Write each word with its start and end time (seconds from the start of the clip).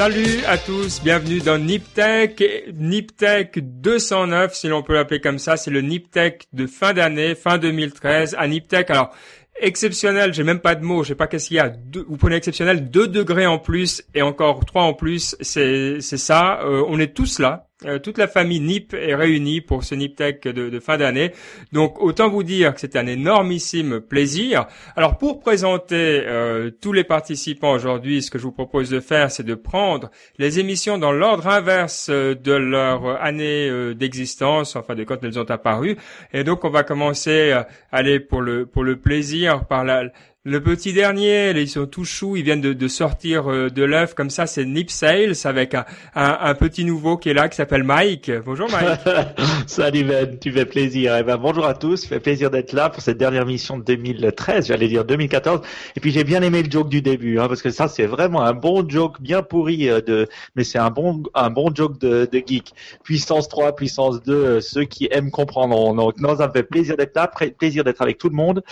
Salut 0.00 0.42
à 0.46 0.56
tous, 0.56 1.02
bienvenue 1.02 1.40
dans 1.40 1.58
NipTech, 1.58 2.42
NipTech 2.72 3.58
209 3.58 4.54
si 4.54 4.66
l'on 4.66 4.82
peut 4.82 4.94
l'appeler 4.94 5.20
comme 5.20 5.38
ça, 5.38 5.58
c'est 5.58 5.70
le 5.70 5.82
NipTech 5.82 6.48
de 6.54 6.66
fin 6.66 6.94
d'année, 6.94 7.34
fin 7.34 7.58
2013 7.58 8.34
à 8.38 8.48
NipTech. 8.48 8.88
Alors, 8.88 9.14
exceptionnel, 9.60 10.32
j'ai 10.32 10.42
même 10.42 10.60
pas 10.60 10.74
de 10.74 10.82
mots, 10.82 11.02
je 11.02 11.08
sais 11.08 11.14
pas 11.14 11.26
qu'est-ce 11.26 11.48
qu'il 11.48 11.58
y 11.58 11.60
a. 11.60 11.70
vous 12.08 12.16
prenez 12.16 12.36
exceptionnel, 12.36 12.90
2 12.90 13.08
degrés 13.08 13.44
en 13.44 13.58
plus 13.58 14.02
et 14.14 14.22
encore 14.22 14.64
3 14.64 14.84
en 14.84 14.94
plus, 14.94 15.36
c'est 15.42 16.00
ça. 16.00 16.62
Euh, 16.62 16.82
on 16.88 16.98
est 16.98 17.14
tous 17.14 17.38
là, 17.38 17.68
euh, 17.86 17.98
toute 17.98 18.18
la 18.18 18.28
famille 18.28 18.60
NIP 18.60 18.94
est 18.94 19.14
réunie 19.14 19.60
pour 19.60 19.84
ce 19.84 19.94
NIPTech 19.94 20.42
de, 20.46 20.68
de 20.68 20.80
fin 20.80 20.98
d'année. 20.98 21.32
Donc 21.72 22.00
autant 22.02 22.28
vous 22.28 22.42
dire 22.42 22.74
que 22.74 22.80
c'est 22.80 22.96
un 22.96 23.06
énormissime 23.06 24.00
plaisir. 24.00 24.66
Alors 24.96 25.16
pour 25.16 25.40
présenter 25.40 26.22
euh, 26.26 26.70
tous 26.80 26.92
les 26.92 27.04
participants 27.04 27.72
aujourd'hui, 27.72 28.22
ce 28.22 28.30
que 28.30 28.38
je 28.38 28.44
vous 28.44 28.52
propose 28.52 28.90
de 28.90 29.00
faire, 29.00 29.30
c'est 29.30 29.44
de 29.44 29.54
prendre 29.54 30.10
les 30.38 30.58
émissions 30.58 30.98
dans 30.98 31.12
l'ordre 31.12 31.46
inverse 31.46 32.08
euh, 32.10 32.34
de 32.34 32.52
leur 32.52 33.22
année 33.22 33.94
d'existence, 33.94 34.76
enfin 34.76 34.94
de 34.94 35.04
quand 35.04 35.22
elles 35.24 35.38
ont 35.38 35.50
apparu. 35.50 35.96
Et 36.32 36.44
donc 36.44 36.64
on 36.64 36.70
va 36.70 36.82
commencer 36.82 37.54
aller 37.92 38.20
pour 38.20 38.42
le 38.42 38.66
pour 38.66 38.84
le 38.84 38.96
plaisir 38.96 39.66
par 39.66 39.84
la 39.84 40.04
le 40.44 40.62
petit 40.62 40.94
dernier, 40.94 41.50
ils 41.50 41.68
sont 41.68 41.84
tout 41.84 42.06
choux, 42.06 42.34
ils 42.34 42.42
viennent 42.42 42.62
de, 42.62 42.88
sortir 42.88 43.52
euh, 43.52 43.68
de 43.68 43.82
l'œuf 43.82 44.14
comme 44.14 44.30
ça, 44.30 44.46
c'est 44.46 44.64
Nip 44.64 44.90
Sales 44.90 45.34
avec 45.44 45.76
un, 46.14 46.54
petit 46.54 46.86
nouveau 46.86 47.18
qui 47.18 47.28
est 47.28 47.34
là, 47.34 47.50
qui 47.50 47.56
s'appelle 47.56 47.84
Mike. 47.84 48.30
Bonjour 48.46 48.66
Mike. 48.70 49.00
Salut 49.66 50.04
Ben, 50.04 50.38
tu 50.38 50.50
fais 50.50 50.64
plaisir. 50.64 51.14
Eh 51.18 51.24
ben, 51.24 51.36
bonjour 51.36 51.66
à 51.66 51.74
tous, 51.74 52.06
fait 52.06 52.20
plaisir 52.20 52.50
d'être 52.50 52.72
là 52.72 52.88
pour 52.88 53.02
cette 53.02 53.18
dernière 53.18 53.44
mission 53.44 53.76
de 53.76 53.84
2013, 53.84 54.68
j'allais 54.68 54.88
dire 54.88 55.04
2014. 55.04 55.60
Et 55.94 56.00
puis 56.00 56.10
j'ai 56.10 56.24
bien 56.24 56.40
aimé 56.40 56.62
le 56.62 56.70
joke 56.70 56.88
du 56.88 57.02
début, 57.02 57.38
hein, 57.38 57.46
parce 57.46 57.60
que 57.60 57.68
ça 57.68 57.86
c'est 57.88 58.06
vraiment 58.06 58.40
un 58.40 58.54
bon 58.54 58.88
joke 58.88 59.20
bien 59.20 59.42
pourri, 59.42 59.90
euh, 59.90 60.00
de, 60.00 60.26
mais 60.56 60.64
c'est 60.64 60.78
un 60.78 60.90
bon, 60.90 61.22
un 61.34 61.50
bon 61.50 61.70
joke 61.74 61.98
de, 61.98 62.26
de 62.32 62.42
geek. 62.46 62.72
Puissance 63.04 63.46
3, 63.50 63.76
puissance 63.76 64.22
2, 64.22 64.32
euh, 64.32 64.60
ceux 64.62 64.84
qui 64.84 65.06
aiment 65.10 65.30
comprendront. 65.30 65.94
Donc 65.94 66.18
non, 66.18 66.38
ça 66.38 66.48
me 66.48 66.52
fait 66.52 66.62
plaisir 66.62 66.96
d'être 66.96 67.14
là, 67.14 67.30
plaisir 67.58 67.84
d'être 67.84 68.00
avec 68.00 68.16
tout 68.16 68.30
le 68.30 68.36
monde. 68.36 68.62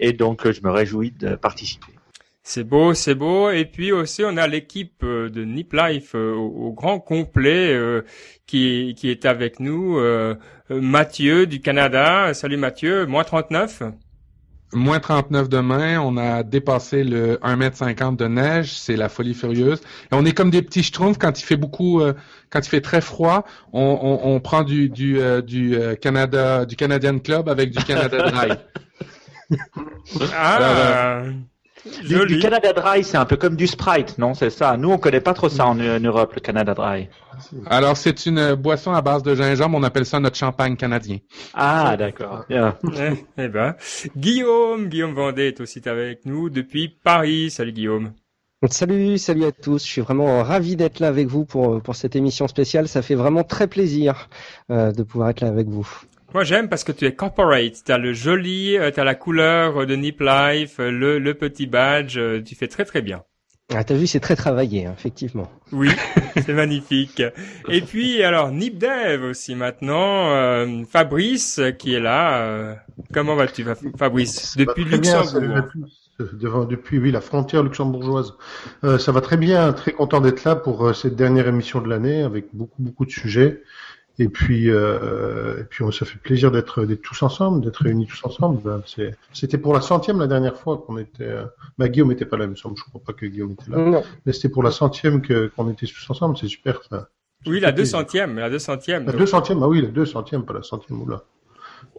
Et 0.00 0.14
donc 0.14 0.50
je 0.50 0.62
me 0.62 0.70
réjouis 0.70 1.12
de 1.18 1.34
participer. 1.36 1.92
C'est 2.50 2.64
beau, 2.64 2.94
c'est 2.94 3.14
beau. 3.14 3.50
Et 3.50 3.66
puis 3.66 3.92
aussi, 3.92 4.22
on 4.24 4.38
a 4.38 4.46
l'équipe 4.46 5.02
euh, 5.02 5.28
de 5.28 5.44
Nip 5.44 5.74
Life 5.74 6.12
euh, 6.14 6.32
au, 6.32 6.72
grand 6.72 6.98
complet 6.98 7.74
euh, 7.74 8.06
qui, 8.46 8.94
qui 8.96 9.10
est 9.10 9.26
avec 9.26 9.60
nous. 9.60 10.00
Mathieu 10.70 11.46
du 11.46 11.60
Canada. 11.60 12.32
Salut 12.32 12.56
Mathieu, 12.56 13.04
moins 13.04 13.24
39. 13.24 13.82
Moins 14.72 14.98
39 14.98 15.50
demain, 15.50 16.00
on 16.00 16.16
a 16.16 16.42
dépassé 16.42 17.04
le 17.04 17.36
1m50 17.36 18.16
de 18.16 18.26
neige, 18.26 18.72
c'est 18.72 18.96
la 18.96 19.10
folie 19.10 19.34
furieuse. 19.34 19.80
Et 20.10 20.14
on 20.14 20.24
est 20.24 20.32
comme 20.32 20.50
des 20.50 20.62
petits 20.62 20.82
schtroumpfs 20.82 21.18
quand 21.18 21.38
il 21.38 21.44
fait 21.44 21.56
beaucoup, 21.56 22.02
quand 22.50 22.60
il 22.60 22.68
fait 22.68 22.80
très 22.82 23.02
froid, 23.02 23.44
on, 23.74 24.20
on, 24.22 24.40
prend 24.40 24.64
du, 24.64 24.90
du, 24.90 25.18
du 25.42 25.78
Canada, 26.00 26.64
du 26.64 26.76
Canadian 26.76 27.18
Club 27.18 27.48
avec 27.50 27.70
du 27.70 27.82
Canada 27.84 28.30
Dry. 28.30 28.48
ah, 30.32 31.22
du, 32.02 32.38
Canada 32.38 32.72
Dry, 32.72 33.04
c'est 33.04 33.16
un 33.16 33.24
peu 33.24 33.36
comme 33.36 33.56
du 33.56 33.66
Sprite, 33.66 34.18
non 34.18 34.34
C'est 34.34 34.50
ça? 34.50 34.76
Nous, 34.76 34.90
on 34.90 34.98
connaît 34.98 35.20
pas 35.20 35.34
trop 35.34 35.48
ça 35.48 35.66
en, 35.66 35.74
Europe, 35.74 36.34
le 36.34 36.40
Canada 36.40 36.74
Dry. 36.74 37.08
Alors, 37.66 37.96
c'est 37.96 38.26
une 38.26 38.54
boisson 38.54 38.92
à 38.92 39.00
base 39.00 39.22
de 39.22 39.34
gingembre. 39.34 39.78
On 39.78 39.82
appelle 39.82 40.06
ça 40.06 40.20
notre 40.20 40.36
champagne 40.36 40.76
canadien. 40.76 41.18
Ah, 41.54 41.96
d'accord. 41.96 42.44
eh, 42.50 42.60
eh 43.38 43.48
ben, 43.48 43.74
Guillaume, 44.16 44.88
Guillaume 44.88 45.14
Vendée 45.14 45.48
est 45.48 45.60
aussi 45.60 45.80
avec 45.88 46.26
nous 46.26 46.50
depuis 46.50 46.88
Paris. 46.88 47.50
Salut 47.50 47.72
Guillaume. 47.72 48.12
Salut, 48.68 49.18
salut 49.18 49.44
à 49.44 49.52
tous. 49.52 49.84
Je 49.84 49.88
suis 49.88 50.00
vraiment 50.00 50.42
ravi 50.42 50.74
d'être 50.74 50.98
là 50.98 51.06
avec 51.06 51.28
vous 51.28 51.44
pour, 51.44 51.80
pour 51.80 51.94
cette 51.94 52.16
émission 52.16 52.48
spéciale. 52.48 52.88
Ça 52.88 53.02
fait 53.02 53.14
vraiment 53.14 53.44
très 53.44 53.68
plaisir 53.68 54.28
euh, 54.72 54.90
de 54.90 55.04
pouvoir 55.04 55.30
être 55.30 55.42
là 55.42 55.48
avec 55.48 55.68
vous. 55.68 55.88
Moi 56.34 56.44
j'aime 56.44 56.68
parce 56.68 56.84
que 56.84 56.92
tu 56.92 57.06
es 57.06 57.14
corporate, 57.14 57.82
tu 57.86 57.90
as 57.90 57.96
le 57.96 58.12
joli, 58.12 58.76
euh, 58.76 58.90
tu 58.90 59.00
as 59.00 59.04
la 59.04 59.14
couleur 59.14 59.86
de 59.86 59.96
Nip 59.96 60.20
Life, 60.20 60.78
euh, 60.78 60.90
le, 60.90 61.18
le 61.18 61.32
petit 61.32 61.66
badge, 61.66 62.18
euh, 62.18 62.42
tu 62.42 62.54
fais 62.54 62.68
très 62.68 62.84
très 62.84 63.00
bien. 63.00 63.22
Ah, 63.74 63.82
t'as 63.82 63.94
vu, 63.94 64.06
c'est 64.06 64.20
très 64.20 64.36
travaillé, 64.36 64.86
hein, 64.86 64.94
effectivement. 64.96 65.50
Oui, 65.72 65.88
c'est 66.36 66.54
magnifique. 66.54 67.22
Et 67.68 67.82
puis, 67.82 68.22
alors, 68.22 68.50
Nipdev 68.50 69.22
aussi 69.24 69.54
maintenant. 69.54 70.86
Fabrice 70.86 71.60
qui 71.78 71.92
est 71.92 72.00
là. 72.00 72.76
comment 73.12 73.36
vas-tu, 73.36 73.66
Fabrice? 73.98 74.56
Depuis 74.56 74.84
Luxembourg. 74.84 76.66
depuis 76.66 76.98
oui 76.98 77.10
la 77.10 77.20
frontière 77.20 77.62
luxembourgeoise. 77.62 78.32
ça 78.82 79.12
va 79.12 79.20
très 79.20 79.36
bien, 79.36 79.74
très 79.74 79.92
content 79.92 80.22
d'être 80.22 80.44
là 80.44 80.56
pour 80.56 80.96
cette 80.96 81.14
dernière 81.14 81.46
émission 81.46 81.82
de 81.82 81.90
l'année 81.90 82.22
avec 82.22 82.46
beaucoup 82.54 82.82
beaucoup 82.82 83.04
de 83.04 83.10
sujets. 83.10 83.62
Et 84.20 84.28
puis, 84.28 84.68
euh, 84.68 85.60
et 85.60 85.64
puis, 85.64 85.84
ça 85.92 86.04
fait 86.04 86.18
plaisir 86.18 86.50
d'être 86.50 86.84
tous 87.02 87.22
ensemble, 87.22 87.64
d'être 87.64 87.82
réunis 87.82 88.06
tous 88.06 88.24
ensemble. 88.24 88.60
Ben, 88.62 88.82
c'était 89.32 89.58
pour 89.58 89.72
la 89.72 89.80
centième 89.80 90.18
la 90.18 90.26
dernière 90.26 90.56
fois 90.56 90.78
qu'on 90.78 90.98
était. 90.98 91.22
Euh, 91.22 91.44
bah, 91.78 91.88
Guillaume 91.88 92.08
n'était 92.08 92.26
pas 92.26 92.36
là, 92.36 92.44
il 92.44 92.50
me 92.50 92.56
semble. 92.56 92.76
Je 92.76 92.82
crois 92.82 93.00
pas 93.04 93.12
que 93.12 93.26
Guillaume 93.26 93.52
était 93.52 93.70
là. 93.70 94.02
Mais 94.26 94.32
c'était 94.32 94.48
pour 94.48 94.62
la 94.62 94.72
centième 94.72 95.22
que 95.22 95.52
qu'on 95.54 95.70
était 95.70 95.86
tous 95.86 96.10
ensemble. 96.10 96.36
C'est 96.36 96.48
super 96.48 96.82
ça. 96.90 97.08
Oui, 97.46 97.60
la 97.60 97.70
deux 97.70 97.84
centième, 97.84 98.36
la 98.36 98.50
deux 98.50 98.58
centième. 98.58 99.06
La 99.06 99.12
deux 99.12 99.26
centième, 99.26 99.62
ah 99.62 99.68
oui, 99.68 99.82
la 99.82 99.88
deux 99.88 100.06
centième, 100.06 100.44
pas 100.44 100.54
la 100.54 100.62
centième. 100.62 101.00
Oula. 101.00 101.22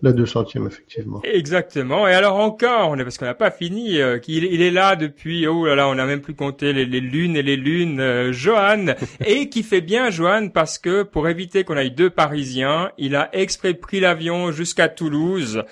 La 0.01 0.11
200e, 0.11 0.67
effectivement. 0.67 1.21
Exactement. 1.23 2.07
Et 2.07 2.13
alors 2.13 2.35
encore, 2.37 2.95
parce 2.95 3.17
qu'on 3.17 3.25
n'a 3.25 3.33
pas 3.33 3.51
fini, 3.51 3.99
euh, 3.99 4.17
qu'il 4.19 4.45
il 4.45 4.61
est 4.61 4.71
là 4.71 4.95
depuis, 4.95 5.45
oh 5.47 5.65
là 5.65 5.75
là, 5.75 5.87
on 5.89 5.95
n'a 5.95 6.05
même 6.05 6.21
plus 6.21 6.35
compté 6.35 6.73
les, 6.73 6.85
lunes 6.85 7.35
et 7.35 7.43
les 7.43 7.57
lunes, 7.57 7.99
euh, 7.99 8.31
Johan, 8.31 8.87
et 9.25 9.49
qui 9.49 9.63
fait 9.63 9.81
bien 9.81 10.09
Johan 10.09 10.49
parce 10.49 10.77
que 10.77 11.03
pour 11.03 11.27
éviter 11.27 11.63
qu'on 11.63 11.77
aille 11.77 11.91
deux 11.91 12.09
Parisiens, 12.09 12.91
il 12.97 13.15
a 13.15 13.29
exprès 13.33 13.73
pris 13.73 13.99
l'avion 13.99 14.51
jusqu'à 14.51 14.87
Toulouse 14.87 15.63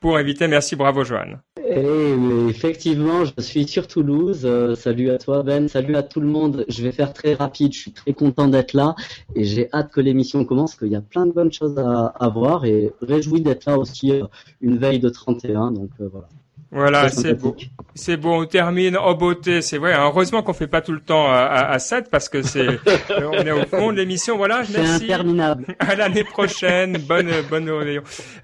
pour 0.00 0.18
éviter. 0.18 0.48
Merci, 0.48 0.76
bravo 0.76 1.04
Johan. 1.04 1.38
Eh, 1.68 2.48
effectivement, 2.48 3.24
je 3.24 3.42
suis 3.42 3.66
sur 3.66 3.88
Toulouse. 3.88 4.42
Euh, 4.44 4.76
salut 4.76 5.10
à 5.10 5.18
toi 5.18 5.42
Ben, 5.42 5.68
salut 5.68 5.96
à 5.96 6.02
tout 6.04 6.20
le 6.20 6.28
monde. 6.28 6.64
Je 6.68 6.82
vais 6.82 6.92
faire 6.92 7.12
très 7.12 7.34
rapide. 7.34 7.72
Je 7.72 7.78
suis 7.80 7.92
très 7.92 8.12
content 8.12 8.46
d'être 8.46 8.72
là 8.72 8.94
et 9.34 9.44
j'ai 9.44 9.68
hâte 9.72 9.90
que 9.90 10.00
l'émission 10.00 10.44
commence, 10.44 10.76
qu'il 10.76 10.88
y 10.88 10.96
a 10.96 11.00
plein 11.00 11.26
de 11.26 11.32
bonnes 11.32 11.52
choses 11.52 11.76
à, 11.78 12.06
à 12.06 12.28
voir 12.28 12.64
et 12.64 12.92
réjoui 13.00 13.40
d'être 13.40 13.64
là 13.66 13.78
aussi 13.78 14.12
euh, 14.12 14.24
une 14.60 14.78
veille 14.78 15.00
de 15.00 15.08
31. 15.08 15.72
Donc 15.72 15.90
euh, 16.00 16.08
voilà. 16.08 16.28
Voilà, 16.72 17.08
c'est 17.08 17.34
beau. 17.34 17.56
C'est 17.94 18.16
beau, 18.16 18.42
on 18.42 18.44
termine 18.44 18.96
en 18.96 19.14
beauté, 19.14 19.62
c'est 19.62 19.78
vrai. 19.78 19.94
Heureusement 19.96 20.42
qu'on 20.42 20.52
fait 20.52 20.66
pas 20.66 20.82
tout 20.82 20.92
le 20.92 21.00
temps 21.00 21.30
à, 21.30 21.44
à, 21.44 21.78
7 21.78 22.10
parce 22.10 22.28
que 22.28 22.42
c'est, 22.42 22.66
on 23.10 23.32
est 23.32 23.52
au 23.52 23.64
fond 23.66 23.92
de 23.92 23.96
l'émission. 23.96 24.36
Voilà, 24.36 24.62
merci. 24.74 25.04
interminable. 25.04 25.74
À 25.78 25.94
l'année 25.94 26.24
prochaine. 26.24 26.98
bonne, 27.08 27.30
bonne 27.48 27.70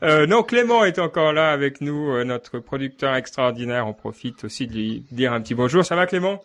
euh, 0.02 0.26
non, 0.26 0.42
Clément 0.42 0.84
est 0.84 0.98
encore 0.98 1.32
là 1.32 1.50
avec 1.50 1.80
nous, 1.80 2.10
euh, 2.12 2.24
notre 2.24 2.60
producteur 2.60 3.14
extraordinaire. 3.14 3.86
On 3.86 3.92
profite 3.92 4.44
aussi 4.44 4.66
de 4.66 4.72
lui 4.72 5.04
dire 5.10 5.32
un 5.32 5.40
petit 5.40 5.54
bonjour. 5.54 5.84
Ça 5.84 5.96
va, 5.96 6.06
Clément? 6.06 6.40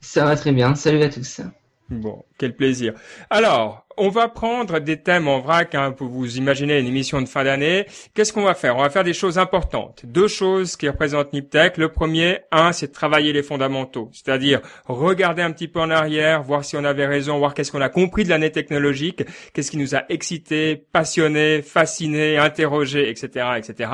Ça 0.00 0.24
va 0.24 0.36
très 0.36 0.52
bien. 0.52 0.74
Salut 0.74 1.02
à 1.02 1.08
tous. 1.08 1.40
Bon, 1.88 2.24
quel 2.38 2.54
plaisir. 2.54 2.94
Alors, 3.30 3.86
on 3.98 4.08
va 4.10 4.28
prendre 4.28 4.78
des 4.78 4.98
thèmes 4.98 5.26
en 5.26 5.40
vrac 5.40 5.74
hein, 5.74 5.92
pour 5.92 6.08
vous 6.08 6.36
imaginer 6.36 6.78
une 6.78 6.86
émission 6.86 7.20
de 7.22 7.26
fin 7.26 7.44
d'année. 7.44 7.86
Qu'est-ce 8.14 8.32
qu'on 8.32 8.44
va 8.44 8.54
faire? 8.54 8.76
On 8.76 8.82
va 8.82 8.90
faire 8.90 9.04
des 9.04 9.14
choses 9.14 9.38
importantes. 9.38 10.02
Deux 10.04 10.28
choses 10.28 10.76
qui 10.76 10.88
représentent 10.88 11.32
Niptech. 11.32 11.78
Le 11.78 11.88
premier, 11.88 12.40
un, 12.52 12.72
c'est 12.72 12.92
travailler 12.92 13.32
les 13.32 13.42
fondamentaux, 13.42 14.10
c'est-à-dire 14.12 14.60
regarder 14.86 15.42
un 15.42 15.50
petit 15.50 15.68
peu 15.68 15.80
en 15.80 15.90
arrière, 15.90 16.42
voir 16.42 16.64
si 16.64 16.76
on 16.76 16.84
avait 16.84 17.06
raison, 17.06 17.38
voir 17.38 17.54
qu'est-ce 17.54 17.72
qu'on 17.72 17.80
a 17.80 17.88
compris 17.88 18.24
de 18.24 18.28
l'année 18.28 18.52
technologique, 18.52 19.24
qu'est-ce 19.54 19.70
qui 19.70 19.78
nous 19.78 19.94
a 19.94 20.04
excité, 20.10 20.76
passionné, 20.92 21.62
fasciné, 21.62 22.36
interrogé, 22.36 23.08
etc., 23.08 23.46
etc. 23.56 23.90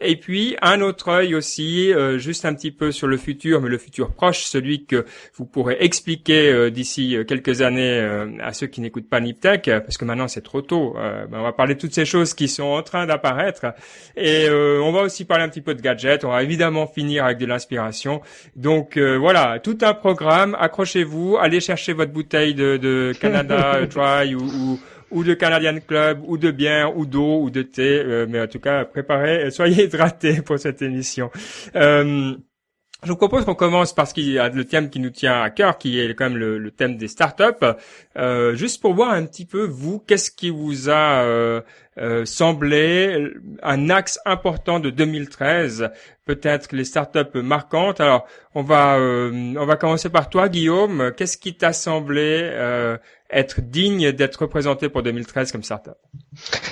Et 0.00 0.16
puis 0.16 0.56
un 0.60 0.80
autre 0.82 1.08
œil 1.08 1.34
aussi, 1.34 1.92
euh, 1.92 2.18
juste 2.18 2.44
un 2.44 2.54
petit 2.54 2.72
peu 2.72 2.92
sur 2.92 3.06
le 3.06 3.16
futur, 3.16 3.62
mais 3.62 3.70
le 3.70 3.78
futur 3.78 4.12
proche, 4.12 4.44
celui 4.44 4.84
que 4.84 5.06
vous 5.34 5.46
pourrez 5.46 5.78
expliquer 5.80 6.52
euh, 6.52 6.70
d'ici 6.70 7.16
euh, 7.16 7.24
quelques 7.24 7.62
années 7.62 7.85
à 8.40 8.52
ceux 8.52 8.66
qui 8.66 8.80
n'écoutent 8.80 9.08
pas 9.08 9.20
Niptech 9.20 9.64
parce 9.64 9.96
que 9.96 10.04
maintenant 10.04 10.28
c'est 10.28 10.42
trop 10.42 10.62
tôt. 10.62 10.94
Euh, 10.96 11.26
ben, 11.26 11.38
on 11.38 11.42
va 11.42 11.52
parler 11.52 11.74
de 11.74 11.80
toutes 11.80 11.94
ces 11.94 12.04
choses 12.04 12.34
qui 12.34 12.48
sont 12.48 12.64
en 12.64 12.82
train 12.82 13.06
d'apparaître 13.06 13.66
et 14.16 14.46
euh, 14.48 14.80
on 14.82 14.92
va 14.92 15.02
aussi 15.02 15.24
parler 15.24 15.44
un 15.44 15.48
petit 15.48 15.60
peu 15.60 15.74
de 15.74 15.82
gadgets. 15.82 16.24
On 16.24 16.30
va 16.30 16.42
évidemment 16.42 16.86
finir 16.86 17.24
avec 17.24 17.38
de 17.38 17.46
l'inspiration. 17.46 18.20
Donc 18.54 18.96
euh, 18.96 19.16
voilà, 19.16 19.58
tout 19.58 19.78
un 19.82 19.94
programme. 19.94 20.56
Accrochez-vous, 20.58 21.36
allez 21.40 21.60
chercher 21.60 21.92
votre 21.92 22.12
bouteille 22.12 22.54
de, 22.54 22.76
de 22.76 23.12
Canada 23.20 23.86
Dry 23.90 24.34
ou, 24.34 24.42
ou 24.42 24.80
ou 25.12 25.22
de 25.22 25.34
Canadian 25.34 25.78
Club, 25.86 26.18
ou 26.26 26.36
de 26.36 26.50
bière, 26.50 26.98
ou 26.98 27.06
d'eau, 27.06 27.40
ou 27.40 27.48
de 27.48 27.62
thé. 27.62 28.02
mais 28.28 28.40
en 28.40 28.48
tout 28.48 28.58
cas, 28.58 28.84
préparez, 28.84 29.52
soyez 29.52 29.84
hydratés 29.84 30.42
pour 30.42 30.58
cette 30.58 30.82
émission. 30.82 31.30
Euh, 31.76 32.34
je 33.02 33.10
vous 33.10 33.16
propose 33.16 33.44
qu'on 33.44 33.54
commence 33.54 33.94
par 33.94 34.08
ce 34.08 34.14
qui 34.14 34.38
a 34.38 34.48
le 34.48 34.64
thème 34.64 34.88
qui 34.88 35.00
nous 35.00 35.10
tient 35.10 35.42
à 35.42 35.50
cœur, 35.50 35.78
qui 35.78 36.00
est 36.00 36.14
quand 36.14 36.30
même 36.30 36.38
le, 36.38 36.70
thème 36.70 36.96
des 36.96 37.08
startups. 37.08 37.66
Euh, 38.16 38.54
juste 38.54 38.80
pour 38.80 38.94
voir 38.94 39.10
un 39.10 39.26
petit 39.26 39.44
peu 39.44 39.64
vous, 39.64 39.98
qu'est-ce 39.98 40.30
qui 40.30 40.48
vous 40.50 40.88
a 40.88 41.22
euh, 41.22 41.60
semblait 42.24 43.32
un 43.62 43.90
axe 43.90 44.18
important 44.24 44.80
de 44.80 44.90
2013 44.90 45.90
peut-être 46.26 46.74
les 46.74 46.84
startups 46.84 47.40
marquantes. 47.40 48.00
Alors, 48.00 48.26
on 48.54 48.62
va 48.62 48.98
on 48.98 49.66
va 49.66 49.76
commencer 49.76 50.10
par 50.10 50.28
toi, 50.28 50.50
Guillaume. 50.50 51.12
Qu'est-ce 51.16 51.38
qui 51.38 51.56
t'a 51.56 51.72
semblé 51.72 52.52
être 53.30 53.60
digne 53.60 54.12
d'être 54.12 54.36
représenté 54.36 54.88
pour 54.88 55.02
2013 55.02 55.50
comme 55.52 55.62
startup? 55.62 55.96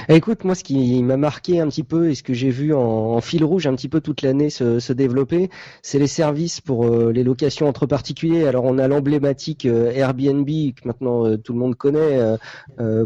Écoute, 0.09 0.45
moi, 0.45 0.55
ce 0.55 0.63
qui 0.63 1.03
m'a 1.03 1.17
marqué 1.17 1.61
un 1.61 1.69
petit 1.69 1.83
peu 1.83 2.11
et 2.11 2.15
ce 2.15 2.23
que 2.23 2.35
j'ai 2.35 2.51
vu 2.51 2.75
en, 2.75 3.21
fil 3.21 3.45
rouge 3.45 3.67
un 3.67 3.75
petit 3.75 3.89
peu 3.89 4.01
toute 4.01 4.23
l'année 4.23 4.51
se, 4.51 4.93
développer, 4.93 5.51
c'est 5.83 5.99
les 5.99 6.07
services 6.07 6.61
pour 6.61 6.87
euh, 6.87 7.11
les 7.11 7.25
locations 7.25 7.67
entre 7.67 7.87
particuliers. 7.87 8.47
Alors, 8.47 8.65
on 8.65 8.79
a 8.79 8.87
l'emblématique 8.87 9.67
euh, 9.67 9.91
Airbnb 9.91 10.47
que 10.47 10.87
maintenant 10.87 11.27
euh, 11.27 11.37
tout 11.37 11.53
le 11.53 11.59
monde 11.59 11.75
connaît 11.75 12.21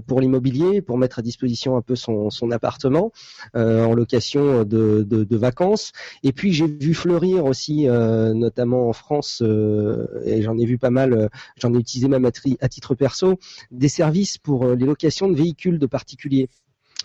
pour 0.07 0.21
l'immobilier, 0.21 0.83
pour 0.83 0.99
mettre 0.99 1.19
à 1.19 1.23
disposition 1.23 1.77
un 1.77 1.83
peu 1.83 1.97
son, 1.97 2.31
appartement 2.51 3.13
en 3.55 3.95
location 3.95 4.65
de, 4.65 5.03
de, 5.03 5.37
vacances. 5.37 5.93
Et 6.23 6.33
puis, 6.39 6.53
j'ai 6.53 6.69
vu 6.69 6.95
fleurir 6.95 7.45
aussi, 7.45 7.87
notamment 7.87 8.89
en 8.89 8.93
France, 8.93 9.43
et 9.43 10.41
j'en 10.43 10.57
ai 10.57 10.65
vu 10.65 10.79
pas 10.79 10.91
mal, 10.91 11.29
j'en 11.61 11.75
ai 11.75 11.79
utilisé 11.79 12.07
même 12.07 12.25
à 12.25 12.69
titre 12.69 12.95
perso, 12.95 13.41
des 13.73 13.89
services 13.89 14.39
pour 14.39 14.65
les 14.69 14.87
locations 14.87 15.29
de 15.29 15.37
véhicules 15.37 15.81
de 15.81 15.87
particuliers. 15.87 16.49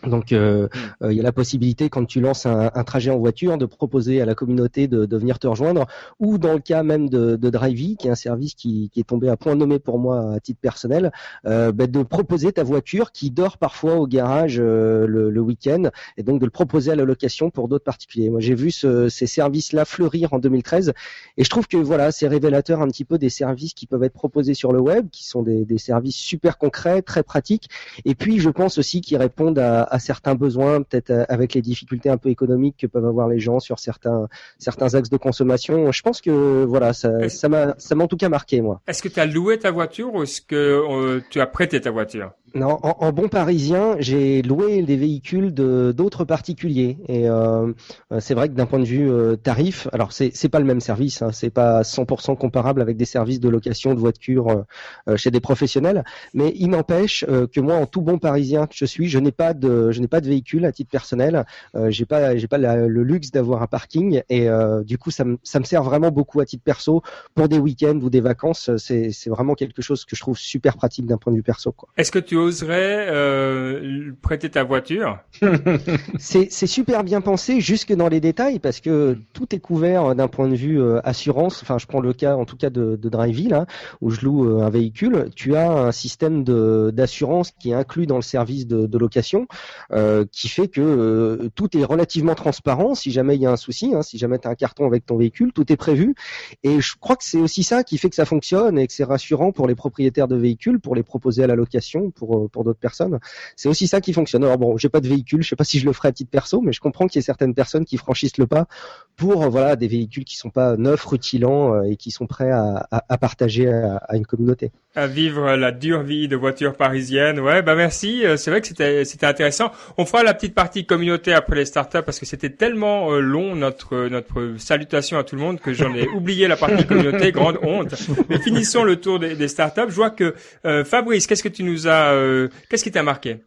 Donc, 0.08 0.32
euh, 0.32 0.68
euh, 1.02 1.12
il 1.12 1.18
y 1.18 1.20
a 1.20 1.24
la 1.24 1.32
possibilité, 1.32 1.90
quand 1.90 2.06
tu 2.06 2.20
lances 2.20 2.46
un, 2.46 2.70
trajet 2.84 3.12
en 3.12 3.18
voiture, 3.18 3.58
de 3.58 3.66
proposer 3.66 4.22
à 4.22 4.26
la 4.26 4.36
communauté 4.36 4.88
de, 4.88 5.18
venir 5.18 5.40
te 5.40 5.48
rejoindre, 5.48 5.86
ou 6.20 6.38
dans 6.38 6.54
le 6.54 6.60
cas 6.60 6.84
même 6.84 7.10
de, 7.10 7.36
de 7.36 7.50
Drivey, 7.50 7.96
qui 7.96 8.08
est 8.08 8.12
un 8.12 8.16
service 8.16 8.54
qui, 8.56 8.92
est 8.96 9.08
tombé 9.08 9.30
à 9.30 9.38
point 9.38 9.56
nommé 9.56 9.80
pour 9.80 10.00
moi 10.00 10.34
à 10.34 10.40
titre 10.40 10.60
personnel, 10.60 11.12
euh, 11.46 11.72
bah, 11.72 11.88
de 11.88 12.04
proposer 12.04 12.52
ta 12.52 12.64
voiture 12.64 13.12
qui 13.12 13.32
dort 13.32 13.58
parfois 13.58 13.96
au 13.96 14.08
garage 14.08 14.60
le, 14.60 15.44
week-end, 15.44 15.90
et 16.18 16.24
donc 16.24 16.40
de 16.40 16.46
le 16.46 16.52
proposer 16.52 16.92
à 16.92 16.96
la 16.96 17.04
location 17.04 17.50
pour 17.50 17.68
d'autres 17.68 17.84
particuliers. 17.84 18.30
Moi, 18.30 18.40
j'ai 18.40 18.56
vu 18.56 18.72
ces 18.72 19.28
services-là 19.28 19.86
fleurir 19.86 20.34
en 20.34 20.40
2013, 20.40 20.94
et 21.38 21.44
je 21.44 21.50
trouve 21.50 21.68
que 21.68 21.78
voilà, 21.78 22.12
c'est 22.12 22.28
révélateur 22.28 22.82
un 22.82 22.88
petit 22.88 23.06
peu 23.06 23.18
des 23.18 23.30
services 23.30 23.74
qui 23.74 23.88
peuvent 23.88 24.04
être 24.04 24.14
proposés 24.14 24.54
sur 24.54 24.74
le 24.74 24.80
web, 24.80 25.08
qui 25.12 25.26
sont 25.26 25.44
des, 25.44 25.66
des 25.66 25.78
services 25.78 26.16
super 26.16 26.58
concrets, 26.58 27.02
très 27.02 27.24
pratiques, 27.24 27.70
et 28.06 28.16
puis 28.16 28.40
je 28.40 28.50
pense 28.50 28.78
aussi 28.78 29.02
qu'ils 29.02 29.18
répondent 29.18 29.60
à 29.60 29.93
certains 30.00 30.36
besoins, 30.36 30.82
peut-être 30.82 31.10
euh, 31.10 31.26
avec 31.30 31.54
les 31.54 31.62
difficultés 31.62 32.10
un 32.10 32.18
peu 32.18 32.30
économiques 32.30 32.78
que 32.78 32.88
peuvent 32.88 33.06
avoir 33.06 33.28
les 33.28 33.40
gens 33.40 33.60
sur 33.60 33.80
certains 33.80 34.28
certains 34.58 34.96
axes 34.96 35.10
de 35.10 35.18
consommation. 35.18 35.92
Je 35.92 36.02
pense 36.02 36.22
que 36.22 36.64
voilà, 36.64 36.94
ça 36.94 37.30
ça 37.30 37.50
m'a 37.50 37.76
ça 37.78 37.96
m'a 37.96 38.04
en 38.04 38.08
tout 38.08 38.18
cas 38.18 38.30
marqué 38.30 38.62
moi. 38.62 38.82
Est-ce 38.88 39.02
que 39.02 39.10
tu 39.10 39.20
as 39.20 39.26
loué 39.26 39.60
ta 39.60 39.72
voiture 39.72 40.14
ou 40.14 40.24
est-ce 40.24 40.42
que 40.42 40.56
euh, 40.56 41.22
tu 41.30 41.40
as 41.40 41.48
prêté 41.48 41.82
ta 41.82 41.92
voiture? 41.92 42.32
Non, 42.56 42.78
en, 42.84 43.12
bon 43.12 43.30
parisien, 43.30 43.96
j'ai 43.98 44.44
loué 44.44 44.84
des 44.84 44.96
véhicules 44.96 45.56
de 45.56 45.92
d'autres 45.92 46.24
particuliers. 46.24 46.98
Et 47.08 47.28
euh, 47.28 47.74
c'est 48.20 48.36
vrai 48.36 48.48
que 48.48 48.54
d'un 48.54 48.68
point 48.68 48.78
de 48.78 48.86
vue 48.86 49.10
euh, 49.10 49.36
tarif, 49.36 49.88
alors 49.92 50.12
c'est 50.12 50.30
c'est 50.36 50.50
pas 50.50 50.60
le 50.60 50.66
même 50.66 50.80
service, 50.80 51.24
hein, 51.24 51.32
c'est 51.32 51.50
pas 51.50 51.82
100% 51.82 52.38
comparable 52.38 52.82
avec 52.82 52.96
des 52.96 53.06
services 53.06 53.40
de 53.40 53.50
location 53.50 53.96
de 53.96 54.00
voitures 54.00 54.66
euh, 55.08 55.18
chez 55.18 55.32
des 55.32 55.40
professionnels, 55.40 56.04
mais 56.36 56.54
il 56.56 56.70
n'empêche 56.70 57.26
que 57.26 57.60
moi, 57.60 57.76
en 57.76 57.88
tout 57.88 58.02
bon 58.02 58.20
parisien 58.20 58.68
que 58.68 58.76
je 58.76 58.86
suis, 58.86 59.08
je 59.08 59.18
n'ai 59.18 59.32
pas 59.32 59.56
de 59.56 59.92
je 59.92 60.00
n'ai 60.00 60.08
pas 60.08 60.22
de 60.22 60.28
véhicule 60.28 60.66
à 60.66 60.72
titre 60.72 60.92
personnel, 60.92 61.46
j'ai 61.88 62.06
pas 62.06 62.38
j'ai 62.38 62.48
pas 62.48 62.60
le 62.60 63.04
luxe 63.04 63.32
d'avoir 63.32 63.64
un 63.64 63.68
parking. 63.68 64.22
Et 64.30 64.48
du 64.86 64.98
coup 65.00 65.10
ça 65.10 65.26
me 65.26 65.38
ça 65.44 65.60
me 65.60 65.66
sert 65.66 65.82
vraiment 65.82 66.12
beaucoup 66.12 66.40
à 66.40 66.46
titre 66.46 66.64
perso 66.64 67.02
pour 67.34 67.48
des 67.50 67.58
week-ends 67.58 68.00
ou 68.02 68.10
des 68.10 68.22
vacances, 68.22 68.70
c'est 68.78 69.12
c'est 69.12 69.30
vraiment 69.30 69.56
quelque 69.56 69.82
chose 69.82 70.06
que 70.06 70.16
je 70.16 70.22
trouve 70.22 70.38
super 70.38 70.76
pratique 70.76 71.06
d'un 71.08 71.18
point 71.18 71.32
de 71.32 71.38
vue 71.38 71.44
perso. 71.44 71.74
Est-ce 71.98 72.12
que 72.12 72.20
oserais 72.44 73.08
euh, 73.10 74.12
prêter 74.22 74.50
ta 74.50 74.64
voiture 74.64 75.20
C'est 76.20 76.50
super 76.68 77.04
bien 77.04 77.22
pensé 77.22 77.62
jusque 77.62 77.94
dans 77.94 78.10
les 78.10 78.20
détails 78.20 78.60
parce 78.60 78.80
que 78.80 79.18
tout 79.34 79.56
est 79.56 79.60
couvert 79.60 80.16
d'un 80.16 80.28
point 80.28 80.48
de 80.48 80.56
vue 80.56 80.82
euh, 80.82 81.00
assurance. 81.04 81.62
Enfin, 81.64 81.78
je 81.78 81.86
prends 81.86 82.02
le 82.02 82.14
cas 82.14 82.36
en 82.36 82.46
tout 82.46 82.58
cas 82.58 82.70
de, 82.70 82.96
de 82.96 83.10
Drivey 83.10 83.54
hein, 83.54 83.66
où 84.02 84.10
je 84.10 84.22
loue 84.22 84.50
euh, 84.50 84.64
un 84.64 84.70
véhicule. 84.70 85.30
Tu 85.36 85.56
as 85.56 85.72
un 85.72 85.92
système 85.92 86.44
d'assurance 86.44 87.52
qui 87.52 87.72
est 87.72 87.74
inclus 87.74 88.06
dans 88.06 88.16
le 88.16 88.22
service 88.22 88.68
de, 88.68 88.98
location 88.98 89.48
euh, 89.92 90.26
qui 90.32 90.48
fait 90.48 90.68
que 90.68 90.82
euh, 90.82 91.50
tout 91.56 91.76
est 91.78 91.84
relativement 91.84 92.36
transparent. 92.36 92.96
Si 92.96 93.12
jamais 93.12 93.36
il 93.36 93.42
y 93.42 93.46
a 93.46 93.52
un 93.52 93.58
souci, 93.58 93.94
hein, 93.96 94.02
si 94.02 94.18
jamais 94.18 94.40
tu 94.40 94.48
as 94.48 94.52
un 94.52 94.56
carton 94.56 94.86
avec 94.86 95.06
ton 95.06 95.18
véhicule, 95.18 95.52
tout 95.54 95.72
est 95.72 95.78
prévu. 95.78 96.16
Et 96.64 96.80
je 96.80 96.94
crois 97.00 97.16
que 97.16 97.24
c'est 97.24 97.40
aussi 97.40 97.64
ça 97.64 97.84
qui 97.84 97.98
fait 97.98 98.10
que 98.10 98.16
ça 98.16 98.26
fonctionne 98.26 98.78
et 98.78 98.88
que 98.88 98.94
c'est 98.94 99.04
rassurant 99.04 99.52
pour 99.52 99.68
les 99.68 99.76
propriétaires 99.76 100.28
de 100.28 100.36
véhicules 100.36 100.80
pour 100.80 100.96
les 100.96 101.04
proposer 101.04 101.44
à 101.44 101.48
la 101.48 101.56
location, 101.56 102.12
pour 102.12 102.33
euh, 102.34 102.48
pour, 102.48 102.64
d'autres 102.64 102.80
personnes. 102.80 103.20
C'est 103.56 103.70
aussi 103.70 103.88
ça 103.88 104.02
qui 104.02 104.14
fonctionne. 104.14 104.44
Alors 104.44 104.58
bon, 104.58 104.78
j'ai 104.78 104.90
pas 104.90 105.00
de 105.00 105.08
véhicule, 105.08 105.44
je 105.44 105.50
sais 105.50 105.56
pas 105.56 105.64
si 105.64 105.80
je 105.80 105.86
le 105.86 105.94
ferai 105.94 106.10
à 106.10 106.12
titre 106.12 106.32
perso, 106.32 106.62
mais 106.62 106.72
je 106.72 106.80
comprends 106.80 107.08
qu'il 107.08 107.20
y 107.20 107.22
ait 107.22 107.26
certaines 107.26 107.54
personnes 107.54 107.86
qui 107.86 107.98
franchissent 107.98 108.38
le 108.38 108.48
pas 108.48 108.68
pour 109.16 109.44
euh, 109.44 109.50
voilà 109.50 109.76
des 109.76 109.88
véhicules 109.88 110.26
qui 110.26 110.38
sont 110.38 110.50
pas 110.50 110.76
neufs, 110.78 111.04
rutilants 111.06 111.76
euh, 111.76 111.84
et 111.84 111.96
qui 111.98 112.12
sont 112.12 112.28
prêts 112.28 112.52
à, 112.52 112.88
à, 112.92 113.18
partager 113.18 113.68
à, 113.68 114.16
une 114.16 114.26
communauté. 114.26 114.72
À 114.96 115.08
vivre 115.08 115.56
la 115.56 115.72
dure 115.72 116.04
vie 116.04 116.28
de 116.28 116.36
voiture 116.36 116.76
parisienne. 116.76 117.40
Ouais, 117.40 117.62
bah 117.62 117.76
merci. 117.76 118.24
C'est 118.38 118.52
vrai 118.52 118.62
que 118.62 118.68
c'était 118.68 119.06
c'était 119.06 119.26
intéressant. 119.26 119.72
On 119.98 120.06
fera 120.06 120.24
la 120.24 120.34
petite 120.34 120.54
partie 120.54 120.86
communauté 120.86 121.34
après 121.34 121.56
les 121.56 121.66
startups 121.66 122.04
parce 122.06 122.20
que 122.20 122.26
c'était 122.26 122.52
tellement 122.52 123.12
long 123.12 123.56
notre 123.56 124.08
notre 124.08 124.56
salutation 124.58 125.18
à 125.18 125.24
tout 125.24 125.36
le 125.36 125.42
monde 125.42 125.60
que 125.60 125.74
j'en 125.74 125.94
ai 125.96 126.08
oublié 126.10 126.48
la 126.48 126.58
partie 126.58 126.86
communauté. 126.86 127.32
Grande 127.32 127.58
honte. 127.64 127.96
Mais 128.30 128.40
finissons 128.40 128.84
le 128.84 128.98
tour 128.98 129.18
des, 129.20 129.36
des 129.36 129.48
startups. 129.48 129.90
Je 129.90 129.96
vois 129.96 130.12
que 130.12 130.36
Fabrice, 130.84 131.26
qu'est-ce 131.26 131.44
que 131.44 131.50
tu 131.50 131.64
nous 131.64 131.88
as 131.88 132.14
euh, 132.24 132.50
qu'est-ce 132.70 132.84
qui 132.84 132.92
t'a 132.92 133.04
marqué 133.04 133.42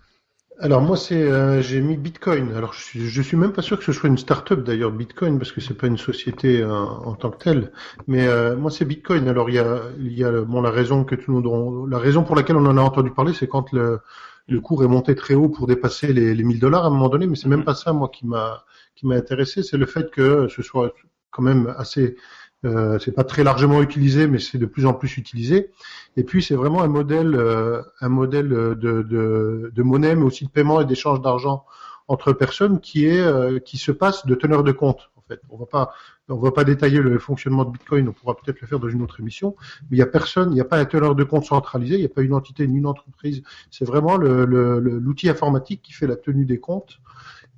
alors 0.59 0.81
moi 0.81 0.97
c'est 0.97 1.23
euh, 1.23 1.61
j'ai 1.61 1.83
mis 1.83 1.99
Bitcoin. 1.99 2.55
Alors 2.57 2.73
je 2.73 2.81
suis, 2.83 3.11
je 3.11 3.21
suis 3.21 3.37
même 3.37 3.53
pas 3.53 3.61
sûr 3.61 3.79
que 3.79 3.85
ce 3.85 3.93
soit 3.93 4.09
une 4.09 4.17
start-up 4.17 4.65
d'ailleurs 4.65 4.91
Bitcoin 4.91 5.37
parce 5.39 5.53
que 5.53 5.61
c'est 5.61 5.75
pas 5.75 5.87
une 5.87 5.99
société 5.99 6.63
euh, 6.63 6.73
en 6.73 7.15
tant 7.15 7.31
que 7.31 7.37
telle. 7.37 7.73
Mais 8.07 8.27
moi 8.57 8.71
c'est 8.71 8.87
Bitcoin. 8.87 9.29
Alors 9.29 9.51
il 9.51 9.57
y 9.57 9.59
a 9.59 9.83
il 9.99 10.15
y 10.15 10.25
a 10.25 10.33
bon 10.41 10.63
la 10.63 10.71
raison 10.71 11.05
que 11.05 11.15
tout 11.15 11.31
le 11.31 11.43
monde 11.43 11.91
la 11.91 11.99
raison 11.99 12.25
pour 12.25 12.37
laquelle 12.37 12.57
on 12.57 12.65
en 12.65 12.79
a 12.79 12.81
entendu 12.81 13.11
parler 13.11 13.35
c'est 13.35 13.49
quand 13.49 13.71
le 13.73 14.01
le 14.49 14.61
cours 14.63 14.83
est 14.83 14.89
monté 14.89 15.15
très 15.15 15.35
haut 15.35 15.51
pour 15.51 15.67
dépasser 15.67 16.15
les, 16.15 16.35
les 16.35 16.45
1000 16.45 16.59
dollars 16.59 16.85
à 16.85 16.87
un 16.87 16.91
moment 16.91 17.11
donné. 17.11 17.27
Mais 17.27 17.37
c'est 17.37 17.51
même 17.51 17.65
pas 17.65 17.75
ça 17.75 17.93
moi 17.93 18.09
qui 18.09 18.27
m'a 18.27 18.65
qui 18.95 19.07
m'a 19.07 19.17
intéressé. 19.17 19.63
C'est 19.63 19.77
le 19.77 19.85
fait 19.85 20.11
que 20.11 20.49
ce 20.49 20.63
soit 20.63 20.95
quand 21.31 21.43
même 21.43 21.75
assez 21.77 22.17
euh, 22.67 22.99
c'est 22.99 23.13
pas 23.13 23.25
très 23.25 23.45
largement 23.45 23.83
utilisé, 23.83 24.27
mais 24.27 24.39
c'est 24.39 24.59
de 24.59 24.67
plus 24.67 24.87
en 24.87 24.95
plus 24.95 25.17
utilisé. 25.17 25.71
Et 26.17 26.25
puis 26.25 26.43
c'est 26.43 26.55
vraiment 26.55 26.83
un 26.83 26.89
modèle, 26.89 27.35
euh, 27.35 27.83
un 28.01 28.09
modèle 28.09 28.49
de, 28.49 29.83
monnaie, 29.83 30.17
mais 30.17 30.25
aussi 30.25 30.45
de 30.45 30.51
paiement 30.51 30.81
et 30.81 30.85
d'échange 30.85 31.21
d'argent 31.21 31.65
entre 32.09 32.33
personnes 32.33 32.81
qui 32.81 33.07
est 33.07 33.21
euh, 33.21 33.59
qui 33.59 33.79
se 33.79 33.93
passe 33.93 34.27
de 34.27 34.35
teneur 34.35 34.63
de 34.63 34.73
compte. 34.73 35.11
En 35.17 35.23
fait, 35.29 35.41
on 35.51 35.57
va 35.57 35.67
pas 35.67 35.95
on 36.29 36.37
va 36.37 36.53
pas 36.53 36.65
détailler 36.65 36.99
le 36.99 37.19
fonctionnement 37.19 37.65
de 37.65 37.71
Bitcoin, 37.71 38.09
on 38.09 38.13
pourra 38.13 38.37
peut-être 38.37 38.61
le 38.61 38.67
faire 38.67 38.81
dans 38.81 38.89
une 38.89 39.03
autre 39.03 39.21
émission, 39.21 39.57
mais 39.83 39.97
il 39.97 39.97
n'y 39.97 40.03
a 40.03 40.07
personne, 40.07 40.51
il 40.51 40.55
n'y 40.55 40.61
a 40.61 40.65
pas 40.65 40.79
un 40.79 40.85
teneur 40.85 41.15
de 41.15 41.25
compte 41.25 41.45
centralisé, 41.45 41.95
il 41.95 42.01
n'y 42.01 42.07
a 42.07 42.09
pas 42.09 42.23
une 42.23 42.35
entité 42.35 42.67
ni 42.67 42.79
une 42.79 42.87
entreprise, 42.87 43.43
c'est 43.71 43.85
vraiment 43.85 44.17
l'outil 44.17 45.29
informatique 45.29 45.83
qui 45.83 45.93
fait 45.93 46.07
la 46.07 46.17
tenue 46.17 46.45
des 46.45 46.59
comptes 46.59 47.01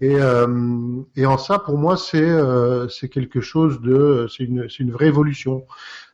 et, 0.01 0.15
euh, 0.15 1.03
et 1.17 1.27
en 1.27 1.39
ça, 1.39 1.59
pour 1.59 1.77
moi, 1.77 1.97
c'est 1.97 2.23
euh, 2.23 2.87
quelque 3.11 3.41
chose 3.41 3.81
de, 3.81 4.27
c'est 4.31 4.45
une, 4.45 4.69
c'est 4.69 4.79
une 4.85 4.93
vraie 4.93 5.09
évolution. 5.09 5.65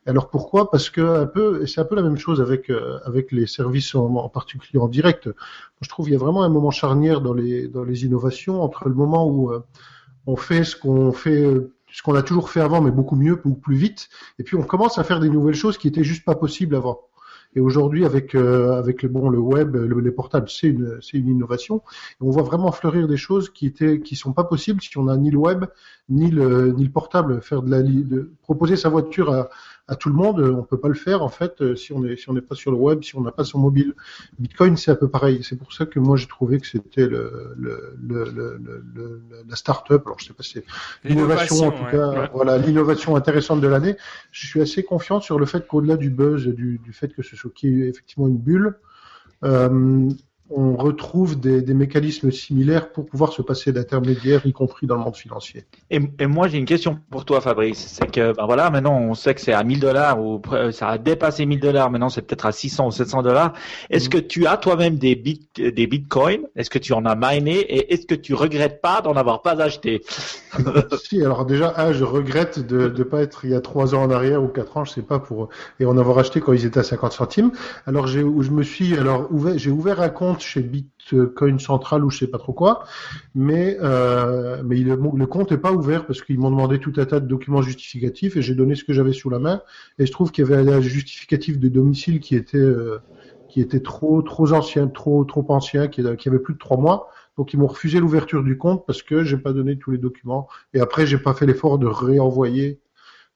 Alors 0.07 0.29
pourquoi? 0.29 0.69
Parce 0.69 0.89
que 0.89 1.01
un 1.01 1.25
peu, 1.25 1.65
c'est 1.65 1.81
un 1.81 1.85
peu 1.85 1.95
la 1.95 2.03
même 2.03 2.17
chose 2.17 2.39
avec 2.39 2.69
euh, 2.69 2.99
avec 3.05 3.31
les 3.31 3.47
services 3.47 3.95
en, 3.95 4.29
particulier 4.29 4.79
en 4.79 4.87
direct. 4.87 5.29
je 5.81 5.89
trouve 5.89 6.05
qu'il 6.05 6.13
y 6.13 6.15
a 6.15 6.19
vraiment 6.19 6.43
un 6.43 6.49
moment 6.49 6.71
charnière 6.71 7.21
dans 7.21 7.33
les 7.33 7.67
dans 7.67 7.83
les 7.83 8.05
innovations 8.05 8.61
entre 8.61 8.87
le 8.87 8.93
moment 8.93 9.27
où 9.27 9.51
euh, 9.51 9.63
on 10.27 10.35
fait 10.35 10.63
ce 10.63 10.75
qu'on 10.75 11.11
fait 11.11 11.45
ce 11.91 12.03
qu'on 12.03 12.15
a 12.15 12.21
toujours 12.21 12.49
fait 12.49 12.59
avant, 12.61 12.81
mais 12.81 12.91
beaucoup 12.91 13.15
mieux, 13.15 13.35
beaucoup 13.35 13.59
plus 13.59 13.77
vite, 13.77 14.09
et 14.37 14.43
puis 14.43 14.55
on 14.57 14.63
commence 14.63 14.99
à 14.99 15.03
faire 15.03 15.19
des 15.19 15.29
nouvelles 15.29 15.55
choses 15.55 15.77
qui 15.77 15.87
étaient 15.87 16.03
juste 16.03 16.25
pas 16.25 16.35
possibles 16.35 16.75
avant. 16.75 17.01
Et 17.55 17.61
aujourd'hui, 17.61 18.05
avec 18.05 18.35
euh, 18.35 18.73
avec 18.73 19.01
le 19.01 19.09
bon 19.09 19.29
le 19.29 19.39
web, 19.39 19.75
le, 19.75 19.99
les 19.99 20.11
portables, 20.11 20.49
c'est 20.49 20.67
une 20.67 20.97
c'est 21.01 21.17
une 21.17 21.29
innovation. 21.29 21.81
Et 22.19 22.23
on 22.23 22.29
voit 22.29 22.43
vraiment 22.43 22.71
fleurir 22.71 23.07
des 23.07 23.17
choses 23.17 23.49
qui 23.49 23.65
étaient 23.65 24.01
qui 24.01 24.15
sont 24.15 24.33
pas 24.33 24.43
possibles 24.43 24.81
si 24.81 24.97
on 24.97 25.07
a 25.07 25.15
ni 25.17 25.31
le 25.31 25.37
web 25.37 25.65
ni 26.09 26.29
le 26.31 26.71
ni 26.71 26.83
le 26.83 26.91
portable. 26.91 27.41
Faire 27.41 27.61
de 27.61 27.71
la 27.71 27.81
de 27.81 28.31
proposer 28.41 28.75
sa 28.75 28.89
voiture 28.89 29.31
à 29.33 29.49
à 29.87 29.95
tout 29.95 30.09
le 30.09 30.15
monde, 30.15 30.39
on 30.39 30.63
peut 30.63 30.79
pas 30.79 30.87
le 30.87 30.95
faire 30.95 31.21
en 31.21 31.29
fait 31.29 31.61
euh, 31.61 31.75
si 31.75 31.93
on 31.93 32.03
est 32.03 32.15
si 32.15 32.27
on 32.29 32.33
n'est 32.33 32.41
pas 32.41 32.55
sur 32.55 32.71
le 32.71 32.77
web, 32.77 33.03
si 33.03 33.15
on 33.15 33.21
n'a 33.21 33.31
pas 33.31 33.43
son 33.43 33.59
mobile. 33.59 33.93
Bitcoin, 34.39 34.77
c'est 34.77 34.89
un 34.89 34.95
peu 34.95 35.07
pareil. 35.07 35.43
C'est 35.43 35.57
pour 35.57 35.73
ça 35.73 35.85
que 35.85 35.99
moi 35.99 36.17
j'ai 36.17 36.25
trouvé 36.27 36.59
que 36.59 36.65
c'était 36.65 37.05
le, 37.05 37.53
le, 37.55 37.95
le, 38.01 38.59
le, 38.95 39.21
la 39.47 39.55
start-up. 39.55 40.01
Alors 40.05 40.17
je 40.19 40.25
sais 40.25 40.33
pas 40.33 40.41
si 40.41 40.53
c'est 40.53 40.65
l'innovation 41.07 41.67
en 41.67 41.71
tout 41.71 41.85
cas. 41.91 42.29
Voilà 42.33 42.57
l'innovation 42.57 43.15
intéressante 43.15 43.61
de 43.61 43.67
l'année. 43.67 43.95
Je 44.31 44.47
suis 44.47 44.61
assez 44.61 44.81
confiant 44.81 45.19
sur 45.21 45.37
le 45.37 45.45
fait 45.45 45.67
qu'au-delà 45.67 45.97
du 45.97 46.09
buzz, 46.09 46.47
du, 46.47 46.79
du 46.79 46.91
fait 46.91 47.09
que 47.09 47.21
ce 47.21 47.35
soit 47.35 47.51
qui 47.53 47.67
est 47.83 47.89
effectivement 47.89 48.27
une 48.27 48.37
bulle. 48.37 48.79
Euh, 49.43 50.09
on 50.49 50.75
retrouve 50.75 51.39
des, 51.39 51.61
des, 51.61 51.73
mécanismes 51.73 52.31
similaires 52.31 52.91
pour 52.91 53.07
pouvoir 53.07 53.33
se 53.33 53.41
passer 53.41 53.71
d'intermédiaires, 53.71 54.45
y 54.45 54.53
compris 54.53 54.85
dans 54.85 54.95
le 54.95 55.01
monde 55.01 55.15
financier. 55.15 55.65
Et, 55.89 55.99
et 56.19 56.27
moi, 56.27 56.47
j'ai 56.47 56.59
une 56.59 56.65
question 56.65 56.99
pour 57.09 57.25
toi, 57.25 57.41
Fabrice. 57.41 57.97
C'est 57.99 58.11
que, 58.11 58.31
ben 58.33 58.45
voilà, 58.45 58.69
maintenant, 58.69 58.95
on 58.99 59.15
sait 59.15 59.33
que 59.33 59.41
c'est 59.41 59.53
à 59.53 59.63
1000 59.63 59.79
dollars 59.79 60.21
ou 60.21 60.41
ça 60.71 60.89
a 60.89 60.97
dépassé 60.99 61.47
1000 61.47 61.59
dollars. 61.59 61.89
Maintenant, 61.89 62.09
c'est 62.09 62.21
peut-être 62.21 62.45
à 62.45 62.51
600 62.51 62.87
ou 62.87 62.91
700 62.91 63.23
dollars. 63.23 63.53
Est-ce 63.89 64.07
mm-hmm. 64.07 64.11
que 64.11 64.17
tu 64.19 64.45
as 64.45 64.57
toi-même 64.57 64.97
des, 64.97 65.15
bit, 65.15 65.59
des 65.59 65.87
bitcoins? 65.87 66.43
Est-ce 66.55 66.69
que 66.69 66.79
tu 66.79 66.93
en 66.93 67.05
as 67.05 67.15
miné? 67.15 67.59
Et 67.59 67.93
est-ce 67.93 68.05
que 68.05 68.15
tu 68.15 68.35
regrettes 68.35 68.81
pas 68.81 69.01
d'en 69.01 69.13
avoir 69.13 69.41
pas 69.41 69.61
acheté? 69.61 70.01
Si, 71.03 71.21
alors 71.21 71.45
déjà, 71.45 71.73
ah, 71.75 71.91
je 71.91 72.03
regrette 72.03 72.65
de 72.65 72.87
ne 72.87 73.03
pas 73.03 73.21
être 73.21 73.43
il 73.43 73.51
y 73.51 73.55
a 73.55 73.61
3 73.61 73.93
ans 73.93 74.03
en 74.03 74.09
arrière 74.09 74.41
ou 74.41 74.47
4 74.47 74.77
ans, 74.77 74.85
je 74.85 74.93
sais 74.93 75.01
pas, 75.01 75.19
pour 75.19 75.49
et 75.79 75.85
en 75.85 75.97
avoir 75.97 76.17
acheté 76.17 76.39
quand 76.39 76.53
ils 76.53 76.65
étaient 76.65 76.79
à 76.79 76.83
50 76.83 77.11
centimes. 77.11 77.51
Alors, 77.85 78.07
j'ai, 78.07 78.21
je 78.21 78.51
me 78.51 78.63
suis 78.63 78.95
alors 78.95 79.27
ouvert, 79.31 79.57
j'ai 79.57 79.69
ouvert 79.69 80.01
un 80.01 80.09
compte 80.09 80.34
chez 80.39 80.61
Bitcoin 80.61 81.59
Central 81.59 82.03
ou 82.03 82.09
je 82.09 82.19
sais 82.19 82.27
pas 82.27 82.37
trop 82.37 82.53
quoi, 82.53 82.83
mais 83.33 83.77
euh, 83.81 84.61
mais 84.65 84.79
il, 84.79 84.87
le 84.87 85.25
compte 85.25 85.51
est 85.51 85.57
pas 85.57 85.71
ouvert 85.71 86.05
parce 86.05 86.21
qu'ils 86.21 86.39
m'ont 86.39 86.51
demandé 86.51 86.79
tout 86.79 86.93
un 86.97 87.05
tas 87.05 87.19
de 87.19 87.27
documents 87.27 87.61
justificatifs 87.61 88.37
et 88.37 88.41
j'ai 88.41 88.55
donné 88.55 88.75
ce 88.75 88.83
que 88.83 88.93
j'avais 88.93 89.13
sous 89.13 89.29
la 89.29 89.39
main 89.39 89.61
et 89.99 90.05
je 90.05 90.11
trouve 90.11 90.31
qu'il 90.31 90.47
y 90.47 90.53
avait 90.53 90.71
un 90.71 90.81
justificatif 90.81 91.59
de 91.59 91.67
domicile 91.69 92.19
qui 92.19 92.35
était 92.35 92.57
euh, 92.57 92.99
qui 93.49 93.61
était 93.61 93.81
trop 93.81 94.21
trop 94.21 94.53
ancien, 94.53 94.87
trop 94.87 95.23
trop 95.25 95.45
ancien, 95.49 95.87
qui, 95.87 96.03
qui 96.17 96.29
avait 96.29 96.39
plus 96.39 96.53
de 96.53 96.59
trois 96.59 96.77
mois. 96.77 97.09
Donc 97.37 97.53
ils 97.53 97.59
m'ont 97.59 97.67
refusé 97.67 97.99
l'ouverture 97.99 98.43
du 98.43 98.57
compte 98.57 98.85
parce 98.85 99.03
que 99.03 99.23
j'ai 99.23 99.37
pas 99.37 99.53
donné 99.53 99.77
tous 99.77 99.91
les 99.91 99.97
documents 99.97 100.47
et 100.73 100.79
après 100.79 101.05
j'ai 101.05 101.17
pas 101.17 101.33
fait 101.33 101.45
l'effort 101.45 101.77
de 101.77 101.87
réenvoyer 101.87 102.79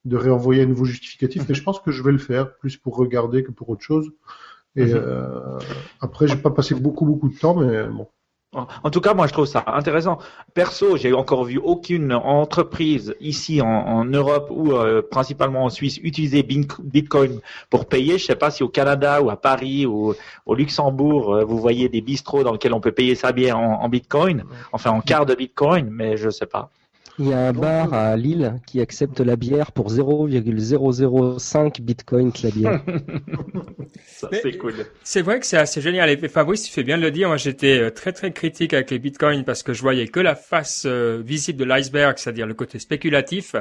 de 0.05 0.17
réenvoyer 0.17 0.63
un 0.63 0.65
nouveau 0.65 0.85
justificatif, 0.85 1.43
mais 1.47 1.55
je 1.55 1.63
pense 1.63 1.79
que 1.79 1.91
je 1.91 2.01
vais 2.03 2.11
le 2.11 2.17
faire 2.17 2.55
plus 2.57 2.77
pour 2.77 2.95
regarder 2.95 3.43
que 3.43 3.51
pour 3.51 3.69
autre 3.69 3.81
chose. 3.81 4.11
Et 4.79 4.85
mhm. 4.85 4.93
euh, 4.95 5.59
après, 5.99 6.27
j'ai 6.27 6.37
pas 6.37 6.51
passé 6.51 6.73
beaucoup 6.73 7.05
beaucoup 7.05 7.27
de 7.29 7.37
temps, 7.37 7.53
mais 7.53 7.83
bon. 7.83 8.07
En 8.51 8.89
tout 8.89 8.99
cas, 8.99 9.13
moi, 9.13 9.27
je 9.27 9.33
trouve 9.33 9.45
ça 9.45 9.63
intéressant. 9.67 10.17
Perso, 10.55 10.97
j'ai 10.97 11.13
encore 11.13 11.43
vu 11.43 11.59
aucune 11.59 12.13
entreprise 12.13 13.13
ici 13.19 13.61
en, 13.61 14.05
Europe 14.05 14.47
ou 14.49 14.71
euh, 14.71 15.03
principalement 15.03 15.65
en 15.65 15.69
Suisse 15.69 15.99
utiliser 16.01 16.41
Bitcoin 16.41 17.41
pour 17.69 17.85
payer. 17.85 18.17
Je 18.17 18.25
sais 18.25 18.35
pas 18.35 18.49
si 18.49 18.63
au 18.63 18.69
Canada 18.69 19.21
ou 19.21 19.29
à 19.29 19.39
Paris 19.39 19.85
ou 19.85 20.15
au 20.47 20.55
Luxembourg, 20.55 21.35
euh, 21.35 21.43
vous 21.43 21.59
voyez 21.59 21.89
des 21.89 22.01
bistrots 22.01 22.43
dans 22.43 22.53
lesquels 22.53 22.73
on 22.73 22.81
peut 22.81 22.91
payer 22.91 23.13
sa 23.13 23.33
bière 23.33 23.59
en, 23.59 23.83
en 23.83 23.89
Bitcoin, 23.89 24.43
enfin 24.71 24.89
en 24.89 25.01
quart 25.01 25.27
de 25.27 25.35
Bitcoin, 25.35 25.87
mais 25.91 26.17
je 26.17 26.31
sais 26.31 26.47
pas. 26.47 26.71
Il 27.21 27.27
y 27.27 27.33
a 27.33 27.49
un 27.49 27.51
bar 27.51 27.93
à 27.93 28.15
Lille 28.15 28.61
qui 28.65 28.79
accepte 28.79 29.19
la 29.19 29.35
bière 29.35 29.73
pour 29.73 29.89
0,005 29.89 31.81
bitcoin 31.81 32.31
la 32.41 32.49
bière. 32.49 32.81
c'est 34.05 34.57
cool. 34.57 34.73
C'est 35.03 35.21
vrai 35.21 35.41
que 35.41 35.45
c'est 35.45 35.57
assez 35.57 35.81
génial. 35.81 36.09
Et 36.09 36.29
Fabrice, 36.29 36.63
tu 36.63 36.71
fais 36.71 36.83
bien 36.83 36.97
de 36.97 37.01
le 37.01 37.11
dire. 37.11 37.27
Moi, 37.27 37.35
j'étais 37.35 37.77
euh, 37.77 37.89
très 37.89 38.13
très 38.13 38.31
critique 38.31 38.73
avec 38.73 38.89
les 38.89 38.99
bitcoins 38.99 39.43
parce 39.43 39.63
que 39.63 39.73
je 39.73 39.81
voyais 39.81 40.07
que 40.07 40.21
la 40.21 40.35
face 40.35 40.83
euh, 40.85 41.21
visible 41.21 41.59
de 41.59 41.65
l'iceberg, 41.65 42.17
c'est-à-dire 42.17 42.47
le 42.47 42.53
côté 42.53 42.79
spéculatif. 42.79 43.53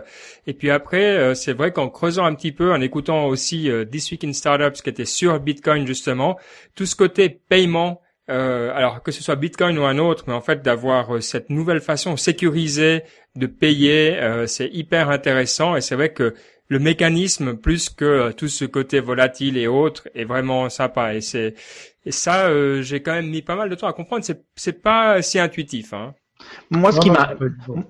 Et 0.46 0.54
puis 0.54 0.70
après, 0.70 1.16
euh, 1.16 1.34
c'est 1.34 1.52
vrai 1.52 1.72
qu'en 1.72 1.88
creusant 1.88 2.26
un 2.26 2.36
petit 2.36 2.52
peu, 2.52 2.72
en 2.72 2.80
écoutant 2.80 3.26
aussi 3.26 3.68
This 3.90 4.12
Week 4.12 4.22
in 4.22 4.32
Startups 4.34 4.80
qui 4.80 4.88
était 4.88 5.04
sur 5.04 5.40
bitcoin 5.40 5.84
justement, 5.84 6.38
tout 6.76 6.86
ce 6.86 6.94
côté 6.94 7.28
paiement, 7.28 8.00
euh, 8.30 8.70
alors 8.74 9.02
que 9.02 9.10
ce 9.10 9.22
soit 9.22 9.36
Bitcoin 9.36 9.78
ou 9.78 9.84
un 9.84 9.98
autre, 9.98 10.24
mais 10.26 10.34
en 10.34 10.40
fait 10.40 10.62
d'avoir 10.62 11.16
euh, 11.16 11.20
cette 11.20 11.48
nouvelle 11.50 11.80
façon 11.80 12.16
sécurisée 12.16 13.02
de 13.36 13.46
payer, 13.46 14.18
euh, 14.18 14.46
c'est 14.46 14.68
hyper 14.68 15.08
intéressant 15.10 15.76
et 15.76 15.80
c'est 15.80 15.94
vrai 15.94 16.12
que 16.12 16.34
le 16.68 16.78
mécanisme 16.78 17.56
plus 17.56 17.88
que 17.88 18.32
tout 18.32 18.48
ce 18.48 18.66
côté 18.66 19.00
volatile 19.00 19.56
et 19.56 19.66
autres 19.66 20.08
est 20.14 20.24
vraiment 20.24 20.68
sympa 20.68 21.14
et 21.14 21.22
c'est 21.22 21.54
et 22.04 22.12
ça 22.12 22.50
j'ai 22.82 23.00
quand 23.00 23.12
même 23.12 23.30
mis 23.30 23.40
pas 23.40 23.56
mal 23.56 23.70
de 23.70 23.74
temps 23.74 23.86
à 23.86 23.94
comprendre. 23.94 24.22
C'est 24.24 24.44
c'est 24.54 24.82
pas 24.82 25.22
si 25.22 25.38
intuitif. 25.38 25.94
Hein. 25.94 26.14
Moi, 26.70 26.92
ce 26.92 27.00
qui 27.00 27.10
m'a, 27.10 27.34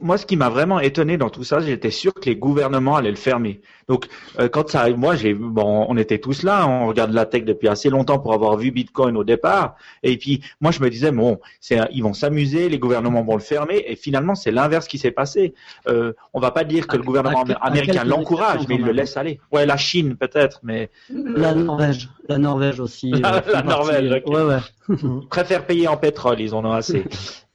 moi, 0.00 0.18
ce 0.18 0.26
qui 0.26 0.36
m'a 0.36 0.48
vraiment 0.48 0.80
étonné 0.80 1.16
dans 1.16 1.30
tout 1.30 1.44
ça, 1.44 1.60
j'étais 1.60 1.90
sûr 1.90 2.14
que 2.14 2.26
les 2.26 2.36
gouvernements 2.36 2.96
allaient 2.96 3.10
le 3.10 3.16
fermer. 3.16 3.60
Donc, 3.88 4.06
euh, 4.38 4.48
quand 4.48 4.68
ça 4.68 4.80
arrive, 4.80 4.96
moi, 4.96 5.16
j'ai, 5.16 5.34
bon, 5.34 5.86
on 5.88 5.96
était 5.96 6.18
tous 6.18 6.42
là, 6.42 6.66
on 6.66 6.86
regarde 6.86 7.12
la 7.12 7.26
tech 7.26 7.44
depuis 7.44 7.68
assez 7.68 7.90
longtemps 7.90 8.18
pour 8.18 8.32
avoir 8.32 8.56
vu 8.56 8.70
Bitcoin 8.70 9.16
au 9.16 9.24
départ. 9.24 9.76
Et 10.02 10.16
puis, 10.16 10.42
moi, 10.60 10.70
je 10.70 10.80
me 10.80 10.90
disais, 10.90 11.10
bon, 11.10 11.40
c'est, 11.60 11.80
ils 11.92 12.02
vont 12.02 12.12
s'amuser, 12.12 12.68
les 12.68 12.78
gouvernements 12.78 13.22
vont 13.22 13.34
le 13.34 13.42
fermer. 13.42 13.84
Et 13.86 13.96
finalement, 13.96 14.34
c'est 14.34 14.50
l'inverse 14.50 14.86
qui 14.86 14.98
s'est 14.98 15.10
passé. 15.10 15.54
Euh, 15.88 16.12
on 16.32 16.40
va 16.40 16.50
pas 16.50 16.64
dire 16.64 16.86
que 16.86 16.96
le 16.96 17.02
gouvernement 17.02 17.44
américain 17.60 18.04
l'encourage, 18.04 18.68
mais 18.68 18.76
il 18.76 18.84
le 18.84 18.92
laisse 18.92 19.16
aller. 19.16 19.40
Ouais, 19.52 19.66
la 19.66 19.76
Chine 19.76 20.16
peut-être, 20.16 20.60
mais 20.62 20.90
la 21.10 21.54
Norvège, 21.54 22.08
la 22.28 22.38
Norvège 22.38 22.80
aussi. 22.80 23.10
la 23.10 23.42
euh, 23.48 23.62
Norvège. 23.62 24.22
Ouais, 24.26 24.42
ouais. 24.42 24.96
Préfère 25.30 25.66
payer 25.66 25.88
en 25.88 25.96
pétrole, 25.96 26.40
ils 26.40 26.54
en 26.54 26.64
ont 26.64 26.72
assez. 26.72 27.04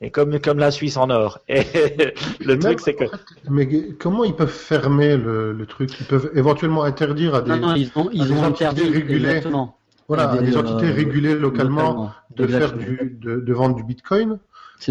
Et 0.01 0.09
comme 0.09 0.39
comme 0.39 0.59
la 0.59 0.71
Suisse 0.71 0.97
en 0.97 1.09
or. 1.09 1.39
Et 1.47 1.63
le 2.45 2.59
truc 2.59 2.79
c'est 2.79 2.95
que. 2.95 3.05
Mais 3.49 3.67
comment 3.99 4.23
ils 4.23 4.35
peuvent 4.35 4.49
fermer 4.49 5.15
le, 5.15 5.53
le, 5.53 5.65
truc? 5.65 5.91
Ils 5.99 6.05
peuvent 6.05 6.31
éventuellement 6.35 6.83
interdire 6.83 7.35
à 7.35 7.41
des. 7.41 7.51
Non, 7.51 7.57
non 7.57 7.75
ils 7.75 7.91
ont, 7.95 8.09
ils 8.11 8.33
ont 8.33 8.43
interdit 8.43 8.89
régulées. 8.89 9.41
Voilà, 10.09 10.31
à 10.31 10.37
des, 10.37 10.57
entités 10.57 10.89
euh, 10.89 10.93
régulées 10.93 11.35
localement, 11.35 12.11
de 12.35 12.45
faire 12.45 12.73
du, 12.73 13.17
de, 13.21 13.39
de, 13.39 13.53
vendre 13.53 13.75
du 13.75 13.83
Bitcoin. 13.83 14.37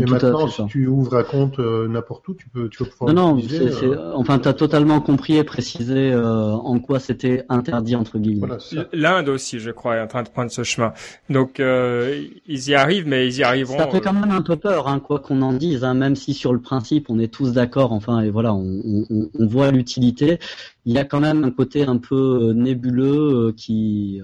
Mais 0.00 0.06
maintenant, 0.06 0.48
si 0.48 0.64
tu 0.66 0.86
ouvres 0.86 1.16
un 1.16 1.22
compte 1.22 1.58
euh, 1.58 1.88
n'importe 1.88 2.26
où, 2.28 2.34
tu 2.34 2.48
peux, 2.48 2.68
tu 2.68 2.78
peux 2.78 2.84
pouvoir 2.90 3.12
Non, 3.12 3.36
non, 3.36 3.42
euh... 3.50 4.12
enfin, 4.14 4.38
tu 4.38 4.48
as 4.48 4.52
totalement 4.52 5.00
compris 5.00 5.36
et 5.36 5.44
précisé 5.44 6.12
euh, 6.12 6.52
en 6.52 6.78
quoi 6.78 6.98
c'était 7.00 7.44
interdit, 7.48 7.96
entre 7.96 8.18
guillemets. 8.18 8.46
Voilà, 8.46 8.86
L'Inde 8.92 9.28
aussi, 9.28 9.58
je 9.58 9.70
crois, 9.70 9.96
est 9.96 10.00
en 10.00 10.06
train 10.06 10.22
de 10.22 10.28
prendre 10.28 10.50
ce 10.50 10.62
chemin. 10.62 10.92
Donc, 11.30 11.60
euh, 11.60 12.24
ils 12.46 12.68
y 12.68 12.74
arrivent, 12.74 13.06
mais 13.06 13.26
ils 13.26 13.38
y 13.38 13.42
arriveront. 13.42 13.78
Ça 13.78 13.88
fait 13.88 14.00
quand 14.00 14.12
même 14.12 14.30
un 14.30 14.42
peu 14.42 14.56
peur, 14.56 14.88
hein, 14.88 15.00
quoi 15.00 15.18
qu'on 15.20 15.42
en 15.42 15.52
dise, 15.52 15.84
hein, 15.84 15.94
même 15.94 16.16
si 16.16 16.34
sur 16.34 16.52
le 16.52 16.60
principe, 16.60 17.10
on 17.10 17.18
est 17.18 17.32
tous 17.32 17.52
d'accord, 17.52 17.92
enfin, 17.92 18.20
et 18.20 18.30
voilà, 18.30 18.54
on, 18.54 19.04
on, 19.10 19.28
on 19.38 19.46
voit 19.46 19.70
l'utilité. 19.70 20.38
Il 20.84 20.92
y 20.92 20.98
a 20.98 21.04
quand 21.04 21.20
même 21.20 21.44
un 21.44 21.50
côté 21.50 21.84
un 21.84 21.98
peu 21.98 22.52
nébuleux 22.54 23.52
qui 23.56 24.20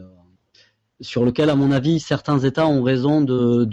sur 1.01 1.25
lequel, 1.25 1.51
à 1.51 1.55
mon 1.55 1.71
avis, 1.71 2.01
certains 2.01 2.39
États 2.41 2.67
ont 2.67 2.83
raison 2.83 3.21
de 3.21 3.65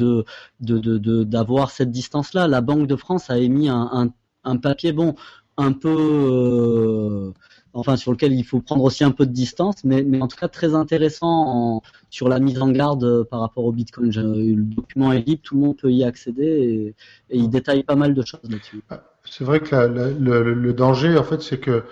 d'avoir 0.59 1.67
de, 1.67 1.71
cette 1.71 1.91
distance-là. 1.91 2.47
La 2.47 2.61
Banque 2.61 2.87
de 2.87 2.95
France 2.95 3.29
a 3.29 3.37
émis 3.37 3.69
un, 3.69 4.11
un, 4.43 4.57
papier 4.57 4.91
bon 4.91 5.15
un 5.57 5.71
peu 5.71 5.89
euh, 5.89 7.31
enfin 7.73 7.97
sur 7.97 8.11
lequel 8.11 8.33
il 8.33 8.43
faut 8.43 8.59
prendre 8.61 8.83
aussi 8.83 9.03
un 9.03 9.11
peu 9.11 9.25
de 9.25 9.31
distance, 9.31 9.83
mais, 9.83 10.03
mais 10.03 10.21
en 10.21 10.27
tout 10.27 10.37
cas 10.37 10.47
très 10.47 10.75
intéressant 10.75 11.81
sur 12.09 12.29
la 12.29 12.39
mise 12.39 12.61
en 12.61 12.71
garde 12.71 13.23
par 13.23 13.41
rapport 13.41 13.65
au 13.65 13.71
Bitcoin. 13.71 14.11
Le 14.11 14.63
document 14.63 15.11
est 15.11 15.27
libre, 15.27 15.41
tout 15.43 15.55
le 15.55 15.61
monde 15.61 15.77
peut 15.77 15.91
y 15.91 16.03
accéder 16.03 16.95
et, 17.29 17.37
il 17.37 17.49
détaille 17.49 17.83
pas 17.83 17.95
mal 17.95 18.13
de 18.13 18.23
choses 18.23 18.49
là-dessus. 18.49 18.81
C'est 19.25 19.43
vrai 19.43 19.59
que 19.59 19.75
le, 19.75 20.53
le, 20.53 20.73
danger, 20.73 21.17
en 21.17 21.23
fait, 21.23 21.41
c'est 21.41 21.59
que 21.59 21.83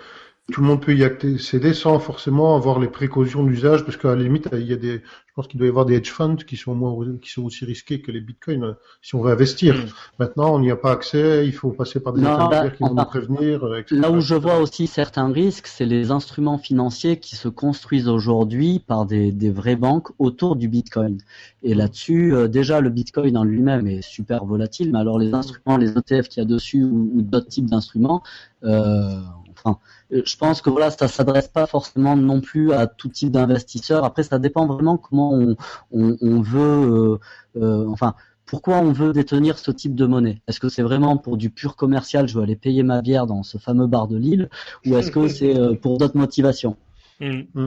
tout 0.52 0.60
le 0.60 0.66
monde 0.66 0.82
peut 0.82 0.94
y 0.94 1.04
accéder 1.04 1.72
sans 1.72 1.98
forcément 1.98 2.54
avoir 2.54 2.78
les 2.78 2.88
précautions 2.88 3.44
d'usage, 3.44 3.82
parce 3.84 3.96
qu'à 3.96 4.14
la 4.14 4.22
limite, 4.22 4.48
il 4.52 4.66
y 4.66 4.74
a 4.74 4.76
des, 4.76 4.98
je 4.98 5.32
pense 5.34 5.48
qu'il 5.48 5.58
doit 5.58 5.66
y 5.66 5.70
avoir 5.70 5.86
des 5.86 5.94
hedge 5.94 6.10
funds 6.10 6.36
qui 6.36 6.56
sont 6.56 6.74
moins, 6.74 7.16
qui 7.22 7.30
sont 7.30 7.44
aussi 7.44 7.64
risqués 7.64 8.02
que 8.02 8.12
les 8.12 8.20
bitcoins 8.20 8.62
euh, 8.62 8.72
si 9.00 9.14
on 9.14 9.22
veut 9.22 9.32
investir. 9.32 9.74
Mm. 9.74 9.88
Maintenant, 10.18 10.54
on 10.54 10.60
n'y 10.60 10.70
a 10.70 10.76
pas 10.76 10.92
accès, 10.92 11.46
il 11.46 11.52
faut 11.52 11.70
passer 11.70 11.98
par 11.98 12.12
des 12.12 12.24
intermédiaires 12.26 12.76
qui 12.76 12.82
vont 12.82 12.94
nous 12.94 13.04
prévenir. 13.04 13.74
Etc., 13.74 13.96
là 13.98 14.10
où 14.10 14.20
je 14.20 14.34
vois 14.34 14.58
aussi 14.58 14.86
certains 14.86 15.32
risques, 15.32 15.66
c'est 15.66 15.86
les 15.86 16.10
instruments 16.10 16.58
financiers 16.58 17.18
qui 17.18 17.36
se 17.36 17.48
construisent 17.48 18.08
aujourd'hui 18.08 18.80
par 18.80 19.06
des, 19.06 19.32
des 19.32 19.50
vraies 19.50 19.76
banques 19.76 20.10
autour 20.18 20.56
du 20.56 20.68
bitcoin. 20.68 21.16
Et 21.62 21.74
là-dessus, 21.74 22.34
euh, 22.34 22.48
déjà, 22.48 22.82
le 22.82 22.90
bitcoin 22.90 23.38
en 23.38 23.44
lui-même 23.44 23.86
est 23.86 24.02
super 24.02 24.44
volatile, 24.44 24.92
mais 24.92 24.98
alors 24.98 25.18
les 25.18 25.32
instruments, 25.32 25.78
les 25.78 25.96
ETF 25.96 26.28
qu'il 26.28 26.42
y 26.42 26.46
a 26.46 26.48
dessus 26.48 26.84
ou, 26.84 27.10
ou 27.14 27.22
d'autres 27.22 27.48
types 27.48 27.70
d'instruments, 27.70 28.22
euh, 28.62 29.16
enfin, 29.64 29.78
euh, 30.12 30.22
je 30.24 30.36
pense 30.36 30.60
que 30.60 30.70
voilà, 30.70 30.90
ça 30.90 31.08
s'adresse 31.08 31.48
pas 31.48 31.66
forcément 31.66 32.16
non 32.16 32.40
plus 32.40 32.72
à 32.72 32.86
tout 32.86 33.08
type 33.08 33.30
d'investisseur. 33.30 34.04
Après, 34.04 34.22
ça 34.22 34.38
dépend 34.38 34.66
vraiment 34.66 34.96
comment 34.96 35.32
on, 35.32 35.56
on, 35.90 36.16
on 36.20 36.40
veut, 36.40 36.60
euh, 36.60 37.18
euh, 37.56 37.88
enfin, 37.88 38.14
pourquoi 38.46 38.78
on 38.78 38.92
veut 38.92 39.12
détenir 39.12 39.58
ce 39.58 39.70
type 39.70 39.94
de 39.94 40.06
monnaie 40.06 40.42
Est-ce 40.46 40.60
que 40.60 40.68
c'est 40.68 40.82
vraiment 40.82 41.16
pour 41.16 41.36
du 41.36 41.50
pur 41.50 41.76
commercial, 41.76 42.28
je 42.28 42.36
veux 42.36 42.42
aller 42.42 42.56
payer 42.56 42.82
ma 42.82 43.00
bière 43.00 43.26
dans 43.26 43.42
ce 43.42 43.58
fameux 43.58 43.86
bar 43.86 44.06
de 44.06 44.16
Lille, 44.16 44.50
ou 44.86 44.96
est-ce 44.96 45.10
que 45.10 45.28
c'est 45.28 45.76
pour 45.80 45.98
d'autres 45.98 46.18
motivations? 46.18 46.76
Mmh. 47.20 47.66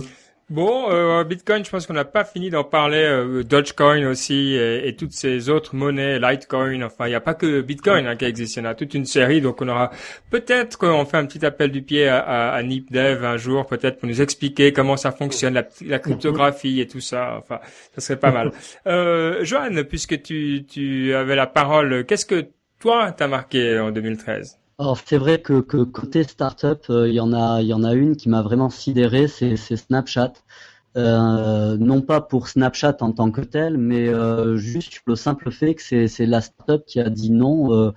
Bon, 0.49 0.89
euh, 0.89 1.25
Bitcoin, 1.25 1.65
je 1.65 1.69
pense 1.69 1.85
qu'on 1.85 1.93
n'a 1.93 2.05
pas 2.05 2.23
fini 2.23 2.49
d'en 2.49 2.63
parler. 2.63 3.03
Euh, 3.03 3.43
Dogecoin 3.43 4.05
aussi 4.07 4.53
et, 4.55 4.95
toutes 4.95 5.11
ces 5.11 5.49
autres 5.49 5.75
monnaies, 5.75 6.19
Litecoin. 6.19 6.83
Enfin, 6.83 7.07
il 7.07 7.09
n'y 7.09 7.15
a 7.15 7.19
pas 7.19 7.33
que 7.33 7.59
Bitcoin 7.59 8.07
hein, 8.07 8.15
qui 8.15 8.23
existe. 8.23 8.55
Il 8.55 8.59
y 8.59 8.61
en 8.61 8.69
a 8.69 8.73
toute 8.73 8.93
une 8.93 9.03
série. 9.05 9.41
Donc, 9.41 9.61
on 9.61 9.67
aura 9.67 9.91
peut-être 10.29 10.77
qu'on 10.77 11.03
fait 11.03 11.17
un 11.17 11.25
petit 11.25 11.45
appel 11.45 11.71
du 11.71 11.81
pied 11.81 12.07
à, 12.07 12.19
à, 12.19 12.53
à 12.53 12.63
NipDev 12.63 13.25
un 13.25 13.35
jour, 13.35 13.65
peut-être 13.65 13.99
pour 13.99 14.07
nous 14.07 14.21
expliquer 14.21 14.71
comment 14.71 14.95
ça 14.95 15.11
fonctionne, 15.11 15.53
la, 15.53 15.67
la, 15.85 15.99
cryptographie 15.99 16.79
et 16.79 16.87
tout 16.87 17.01
ça. 17.01 17.35
Enfin, 17.39 17.59
ça 17.93 17.99
serait 17.99 18.19
pas 18.19 18.31
mal. 18.31 18.51
Euh, 18.87 19.43
Joanne, 19.43 19.83
puisque 19.83 20.21
tu, 20.21 20.65
tu 20.67 21.13
avais 21.13 21.35
la 21.35 21.47
parole, 21.47 22.05
qu'est-ce 22.05 22.25
que 22.25 22.47
toi 22.79 23.11
t'as 23.11 23.27
marqué 23.27 23.79
en 23.79 23.91
2013 23.91 24.57
alors 24.79 24.97
c'est 25.05 25.17
vrai 25.17 25.41
que, 25.41 25.61
côté 25.83 26.23
startup, 26.23 26.85
il 26.89 26.95
euh, 26.95 27.09
y 27.09 27.19
en 27.19 27.33
a, 27.33 27.61
il 27.61 27.67
y 27.67 27.73
en 27.73 27.83
a 27.83 27.93
une 27.93 28.15
qui 28.15 28.29
m'a 28.29 28.41
vraiment 28.43 28.69
sidéré, 28.69 29.27
c'est 29.27 29.55
Snapchat. 29.57 30.33
euh, 30.97 31.77
non 31.77 32.01
pas 32.01 32.21
pour 32.21 32.47
Snapchat 32.47 32.97
en 33.01 33.11
tant 33.11 33.31
que 33.31 33.41
tel, 33.41 33.77
mais 33.77 34.07
euh, 34.07 34.57
juste 34.57 35.01
le 35.07 35.15
simple 35.15 35.51
fait 35.51 35.75
que 35.75 36.07
c'est 36.07 36.25
la 36.25 36.41
startup 36.41 36.85
qui 36.85 36.99
a 36.99 37.09
dit 37.09 37.31
non 37.31 37.93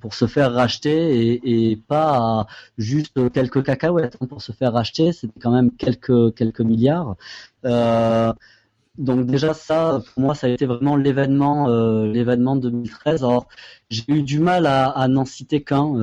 pour 0.00 0.14
se 0.14 0.26
faire 0.26 0.52
racheter 0.52 1.34
et, 1.34 1.70
et 1.72 1.76
pas 1.76 2.46
juste 2.78 3.30
quelques 3.32 3.64
cacahuètes 3.64 4.16
hein, 4.20 4.26
pour 4.26 4.42
se 4.42 4.52
faire 4.52 4.72
racheter, 4.72 5.12
c'était 5.12 5.40
quand 5.40 5.52
même 5.52 5.72
quelques 5.76 6.34
quelques 6.34 6.60
milliards. 6.60 7.16
Donc 9.00 9.26
déjà 9.26 9.54
ça, 9.54 10.02
pour 10.14 10.22
moi, 10.22 10.34
ça 10.34 10.46
a 10.46 10.50
été 10.50 10.66
vraiment 10.66 10.96
l'événement, 10.96 11.68
l'événement 12.04 12.56
2013. 12.56 13.24
Alors 13.24 13.48
j'ai 13.88 14.04
eu 14.08 14.22
du 14.22 14.38
mal 14.38 14.66
à, 14.66 15.08
n'en 15.08 15.24
citer 15.24 15.62
qu'un 15.62 15.94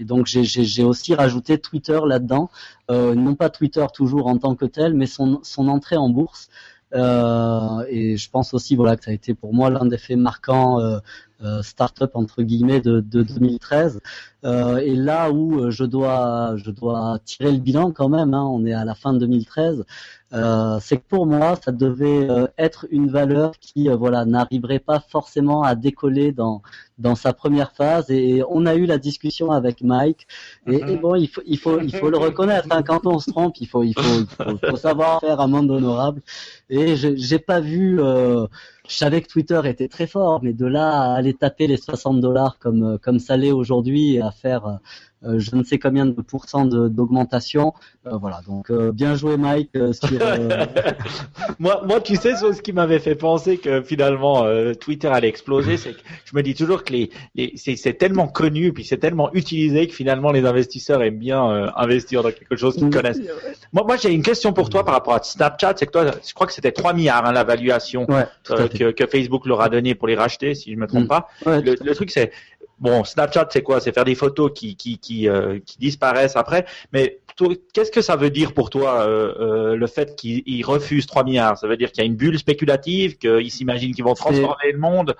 et 0.00 0.04
donc 0.04 0.26
j'ai 0.26 0.82
aussi 0.82 1.14
rajouté 1.14 1.58
Twitter 1.58 2.00
là-dedans, 2.06 2.50
euh, 2.90 3.14
non 3.14 3.34
pas 3.34 3.50
Twitter 3.50 3.84
toujours 3.92 4.28
en 4.28 4.38
tant 4.38 4.54
que 4.54 4.64
tel, 4.64 4.94
mais 4.94 5.06
son, 5.06 5.40
son 5.42 5.68
entrée 5.68 5.98
en 5.98 6.08
bourse. 6.08 6.48
Euh, 6.94 7.84
et 7.88 8.16
je 8.16 8.30
pense 8.30 8.52
aussi 8.52 8.74
voilà 8.74 8.96
que 8.96 9.04
ça 9.04 9.12
a 9.12 9.14
été 9.14 9.32
pour 9.34 9.54
moi 9.54 9.70
l'un 9.70 9.84
des 9.84 9.98
faits 9.98 10.18
marquants 10.18 10.80
euh, 10.80 10.96
euh, 10.96 11.00
start-up 11.62 12.12
entre 12.14 12.42
guillemets 12.42 12.80
de, 12.80 13.00
de 13.00 13.22
2013. 13.22 14.00
Euh, 14.42 14.78
et 14.78 14.94
là 14.94 15.30
où 15.30 15.60
euh, 15.60 15.70
je 15.70 15.84
dois, 15.84 16.54
je 16.56 16.70
dois 16.70 17.18
tirer 17.24 17.52
le 17.52 17.58
bilan 17.58 17.92
quand 17.92 18.08
même, 18.08 18.32
hein, 18.32 18.44
on 18.44 18.64
est 18.64 18.72
à 18.72 18.84
la 18.84 18.94
fin 18.94 19.12
de 19.12 19.18
2013. 19.18 19.84
Euh, 20.32 20.78
c'est 20.80 20.96
que 20.96 21.06
pour 21.08 21.26
moi, 21.26 21.58
ça 21.62 21.72
devait 21.72 22.28
être 22.56 22.86
une 22.90 23.10
valeur 23.10 23.52
qui, 23.60 23.88
voilà, 23.88 24.24
n'arriverait 24.24 24.78
pas 24.78 25.00
forcément 25.00 25.62
à 25.62 25.74
décoller 25.74 26.32
dans 26.32 26.62
dans 26.98 27.16
sa 27.16 27.32
première 27.32 27.72
phase. 27.72 28.10
Et 28.10 28.42
on 28.48 28.64
a 28.64 28.76
eu 28.76 28.86
la 28.86 28.98
discussion 28.98 29.50
avec 29.50 29.82
Mike. 29.82 30.26
Et, 30.66 30.78
mm-hmm. 30.78 31.00
bon, 31.00 31.14
il 31.16 31.28
faut 31.28 31.42
il 31.44 31.58
faut 31.58 31.80
il 31.80 31.94
faut 31.94 32.10
le 32.10 32.18
reconnaître. 32.18 32.68
Hein, 32.70 32.82
quand 32.82 33.06
on 33.06 33.18
se 33.18 33.30
trompe, 33.30 33.56
il 33.60 33.66
faut 33.66 33.82
il 33.82 33.94
faut, 33.94 34.24
il 34.46 34.70
faut, 34.70 34.76
savoir 34.76 35.20
faire 35.20 35.40
un 35.40 35.48
monde 35.48 35.70
honorable. 35.70 36.22
Et 36.70 36.94
j'ai 36.96 37.38
pas 37.40 37.60
vu 37.60 37.98
je 38.90 38.96
savais 38.96 39.22
que 39.22 39.28
Twitter 39.28 39.60
était 39.64 39.88
très 39.88 40.06
fort, 40.06 40.42
mais 40.42 40.52
de 40.52 40.66
là 40.66 40.90
à 40.90 41.14
aller 41.14 41.32
taper 41.34 41.66
les 41.68 41.76
60 41.76 42.20
dollars 42.20 42.58
comme 42.58 42.82
euh, 42.82 42.98
comme 42.98 43.20
ça 43.20 43.36
l'est 43.36 43.52
aujourd'hui 43.52 44.16
et 44.16 44.20
à 44.20 44.32
faire 44.32 44.66
euh, 44.66 44.74
je 45.22 45.54
ne 45.54 45.62
sais 45.62 45.78
combien 45.78 46.06
de 46.06 46.12
pourcents 46.22 46.64
d'augmentation? 46.64 47.74
Euh, 48.06 48.16
voilà, 48.16 48.40
donc 48.46 48.70
euh, 48.70 48.90
bien 48.92 49.14
joué 49.14 49.36
Mike. 49.36 49.70
Sur, 49.92 50.08
moi, 51.58 51.82
moi, 51.86 52.00
tu 52.00 52.16
sais 52.16 52.34
ce 52.36 52.62
qui 52.62 52.72
m'avait 52.72 52.98
fait 52.98 53.14
penser 53.14 53.58
que 53.58 53.82
finalement 53.82 54.46
Twitter 54.80 55.08
allait 55.08 55.28
exploser, 55.28 55.76
c'est 55.76 55.92
que 55.92 56.00
je 56.24 56.34
me 56.34 56.42
dis 56.42 56.54
toujours 56.54 56.84
que 56.84 56.92
les, 56.92 57.10
les 57.34 57.52
c'est 57.56 57.94
tellement 57.94 58.28
connu 58.28 58.72
puis 58.72 58.84
c'est 58.84 58.96
tellement 58.96 59.32
utilisé 59.34 59.86
que 59.86 59.94
finalement 59.94 60.32
les 60.32 60.46
investisseurs 60.46 61.02
aiment 61.02 61.18
bien 61.18 61.42
investir 61.76 62.22
dans 62.22 62.30
quelque 62.30 62.56
chose 62.56 62.76
qu'ils 62.76 62.90
connaissent. 62.90 63.20
Moi, 63.72 63.84
moi 63.86 63.96
j'ai 63.96 64.12
une 64.12 64.22
question 64.22 64.52
pour 64.52 64.70
toi 64.70 64.84
par 64.84 64.94
rapport 64.94 65.14
à 65.14 65.22
Snapchat, 65.22 65.74
c'est 65.76 65.86
que 65.86 65.92
toi, 65.92 66.10
je 66.26 66.34
crois 66.34 66.46
que 66.46 66.52
c'était 66.52 66.72
3 66.72 66.94
milliards 66.94 67.26
hein, 67.26 67.32
la 67.32 67.44
valuation 67.44 68.06
que, 68.06 68.90
que, 68.90 69.06
Facebook 69.06 69.46
leur 69.46 69.60
a 69.60 69.68
donné 69.68 69.94
pour 69.94 70.08
les 70.08 70.14
racheter, 70.14 70.54
si 70.54 70.72
je 70.72 70.78
me 70.78 70.86
trompe 70.86 71.04
mm. 71.04 71.08
pas. 71.08 71.28
le, 71.46 71.76
le, 71.82 71.94
truc 71.94 72.10
c'est 72.10 72.32
Bon, 72.80 73.04
Snapchat, 73.04 73.48
c'est 73.50 73.62
quoi? 73.62 73.80
C'est 73.80 73.92
faire 73.92 74.06
des 74.06 74.14
photos 74.14 74.50
qui 74.54 74.74
qui 74.74 74.98
qui, 74.98 75.28
euh, 75.28 75.58
qui 75.64 75.78
disparaissent 75.78 76.36
après. 76.36 76.64
Mais 76.92 77.20
qu'est-ce 77.74 77.90
que 77.90 78.00
ça 78.00 78.16
veut 78.16 78.30
dire 78.30 78.54
pour 78.54 78.70
toi 78.70 79.06
euh, 79.06 79.34
euh, 79.38 79.76
le 79.76 79.86
fait 79.86 80.16
qu'ils 80.16 80.64
refusent 80.64 81.06
3 81.06 81.24
milliards? 81.24 81.58
Ça 81.58 81.68
veut 81.68 81.76
dire 81.76 81.92
qu'il 81.92 82.02
y 82.02 82.06
a 82.06 82.06
une 82.06 82.16
bulle 82.16 82.38
spéculative, 82.38 83.18
qu'ils 83.18 83.50
s'imaginent 83.50 83.94
qu'ils 83.94 84.04
vont 84.04 84.14
transformer 84.14 84.72
le 84.72 84.78
monde? 84.78 85.14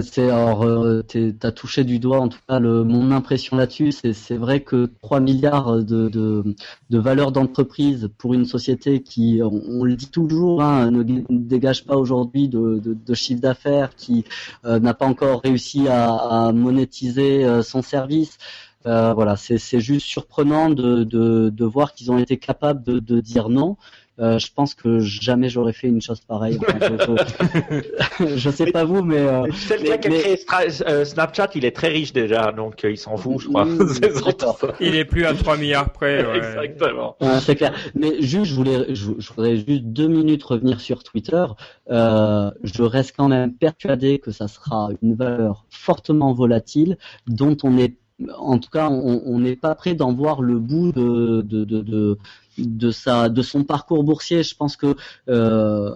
C'est 0.00 0.30
alors, 0.30 0.64
euh, 0.64 1.02
t'as 1.38 1.52
touché 1.52 1.84
du 1.84 1.98
doigt 1.98 2.20
en 2.20 2.28
tout 2.28 2.38
cas 2.48 2.58
mon 2.60 3.10
impression 3.10 3.56
là-dessus. 3.56 3.92
C'est 3.92 4.36
vrai 4.36 4.60
que 4.60 4.90
3 5.02 5.20
milliards 5.20 5.76
de, 5.84 6.08
de, 6.08 6.98
valeur 6.98 7.30
d'entreprise 7.32 8.10
pour 8.18 8.34
une 8.34 8.44
société 8.44 9.02
qui, 9.02 9.40
on, 9.42 9.84
le 9.84 9.96
dit 9.96 10.08
toujours, 10.08 10.62
hein, 10.62 10.90
ne, 10.90 11.02
dégage 11.28 11.84
pas 11.84 11.96
aujourd'hui 11.96 12.48
de, 12.48 13.14
chiffre 13.14 13.40
d'affaires, 13.40 13.94
qui 13.94 14.24
euh, 14.64 14.78
n'a 14.78 14.94
pas 14.94 15.06
encore 15.06 15.42
réussi 15.42 15.86
à, 15.88 16.52
monétiser 16.54 17.44
euh, 17.44 17.62
son 17.62 17.82
service. 17.82 18.38
Euh, 18.86 19.12
voilà, 19.12 19.36
c'est 19.36 19.80
juste 19.80 20.06
surprenant 20.06 20.70
de, 20.70 21.64
voir 21.64 21.92
qu'ils 21.92 22.10
ont 22.10 22.18
été 22.18 22.36
capables 22.38 22.82
de 22.82 23.20
dire 23.20 23.48
non. 23.48 23.76
Euh, 24.22 24.38
je 24.38 24.46
pense 24.54 24.74
que 24.74 25.00
jamais 25.00 25.48
j'aurais 25.48 25.72
fait 25.72 25.88
une 25.88 26.00
chose 26.00 26.20
pareille. 26.20 26.58
je, 28.20 28.50
sais 28.50 28.66
pas 28.66 28.84
vous, 28.84 29.02
mais 29.02 29.18
euh, 29.18 29.50
celui 29.52 29.84
qui 29.84 29.92
a 29.92 29.98
créé 29.98 30.38
euh, 30.86 31.04
Snapchat, 31.04 31.50
il 31.56 31.64
est 31.64 31.74
très 31.74 31.88
riche 31.88 32.12
déjà, 32.12 32.52
donc 32.52 32.84
il 32.84 32.96
s'en 32.96 33.16
fout, 33.16 33.40
je 33.40 33.48
crois. 33.48 33.66
il 34.80 34.94
est 34.94 35.04
plus 35.04 35.24
à 35.24 35.34
3 35.34 35.56
milliards 35.56 35.90
près. 35.90 36.24
Ouais. 36.24 36.64
Exactement. 36.64 37.16
c'est 37.40 37.56
clair. 37.56 37.74
Mais 37.96 38.22
juste, 38.22 38.44
je 38.44 38.54
voulais, 38.54 38.94
je, 38.94 39.06
voudrais 39.34 39.56
juste 39.56 39.84
deux 39.84 40.08
minutes 40.08 40.44
revenir 40.44 40.80
sur 40.80 41.02
Twitter. 41.02 41.44
je 41.88 42.82
reste 42.82 43.14
quand 43.16 43.28
même 43.28 43.52
persuadé 43.52 44.20
que 44.20 44.30
ça 44.30 44.46
sera 44.46 44.90
une 45.02 45.14
valeur 45.14 45.64
fortement 45.68 46.32
volatile, 46.32 46.96
dont 47.26 47.56
on 47.64 47.76
est 47.76 47.96
en 48.38 48.58
tout 48.58 48.70
cas, 48.70 48.88
on 48.88 49.38
n'est 49.38 49.56
pas 49.56 49.74
prêt 49.74 49.94
d'en 49.94 50.12
voir 50.12 50.42
le 50.42 50.58
bout 50.58 50.92
de, 50.92 51.42
de, 51.42 51.64
de, 51.64 52.18
de 52.58 52.90
sa 52.90 53.28
de 53.28 53.42
son 53.42 53.64
parcours 53.64 54.04
boursier. 54.04 54.42
Je 54.42 54.54
pense 54.54 54.76
que 54.76 54.94
euh, 55.28 55.94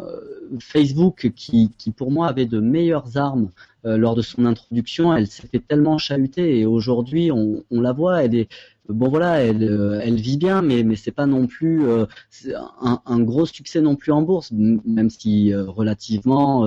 Facebook, 0.61 1.33
qui, 1.35 1.71
qui 1.79 1.91
pour 1.91 2.11
moi 2.11 2.29
avait 2.29 2.47
de 2.47 2.61
meilleures 2.61 3.17
armes 3.17 3.51
euh, 3.85 3.97
lors 3.97 4.15
de 4.15 4.23
son 4.23 4.47
introduction, 4.47 5.15
elle 5.15 5.27
s'est 5.27 5.47
fait 5.47 5.61
tellement 5.61 5.99
chahuter 5.99 6.59
et 6.59 6.67
aujourd'hui 6.67 7.31
on, 7.31 7.65
on 7.71 7.81
la 7.81 7.93
voit, 7.93 8.25
elle 8.25 8.35
est 8.35 8.49
bon 8.89 9.09
voilà, 9.09 9.41
elle, 9.43 9.63
euh, 9.65 10.01
elle 10.03 10.17
vit 10.17 10.37
bien, 10.37 10.63
mais 10.63 10.83
mais 10.83 10.97
c'est 10.97 11.13
pas 11.13 11.27
non 11.27 11.47
plus 11.47 11.87
euh, 11.89 12.07
un, 12.81 13.01
un, 13.05 13.21
gros 13.21 13.47
succès 13.47 13.81
non 13.81 13.97
plus 13.97 14.13
en 14.13 14.23
bourse, 14.23 14.51
même 14.53 15.11
si 15.11 15.53
euh, 15.53 15.65
relativement 15.65 16.63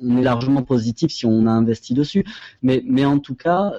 on 0.00 0.16
est 0.16 0.22
largement 0.22 0.62
positif 0.62 1.10
si 1.10 1.26
on 1.26 1.46
a 1.46 1.50
investi 1.50 1.94
dessus. 1.94 2.24
Mais 2.62 2.82
mais 2.86 3.04
en 3.04 3.18
tout 3.18 3.34
cas, 3.34 3.72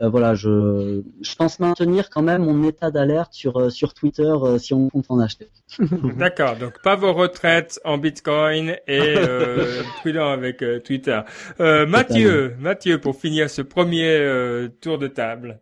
voilà, 0.00 0.34
je 0.34 1.02
je 1.20 1.34
pense 1.36 1.60
maintenir 1.60 2.10
quand 2.10 2.22
même 2.22 2.44
mon 2.44 2.66
état 2.66 2.90
d'alerte 2.90 3.32
sur 3.34 3.70
sur 3.70 3.94
Twitter 3.94 4.32
si 4.58 4.74
on 4.74 4.88
compte 4.88 5.06
en 5.08 5.18
acheter. 5.18 5.48
D'accord, 6.18 6.56
donc 6.56 6.80
pas 6.82 6.96
vos 6.96 7.12
retraites 7.12 7.80
en 7.84 7.98
Bitcoin 7.98 8.76
et 8.86 9.14
prudent 10.00 10.30
avec 10.30 10.64
Twitter. 10.84 11.20
Mathieu, 11.58 12.54
Mathieu, 12.58 13.00
pour 13.00 13.16
finir 13.16 13.50
ce 13.50 13.62
premier 13.62 14.68
tour 14.80 14.98
de 14.98 15.08
table. 15.08 15.60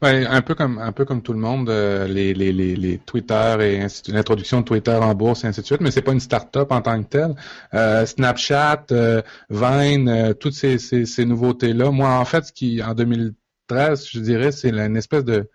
Ben, 0.00 0.28
un 0.28 0.42
peu 0.42 0.54
comme 0.54 0.78
un 0.78 0.92
peu 0.92 1.04
comme 1.04 1.22
tout 1.22 1.32
le 1.32 1.40
monde, 1.40 1.68
euh, 1.68 2.06
les, 2.06 2.32
les, 2.32 2.52
les, 2.52 2.76
les, 2.76 2.98
Twitter 2.98 3.56
et 3.60 4.12
l'introduction 4.12 4.60
de 4.60 4.64
Twitter 4.64 4.92
en 4.94 5.12
bourse 5.14 5.42
et 5.42 5.48
ainsi 5.48 5.60
de 5.60 5.66
suite, 5.66 5.80
mais 5.80 5.90
c'est 5.90 6.02
pas 6.02 6.12
une 6.12 6.20
start-up 6.20 6.70
en 6.70 6.80
tant 6.80 7.02
que 7.02 7.08
telle. 7.08 7.34
Euh, 7.74 8.06
Snapchat, 8.06 8.86
euh, 8.92 9.22
Vine, 9.50 10.34
toutes 10.38 10.52
ces, 10.52 10.78
ces, 10.78 11.04
ces 11.04 11.24
nouveautés-là. 11.24 11.90
Moi, 11.90 12.10
en 12.10 12.24
fait, 12.24 12.44
ce 12.44 12.52
qui 12.52 12.80
en 12.80 12.94
2013, 12.94 14.06
je 14.08 14.20
dirais, 14.20 14.52
c'est 14.52 14.68
une 14.68 14.96
espèce 14.96 15.24
de 15.24 15.50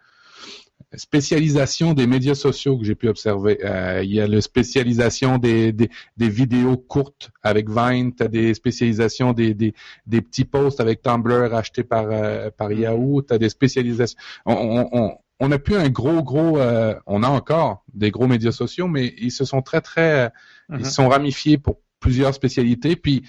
spécialisation 0.96 1.94
des 1.94 2.08
médias 2.08 2.36
sociaux 2.36 2.78
que 2.78 2.84
j'ai 2.84 2.96
pu 2.96 3.08
observer. 3.08 3.60
Euh, 3.64 4.04
il 4.04 4.14
y 4.14 4.22
a 4.22 4.28
la 4.28 4.42
spécialisation 4.42 5.38
des, 5.38 5.72
des, 5.72 5.90
des, 6.18 6.30
vidéos 6.30 6.78
courtes 6.78 7.32
avec 7.42 7.70
Vine, 7.70 8.14
tu 8.16 8.24
as 8.24 8.28
des 8.28 8.54
spécialisations 8.54 9.34
des, 9.34 9.54
des, 9.54 9.74
des, 10.06 10.22
petits 10.22 10.46
posts 10.46 10.80
avec 10.80 11.02
Tumblr 11.02 11.54
achetés 11.54 11.84
par, 11.84 12.06
euh, 12.10 12.50
par 12.56 12.70
mm-hmm. 12.70 12.80
Yahoo, 12.80 13.22
tu 13.22 13.34
as 13.34 13.38
des 13.38 13.50
spécialisations. 13.50 14.18
On, 14.46 14.88
on, 14.92 15.18
on, 15.40 15.52
a 15.52 15.60
plus 15.60 15.76
un 15.76 15.90
gros, 15.90 16.24
gros, 16.24 16.60
euh, 16.60 16.96
on 17.08 17.24
a 17.24 17.30
encore 17.30 17.84
des 17.94 18.12
gros 18.12 18.28
médias 18.28 18.52
sociaux, 18.52 18.88
mais 18.88 19.14
ils 19.18 19.32
se 19.32 19.46
sont 19.46 19.62
très, 19.62 19.82
très, 19.82 20.32
ils 20.70 20.78
mm-hmm. 20.78 20.84
sont 20.86 21.10
ramifiés 21.10 21.58
pour 21.58 21.80
plusieurs 22.00 22.34
spécialités. 22.34 22.96
Puis, 22.96 23.24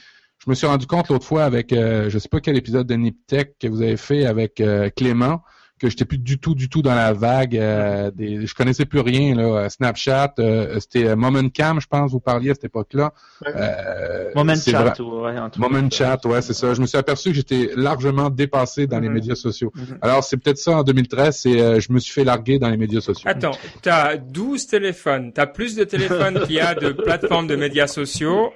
je 0.45 0.51
me 0.51 0.55
suis 0.55 0.67
rendu 0.67 0.87
compte 0.87 1.09
l'autre 1.09 1.25
fois 1.25 1.45
avec, 1.45 1.71
je 1.71 2.19
sais 2.19 2.29
pas 2.29 2.41
quel 2.41 2.57
épisode 2.59 2.87
de 2.87 2.95
Niptech 2.95 3.57
que 3.59 3.67
vous 3.67 3.81
avez 3.81 3.97
fait 3.97 4.27
avec 4.27 4.63
Clément, 4.95 5.41
que 5.85 5.91
j'étais 5.91 6.05
plus 6.05 6.19
du 6.19 6.39
tout, 6.39 6.55
du 6.55 6.69
tout 6.69 6.83
dans 6.83 6.95
la 6.95 7.13
vague. 7.13 7.57
Euh, 7.57 8.11
des, 8.11 8.47
je 8.47 8.55
connaissais 8.55 8.87
plus 8.87 9.01
rien 9.01 9.35
là. 9.35 9.69
Snapchat, 9.69 10.35
euh, 10.39 10.81
c'était 10.81 11.09
euh, 11.09 11.17
Moment 11.17 11.49
Cam, 11.49 11.81
je 11.81 11.87
pense, 11.87 12.13
vous 12.13 12.21
parliez 12.21 12.51
à 12.51 12.55
cette 12.55 12.65
époque-là. 12.65 13.13
Euh, 13.47 14.31
Moment 14.35 14.55
Chat, 14.55 14.99
ouais, 15.01 15.35
Moment 15.59 15.91
Chat, 15.91 16.25
ouais, 16.25 16.43
c'est 16.43 16.55
ça. 16.55 16.75
Je 16.75 16.81
me 16.81 16.87
suis 16.87 16.99
aperçu 16.99 17.31
que 17.31 17.35
j'étais 17.37 17.71
largement 17.77 18.31
dépassé 18.31 18.87
dans 18.87 18.99
les 18.99 19.09
médias 19.09 19.35
sociaux. 19.35 19.73
Mhm. 19.75 19.99
Alors 20.01 20.25
c'est 20.25 20.37
peut-être 20.37 20.59
ça 20.59 20.79
en 20.79 20.83
2013, 20.83 21.37
c'est 21.37 21.81
je 21.81 21.93
me 21.93 21.99
suis 21.99 22.13
fait 22.13 22.25
larguer 22.25 22.59
dans 22.59 22.71
les 22.71 22.77
médias 22.77 23.01
sociaux. 23.01 23.29
Attends, 23.29 23.57
t'as 23.83 24.17
12 24.17 24.67
téléphones, 24.67 25.33
t'as 25.33 25.47
plus 25.47 25.77
de 25.77 25.85
téléphones 25.85 26.41
qu'il 26.47 26.57
y 26.57 26.61
a 26.61 26.75
de 26.75 26.93
plateformes 26.93 27.47
de 27.47 27.57
médias 27.57 27.87
sociaux. 27.87 28.53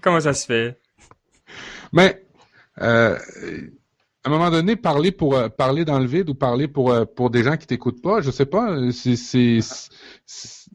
Comment 0.00 0.20
ça 0.20 0.32
se 0.32 0.46
fait? 0.46 0.78
Mais 1.92 2.22
euh, 2.80 3.18
à 4.24 4.28
un 4.28 4.32
moment 4.32 4.50
donné, 4.50 4.76
parler 4.76 5.10
pour 5.12 5.34
euh, 5.36 5.48
parler 5.48 5.84
dans 5.84 5.98
le 5.98 6.06
vide 6.06 6.30
ou 6.30 6.34
parler 6.34 6.68
pour 6.68 6.92
euh, 6.92 7.04
pour 7.04 7.30
des 7.30 7.42
gens 7.42 7.56
qui 7.56 7.66
t'écoutent 7.66 8.02
pas, 8.02 8.20
je 8.20 8.30
sais 8.30 8.46
pas. 8.46 8.70
euh, 8.72 8.90
C'est 8.92 9.16
c'est- 9.16 9.60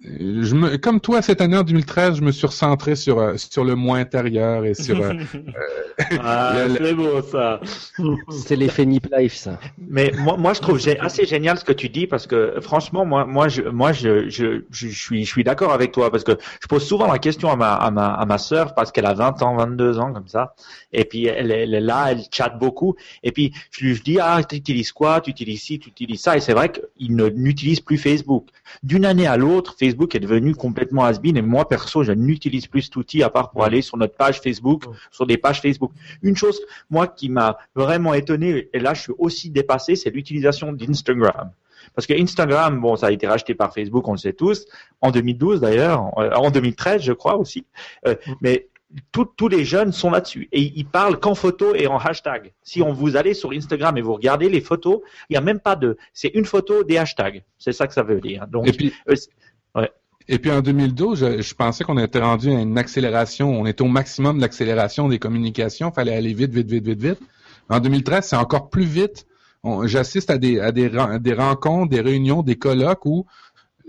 je 0.04 0.56
me 0.56 0.78
comme 0.78 1.00
toi 1.02 1.22
cette 1.22 1.42
année 1.42 1.58
en 1.58 1.64
2013, 1.64 2.18
je 2.18 2.22
me 2.22 2.32
suis 2.32 2.46
recentré 2.46 2.96
sur 2.96 3.20
euh, 3.20 3.36
sur 3.38 3.64
le 3.64 3.76
moi 3.76 3.98
intérieur 3.98 4.64
et 4.64 4.74
sur 4.74 5.02
euh, 5.02 5.14
Ah, 6.20 6.66
Le- 6.68 6.76
c'est 6.86 6.94
beau 6.94 7.22
ça. 7.22 7.60
C'est 8.30 8.56
l'effet 8.56 8.86
Nip 8.86 9.08
Life, 9.18 9.34
ça. 9.34 9.60
Mais 9.80 10.12
moi, 10.20 10.38
moi, 10.38 10.54
je 10.54 10.62
trouve 10.62 10.80
assez 11.00 11.26
génial 11.26 11.58
ce 11.58 11.64
que 11.64 11.72
tu 11.72 11.90
dis 11.90 12.06
parce 12.06 12.28
que 12.28 12.56
franchement, 12.62 13.06
moi, 13.06 13.26
moi, 13.26 13.48
je, 13.48 13.64
moi, 13.64 13.92
je, 13.92 14.30
je, 14.30 14.62
je, 14.70 14.88
je 14.88 15.00
suis, 15.00 15.26
je 15.26 15.30
suis 15.32 15.44
d'accord 15.44 15.74
avec 15.74 15.92
toi 15.92 16.12
parce 16.12 16.24
que 16.24 16.34
je 16.62 16.68
pose 16.68 16.86
souvent 16.86 17.12
la 17.12 17.18
question 17.18 17.50
à 17.50 17.56
ma, 17.56 17.74
à 17.74 17.90
ma, 17.90 18.14
à 18.14 18.26
ma 18.26 18.38
sœur 18.38 18.76
parce 18.76 18.92
qu'elle 18.92 19.08
a 19.08 19.14
20 19.14 19.42
ans, 19.42 19.56
22 19.56 19.98
ans 20.00 20.14
comme 20.14 20.28
ça, 20.28 20.54
et 20.94 21.06
puis 21.06 21.26
elle, 21.26 21.52
elle 21.52 21.74
est 21.74 21.82
là, 21.82 22.12
elle 22.12 22.22
chatte 22.32 22.60
beaucoup, 22.60 22.96
et 23.24 23.32
puis 23.32 23.52
je 23.72 23.86
lui 23.86 24.00
dis 24.00 24.20
ah, 24.22 24.42
tu 24.48 24.56
utilises 24.58 24.92
quoi, 24.92 25.22
tu 25.22 25.32
utilises 25.32 25.62
ci, 25.64 25.80
tu 25.80 25.90
utilises 25.90 26.22
ça, 26.22 26.38
et 26.38 26.40
c'est 26.40 26.54
vrai 26.54 26.72
qu'il 26.72 27.16
ne 27.16 27.30
n'utilise 27.30 27.80
plus 27.80 27.98
Facebook. 27.98 28.48
D'une 28.84 29.06
année 29.06 29.26
à 29.28 29.38
l'autre, 29.38 29.76
Facebook 29.80 29.87
est 29.90 30.20
devenu 30.20 30.56
complètement 30.56 31.06
has-been 31.06 31.38
et 31.38 31.42
moi 31.42 31.68
perso, 31.68 32.04
je 32.04 32.12
n'utilise 32.12 32.68
plus 32.68 32.84
cet 32.84 32.96
outil 32.96 33.24
à 33.24 33.30
part 33.30 33.52
pour 33.52 33.64
aller 33.64 33.82
sur 33.82 33.98
notre 33.98 34.16
page 34.16 34.40
Facebook, 34.42 34.84
sur 35.12 35.26
des 35.26 35.38
pages 35.38 35.62
Facebook. 35.62 35.92
Une 36.24 36.36
chose, 36.36 36.60
moi, 36.90 37.08
qui 37.08 37.30
m'a 37.30 37.58
vraiment 37.76 38.14
étonné, 38.14 38.70
et 38.74 38.80
là, 38.80 38.94
je 38.94 39.02
suis 39.02 39.14
aussi 39.18 39.50
dépassé, 39.50 39.96
c'est 39.96 40.10
l'utilisation 40.10 40.72
d'Instagram. 40.74 41.52
Parce 41.96 42.06
que 42.06 42.14
Instagram, 42.14 42.80
bon, 42.82 42.96
ça 42.96 43.08
a 43.08 43.12
été 43.12 43.28
racheté 43.28 43.56
par 43.56 43.74
Facebook, 43.74 44.08
on 44.08 44.12
le 44.14 44.18
sait 44.18 44.34
tous, 44.34 44.66
en 45.02 45.12
2012 45.12 45.62
d'ailleurs, 45.62 46.02
en- 46.02 46.22
euh, 46.22 46.32
en 46.32 46.52
2013, 46.52 47.02
je 47.02 47.14
crois 47.14 47.38
aussi. 47.38 47.66
Euh, 48.06 48.16
mais 48.42 48.68
tout- 49.12 49.26
tous 49.36 49.48
les 49.50 49.66
jeunes 49.66 49.92
sont 49.92 50.10
là-dessus 50.12 50.48
et 50.52 50.62
ils 50.62 50.86
parlent 50.86 51.20
qu'en 51.20 51.36
photo 51.36 51.76
et 51.76 51.88
en 51.88 51.98
hashtag. 51.98 52.54
Si 52.64 52.82
on 52.82 52.94
vous 52.94 53.16
allez 53.18 53.34
sur 53.34 53.52
Instagram 53.52 53.98
et 53.98 54.02
vous 54.02 54.14
regardez 54.14 54.48
les 54.50 54.62
photos, 54.62 55.00
il 55.30 55.34
n'y 55.34 55.38
a 55.38 55.42
même 55.42 55.60
pas 55.60 55.76
de, 55.76 55.98
c'est 56.14 56.30
une 56.30 56.46
photo 56.46 56.84
des 56.84 56.98
hashtags. 56.98 57.44
C'est 57.58 57.74
ça 57.74 57.86
que 57.88 57.94
ça 57.94 58.04
veut 58.04 58.22
dire. 58.22 58.48
Donc, 58.48 58.68
et 58.68 58.72
puis 58.72 58.94
euh, 59.10 59.16
Et 60.30 60.40
puis 60.40 60.52
en 60.52 60.60
2012, 60.60 61.20
je, 61.20 61.42
je 61.42 61.54
pensais 61.56 61.86
qu'on 61.86 61.98
était 61.98 62.20
rendu 62.20 62.50
à 62.50 62.60
une 62.60 62.78
accélération, 62.78 63.50
on 63.50 63.66
était 63.66 63.82
au 63.82 63.88
maximum 63.88 64.36
de 64.38 64.42
l'accélération 64.42 65.08
des 65.08 65.20
communications, 65.20 65.90
fallait 65.92 66.16
aller 66.16 66.34
vite, 66.34 66.52
vite, 66.52 66.70
vite, 66.70 66.86
vite, 66.86 67.02
vite. 67.02 67.20
En 67.70 67.80
2013, 67.80 68.26
c'est 68.26 68.36
encore 68.36 68.70
plus 68.70 68.84
vite. 68.84 69.26
J'assiste 69.84 70.30
à 70.30 70.38
des, 70.38 71.34
rencontres, 71.34 71.90
des 71.90 72.02
réunions, 72.02 72.42
des 72.42 72.56
colloques 72.56 73.06
où 73.06 73.26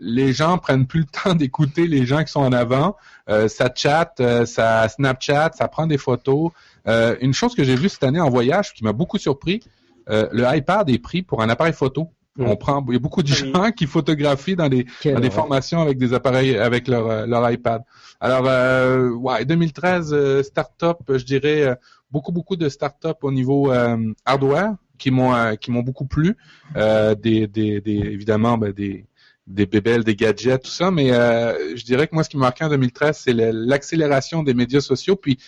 les 0.00 0.32
gens 0.32 0.58
prennent 0.58 0.86
plus 0.86 1.00
le 1.00 1.06
temps 1.24 1.34
d'écouter 1.34 1.86
les 1.86 2.06
gens 2.06 2.22
qui 2.22 2.32
sont 2.32 2.40
en 2.40 2.52
avant. 2.52 2.96
Euh, 3.28 3.48
ça 3.48 3.70
chatte, 3.74 4.20
euh, 4.20 4.46
ça 4.46 4.88
Snapchat, 4.88 5.52
ça 5.54 5.68
prend 5.68 5.86
des 5.86 5.98
photos. 5.98 6.50
Euh, 6.86 7.16
une 7.20 7.34
chose 7.34 7.54
que 7.54 7.64
j'ai 7.64 7.74
vue 7.74 7.88
cette 7.88 8.04
année 8.04 8.20
en 8.20 8.30
voyage 8.30 8.72
qui 8.74 8.84
m'a 8.84 8.92
beaucoup 8.92 9.18
surpris, 9.18 9.60
euh, 10.08 10.28
le 10.32 10.44
iPad 10.56 10.88
est 10.88 10.98
pris 10.98 11.22
pour 11.22 11.42
un 11.42 11.48
appareil 11.48 11.72
photo. 11.72 12.08
Mm. 12.38 12.46
On 12.46 12.56
prend, 12.56 12.84
il 12.88 12.94
y 12.94 12.96
a 12.96 13.00
beaucoup 13.00 13.22
de 13.22 13.30
Oui. 13.30 13.52
gens 13.52 13.70
qui 13.76 13.86
photographient 13.86 14.56
dans 14.56 14.68
des 14.68 14.86
dans 15.04 15.20
des 15.20 15.30
formations 15.30 15.80
avec 15.82 15.98
des 15.98 16.14
appareils 16.14 16.56
avec 16.56 16.88
leur 16.88 17.06
euh, 17.10 17.26
leur 17.26 17.50
iPad. 17.50 17.82
Alors 18.20 18.44
euh, 18.46 19.10
ouais, 19.10 19.44
2013 19.44 20.12
euh, 20.12 20.42
start-up, 20.42 20.98
je 21.08 21.24
dirais 21.24 21.62
euh, 21.62 21.74
beaucoup 22.10 22.32
beaucoup 22.32 22.56
de 22.56 22.68
start-up 22.68 23.18
au 23.22 23.32
niveau 23.32 23.72
euh, 23.72 24.12
hardware 24.24 24.74
qui 24.98 25.10
m'ont 25.10 25.34
euh, 25.34 25.54
qui 25.56 25.70
m'ont 25.72 25.82
beaucoup 25.82 26.06
plu. 26.06 26.36
Euh, 26.76 27.14
des, 27.14 27.46
des 27.48 27.80
des 27.80 27.96
évidemment 27.96 28.56
ben, 28.56 28.72
des 28.72 29.04
des 29.48 29.66
bébelles, 29.66 30.04
des 30.04 30.14
gadgets, 30.14 30.62
tout 30.62 30.70
ça, 30.70 30.90
mais 30.90 31.10
euh, 31.10 31.74
je 31.74 31.82
dirais 31.84 32.06
que 32.06 32.14
moi 32.14 32.22
ce 32.22 32.28
qui 32.28 32.36
m'a 32.36 32.46
marqué 32.46 32.64
en 32.64 32.68
2013, 32.68 33.18
c'est 33.24 33.32
l'accélération 33.32 34.42
des 34.42 34.52
médias 34.54 34.80
sociaux, 34.82 35.16
puis 35.16 35.38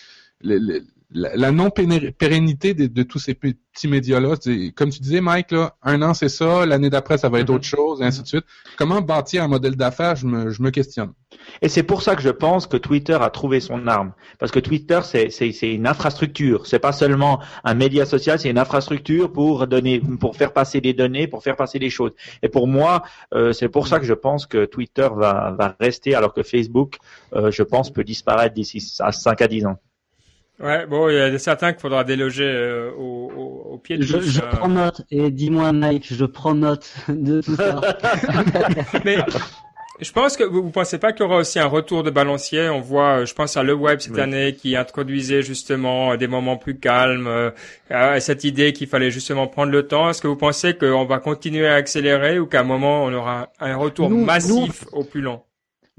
le- 0.42 0.56
le- 0.58 0.84
la, 1.12 1.34
la 1.36 1.50
non-pérennité 1.52 2.74
de, 2.74 2.86
de 2.86 3.02
tous 3.02 3.18
ces 3.18 3.34
petits 3.34 3.88
médias-là. 3.88 4.34
Comme 4.76 4.90
tu 4.90 5.00
disais, 5.00 5.20
Mike, 5.20 5.50
là, 5.52 5.74
un 5.82 6.02
an 6.02 6.14
c'est 6.14 6.28
ça, 6.28 6.66
l'année 6.66 6.90
d'après 6.90 7.18
ça 7.18 7.28
va 7.28 7.40
être 7.40 7.48
Mhm. 7.50 7.56
autre 7.56 7.64
chose, 7.64 8.00
et 8.00 8.04
ainsi 8.04 8.22
de 8.22 8.26
suite. 8.28 8.44
Comment 8.76 9.00
bâtir 9.00 9.42
un 9.42 9.48
modèle 9.48 9.76
d'affaires, 9.76 10.16
je 10.16 10.26
me, 10.26 10.50
je 10.50 10.62
me 10.62 10.70
questionne. 10.70 11.12
Et 11.62 11.68
c'est 11.68 11.82
pour 11.82 12.02
ça 12.02 12.16
que 12.16 12.22
je 12.22 12.28
pense 12.30 12.66
que 12.66 12.76
Twitter 12.76 13.16
a 13.20 13.30
trouvé 13.30 13.60
son 13.60 13.86
arme. 13.86 14.12
Parce 14.38 14.52
que 14.52 14.58
Twitter, 14.60 15.00
c'est, 15.04 15.30
c'est, 15.30 15.52
c'est 15.52 15.72
une 15.72 15.86
infrastructure. 15.86 16.66
C'est 16.66 16.78
pas 16.78 16.92
seulement 16.92 17.40
un 17.64 17.74
média 17.74 18.04
social, 18.06 18.38
c'est 18.38 18.50
une 18.50 18.58
infrastructure 18.58 19.32
pour 19.32 19.66
donner, 19.66 20.00
pour 20.20 20.36
faire 20.36 20.52
passer 20.52 20.80
des 20.80 20.92
données, 20.92 21.26
pour 21.28 21.42
faire 21.42 21.56
passer 21.56 21.78
des 21.78 21.90
choses. 21.90 22.12
Et 22.42 22.48
pour 22.48 22.66
moi, 22.66 23.02
euh, 23.34 23.52
c'est 23.52 23.68
pour 23.68 23.88
ça 23.88 23.98
que 24.00 24.06
je 24.06 24.14
pense 24.14 24.46
que 24.46 24.64
Twitter 24.64 25.08
va, 25.14 25.54
va 25.58 25.76
rester, 25.80 26.14
alors 26.14 26.34
que 26.34 26.42
Facebook, 26.42 26.98
euh, 27.34 27.50
je 27.50 27.62
pense, 27.62 27.90
peut 27.92 28.04
disparaître 28.04 28.54
d'ici 28.54 28.96
à 29.00 29.12
5 29.12 29.40
à 29.42 29.48
10 29.48 29.66
ans. 29.66 29.78
Ouais, 30.62 30.86
bon, 30.86 31.08
il 31.08 31.14
y 31.16 31.18
a 31.20 31.38
certains 31.38 31.72
qu'il 31.72 31.80
faudra 31.80 32.04
déloger 32.04 32.44
euh, 32.44 32.90
au, 32.92 33.30
au, 33.34 33.72
au 33.74 33.78
pied 33.78 33.96
de 33.96 34.02
Je, 34.02 34.20
je 34.20 34.40
euh. 34.40 34.46
prends 34.52 34.68
note 34.68 35.02
et 35.10 35.30
dis-moi 35.30 35.72
Mike, 35.72 36.06
je 36.12 36.24
prends 36.26 36.54
note 36.54 36.92
de 37.08 37.40
tout 37.40 37.56
ça. 37.56 37.80
Mais 39.04 39.16
je 40.00 40.12
pense 40.12 40.36
que 40.36 40.44
vous, 40.44 40.62
vous 40.62 40.70
pensez 40.70 40.98
pas 40.98 41.12
qu'il 41.12 41.24
y 41.24 41.28
aura 41.28 41.36
aussi 41.38 41.58
un 41.58 41.66
retour 41.66 42.02
de 42.02 42.10
balancier? 42.10 42.68
On 42.68 42.80
voit, 42.80 43.20
euh, 43.20 43.26
je 43.26 43.34
pense 43.34 43.56
à 43.56 43.62
Le 43.62 43.72
Web 43.74 44.00
cette 44.00 44.12
Oui. 44.14 44.20
année 44.20 44.54
qui 44.54 44.76
introduisait 44.76 45.40
justement 45.42 46.12
euh, 46.12 46.16
des 46.18 46.26
moments 46.26 46.56
plus 46.58 46.78
calmes, 46.78 47.26
euh, 47.26 48.20
cette 48.20 48.44
idée 48.44 48.72
qu'il 48.74 48.86
fallait 48.86 49.10
justement 49.10 49.46
prendre 49.46 49.72
le 49.72 49.86
temps. 49.86 50.10
Est-ce 50.10 50.20
que 50.20 50.28
vous 50.28 50.36
pensez 50.36 50.74
qu'on 50.74 51.04
va 51.06 51.18
continuer 51.20 51.68
à 51.68 51.74
accélérer 51.74 52.38
ou 52.38 52.46
qu'à 52.46 52.60
un 52.60 52.64
moment 52.64 53.04
on 53.04 53.12
aura 53.14 53.48
un 53.60 53.76
retour 53.76 54.10
Nous- 54.10 54.24
massif 54.26 54.84
au 54.92 55.04
plus 55.04 55.22
lent? 55.22 55.44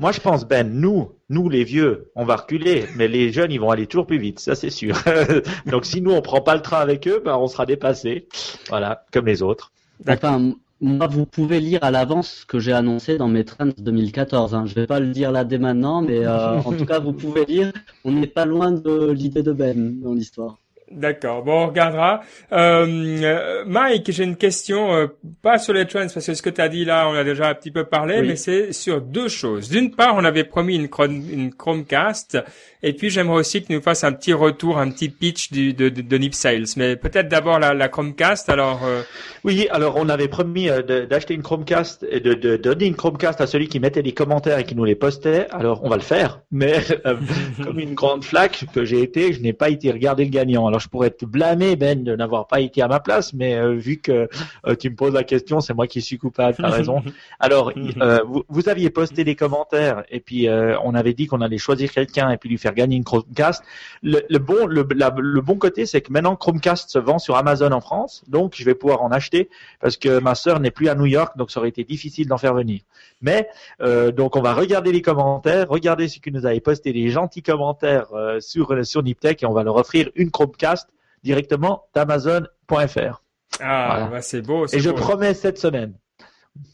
Moi, 0.01 0.11
je 0.11 0.19
pense, 0.19 0.47
Ben, 0.47 0.67
nous, 0.67 1.11
nous 1.29 1.47
les 1.47 1.63
vieux, 1.63 2.09
on 2.15 2.25
va 2.25 2.35
reculer, 2.35 2.85
mais 2.97 3.07
les 3.07 3.31
jeunes, 3.31 3.51
ils 3.51 3.59
vont 3.59 3.69
aller 3.69 3.85
toujours 3.85 4.07
plus 4.07 4.17
vite, 4.17 4.39
ça 4.39 4.55
c'est 4.55 4.71
sûr. 4.71 4.95
Donc 5.67 5.85
si 5.85 6.01
nous, 6.01 6.09
on 6.09 6.23
prend 6.23 6.41
pas 6.41 6.55
le 6.55 6.63
train 6.63 6.79
avec 6.79 7.07
eux, 7.07 7.21
ben, 7.23 7.37
on 7.37 7.47
sera 7.47 7.67
dépassé. 7.67 8.27
Voilà, 8.69 9.05
comme 9.13 9.27
les 9.27 9.43
autres. 9.43 9.71
Enfin, 10.09 10.53
moi, 10.81 11.05
vous 11.05 11.27
pouvez 11.27 11.59
lire 11.59 11.83
à 11.83 11.91
l'avance 11.91 12.39
ce 12.41 12.45
que 12.47 12.57
j'ai 12.57 12.73
annoncé 12.73 13.19
dans 13.19 13.27
mes 13.27 13.45
trends 13.45 13.69
2014. 13.77 14.55
Hein. 14.55 14.65
Je 14.65 14.73
vais 14.73 14.87
pas 14.87 14.99
le 14.99 15.11
dire 15.11 15.31
là 15.31 15.43
dès 15.43 15.59
maintenant, 15.59 16.01
mais 16.01 16.25
euh, 16.25 16.55
en 16.55 16.73
tout 16.73 16.85
cas, 16.87 16.97
vous 16.97 17.13
pouvez 17.13 17.45
lire. 17.45 17.71
On 18.03 18.11
n'est 18.11 18.25
pas 18.25 18.45
loin 18.45 18.71
de 18.71 19.11
l'idée 19.11 19.43
de 19.43 19.53
Ben 19.53 20.01
dans 20.01 20.13
l'histoire. 20.13 20.57
D'accord, 20.93 21.43
bon, 21.43 21.53
on 21.63 21.67
regardera. 21.67 22.21
Euh, 22.51 22.85
euh, 23.23 23.63
Mike, 23.65 24.11
j'ai 24.11 24.23
une 24.25 24.35
question, 24.35 24.93
euh, 24.93 25.07
pas 25.41 25.57
sur 25.57 25.73
les 25.73 25.85
trends, 25.85 26.07
parce 26.13 26.25
que 26.25 26.33
ce 26.33 26.41
que 26.41 26.49
tu 26.49 26.59
as 26.59 26.67
dit 26.67 26.83
là, 26.85 27.07
on 27.09 27.13
a 27.15 27.23
déjà 27.23 27.47
un 27.49 27.53
petit 27.53 27.71
peu 27.71 27.85
parlé, 27.85 28.19
Oui. 28.19 28.27
mais 28.27 28.35
c'est 28.35 28.73
sur 28.73 28.99
deux 29.01 29.29
choses. 29.29 29.69
D'une 29.69 29.91
part, 29.91 30.15
on 30.15 30.25
avait 30.25 30.43
promis 30.43 30.75
une, 30.75 30.87
Chrome- 30.87 31.23
une 31.31 31.53
Chromecast, 31.53 32.37
et 32.83 32.93
puis 32.93 33.09
j'aimerais 33.09 33.37
aussi 33.39 33.61
que 33.61 33.67
tu 33.67 33.73
nous 33.73 33.81
fasses 33.81 34.03
un 34.03 34.11
petit 34.11 34.33
retour, 34.33 34.79
un 34.79 34.89
petit 34.91 35.07
pitch 35.09 35.51
du, 35.51 35.73
de, 35.73 35.87
de, 35.89 36.01
de 36.01 36.17
Nip 36.17 36.33
Sales. 36.33 36.65
Mais 36.75 36.95
peut-être 36.97 37.29
d'abord 37.29 37.57
la, 37.59 37.73
la 37.73 37.87
Chromecast, 37.87 38.49
alors... 38.49 38.81
euh, 38.85 39.01
Oui, 39.43 39.67
alors 39.71 39.95
on 39.97 40.09
avait 40.09 40.27
promis 40.27 40.69
euh, 40.69 41.05
d'acheter 41.05 41.33
une 41.35 41.41
Chromecast 41.43 42.05
et 42.11 42.19
de, 42.19 42.33
de 42.33 42.57
donner 42.57 42.85
une 42.85 42.95
Chromecast 42.95 43.39
à 43.39 43.47
celui 43.47 43.67
qui 43.67 43.79
mettait 43.79 44.03
des 44.03 44.11
commentaires 44.13 44.59
et 44.59 44.63
qui 44.65 44.75
nous 44.75 44.85
les 44.85 44.95
postait. 44.95 45.47
Alors 45.51 45.81
on 45.83 45.89
va 45.89 45.95
le 45.95 46.01
faire, 46.01 46.41
mais 46.51 46.73
euh, 47.05 47.15
comme 47.63 47.79
une 47.79 47.93
grande 47.93 48.23
flaque 48.23 48.65
que 48.73 48.83
j'ai 48.83 49.01
été, 49.01 49.31
je 49.33 49.41
n'ai 49.41 49.53
pas 49.53 49.69
été 49.69 49.89
regarder 49.91 50.25
le 50.25 50.29
gagnant. 50.31 50.67
Alors 50.67 50.80
je 50.81 50.87
pourrais 50.89 51.11
te 51.11 51.23
blâmer 51.25 51.75
Ben 51.75 52.03
de 52.03 52.15
n'avoir 52.15 52.47
pas 52.47 52.59
été 52.59 52.81
à 52.81 52.87
ma 52.87 52.99
place, 52.99 53.33
mais 53.33 53.55
euh, 53.55 53.73
vu 53.75 53.97
que 53.97 54.27
euh, 54.67 54.75
tu 54.75 54.89
me 54.89 54.95
poses 54.95 55.13
la 55.13 55.23
question, 55.23 55.61
c'est 55.61 55.73
moi 55.73 55.87
qui 55.87 56.01
suis 56.01 56.17
coupable. 56.17 56.57
T'as 56.57 56.69
raison. 56.69 57.01
Alors 57.39 57.71
euh, 58.01 58.19
vous, 58.27 58.43
vous 58.49 58.67
aviez 58.69 58.89
posté 58.89 59.23
des 59.23 59.35
commentaires 59.35 60.03
et 60.09 60.19
puis 60.19 60.47
on 60.83 60.93
avait 60.95 61.13
dit 61.13 61.27
qu'on 61.27 61.41
allait 61.41 61.57
choisir 61.57 61.91
quelqu'un 61.91 62.29
et 62.31 62.37
puis 62.37 62.49
lui 62.49 62.57
faire 62.57 62.73
gagner 62.73 62.95
une 62.97 63.03
Chromecast. 63.03 63.63
Le, 64.03 64.21
le 64.29 64.39
bon, 64.39 64.65
le, 64.65 64.85
la- 64.95 65.13
le 65.17 65.41
bon 65.41 65.55
côté, 65.55 65.85
c'est 65.85 66.01
que 66.01 66.11
maintenant 66.11 66.35
Chromecast 66.35 66.89
se 66.89 66.99
vend 66.99 67.19
sur 67.19 67.35
Amazon 67.37 67.71
en 67.71 67.81
France, 67.81 68.23
donc 68.27 68.53
je 68.57 68.65
vais 68.65 68.75
pouvoir 68.75 69.01
en 69.03 69.11
acheter 69.11 69.49
parce 69.79 69.97
que 69.97 70.19
ma 70.19 70.35
sœur 70.35 70.59
n'est 70.59 70.71
plus 70.71 70.89
à 70.89 70.95
New 70.95 71.05
York, 71.05 71.37
donc 71.37 71.51
ça 71.51 71.59
aurait 71.59 71.69
été 71.69 71.83
difficile 71.83 72.27
d'en 72.27 72.37
faire 72.37 72.53
venir. 72.53 72.81
Mais 73.21 73.47
euh, 73.81 74.11
donc 74.11 74.35
on 74.35 74.41
va 74.41 74.53
regarder 74.53 74.91
les 74.91 75.01
commentaires, 75.01 75.67
regarder 75.69 76.07
ceux 76.07 76.19
qui 76.19 76.31
nous 76.31 76.45
avaient 76.45 76.59
posté 76.59 76.91
des 76.93 77.09
gentils 77.09 77.43
commentaires 77.43 78.07
euh, 78.13 78.39
sur 78.39 78.85
sur 78.85 79.03
Niptech 79.03 79.43
et 79.43 79.45
on 79.45 79.53
va 79.53 79.63
leur 79.63 79.75
offrir 79.75 80.09
une 80.15 80.31
Chromecast 80.31 80.89
directement 81.23 81.85
d'Amazon.fr. 81.93 83.21
Ah, 83.59 83.87
Voilà. 83.89 84.07
bah, 84.07 84.21
c'est 84.21 84.41
beau, 84.41 84.65
c'est 84.67 84.77
Et 84.77 84.79
je 84.79 84.89
promets 84.89 85.33
cette 85.33 85.57
semaine. 85.59 85.93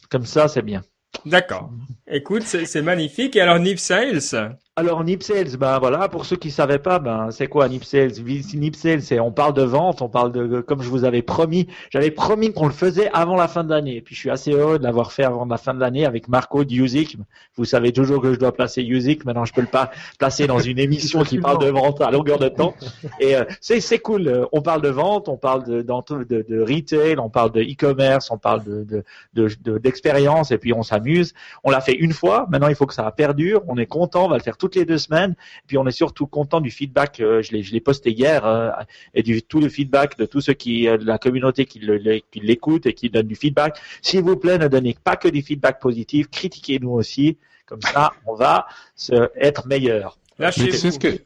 Comme 0.09 0.25
ça, 0.25 0.47
c'est 0.47 0.61
bien. 0.61 0.83
D'accord. 1.25 1.69
Écoute, 2.07 2.43
c'est 2.43 2.65
c'est 2.65 2.81
magnifique. 2.81 3.35
Et 3.35 3.41
alors 3.41 3.59
Nip 3.59 3.79
Sales? 3.79 4.57
Alors 4.79 5.03
Nip 5.03 5.23
Sales, 5.23 5.57
ben 5.57 5.79
voilà, 5.79 6.07
pour 6.07 6.25
ceux 6.25 6.35
qui 6.35 6.51
savaient 6.51 6.77
pas, 6.77 6.99
ben 6.99 7.31
c'est 7.31 7.47
quoi 7.47 7.67
Nip 7.67 7.83
Sales? 7.83 8.11
Nip 8.53 8.75
Sales, 8.75 9.01
c'est 9.01 9.19
on 9.19 9.31
parle 9.31 9.55
de 9.55 9.63
vente, 9.63 10.03
on 10.03 10.07
parle 10.07 10.31
de 10.31 10.61
comme 10.61 10.83
je 10.83 10.89
vous 10.89 11.03
avais 11.03 11.23
promis, 11.23 11.65
j'avais 11.89 12.11
promis 12.11 12.53
qu'on 12.53 12.67
le 12.67 12.71
faisait 12.73 13.09
avant 13.11 13.35
la 13.35 13.47
fin 13.47 13.63
de 13.63 13.71
l'année. 13.71 13.95
Et 13.95 14.01
puis 14.01 14.13
je 14.13 14.19
suis 14.19 14.29
assez 14.29 14.51
heureux 14.51 14.77
de 14.77 14.83
l'avoir 14.83 15.11
fait 15.13 15.23
avant 15.23 15.45
la 15.45 15.57
fin 15.57 15.73
de 15.73 15.79
l'année 15.79 16.05
avec 16.05 16.27
Marco 16.27 16.63
de 16.63 16.71
Usic. 16.71 17.17
Vous 17.55 17.65
savez 17.65 17.91
toujours 17.91 18.21
que 18.21 18.31
je 18.31 18.37
dois 18.37 18.51
placer 18.51 18.83
Usic, 18.83 19.25
maintenant 19.25 19.45
je 19.45 19.53
peux 19.53 19.61
le 19.61 19.67
pas 19.67 19.89
placer 20.19 20.45
dans 20.45 20.59
une 20.59 20.77
émission 20.77 21.23
qui 21.23 21.39
parle 21.39 21.57
de 21.57 21.71
vente 21.71 21.99
à 21.99 22.11
longueur 22.11 22.37
de 22.37 22.47
temps. 22.49 22.75
Et 23.19 23.35
euh, 23.35 23.45
c'est 23.61 23.81
c'est 23.81 23.97
cool. 23.97 24.47
On 24.51 24.61
parle 24.61 24.83
de 24.83 24.89
vente, 24.89 25.27
on 25.27 25.37
parle 25.37 25.63
de 25.63 25.81
dans- 25.81 26.05
de, 26.07 26.45
de 26.47 26.61
retail, 26.61 27.17
on 27.17 27.31
parle 27.31 27.51
de 27.51 27.61
e-commerce, 27.63 28.29
on 28.29 28.37
parle 28.37 28.63
de 28.63 28.83
de 28.83 29.03
de- 29.33 29.49
de- 29.59 29.77
d'expérience 29.79 30.51
et 30.51 30.59
puis 30.59 30.71
on 30.71 30.83
s'amuse. 30.83 31.33
On 31.63 31.71
l'a 31.71 31.81
fait 31.81 31.95
une 31.95 32.13
fois, 32.13 32.45
maintenant 32.51 32.67
il 32.67 32.75
faut 32.75 32.85
que 32.85 32.93
ça 32.93 33.09
perdure. 33.09 33.63
On 33.67 33.75
est 33.77 33.87
content, 33.87 34.25
on 34.25 34.29
va 34.29 34.37
le 34.37 34.43
faire 34.43 34.55
toute 34.55 34.66
toutes 34.67 34.75
les 34.75 34.85
deux 34.85 34.97
semaines. 34.97 35.35
Puis 35.65 35.77
on 35.77 35.85
est 35.87 35.91
surtout 35.91 36.27
content 36.27 36.61
du 36.61 36.71
feedback. 36.71 37.19
Euh, 37.19 37.41
je 37.41 37.51
l'ai, 37.51 37.63
je 37.63 37.71
l'ai 37.71 37.79
posté 37.79 38.11
hier 38.11 38.45
euh, 38.45 38.71
et 39.13 39.23
du 39.23 39.41
tout 39.41 39.59
le 39.59 39.69
feedback 39.69 40.17
de 40.17 40.25
tous 40.25 40.41
ceux 40.41 40.53
qui, 40.53 40.85
de 40.85 41.05
la 41.05 41.17
communauté 41.17 41.65
qui, 41.65 41.79
le, 41.79 42.19
qui 42.31 42.39
l'écoutent 42.39 42.85
et 42.85 42.93
qui 42.93 43.09
donnent 43.09 43.27
du 43.27 43.35
feedback. 43.35 43.79
S'il 44.01 44.21
vous 44.21 44.35
plaît, 44.35 44.57
ne 44.57 44.67
donnez 44.67 44.95
pas 45.03 45.15
que 45.15 45.27
du 45.27 45.41
feedback 45.41 45.79
positif. 45.79 46.27
Critiquez-nous 46.29 46.91
aussi. 46.91 47.37
Comme 47.65 47.81
ça, 47.81 48.13
on 48.25 48.33
va 48.33 48.65
se, 48.95 49.29
être 49.35 49.67
meilleur. 49.67 50.17
Lâchez 50.39 50.71
ce 50.71 50.99
que 50.99 51.19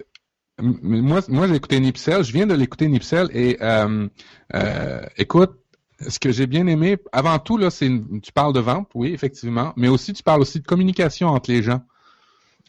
moi, 0.61 1.21
moi 1.27 1.47
j'ai 1.47 1.55
écouté 1.55 1.79
Nipsel. 1.79 2.23
Je 2.23 2.31
viens 2.31 2.47
de 2.47 2.53
l'écouter 2.53 2.87
Nipsel 2.87 3.29
et 3.33 3.57
euh, 3.61 4.07
euh, 4.53 5.01
écoute, 5.17 5.51
ce 6.07 6.19
que 6.19 6.31
j'ai 6.31 6.47
bien 6.47 6.67
aimé, 6.67 6.97
avant 7.11 7.37
tout 7.39 7.57
là, 7.57 7.69
c'est 7.69 7.89
tu 8.21 8.31
parles 8.31 8.53
de 8.53 8.59
vente, 8.59 8.89
oui, 8.95 9.13
effectivement, 9.13 9.73
mais 9.75 9.87
aussi 9.87 10.13
tu 10.13 10.23
parles 10.23 10.41
aussi 10.41 10.59
de 10.59 10.65
communication 10.65 11.27
entre 11.27 11.51
les 11.51 11.63
gens. 11.63 11.81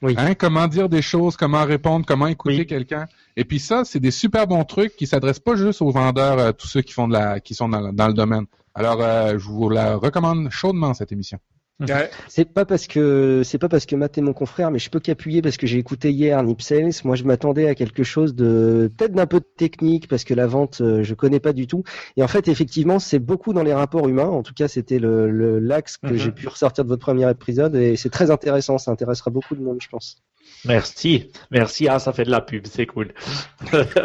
Oui. 0.02 0.14
Hein, 0.18 0.34
comment 0.34 0.66
dire 0.66 0.88
des 0.88 1.00
choses, 1.00 1.36
comment 1.36 1.64
répondre, 1.64 2.04
comment 2.04 2.26
écouter 2.26 2.66
quelqu'un. 2.66 3.06
Et 3.36 3.44
puis 3.44 3.60
ça, 3.60 3.84
c'est 3.84 4.00
des 4.00 4.10
super 4.10 4.48
bons 4.48 4.64
trucs 4.64 4.96
qui 4.96 5.06
s'adressent 5.06 5.38
pas 5.38 5.54
juste 5.54 5.80
aux 5.80 5.92
vendeurs, 5.92 6.38
euh, 6.38 6.52
tous 6.52 6.66
ceux 6.66 6.82
qui 6.82 6.92
font 6.92 7.06
de 7.06 7.12
la, 7.12 7.38
qui 7.38 7.54
sont 7.54 7.68
dans, 7.68 7.92
dans 7.92 8.08
le 8.08 8.14
domaine. 8.14 8.46
Alors, 8.74 9.00
euh, 9.00 9.38
je 9.38 9.46
vous 9.46 9.68
la 9.68 9.96
recommande 9.96 10.50
chaudement 10.50 10.92
cette 10.92 11.12
émission. 11.12 11.38
C'est 12.28 12.52
pas 12.52 12.64
parce 12.64 12.86
que 12.86 13.42
c'est 13.44 13.58
pas 13.58 13.68
parce 13.68 13.86
que 13.86 13.96
Matt 13.96 14.16
est 14.16 14.20
mon 14.20 14.32
confrère, 14.32 14.70
mais 14.70 14.78
je 14.78 14.90
peux 14.90 15.00
qu'appuyer 15.00 15.42
parce 15.42 15.56
que 15.56 15.66
j'ai 15.66 15.78
écouté 15.78 16.10
hier 16.10 16.42
Nip 16.42 16.62
Sales. 16.62 16.92
Moi, 17.04 17.16
je 17.16 17.24
m'attendais 17.24 17.68
à 17.68 17.74
quelque 17.74 18.04
chose 18.04 18.34
de 18.34 18.90
peut-être 18.96 19.12
d'un 19.12 19.26
peu 19.26 19.40
de 19.40 19.46
technique 19.56 20.08
parce 20.08 20.24
que 20.24 20.34
la 20.34 20.46
vente, 20.46 20.80
euh, 20.80 21.02
je 21.02 21.14
connais 21.14 21.40
pas 21.40 21.52
du 21.52 21.66
tout. 21.66 21.82
Et 22.16 22.22
en 22.22 22.28
fait, 22.28 22.48
effectivement, 22.48 22.98
c'est 22.98 23.18
beaucoup 23.18 23.52
dans 23.52 23.62
les 23.62 23.74
rapports 23.74 24.08
humains. 24.08 24.28
En 24.28 24.42
tout 24.42 24.54
cas, 24.54 24.68
c'était 24.68 24.98
le 24.98 25.58
l'axe 25.58 25.96
que 25.96 26.16
j'ai 26.16 26.28
mhm. 26.28 26.34
pu 26.34 26.48
ressortir 26.48 26.84
de 26.84 26.88
votre 26.88 27.02
premier 27.02 27.28
épisode 27.30 27.74
et 27.74 27.96
c'est 27.96 28.10
très 28.10 28.30
intéressant. 28.30 28.78
Ça 28.78 28.90
intéressera 28.90 29.30
beaucoup 29.30 29.56
de 29.56 29.62
monde, 29.62 29.78
je 29.80 29.88
pense. 29.88 30.22
Merci, 30.64 31.30
merci. 31.50 31.88
Ah, 31.88 31.98
ça 31.98 32.12
fait 32.12 32.24
de 32.24 32.30
la 32.30 32.40
pub, 32.40 32.66
c'est 32.66 32.86
cool. 32.86 33.12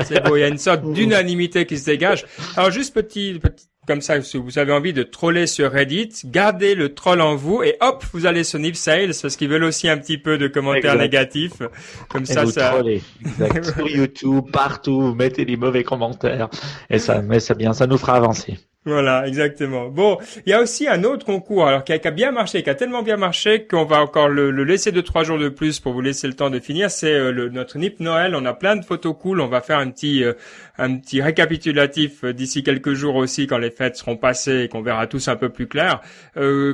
c'est 0.04 0.24
beau. 0.24 0.36
Il 0.36 0.40
y 0.40 0.44
a 0.44 0.48
une 0.48 0.58
sorte 0.58 0.92
d'unanimité 0.94 1.66
qui 1.66 1.78
se 1.78 1.86
dégage. 1.86 2.26
Alors, 2.56 2.72
juste 2.72 2.94
petit, 2.94 3.40
petit 3.40 3.68
comme 3.88 4.02
ça, 4.02 4.21
si 4.21 4.38
vous 4.38 4.60
avez 4.60 4.73
envie 4.73 4.91
de 4.91 5.04
troller 5.04 5.47
sur 5.47 5.71
Reddit, 5.71 6.10
gardez 6.26 6.76
le 6.76 6.93
troll 6.93 7.21
en 7.21 7.36
vous 7.36 7.63
et 7.63 7.78
hop, 7.80 8.04
vous 8.12 8.26
allez 8.26 8.43
sur 8.43 8.60
Nip 8.60 8.76
Sales 8.76 9.13
parce 9.21 9.38
qu'ils 9.38 9.47
veulent 9.47 9.63
aussi 9.63 9.88
un 9.88 9.97
petit 9.97 10.17
peu 10.17 10.38
de 10.38 10.47
commentaires 10.47 10.97
négatifs. 10.97 11.62
Comme 12.10 12.26
ça, 12.26 12.45
ça. 12.45 12.82
sur 13.63 13.88
YouTube, 13.88 14.45
partout, 14.52 15.02
vous 15.02 15.15
mettez 15.15 15.45
des 15.45 15.56
mauvais 15.56 15.84
commentaires 15.84 16.50
et 16.89 17.00
ça, 17.00 17.21
mais 17.21 17.39
c'est 17.39 17.58
bien, 17.58 17.71
ça 17.71 17.88
nous 17.88 17.97
fera 17.97 18.17
avancer. 18.17 18.58
Voilà, 18.88 19.28
exactement. 19.28 19.89
Bon, 19.89 20.17
il 20.45 20.50
y 20.50 20.54
a 20.54 20.62
aussi 20.62 20.88
un 20.88 21.04
autre 21.04 21.26
concours, 21.26 21.67
alors 21.67 21.84
qui 21.84 21.91
a, 21.91 22.12
bien 22.12 22.32
marché, 22.32 22.63
qui 22.63 22.69
a 22.69 22.76
tellement 22.76 23.04
bien 23.04 23.17
marché 23.17 23.67
qu'on 23.67 23.84
va 23.84 24.02
encore 24.02 24.30
le, 24.30 24.50
laisser 24.63 24.93
de 24.93 25.02
trois 25.02 25.26
jours 25.26 25.38
de 25.38 25.50
plus 25.50 25.82
pour 25.82 25.91
vous 25.91 26.00
laisser 26.00 26.26
le 26.26 26.36
temps 26.36 26.50
de 26.50 26.58
finir. 26.62 26.89
C'est 26.89 27.12
euh, 27.12 27.50
notre 27.50 27.80
Nip 27.80 28.00
Noël. 28.00 28.34
On 28.34 28.45
a 28.45 28.54
plein 28.54 28.78
de 28.78 28.86
photos 28.86 29.13
cool. 29.19 29.41
On 29.41 29.47
va 29.47 29.60
faire 29.60 29.80
un 29.80 29.91
petit 29.91 30.23
euh, 30.23 30.32
un 30.78 30.95
petit 31.00 31.21
récapitulatif 31.21 32.23
euh, 32.23 32.32
d'ici 32.32 32.63
quelques 32.63 32.93
jours 32.93 33.15
aussi, 33.15 33.45
quand 33.45 33.58
les 33.58 33.71
fêtes 33.71 33.97
seront 33.97 34.15
passées 34.15 34.62
et 34.62 34.67
qu'on 34.69 34.82
verra 34.82 35.06
tous 35.06 35.28
un 35.28 35.36
peu 35.36 35.50
plus 35.50 35.67
clair. 35.67 36.00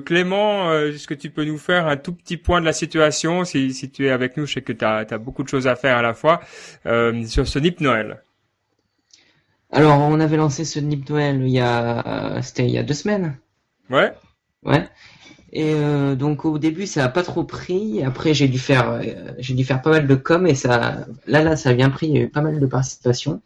Clément, 0.06 0.72
est-ce 0.72 1.08
que 1.08 1.16
tu 1.16 1.32
peux 1.32 1.46
nous 1.46 1.58
faire 1.58 1.88
un 1.88 1.98
tout 1.98 2.14
petit 2.14 2.38
point 2.38 2.62
de 2.62 2.66
la 2.66 2.74
situation, 2.74 3.44
si, 3.44 3.74
si 3.74 3.90
tu 3.90 4.06
es 4.06 4.12
avec 4.12 4.38
nous? 4.38 4.46
Je 4.46 4.54
sais 4.54 4.62
que 4.62 4.74
tu 4.74 4.86
as, 4.86 5.06
beaucoup 5.18 5.42
de 5.42 5.50
choses 5.50 5.66
à 5.66 5.76
faire 5.76 5.98
à 5.98 6.04
la 6.04 6.14
fois 6.14 6.42
sur 7.26 7.48
ce 7.48 7.58
Nip 7.58 7.80
Noël. 7.82 8.22
Alors, 9.74 10.00
on 10.02 10.20
avait 10.20 10.38
lancé 10.38 10.66
ce 10.66 10.80
Nip 10.80 11.10
Noël 11.10 11.42
il 11.42 11.50
y 11.50 11.60
a, 11.60 12.40
c'était 12.44 12.66
il 12.66 12.72
y 12.72 12.78
a 12.78 12.84
deux 12.84 12.94
semaines. 12.94 13.38
Ouais. 13.90 14.14
Ouais. 14.64 14.88
Et 15.52 15.74
euh, 15.76 16.16
donc 16.16 16.46
au 16.46 16.58
début 16.58 16.88
ça 16.88 17.06
a 17.06 17.10
pas 17.10 17.24
trop 17.24 17.44
pris. 17.44 18.04
Après 18.04 18.34
j'ai 18.34 18.48
dû 18.48 18.60
faire, 18.60 18.90
euh, 18.92 19.02
j'ai 19.40 19.54
dû 19.56 19.64
faire 19.64 19.82
pas 19.82 19.92
mal 19.92 20.08
de 20.08 20.16
com 20.16 20.48
et 20.48 20.56
ça, 20.56 21.06
là 21.28 21.44
là 21.44 21.56
ça 21.56 21.70
a 21.70 21.74
bien 21.74 21.90
pris. 21.90 22.08
Il 22.08 22.16
y 22.16 22.20
a 22.20 22.22
eu 22.22 22.30
pas 22.30 22.42
mal 22.42 22.60
de 22.60 22.66
participation. 22.68 23.42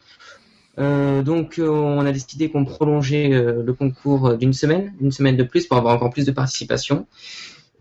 Euh, 0.80 1.22
donc 1.24 1.62
on 1.63 2.06
a 2.06 2.12
décidé 2.12 2.50
qu'on 2.50 2.66
prolongeait 2.66 3.30
le 3.30 3.74
concours 3.74 4.38
d'une 4.38 4.54
semaine, 4.54 4.94
une 5.02 5.12
semaine 5.12 5.38
de 5.38 5.44
plus 5.44 5.66
pour 5.66 5.78
avoir 5.78 5.96
encore 5.96 6.12
plus 6.12 6.26
de 6.26 6.32
participation. 6.32 7.08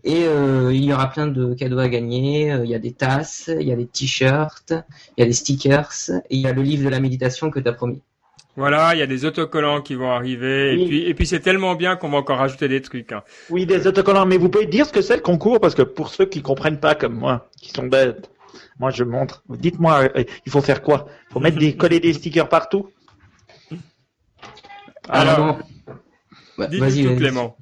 Et 0.03 0.23
il 0.23 0.83
y 0.85 0.93
aura 0.93 1.09
plein 1.09 1.27
de 1.27 1.53
cadeaux 1.53 1.79
à 1.79 1.89
gagner. 1.89 2.55
Il 2.63 2.69
y 2.69 2.75
a 2.75 2.79
des 2.79 2.93
tasses, 2.93 3.49
il 3.59 3.67
y 3.67 3.71
a 3.73 3.75
des 3.75 3.87
t-shirts, 3.87 4.73
il 5.17 5.21
y 5.21 5.23
a 5.23 5.25
des 5.25 5.33
stickers 5.33 5.91
et 6.29 6.35
il 6.35 6.41
y 6.41 6.47
a 6.47 6.53
le 6.53 6.61
livre 6.61 6.85
de 6.85 6.89
la 6.89 6.99
méditation 6.99 7.49
que 7.51 7.59
tu 7.59 7.67
as 7.67 7.73
promis. 7.73 8.01
Voilà, 8.57 8.95
il 8.95 8.99
y 8.99 9.03
a 9.03 9.07
des 9.07 9.23
autocollants 9.23 9.81
qui 9.83 9.93
vont 9.93 10.11
arriver. 10.11 10.73
Et 10.73 10.85
puis, 10.87 11.03
et 11.03 11.13
puis 11.13 11.27
c'est 11.27 11.39
tellement 11.39 11.75
bien 11.75 11.95
qu'on 11.95 12.09
va 12.09 12.17
encore 12.17 12.39
rajouter 12.39 12.67
des 12.67 12.81
trucs. 12.81 13.11
Hein. 13.11 13.21
Oui, 13.51 13.67
des 13.67 13.85
autocollants. 13.85 14.25
Mais 14.25 14.37
vous 14.37 14.49
pouvez 14.49 14.65
dire 14.65 14.87
ce 14.87 14.91
que 14.91 15.03
c'est 15.03 15.15
le 15.15 15.21
concours? 15.21 15.61
Parce 15.61 15.75
que 15.75 15.83
pour 15.83 16.09
ceux 16.09 16.25
qui 16.25 16.41
comprennent 16.41 16.79
pas 16.79 16.95
comme 16.95 17.13
moi, 17.13 17.49
qui 17.61 17.69
sont 17.69 17.85
bêtes, 17.85 18.31
moi 18.79 18.89
je 18.89 19.03
montre. 19.03 19.43
Dites-moi, 19.47 20.09
euh, 20.15 20.23
il 20.47 20.51
faut 20.51 20.61
faire 20.61 20.81
quoi? 20.81 21.05
Il 21.29 21.33
faut 21.33 21.39
mettre 21.39 21.59
des 21.59 21.77
coller 21.77 21.99
des 21.99 22.13
stickers 22.13 22.49
partout? 22.49 22.89
Alors, 25.07 25.59
dis-nous 26.57 27.11
tout, 27.11 27.15
Clément. 27.15 27.57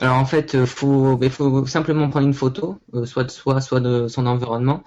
Alors 0.00 0.16
en 0.16 0.24
fait, 0.24 0.54
il 0.54 0.66
faut, 0.66 1.20
il 1.22 1.30
faut 1.30 1.64
simplement 1.66 2.10
prendre 2.10 2.26
une 2.26 2.34
photo, 2.34 2.80
euh, 2.94 3.04
soit 3.06 3.22
de 3.22 3.30
soi, 3.30 3.60
soit 3.60 3.78
de 3.78 4.08
son 4.08 4.26
environnement, 4.26 4.82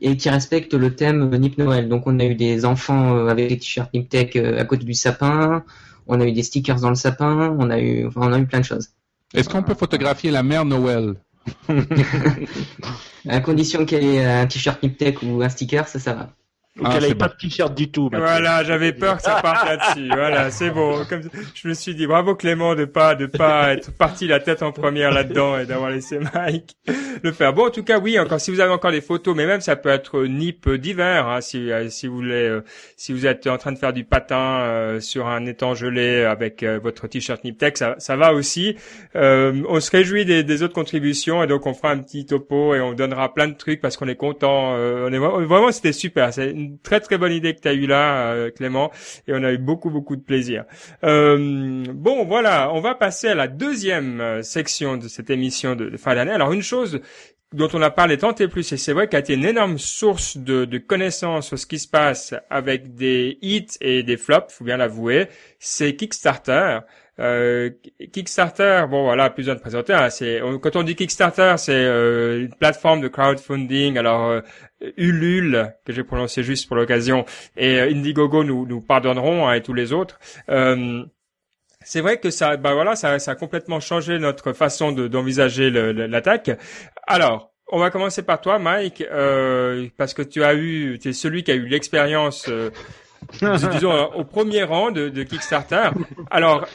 et 0.00 0.16
qui 0.16 0.28
respecte 0.30 0.74
le 0.74 0.94
thème 0.94 1.30
Nip 1.36 1.58
Noël. 1.58 1.88
Donc 1.88 2.06
on 2.06 2.18
a 2.18 2.24
eu 2.24 2.34
des 2.34 2.64
enfants 2.64 3.16
euh, 3.16 3.28
avec 3.28 3.48
des 3.48 3.58
t-shirts 3.58 3.92
Nip 3.94 4.08
Tech 4.08 4.30
euh, 4.36 4.58
à 4.58 4.64
côté 4.64 4.84
du 4.84 4.94
sapin, 4.94 5.64
on 6.06 6.20
a 6.20 6.26
eu 6.26 6.32
des 6.32 6.42
stickers 6.42 6.80
dans 6.80 6.88
le 6.88 6.94
sapin, 6.96 7.56
on 7.58 7.70
a 7.70 7.78
eu, 7.78 8.06
enfin, 8.06 8.22
on 8.24 8.32
a 8.32 8.38
eu 8.38 8.46
plein 8.46 8.60
de 8.60 8.64
choses. 8.64 8.90
Est-ce 9.34 9.48
qu'on 9.48 9.62
peut 9.62 9.74
photographier 9.74 10.30
la 10.30 10.42
mère 10.42 10.64
Noël? 10.64 11.14
À 13.28 13.40
condition 13.40 13.84
qu'elle 13.84 14.04
ait 14.04 14.24
un 14.24 14.46
t-shirt 14.46 14.82
Nip 14.82 14.96
Tech 14.96 15.16
ou 15.22 15.42
un 15.42 15.48
sticker, 15.48 15.86
ça, 15.86 15.98
ça 15.98 16.14
va. 16.14 16.30
Ou 16.80 16.84
ah, 16.86 16.98
qu'elle 16.98 17.14
pas 17.16 17.28
de 17.28 17.34
t-shirt 17.34 17.74
du 17.74 17.90
tout. 17.90 18.08
Voilà, 18.12 18.64
j'avais 18.64 18.92
peur 18.92 19.16
que 19.16 19.22
ça 19.22 19.40
parte 19.42 19.66
là-dessus. 19.66 20.08
Voilà, 20.08 20.50
c'est 20.50 20.70
bon. 20.70 21.04
Comme 21.08 21.22
je 21.54 21.68
me 21.68 21.74
suis 21.74 21.94
dit, 21.94 22.06
bravo 22.06 22.34
Clément 22.34 22.74
de 22.74 22.84
pas 22.84 23.14
de 23.14 23.26
pas 23.26 23.72
être 23.72 23.92
parti 23.92 24.26
la 24.26 24.40
tête 24.40 24.62
en 24.62 24.72
première 24.72 25.10
là-dedans 25.10 25.58
et 25.58 25.66
d'avoir 25.66 25.90
laissé 25.90 26.18
Mike 26.18 26.76
le 27.22 27.32
faire. 27.32 27.52
Bon, 27.52 27.66
en 27.66 27.70
tout 27.70 27.82
cas, 27.82 27.98
oui. 27.98 28.18
Encore, 28.18 28.40
si 28.40 28.50
vous 28.50 28.60
avez 28.60 28.72
encore 28.72 28.92
des 28.92 29.00
photos, 29.00 29.36
mais 29.36 29.46
même 29.46 29.60
ça 29.60 29.76
peut 29.76 29.88
être 29.88 30.24
nip 30.24 30.68
d'hiver, 30.68 31.28
hein, 31.28 31.40
si 31.40 31.70
euh, 31.70 31.88
si 31.88 32.06
vous 32.06 32.16
voulez, 32.16 32.48
euh, 32.48 32.64
si 32.96 33.12
vous 33.12 33.26
êtes 33.26 33.46
en 33.46 33.58
train 33.58 33.72
de 33.72 33.78
faire 33.78 33.92
du 33.92 34.04
patin 34.04 34.60
euh, 34.60 35.00
sur 35.00 35.26
un 35.26 35.44
étang 35.46 35.74
gelé 35.74 36.24
avec 36.24 36.64
votre 36.64 37.06
t-shirt 37.08 37.42
nip 37.44 37.58
tech, 37.58 37.74
ça, 37.76 37.96
ça 37.98 38.16
va 38.16 38.32
aussi. 38.32 38.76
on 39.14 39.80
se 39.80 39.90
réjouit 39.90 40.24
des, 40.24 40.42
des, 40.44 40.62
autres 40.62 40.74
contributions 40.74 41.42
et 41.42 41.46
donc 41.46 41.66
on 41.66 41.74
fera 41.74 41.90
un 41.90 41.98
petit 41.98 42.26
topo 42.26 42.74
et 42.74 42.80
on 42.80 42.92
donnera 42.92 43.32
plein 43.34 43.48
de 43.48 43.54
trucs 43.54 43.80
parce 43.80 43.96
qu'on 43.96 44.08
est 44.08 44.16
content. 44.16 44.74
on 44.74 45.12
est 45.12 45.18
vraiment, 45.18 45.72
c'était 45.72 45.92
super. 45.92 46.32
C'est 46.32 46.50
une 46.50 46.69
très 46.82 47.00
très 47.00 47.18
bonne 47.18 47.32
idée 47.32 47.54
que 47.54 47.60
tu 47.60 47.68
as 47.68 47.72
eu 47.72 47.86
là, 47.86 48.32
euh, 48.32 48.50
Clément, 48.50 48.90
et 49.26 49.32
on 49.32 49.42
a 49.42 49.52
eu 49.52 49.58
beaucoup 49.58 49.90
beaucoup 49.90 50.16
de 50.16 50.22
plaisir. 50.22 50.64
Euh, 51.04 51.84
bon, 51.92 52.24
voilà, 52.24 52.72
on 52.72 52.80
va 52.80 52.94
passer 52.94 53.28
à 53.28 53.34
la 53.34 53.48
deuxième 53.48 54.20
euh, 54.20 54.42
section 54.42 54.96
de 54.96 55.08
cette 55.08 55.30
émission 55.30 55.76
de, 55.76 55.96
fin 55.96 56.14
d'année. 56.14 56.32
Alors 56.32 56.52
une 56.52 56.62
chose 56.62 57.00
dont 57.52 57.68
on 57.72 57.82
a 57.82 57.90
parlé 57.90 58.16
tant 58.16 58.34
et 58.34 58.48
plus, 58.48 58.72
et 58.72 58.76
c'est 58.76 58.92
vrai 58.92 59.08
qu'elle 59.08 59.18
a 59.18 59.20
été 59.20 59.34
une 59.34 59.44
énorme 59.44 59.78
source 59.78 60.36
de, 60.36 60.64
de 60.64 60.78
connaissances 60.78 61.48
sur 61.48 61.58
ce 61.58 61.66
qui 61.66 61.78
se 61.78 61.88
passe 61.88 62.34
avec 62.48 62.94
des 62.94 63.38
hits 63.42 63.66
et 63.80 64.02
des 64.02 64.16
flops, 64.16 64.54
faut 64.54 64.64
bien 64.64 64.76
l'avouer, 64.76 65.28
c'est 65.58 65.96
Kickstarter. 65.96 66.80
Euh, 67.18 67.70
Kickstarter, 68.12 68.86
bon 68.88 69.02
voilà, 69.04 69.28
plus 69.28 69.42
besoin 69.42 69.54
de 69.54 69.60
présenter. 69.60 69.92
Hein, 69.92 70.08
c'est 70.08 70.40
quand 70.62 70.76
on 70.76 70.82
dit 70.82 70.94
Kickstarter, 70.94 71.54
c'est 71.58 71.72
euh, 71.74 72.40
une 72.40 72.54
plateforme 72.54 73.02
de 73.02 73.08
crowdfunding. 73.08 73.98
Alors 73.98 74.28
euh, 74.28 74.40
Ulule 74.96 75.74
que 75.84 75.92
j'ai 75.92 76.04
prononcé 76.04 76.42
juste 76.42 76.66
pour 76.66 76.76
l'occasion 76.76 77.26
et 77.56 77.80
Indiegogo 77.80 78.42
nous 78.44 78.66
nous 78.66 78.80
pardonneront 78.80 79.48
hein, 79.48 79.54
et 79.54 79.62
tous 79.62 79.74
les 79.74 79.92
autres. 79.92 80.18
C'est 81.84 82.00
vrai 82.00 82.18
que 82.18 82.30
ça, 82.30 82.56
bah 82.56 82.74
voilà, 82.74 82.96
ça, 82.96 83.18
ça 83.18 83.32
a 83.32 83.34
complètement 83.34 83.80
changé 83.80 84.18
notre 84.18 84.52
façon 84.52 84.92
d'envisager 84.92 85.70
l'attaque. 85.70 86.50
Alors, 87.06 87.52
on 87.72 87.78
va 87.78 87.90
commencer 87.90 88.22
par 88.22 88.40
toi, 88.40 88.58
Mike, 88.58 89.04
parce 89.96 90.14
que 90.14 90.22
tu 90.22 90.44
as 90.44 90.54
eu, 90.54 90.98
tu 91.00 91.08
es 91.08 91.12
celui 91.12 91.42
qui 91.42 91.52
a 91.52 91.54
eu 91.54 91.66
l'expérience. 91.66 92.48
disons 93.72 94.12
au 94.14 94.24
premier 94.24 94.62
rang 94.62 94.90
de, 94.90 95.08
de 95.08 95.22
Kickstarter. 95.22 95.90
Alors, 96.30 96.66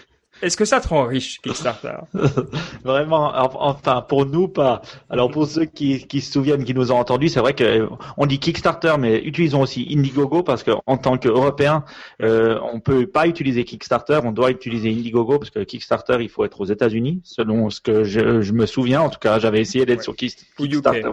est-ce 0.42 0.58
que 0.58 0.66
ça 0.66 0.82
te 0.82 0.88
rend 0.88 1.06
riche, 1.06 1.40
Kickstarter 1.42 1.98
Vraiment, 2.84 3.32
enfin 3.36 4.02
pour 4.02 4.26
nous 4.26 4.48
pas. 4.48 4.82
Alors 5.10 5.32
pour 5.32 5.48
ceux 5.48 5.66
qui, 5.66 6.06
qui 6.08 6.22
se 6.22 6.32
souviennent, 6.32 6.64
qui 6.64 6.74
nous 6.74 6.92
ont 6.92 6.98
entendus, 6.98 7.30
c'est 7.30 7.40
vrai 7.40 7.54
que 7.54 7.88
on 8.18 8.26
dit 8.26 8.40
Kickstarter, 8.40 8.96
mais 9.00 9.20
utilisons 9.20 9.62
aussi 9.62 9.88
Indiegogo 9.90 10.44
parce 10.44 10.64
qu'en 10.64 10.98
tant 10.98 11.18
qu'Européens, 11.18 11.86
euh, 12.22 12.60
on 12.74 12.80
peut 12.80 13.08
pas 13.08 13.28
utiliser 13.28 13.64
Kickstarter, 13.64 14.20
on 14.24 14.32
doit 14.32 14.52
utiliser 14.52 14.92
Indiegogo 14.92 15.40
parce 15.40 15.52
que 15.52 15.60
Kickstarter, 15.60 16.18
il 16.20 16.30
faut 16.30 16.44
être 16.44 16.60
aux 16.60 16.66
États-Unis, 16.66 17.22
selon 17.24 17.70
ce 17.70 17.80
que 17.80 18.04
je, 18.04 18.42
je, 18.42 18.54
me 18.54 18.66
souviens. 18.66 19.02
En 19.02 19.10
tout 19.10 19.20
cas, 19.20 19.40
j'avais 19.40 19.62
essayé 19.62 19.86
d'être 19.86 20.04
sur 20.04 20.16
Kickstarter 20.16 21.12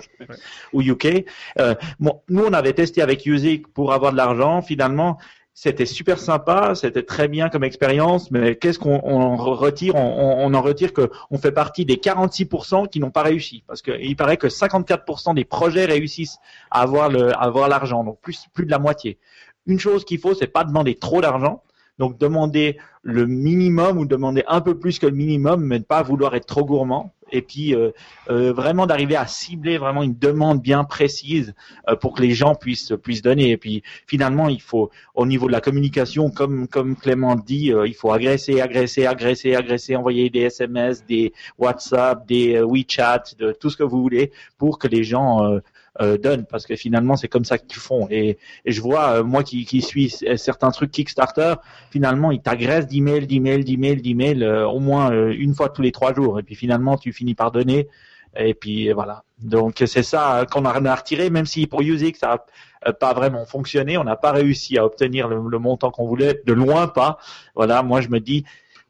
ou 0.73 0.83
UK. 0.83 1.25
Euh, 1.59 1.75
bon, 2.01 2.21
nous, 2.29 2.45
on 2.45 2.53
avait 2.53 2.73
testé 2.73 3.03
avec 3.03 3.25
Usic 3.25 3.69
pour 3.69 3.93
avoir 3.93 4.13
de 4.13 4.17
l'argent. 4.17 4.63
Finalement, 4.63 5.19
c'était 5.55 5.87
super 5.87 6.19
sympa, 6.19 6.75
c'était 6.75 7.03
très 7.03 7.29
bien 7.29 7.51
comme 7.51 7.63
expérience, 7.63 8.31
mais 8.31 8.57
qu'est-ce 8.57 8.79
qu'on 8.79 9.01
on 9.05 9.37
retire? 9.37 9.95
On, 9.97 10.53
en 10.55 10.63
retire 10.63 10.93
que 10.95 11.11
on 11.31 11.39
fait 11.39 11.53
partie 11.53 11.85
des 11.85 11.97
46% 11.97 12.89
qui 12.89 13.01
n'ont 13.01 13.11
pas 13.11 13.23
réussi, 13.23 13.63
parce 13.67 13.83
qu'il 13.83 14.17
paraît 14.17 14.39
que 14.39 14.47
54% 14.47 15.35
des 15.35 15.45
projets 15.45 15.85
réussissent 15.85 16.39
à 16.71 16.81
avoir 16.81 17.11
le, 17.11 17.33
à 17.37 17.43
avoir 17.43 17.69
l'argent, 17.69 18.03
donc 18.03 18.19
plus 18.21 18.47
plus 18.55 18.65
de 18.65 18.71
la 18.71 18.79
moitié. 18.79 19.19
Une 19.67 19.79
chose 19.79 20.05
qu'il 20.05 20.19
faut, 20.19 20.35
c'est 20.35 20.47
pas 20.47 20.65
demander 20.65 20.95
trop 20.95 21.21
d'argent, 21.21 21.63
donc 21.99 22.19
demander 22.19 22.79
le 23.03 23.27
minimum 23.27 23.99
ou 23.99 24.07
demander 24.07 24.45
un 24.49 24.61
peu 24.63 24.79
plus 24.79 24.99
que 24.99 25.07
le 25.07 25.15
minimum, 25.15 25.65
mais 25.65 25.79
ne 25.79 25.85
pas 25.85 26.03
vouloir 26.03 26.35
être 26.35 26.47
trop 26.47 26.65
gourmand. 26.65 27.15
Et 27.33 27.43
puis 27.43 27.75
euh, 27.75 27.91
euh, 28.31 28.53
vraiment 28.53 28.87
d'arriver 28.87 29.17
à 29.17 29.27
cibler 29.27 29.79
vraiment 29.79 30.03
une 30.03 30.17
demande 30.17 30.61
bien 30.61 30.85
précise 30.85 31.55
euh, 31.89 31.97
pour 31.97 32.15
que 32.15 32.23
les 32.23 32.33
gens 32.33 32.55
puissent 32.55 32.93
puissent 33.03 33.23
donner. 33.23 33.51
Et 33.51 33.57
puis 33.57 33.83
finalement, 34.07 34.49
il 34.49 34.61
faut 34.61 34.91
au 35.15 35.27
niveau 35.27 35.47
de 35.47 35.53
la 35.53 35.61
communication, 35.61 36.31
comme 36.31 36.69
comme 36.69 36.95
Clément 36.95 37.35
dit, 37.35 37.73
il 37.87 37.95
faut 37.95 38.13
agresser, 38.13 38.61
agresser, 38.61 39.07
agresser, 39.07 39.57
agresser, 39.57 39.97
envoyer 39.97 40.31
des 40.31 40.43
SMS, 40.43 41.05
des 41.07 41.33
WhatsApp, 41.59 42.27
des 42.27 42.61
WeChat, 42.61 43.25
de 43.39 43.53
tout 43.53 43.71
ce 43.71 43.77
que 43.77 43.83
vous 43.83 44.01
voulez 44.03 44.31
pour 44.59 44.79
que 44.79 44.87
les 44.87 45.05
gens 45.05 45.59
euh, 46.01 46.17
donnent 46.17 46.47
parce 46.47 46.67
que 46.67 46.75
finalement 46.77 47.17
c'est 47.17 47.29
comme 47.29 47.45
ça 47.45 47.59
qu'ils 47.59 47.81
font. 47.81 48.07
Et, 48.11 48.39
et 48.65 48.73
je 48.73 48.81
vois 48.81 49.19
euh, 49.19 49.25
moi 49.25 49.43
qui, 49.43 49.65
qui 49.65 49.83
suis 49.83 50.11
certains 50.37 50.71
trucs 50.71 50.91
Kickstarter 50.91 51.55
finalement 51.91 52.31
ils 52.31 52.41
t'agressent 52.41 52.87
d'emails 52.87 53.27
d'emails 53.27 53.65
d'emails 53.65 54.01
d'emails 54.01 54.43
euh, 54.43 54.67
au 54.67 54.81
moins 54.81 55.13
euh, 55.13 55.35
une 55.37 55.55
fois 55.55 55.69
tous 55.69 55.83
les 55.83 55.93
trois 55.93 56.15
jours. 56.15 56.39
Et 56.39 56.43
puis 56.43 56.55
finalement 56.55 56.97
tu 56.97 57.13
finis 57.13 57.35
par 57.35 57.53
donner. 57.53 57.89
Et 58.35 58.55
puis 58.55 58.91
voilà. 58.93 59.25
Donc 59.39 59.83
c'est 59.85 60.03
ça 60.03 60.47
qu'on 60.51 60.65
a, 60.65 60.95
retiré 60.95 61.29
même 61.29 61.45
si 61.45 61.67
pour 61.67 61.83
Usix 61.83 62.19
ça 62.19 62.47
a 62.83 62.93
pas 62.95 63.13
vraiment 63.13 63.45
fonctionné. 63.45 63.99
On 63.99 64.05
n'a 64.05 64.17
pas 64.17 64.33
réussi 64.33 64.79
à 64.79 64.87
obtenir 64.87 65.29
le, 65.29 65.39
le 65.47 65.59
montant 65.59 65.91
qu'on 65.91 66.07
voulait 66.07 66.41
de 66.47 66.53
loin 66.55 66.89
pas. 66.89 67.19
Voilà 67.55 67.83
moi 67.83 68.01
je 68.01 68.09
me 68.09 68.21
dis 68.21 68.45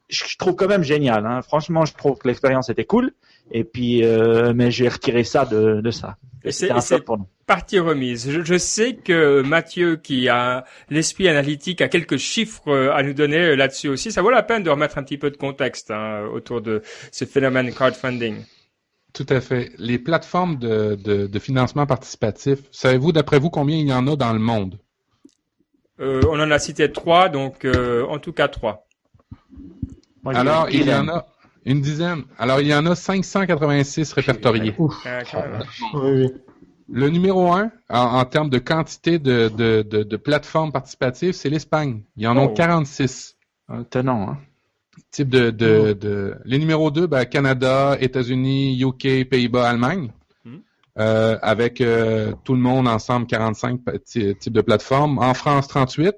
je 0.08 0.36
trouve 0.36 0.54
quand 0.54 0.68
même 0.68 0.84
génial 0.84 1.26
hein. 1.26 1.40
franchement 1.42 1.86
je 1.86 1.94
trouve 1.94 2.18
que 2.18 2.28
l'expérience 2.28 2.68
était 2.68 2.84
cool 2.84 3.12
et 3.52 3.64
puis 3.64 4.02
mais 4.54 4.70
j'ai 4.70 4.88
retiré 4.88 5.24
ça 5.24 5.44
de, 5.44 5.80
de 5.80 5.90
ça 5.90 6.16
c'est 6.50 6.70
partie 7.46 7.78
remise. 7.78 8.30
Je, 8.30 8.58
sais 8.58 8.94
que 8.94 9.42
Mathieu, 9.42 9.96
qui 9.96 10.28
a 10.28 10.64
l'esprit 10.90 11.28
analytique, 11.28 11.80
a 11.80 11.88
quelques 11.88 12.16
chiffres 12.16 12.68
euh, 12.68 12.94
à 12.94 13.02
nous 13.02 13.12
donner 13.12 13.38
euh, 13.38 13.54
là-dessus 13.54 13.88
aussi. 13.88 14.10
Ça 14.10 14.22
vaut 14.22 14.30
la 14.30 14.42
peine 14.42 14.62
de 14.62 14.70
remettre 14.70 14.98
un 14.98 15.02
petit 15.02 15.18
peu 15.18 15.30
de 15.30 15.36
contexte 15.36 15.90
hein, 15.90 16.26
autour 16.32 16.60
de 16.60 16.82
ce 17.10 17.24
phénomène 17.24 17.72
crowdfunding. 17.72 18.44
Tout 19.12 19.26
à 19.28 19.40
fait. 19.40 19.72
Les 19.78 19.98
plateformes 19.98 20.58
de, 20.58 20.94
de, 20.94 21.38
financement 21.38 21.84
participatif, 21.86 22.60
savez-vous, 22.70 23.12
d'après 23.12 23.38
vous, 23.38 23.50
combien 23.50 23.76
il 23.76 23.86
y 23.86 23.92
en 23.92 24.06
a 24.06 24.16
dans 24.16 24.32
le 24.32 24.38
monde? 24.38 24.78
Euh, 26.00 26.22
on 26.30 26.40
en 26.40 26.50
a 26.50 26.58
cité 26.58 26.90
trois, 26.90 27.28
donc 27.28 27.66
en 27.66 28.18
tout 28.18 28.32
cas 28.32 28.48
trois. 28.48 28.86
Alors, 30.24 30.70
il 30.70 30.86
y 30.86 30.94
en 30.94 31.08
a 31.08 31.26
une 31.64 31.80
dizaine. 31.80 32.24
Alors, 32.38 32.60
il 32.60 32.66
y 32.66 32.74
en 32.74 32.86
a 32.86 32.94
586 32.94 34.12
répertoriés. 34.12 34.74
Ah, 35.04 35.22
Le 36.88 37.08
numéro 37.08 37.52
un, 37.52 37.70
en, 37.88 38.24
termes 38.24 38.50
de 38.50 38.58
quantité 38.58 39.18
de, 39.18 39.48
de, 39.48 39.82
de, 39.82 40.16
plateformes 40.16 40.72
participatives, 40.72 41.32
c'est 41.32 41.50
l'Espagne. 41.50 42.02
Il 42.16 42.24
y 42.24 42.26
en 42.26 42.36
a 42.36 42.48
46. 42.48 43.36
Tenant, 43.90 44.30
hein? 44.30 44.38
Type 45.10 45.30
de, 45.30 45.50
de, 45.50 45.90
oh. 45.90 45.94
de... 45.94 46.34
Les 46.44 46.58
numéros 46.58 46.90
2, 46.90 47.06
ben, 47.06 47.24
Canada, 47.24 47.96
États-Unis, 48.00 48.78
UK, 48.82 49.28
Pays-Bas, 49.28 49.68
Allemagne. 49.68 50.12
Hmm. 50.44 50.58
Euh, 50.98 51.38
avec 51.40 51.80
euh, 51.80 52.34
tout 52.44 52.54
le 52.54 52.60
monde 52.60 52.88
ensemble, 52.88 53.26
45 53.26 53.80
types 54.04 54.52
de 54.52 54.60
plateformes. 54.60 55.18
En 55.18 55.32
France, 55.32 55.68
38. 55.68 56.14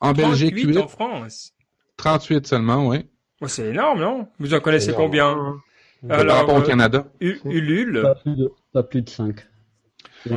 En 0.00 0.12
Belgique, 0.12 0.54
8. 0.56 0.78
en 0.78 0.88
France. 0.88 1.52
38 1.96 2.46
seulement, 2.46 2.86
oui. 2.86 3.04
Oh, 3.40 3.48
c'est 3.48 3.66
énorme, 3.66 4.00
non? 4.00 4.28
Vous 4.38 4.54
en 4.54 4.60
connaissez 4.60 4.92
combien? 4.92 5.58
Alors, 6.08 6.26
Par 6.26 6.36
rapport 6.36 6.56
au 6.56 6.60
euh, 6.60 6.66
Canada 6.66 7.06
Ulule 7.20 8.02
pas 8.02 8.14
plus, 8.14 8.36
de, 8.36 8.52
pas 8.72 8.82
plus 8.82 9.02
de 9.02 9.08
5. 9.08 9.36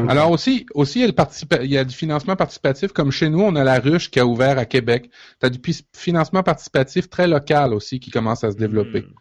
Alors 0.07 0.31
aussi, 0.31 0.65
aussi 0.73 0.99
il, 0.99 1.07
y 1.07 1.19
a 1.19 1.63
il 1.63 1.69
y 1.71 1.77
a 1.77 1.83
du 1.83 1.95
financement 1.95 2.35
participatif, 2.35 2.91
comme 2.91 3.11
chez 3.11 3.29
nous, 3.29 3.41
on 3.41 3.55
a 3.55 3.63
la 3.63 3.79
ruche 3.79 4.09
qui 4.09 4.19
a 4.19 4.25
ouvert 4.25 4.57
à 4.57 4.65
Québec. 4.65 5.09
Tu 5.39 5.45
as 5.45 5.49
du 5.49 5.59
financement 5.93 6.43
participatif 6.43 7.09
très 7.09 7.27
local 7.27 7.73
aussi 7.73 7.99
qui 7.99 8.11
commence 8.11 8.43
à 8.43 8.51
se 8.51 8.57
développer. 8.57 9.01
Hmm. 9.01 9.13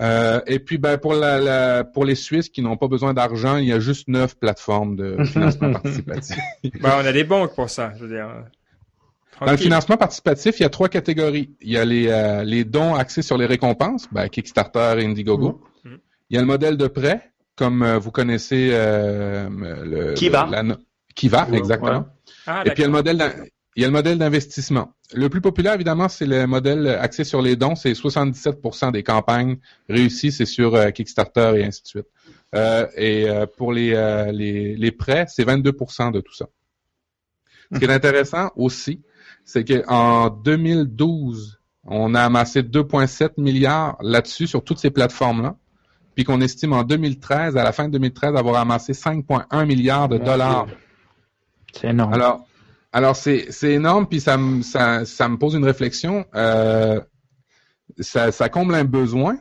Euh, 0.00 0.40
et 0.46 0.60
puis 0.60 0.78
ben 0.78 0.96
pour 0.96 1.14
la, 1.14 1.40
la 1.40 1.82
pour 1.82 2.04
les 2.04 2.14
Suisses 2.14 2.48
qui 2.48 2.62
n'ont 2.62 2.76
pas 2.76 2.86
besoin 2.86 3.14
d'argent, 3.14 3.56
il 3.56 3.66
y 3.66 3.72
a 3.72 3.80
juste 3.80 4.06
neuf 4.06 4.36
plateformes 4.36 4.94
de 4.94 5.24
financement 5.24 5.72
participatif. 5.80 6.38
ben, 6.80 7.00
on 7.02 7.06
a 7.06 7.12
des 7.12 7.24
banques 7.24 7.54
pour 7.54 7.68
ça, 7.68 7.92
je 7.96 8.04
veux 8.04 8.14
dire. 8.14 8.28
Dans 9.40 9.52
le 9.52 9.56
financement 9.56 9.96
participatif, 9.96 10.58
il 10.58 10.62
y 10.62 10.66
a 10.66 10.68
trois 10.68 10.88
catégories. 10.88 11.50
Il 11.60 11.70
y 11.70 11.76
a 11.76 11.84
les, 11.84 12.08
euh, 12.08 12.42
les 12.44 12.64
dons 12.64 12.94
axés 12.94 13.22
sur 13.22 13.38
les 13.38 13.46
récompenses, 13.46 14.06
ben, 14.10 14.28
Kickstarter 14.28 14.96
et 14.98 15.04
Indiegogo. 15.04 15.60
Mm. 15.84 15.90
Mm. 15.90 15.98
Il 16.30 16.34
y 16.34 16.38
a 16.38 16.40
le 16.40 16.46
modèle 16.46 16.76
de 16.76 16.86
prêt, 16.86 17.32
comme 17.56 17.82
euh, 17.82 17.98
vous 17.98 18.10
connaissez 18.10 18.70
euh, 18.72 19.48
le, 19.50 20.14
Kiva. 20.14 20.48
Kiva, 21.14 21.48
exactement. 21.52 22.06
Ah, 22.46 22.62
et 22.64 22.70
puis 22.70 22.78
il 22.78 22.80
y 22.80 22.84
a 22.84 22.86
le 22.86 22.92
modèle 22.92 23.50
il 23.76 23.82
y 23.82 23.84
a 23.84 23.88
le 23.88 23.92
modèle 23.92 24.18
d'investissement. 24.18 24.92
Le 25.14 25.28
plus 25.28 25.40
populaire, 25.40 25.74
évidemment, 25.74 26.08
c'est 26.08 26.26
le 26.26 26.48
modèle 26.48 26.88
axé 26.88 27.22
sur 27.22 27.40
les 27.40 27.54
dons. 27.54 27.76
C'est 27.76 27.92
77% 27.92 28.90
des 28.90 29.04
campagnes 29.04 29.58
réussies, 29.88 30.32
c'est 30.32 30.46
sur 30.46 30.92
Kickstarter 30.92 31.52
et 31.58 31.64
ainsi 31.64 31.82
de 31.82 31.86
suite. 31.86 32.06
et 32.96 33.28
pour 33.56 33.72
les, 33.72 33.90
les, 34.32 34.74
les 34.74 34.90
prêts, 34.90 35.26
c'est 35.28 35.44
22% 35.44 36.10
de 36.10 36.20
tout 36.20 36.34
ça. 36.34 36.46
Ce 37.72 37.78
qui 37.78 37.84
est 37.84 37.92
intéressant 37.92 38.50
aussi, 38.56 39.00
c'est 39.48 39.64
qu'en 39.64 40.28
2012, 40.28 41.58
on 41.84 42.14
a 42.14 42.20
amassé 42.20 42.62
2,7 42.62 43.40
milliards 43.40 43.96
là-dessus 44.02 44.46
sur 44.46 44.62
toutes 44.62 44.76
ces 44.76 44.90
plateformes-là, 44.90 45.56
puis 46.14 46.24
qu'on 46.24 46.42
estime 46.42 46.74
en 46.74 46.82
2013, 46.82 47.56
à 47.56 47.64
la 47.64 47.72
fin 47.72 47.86
de 47.86 47.92
2013, 47.92 48.36
avoir 48.36 48.56
amassé 48.56 48.92
5,1 48.92 49.64
milliards 49.64 50.10
de 50.10 50.18
dollars. 50.18 50.66
C'est 51.72 51.88
énorme. 51.88 52.12
Alors, 52.12 52.46
alors 52.92 53.16
c'est, 53.16 53.50
c'est 53.50 53.72
énorme, 53.72 54.06
puis 54.06 54.20
ça, 54.20 54.36
me, 54.36 54.60
ça, 54.60 55.06
ça 55.06 55.30
me 55.30 55.38
pose 55.38 55.54
une 55.54 55.64
réflexion. 55.64 56.26
Euh, 56.34 57.00
ça, 58.00 58.30
ça 58.32 58.50
comble 58.50 58.74
un 58.74 58.84
besoin, 58.84 59.38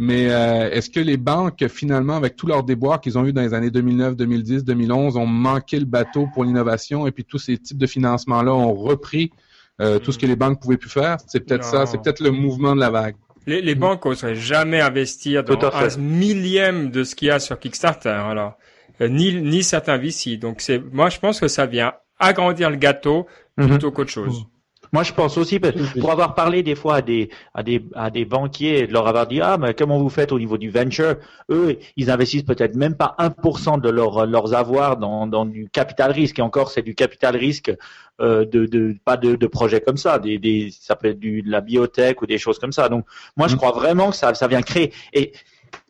mais 0.00 0.30
euh, 0.30 0.70
est-ce 0.70 0.90
que 0.90 1.00
les 1.00 1.16
banques, 1.16 1.66
finalement, 1.66 2.14
avec 2.14 2.36
tous 2.36 2.46
leurs 2.46 2.62
déboires 2.62 3.00
qu'ils 3.00 3.18
ont 3.18 3.26
eu 3.26 3.32
dans 3.32 3.42
les 3.42 3.52
années 3.52 3.72
2009, 3.72 4.14
2010, 4.14 4.64
2011, 4.64 5.16
ont 5.16 5.26
manqué 5.26 5.76
le 5.80 5.86
bateau 5.86 6.28
pour 6.32 6.44
l'innovation 6.44 7.08
et 7.08 7.10
puis 7.10 7.24
tous 7.24 7.38
ces 7.38 7.58
types 7.58 7.78
de 7.78 7.86
financements-là 7.86 8.54
ont 8.54 8.74
repris 8.74 9.32
euh, 9.80 9.98
tout 9.98 10.12
ce 10.12 10.18
que 10.18 10.26
les 10.26 10.36
banques 10.36 10.62
pouvaient 10.62 10.76
plus 10.76 10.88
faire? 10.88 11.16
C'est 11.26 11.40
peut-être 11.40 11.64
ça, 11.64 11.84
c'est 11.84 12.00
peut-être 12.00 12.20
le 12.20 12.30
mouvement 12.30 12.76
de 12.76 12.80
la 12.80 12.90
vague. 12.90 13.16
Les, 13.48 13.60
les 13.60 13.74
banques 13.74 14.04
n'oseraient 14.04 14.36
jamais 14.36 14.80
investir 14.80 15.42
dans 15.42 15.58
un 15.64 15.96
millième 15.98 16.90
de 16.90 17.02
ce 17.02 17.16
qu'il 17.16 17.28
y 17.28 17.30
a 17.32 17.40
sur 17.40 17.58
Kickstarter, 17.58 18.08
alors 18.08 18.56
euh, 19.00 19.08
ni 19.08 19.34
ni 19.34 19.64
certains 19.64 19.96
VC. 19.96 20.36
Donc 20.36 20.60
c'est, 20.60 20.78
moi 20.92 21.10
je 21.10 21.18
pense 21.18 21.40
que 21.40 21.48
ça 21.48 21.66
vient 21.66 21.94
agrandir 22.20 22.70
le 22.70 22.76
gâteau 22.76 23.26
mhm. 23.56 23.68
plutôt 23.68 23.90
qu'autre 23.90 24.10
chose. 24.10 24.44
Moi, 24.92 25.02
je 25.02 25.12
pense 25.12 25.36
aussi, 25.36 25.60
pour 26.00 26.10
avoir 26.10 26.34
parlé 26.34 26.62
des 26.62 26.74
fois 26.74 26.96
à 26.96 27.02
des, 27.02 27.30
à 27.54 27.62
des, 27.62 27.84
à 27.94 28.10
des 28.10 28.24
banquiers, 28.24 28.86
de 28.86 28.92
leur 28.92 29.06
avoir 29.06 29.26
dit, 29.26 29.40
ah, 29.40 29.56
mais 29.58 29.74
comment 29.74 29.98
vous 29.98 30.08
faites 30.08 30.32
au 30.32 30.38
niveau 30.38 30.58
du 30.58 30.70
venture? 30.70 31.16
Eux, 31.50 31.78
ils 31.96 32.10
investissent 32.10 32.42
peut-être 32.44 32.74
même 32.74 32.94
pas 32.94 33.14
1% 33.18 33.80
de 33.80 33.88
leur, 33.88 34.26
leurs 34.26 34.54
avoirs 34.54 34.96
dans, 34.96 35.26
dans 35.26 35.44
du 35.44 35.68
capital 35.70 36.12
risque. 36.12 36.38
Et 36.38 36.42
encore, 36.42 36.70
c'est 36.70 36.82
du 36.82 36.94
capital 36.94 37.36
risque, 37.36 37.74
euh, 38.20 38.44
de, 38.44 38.66
de, 38.66 38.96
pas 39.04 39.16
de, 39.16 39.36
de 39.36 39.46
projets 39.46 39.80
comme 39.80 39.96
ça. 39.96 40.18
Des, 40.18 40.38
des, 40.38 40.70
ça 40.78 40.96
peut 40.96 41.08
être 41.08 41.20
du, 41.20 41.42
de 41.42 41.50
la 41.50 41.60
biotech 41.60 42.22
ou 42.22 42.26
des 42.26 42.38
choses 42.38 42.58
comme 42.58 42.72
ça. 42.72 42.88
Donc, 42.88 43.04
moi, 43.36 43.48
je 43.48 43.54
mmh. 43.54 43.58
crois 43.58 43.72
vraiment 43.72 44.10
que 44.10 44.16
ça, 44.16 44.34
ça 44.34 44.48
vient 44.48 44.62
créer. 44.62 44.92
Et, 45.12 45.32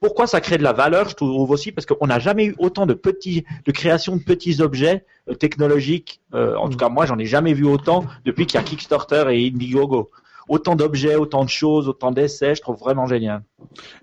pourquoi 0.00 0.26
ça 0.26 0.40
crée 0.40 0.58
de 0.58 0.62
la 0.62 0.72
valeur, 0.72 1.08
je 1.08 1.14
trouve 1.14 1.50
aussi, 1.50 1.72
parce 1.72 1.86
qu'on 1.86 2.06
n'a 2.06 2.18
jamais 2.18 2.46
eu 2.46 2.54
autant 2.58 2.86
de 2.86 2.94
petits, 2.94 3.44
de 3.64 3.72
création 3.72 4.16
de 4.16 4.22
petits 4.22 4.60
objets 4.60 5.04
euh, 5.28 5.34
technologiques. 5.34 6.20
Euh, 6.34 6.54
en 6.56 6.68
tout 6.68 6.76
cas, 6.76 6.88
moi, 6.88 7.06
j'en 7.06 7.18
ai 7.18 7.26
jamais 7.26 7.52
vu 7.52 7.64
autant 7.64 8.04
depuis 8.24 8.46
qu'il 8.46 8.60
y 8.60 8.62
a 8.62 8.64
Kickstarter 8.64 9.24
et 9.30 9.48
Indiegogo. 9.48 10.10
Autant 10.48 10.76
d'objets, 10.76 11.16
autant 11.16 11.44
de 11.44 11.50
choses, 11.50 11.88
autant 11.90 12.10
d'essais, 12.10 12.54
je 12.54 12.62
trouve 12.62 12.78
vraiment 12.78 13.06
génial. 13.06 13.42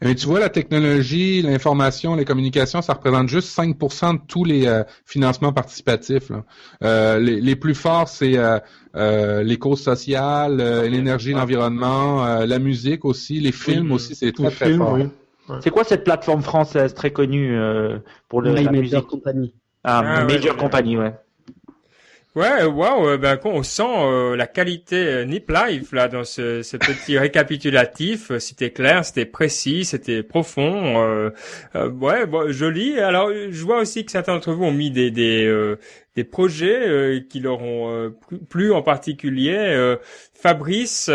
Mais 0.03 0.13
tu 0.13 0.27
vois, 0.27 0.39
la 0.39 0.49
technologie, 0.49 1.41
l'information, 1.41 2.15
les 2.15 2.23
communications, 2.23 2.83
ça 2.83 2.93
représente 2.93 3.29
juste 3.29 3.57
5% 3.57 4.13
de 4.13 4.19
tous 4.27 4.43
les 4.43 4.67
euh, 4.67 4.83
financements 5.05 5.53
participatifs. 5.53 6.31
Les, 6.81 7.41
les, 7.41 7.55
plus 7.55 7.73
forts, 7.73 8.09
c'est 8.09 8.37
les 8.93 9.57
causes 9.57 9.81
sociales, 9.81 10.57
l'énergie, 10.87 11.31
l'environnement, 11.31 12.45
la 12.45 12.59
musique 12.59 13.05
aussi, 13.05 13.39
les 13.39 13.51
films 13.51 13.91
aussi, 13.91 14.13
c'est 14.13 14.31
très, 14.31 14.51
très 14.51 14.77
fort. 14.77 14.99
C'est 15.61 15.69
quoi 15.69 15.83
cette 15.83 16.03
plateforme 16.03 16.41
française 16.41 16.93
très 16.93 17.11
connue 17.11 17.57
euh, 17.57 17.99
pour 18.29 18.41
le, 18.41 18.53
la 18.53 18.71
Major 18.71 19.05
Company 19.05 19.53
Ah, 19.83 20.03
ah 20.03 20.23
Major 20.25 20.55
Company, 20.57 20.97
ouais. 20.97 21.13
Ouais, 22.35 22.65
waouh, 22.65 23.17
ben 23.17 23.39
on 23.45 23.63
sent 23.63 23.83
euh, 23.87 24.35
la 24.35 24.45
qualité 24.45 25.07
euh, 25.07 25.23
Nip 25.23 25.49
Life 25.49 25.93
là 25.93 26.09
dans 26.09 26.25
ce, 26.25 26.63
ce 26.63 26.75
petit 26.75 27.17
récapitulatif. 27.17 28.37
C'était 28.39 28.71
clair, 28.71 29.05
c'était 29.05 29.25
précis, 29.25 29.85
c'était 29.85 30.21
profond. 30.21 31.01
Euh, 31.01 31.29
euh, 31.75 31.89
ouais, 31.91 32.25
bon, 32.25 32.51
joli. 32.51 32.99
Alors, 32.99 33.31
je 33.31 33.63
vois 33.63 33.79
aussi 33.79 34.03
que 34.03 34.11
certains 34.11 34.33
d'entre 34.33 34.51
vous 34.51 34.65
ont 34.65 34.73
mis 34.73 34.91
des 34.91 35.11
des, 35.11 35.75
des 36.17 36.23
projets 36.25 37.25
qui 37.29 37.39
leur 37.39 37.61
ont 37.61 38.13
plu, 38.49 38.73
en 38.73 38.81
particulier. 38.81 39.95
Fabrice, 40.33 41.05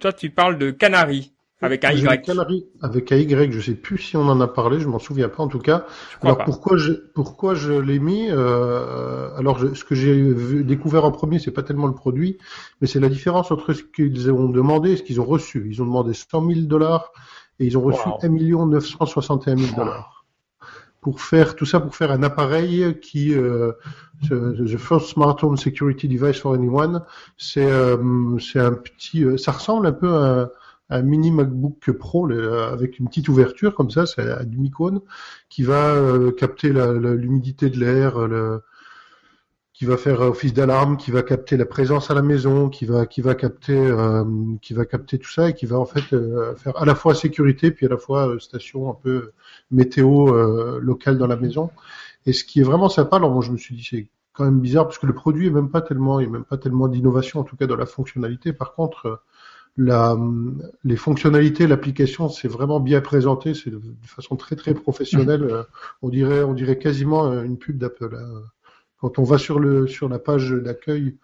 toi, 0.00 0.12
tu 0.12 0.30
parles 0.30 0.58
de 0.58 0.72
Canary. 0.72 1.32
Avec 1.62 1.84
un 1.84 1.92
Y. 1.92 2.30
avec 2.82 3.12
un 3.12 3.16
Y, 3.16 3.50
je 3.50 3.60
sais 3.60 3.74
plus 3.74 3.96
si 3.96 4.16
on 4.16 4.28
en 4.28 4.40
a 4.42 4.46
parlé, 4.46 4.78
je 4.78 4.88
m'en 4.88 4.98
souviens 4.98 5.30
pas 5.30 5.42
en 5.42 5.48
tout 5.48 5.58
cas. 5.58 5.86
Alors 6.20 6.44
pourquoi 6.44 6.76
je 6.76 6.92
pourquoi 6.92 7.54
je 7.54 7.72
l'ai 7.72 7.98
mis 7.98 8.28
euh, 8.30 9.30
Alors 9.36 9.58
ce 9.58 9.82
que 9.82 9.94
j'ai 9.94 10.34
découvert 10.64 11.06
en 11.06 11.12
premier, 11.12 11.38
c'est 11.38 11.50
pas 11.50 11.62
tellement 11.62 11.86
le 11.86 11.94
produit, 11.94 12.36
mais 12.80 12.86
c'est 12.86 13.00
la 13.00 13.08
différence 13.08 13.50
entre 13.50 13.72
ce 13.72 13.82
qu'ils 13.82 14.30
ont 14.30 14.50
demandé 14.50 14.92
et 14.92 14.96
ce 14.96 15.02
qu'ils 15.02 15.20
ont 15.20 15.24
reçu. 15.24 15.66
Ils 15.70 15.80
ont 15.80 15.86
demandé 15.86 16.12
100 16.12 16.46
000 16.46 16.60
dollars 16.66 17.10
et 17.58 17.64
ils 17.64 17.78
ont 17.78 17.82
reçu 17.82 18.06
1 18.22 18.28
961 18.28 19.56
000 19.56 19.76
dollars 19.76 20.16
pour 21.06 21.20
faire 21.20 21.54
tout 21.54 21.66
ça 21.66 21.78
pour 21.78 21.94
faire 21.94 22.10
un 22.10 22.24
appareil 22.24 22.98
qui 23.00 23.32
euh, 23.32 23.70
the 24.30 24.76
first 24.76 25.06
smart 25.06 25.36
home 25.40 25.56
security 25.56 26.08
device 26.08 26.40
for 26.40 26.52
anyone. 26.54 27.00
C'est 27.36 27.64
euh, 27.64 27.96
c'est 28.40 28.58
un 28.58 28.72
petit, 28.72 29.22
euh, 29.22 29.36
ça 29.36 29.52
ressemble 29.52 29.86
un 29.86 29.92
peu 29.92 30.12
à 30.16 30.50
un 30.88 31.02
mini 31.02 31.30
MacBook 31.30 31.90
Pro 31.92 32.30
avec 32.30 32.98
une 32.98 33.08
petite 33.08 33.28
ouverture 33.28 33.74
comme 33.74 33.90
ça, 33.90 34.06
c'est 34.06 34.22
un 34.22 34.44
demi-cône 34.44 35.00
qui 35.48 35.62
va 35.62 35.94
euh, 35.94 36.30
capter 36.32 36.70
l'humidité 36.70 37.70
de 37.70 37.78
l'air, 37.78 38.14
qui 39.72 39.84
va 39.84 39.96
faire 39.96 40.20
office 40.20 40.54
d'alarme, 40.54 40.96
qui 40.96 41.10
va 41.10 41.22
capter 41.22 41.56
la 41.56 41.66
présence 41.66 42.10
à 42.10 42.14
la 42.14 42.22
maison, 42.22 42.68
qui 42.68 42.86
va 42.86 43.06
qui 43.06 43.20
va 43.20 43.34
capter 43.34 43.76
euh, 43.76 44.24
qui 44.62 44.74
va 44.74 44.86
capter 44.86 45.18
tout 45.18 45.30
ça 45.30 45.50
et 45.50 45.54
qui 45.54 45.66
va 45.66 45.78
en 45.78 45.86
fait 45.86 46.12
euh, 46.12 46.54
faire 46.56 46.76
à 46.80 46.84
la 46.84 46.94
fois 46.94 47.14
sécurité 47.14 47.70
puis 47.70 47.86
à 47.86 47.88
la 47.88 47.98
fois 47.98 48.36
station 48.38 48.90
un 48.90 48.94
peu 48.94 49.32
météo 49.70 50.78
locale 50.78 51.18
dans 51.18 51.26
la 51.26 51.36
maison. 51.36 51.70
Et 52.26 52.32
ce 52.32 52.44
qui 52.44 52.60
est 52.60 52.64
vraiment 52.64 52.88
sympa, 52.88 53.16
alors 53.16 53.32
moi 53.32 53.42
je 53.42 53.52
me 53.52 53.56
suis 53.56 53.74
dit 53.74 53.86
c'est 53.88 54.08
quand 54.32 54.44
même 54.44 54.60
bizarre 54.60 54.84
parce 54.84 54.98
que 54.98 55.06
le 55.06 55.14
produit 55.14 55.46
est 55.48 55.50
même 55.50 55.70
pas 55.70 55.80
tellement, 55.80 56.20
il 56.20 56.24
n'y 56.24 56.28
a 56.28 56.32
même 56.32 56.44
pas 56.44 56.58
tellement 56.58 56.88
d'innovation 56.88 57.40
en 57.40 57.44
tout 57.44 57.56
cas 57.56 57.66
dans 57.66 57.76
la 57.76 57.86
fonctionnalité. 57.86 58.52
Par 58.52 58.74
contre 58.74 59.22
la, 59.76 60.16
les 60.84 60.96
fonctionnalités, 60.96 61.66
l'application, 61.66 62.28
c'est 62.28 62.48
vraiment 62.48 62.80
bien 62.80 63.00
présenté, 63.00 63.54
c'est 63.54 63.70
de, 63.70 63.80
façon 64.04 64.36
très 64.36 64.56
très 64.56 64.74
professionnelle. 64.74 65.42
Euh, 65.42 65.62
on 66.02 66.08
dirait, 66.08 66.42
on 66.42 66.54
dirait 66.54 66.78
quasiment 66.78 67.26
euh, 67.26 67.42
une 67.42 67.58
pub 67.58 67.78
d'Apple. 67.78 68.16
Hein. 68.18 68.42
Quand 68.98 69.18
on 69.18 69.24
va 69.24 69.36
sur 69.38 69.58
le 69.58 69.86
sur 69.86 70.08
la 70.08 70.18
page 70.18 70.50
d'accueil 70.50 71.16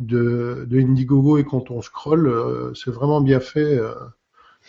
de, 0.00 0.66
de 0.68 0.80
Indiegogo 0.80 1.38
et 1.38 1.44
quand 1.44 1.70
on 1.70 1.80
scrolle, 1.80 2.26
euh, 2.26 2.74
c'est 2.74 2.90
vraiment 2.90 3.20
bien 3.20 3.38
fait 3.38 3.80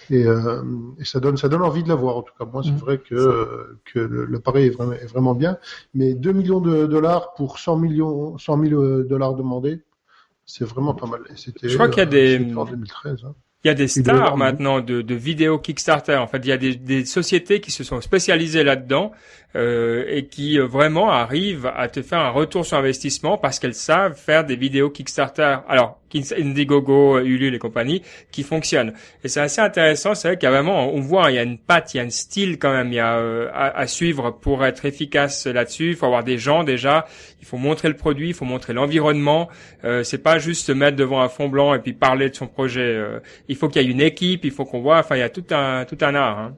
et, 0.09 0.25
et, 0.25 1.05
ça 1.05 1.19
donne 1.19 1.38
ça 1.38 1.49
donne 1.49 1.63
envie 1.63 1.84
de 1.84 1.89
l'avoir. 1.89 2.17
En 2.17 2.21
tout 2.21 2.34
cas, 2.38 2.45
moi, 2.45 2.61
c'est 2.63 2.71
mm. 2.71 2.77
vrai 2.77 2.99
que 2.99 3.77
que 3.86 3.99
l'appareil 3.99 4.67
est 4.67 4.69
vraiment, 4.69 4.93
est 4.93 5.07
vraiment 5.07 5.34
bien. 5.34 5.57
Mais 5.95 6.13
2 6.13 6.31
millions 6.34 6.61
de 6.61 6.86
dollars 6.86 7.34
pour 7.34 7.57
100 7.57 7.77
millions 7.77 8.38
100 8.38 8.63
000 8.63 9.03
dollars 9.03 9.34
demandés 9.34 9.81
c'est 10.46 10.66
vraiment 10.66 10.94
pas 10.94 11.08
mal. 11.08 11.22
Je 11.36 11.74
crois 11.76 11.89
qu'il 11.89 12.00
y 12.00 12.02
a 12.02 12.06
des. 12.06 12.54
En 12.56 12.66
2013. 12.66 13.24
Hein. 13.26 13.36
Il 13.64 13.70
y 13.70 13.72
a 13.72 13.76
des 13.76 13.88
stars 13.88 14.36
maintenant 14.36 14.82
de, 14.82 15.02
de 15.02 15.16
vidéos 15.16 15.58
Kickstarter. 15.58 16.18
En 16.18 16.28
fait, 16.28 16.39
il 16.39 16.48
y 16.48 16.52
a 16.52 16.58
des, 16.58 16.76
des 16.76 17.06
sociétés 17.06 17.62
qui 17.62 17.72
se 17.72 17.86
sont 17.86 18.02
spécialisées 18.02 18.66
là-dedans 18.66 19.14
euh, 19.56 20.04
et 20.10 20.28
qui 20.28 20.60
euh, 20.60 20.66
vraiment 20.66 21.10
arrivent 21.10 21.72
à 21.74 21.88
te 21.88 22.02
faire 22.02 22.20
un 22.20 22.32
retour 22.32 22.66
sur 22.66 22.78
investissement 22.78 23.38
parce 23.38 23.60
qu'elles 23.60 23.74
savent 23.74 24.16
faire 24.18 24.44
des 24.44 24.58
vidéos 24.58 24.89
Kickstarter. 24.89 25.60
Alors, 25.70 26.02
Indiegogo, 26.14 27.20
Ulule 27.20 27.55
et 27.55 27.59
compagnie, 27.59 28.01
qui 28.32 28.43
fonctionnent. 28.43 28.93
Et 29.24 29.28
c'est 29.28 29.41
assez 29.41 29.61
intéressant, 29.61 30.16
c'est 30.16 30.28
vrai 30.28 30.38
qu'il 30.38 30.47
y 30.47 30.51
a 30.51 30.51
vraiment, 30.51 30.93
on 30.93 31.01
voit, 31.01 31.32
il 31.32 31.36
y 31.36 31.39
a 31.39 31.43
une 31.43 31.57
patte, 31.57 31.93
il 31.93 31.97
y 31.97 31.99
a 31.99 32.03
un 32.03 32.09
style 32.09 32.57
quand 32.59 32.72
même, 32.72 32.88
il 32.88 32.95
y 32.95 32.99
a 32.99 33.18
euh, 33.18 33.49
à, 33.53 33.88
suivre 33.88 34.32
pour 34.32 34.66
être 34.66 34.86
efficace 34.86 35.47
là-dessus. 35.47 35.89
Il 35.89 35.95
faut 35.95 36.05
avoir 36.05 36.24
des 36.24 36.38
gens 36.38 36.64
déjà, 36.64 37.05
il 37.41 37.47
faut 37.47 37.57
montrer 37.57 37.88
le 37.88 37.95
produit, 37.95 38.30
il 38.30 38.34
faut 38.34 38.45
montrer 38.45 38.74
l'environnement. 38.74 39.49
Euh, 39.84 40.03
c'est 40.03 40.18
pas 40.18 40.39
juste 40.39 40.66
se 40.68 40.72
mettre 40.72 40.97
devant 40.97 41.22
un 41.22 41.30
fond 41.30 41.49
blanc 41.49 41.74
et 41.74 41.80
puis 41.80 41.93
parler 41.93 42.30
de 42.30 42.36
son 42.36 42.47
projet. 42.47 42.95
Euh, 42.95 43.20
il 43.47 43.55
faut 43.55 43.68
qu'il 43.70 43.82
y 43.82 43.86
ait 43.86 43.89
une 43.89 44.01
équipe, 44.01 44.45
il 44.45 44.51
faut 44.51 44.66
qu'on 44.66 44.82
voit, 44.82 44.99
enfin 44.99 45.16
il 45.16 45.20
y 45.20 45.24
a 45.24 45.30
tout 45.30 45.45
un 45.51 45.86
tout 45.86 45.97
un 46.01 46.16
art. 46.16 46.39
Hein. 46.39 46.55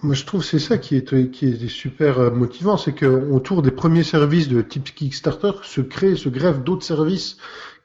Moi, 0.00 0.14
je 0.14 0.24
trouve 0.24 0.44
c'est 0.44 0.60
ça 0.60 0.78
qui 0.78 0.94
est 0.96 1.30
qui 1.32 1.46
est 1.46 1.68
super 1.68 2.20
euh, 2.20 2.30
motivant, 2.30 2.76
c'est 2.76 2.92
que 2.92 3.06
autour 3.06 3.62
des 3.62 3.72
premiers 3.72 4.04
services 4.04 4.48
de 4.48 4.62
type 4.62 4.94
Kickstarter 4.94 5.50
se 5.64 5.80
créent, 5.80 6.14
se 6.14 6.28
grèvent 6.28 6.62
d'autres 6.62 6.84
services 6.84 7.36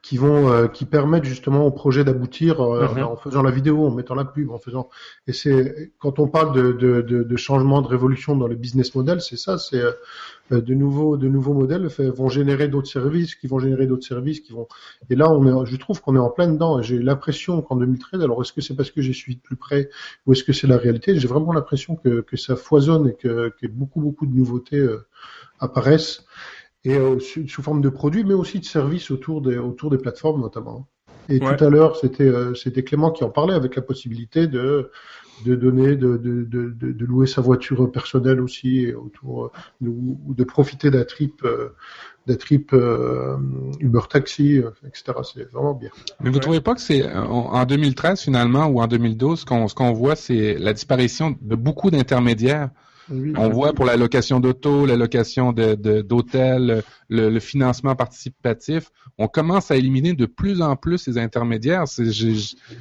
qui 0.03 0.17
vont 0.17 0.51
euh, 0.51 0.67
qui 0.67 0.83
permettent 0.83 1.23
justement 1.23 1.65
au 1.65 1.71
projet 1.71 2.03
d'aboutir 2.03 2.59
euh, 2.59 2.89
mhm. 2.93 3.03
en 3.03 3.15
faisant 3.15 3.41
la 3.41 3.51
vidéo, 3.51 3.87
en 3.87 3.91
mettant 3.91 4.15
la 4.15 4.25
pub, 4.25 4.51
en 4.51 4.59
faisant 4.59 4.89
et 5.27 5.33
c'est 5.33 5.93
quand 5.97 6.19
on 6.19 6.27
parle 6.27 6.53
de, 6.53 6.73
de, 6.73 7.01
de, 7.01 7.23
de, 7.23 7.35
changement 7.37 7.81
de 7.81 7.87
révolution 7.87 8.35
dans 8.35 8.47
le 8.47 8.55
business 8.55 8.95
model, 8.95 9.21
c'est 9.21 9.37
ça, 9.37 9.57
c'est 9.57 9.81
euh, 9.81 9.91
de 10.51 10.73
nouveaux 10.73 11.15
de 11.15 11.29
nouveaux 11.29 11.53
modèles 11.53 11.87
vont 11.87 12.27
générer 12.27 12.67
d'autres 12.67 12.89
services, 12.89 13.33
qui 13.35 13.47
vont 13.47 13.59
générer 13.59 13.87
d'autres 13.87 14.05
services, 14.05 14.41
qui 14.41 14.51
vont 14.51 14.67
et 15.09 15.15
là 15.15 15.31
on 15.31 15.63
est, 15.63 15.65
je 15.71 15.77
trouve 15.77 16.01
qu'on 16.01 16.17
est 16.17 16.19
en 16.19 16.29
plein 16.29 16.49
dedans. 16.49 16.81
J'ai 16.81 16.99
l'impression 16.99 17.61
qu'en 17.61 17.77
2013, 17.77 18.21
alors 18.21 18.41
est-ce 18.41 18.51
que 18.51 18.59
c'est 18.59 18.75
parce 18.75 18.91
que 18.91 19.01
j'ai 19.01 19.13
suivi 19.13 19.37
de 19.37 19.41
plus 19.41 19.55
près 19.55 19.89
ou 20.27 20.33
est-ce 20.33 20.43
que 20.43 20.51
c'est 20.51 20.67
la 20.67 20.77
réalité 20.77 21.17
J'ai 21.17 21.29
vraiment 21.29 21.53
l'impression 21.53 21.95
que 21.95 22.19
que 22.19 22.35
ça 22.35 22.57
foisonne 22.57 23.07
et 23.07 23.15
que, 23.15 23.53
que 23.57 23.67
beaucoup 23.67 24.01
beaucoup 24.01 24.25
de 24.25 24.35
nouveautés 24.35 24.85
apparaissent 25.59 26.25
et 26.85 26.95
euh, 26.95 27.19
sous, 27.19 27.61
forme 27.61 27.81
de 27.81 27.89
produits, 27.89 28.23
mais 28.23 28.33
aussi 28.33 28.59
de 28.59 28.65
services 28.65 29.11
autour 29.11 29.41
des, 29.41 29.57
autour 29.57 29.89
des 29.89 29.97
plateformes 29.97 30.41
notamment. 30.41 30.87
Et 31.29 31.39
tout 31.39 31.63
à 31.63 31.69
l'heure, 31.69 31.95
c'était 31.95 32.27
euh, 32.27 32.53
c'était 32.53 32.83
Clément 32.83 33.09
qui 33.11 33.23
en 33.23 33.29
parlait 33.29 33.53
avec 33.53 33.77
la 33.77 33.81
possibilité 33.81 34.47
de 34.47 34.91
de 35.45 35.55
donner, 35.55 35.95
de, 35.95 36.17
de, 36.17 36.43
de, 36.43 36.69
de 36.69 37.05
louer 37.05 37.27
sa 37.27 37.41
voiture 37.41 37.91
personnelle 37.91 38.39
aussi, 38.39 38.93
autour 38.93 39.51
ou 39.81 40.33
de, 40.33 40.43
profiter 40.43 40.91
d'un 40.91 41.05
trip, 41.05 41.43
euh, 41.43 41.69
d'un 42.27 42.35
trip 42.35 42.71
Uber 43.79 44.01
Taxi, 44.09 44.61
etc. 44.85 45.03
C'est 45.23 45.51
vraiment 45.51 45.73
bien. 45.73 45.89
Mais 46.21 46.29
vous 46.29 46.35
ne 46.35 46.41
trouvez 46.41 46.61
pas 46.61 46.75
que 46.75 46.81
c'est 46.81 47.11
en 47.11 47.65
2013 47.65 48.21
finalement 48.21 48.67
ou 48.67 48.79
en 48.79 48.87
2012, 48.87 49.39
ce 49.39 49.45
qu'on 49.45 49.67
ce 49.67 49.75
qu'on 49.75 49.91
voit, 49.91 50.15
c'est 50.15 50.55
la 50.59 50.71
disparition 50.71 51.35
de 51.41 51.55
beaucoup 51.55 51.89
d'intermédiaires 51.89 52.69
on 53.11 53.49
voit 53.49 53.73
pour 53.73 53.85
la 53.85 53.97
location 53.97 54.39
d'auto, 54.39 54.85
la 54.85 54.95
location 54.95 55.51
d'hôtels, 55.51 56.83
le, 57.09 57.39
financement 57.39 57.95
participatif, 57.95 58.89
on 59.17 59.27
commence 59.27 59.71
à 59.71 59.75
éliminer 59.75 60.13
de 60.13 60.25
plus 60.25 60.61
en 60.61 60.75
plus 60.75 60.97
ces 60.97 61.17
intermédiaires. 61.17 61.83
Il 61.97 62.35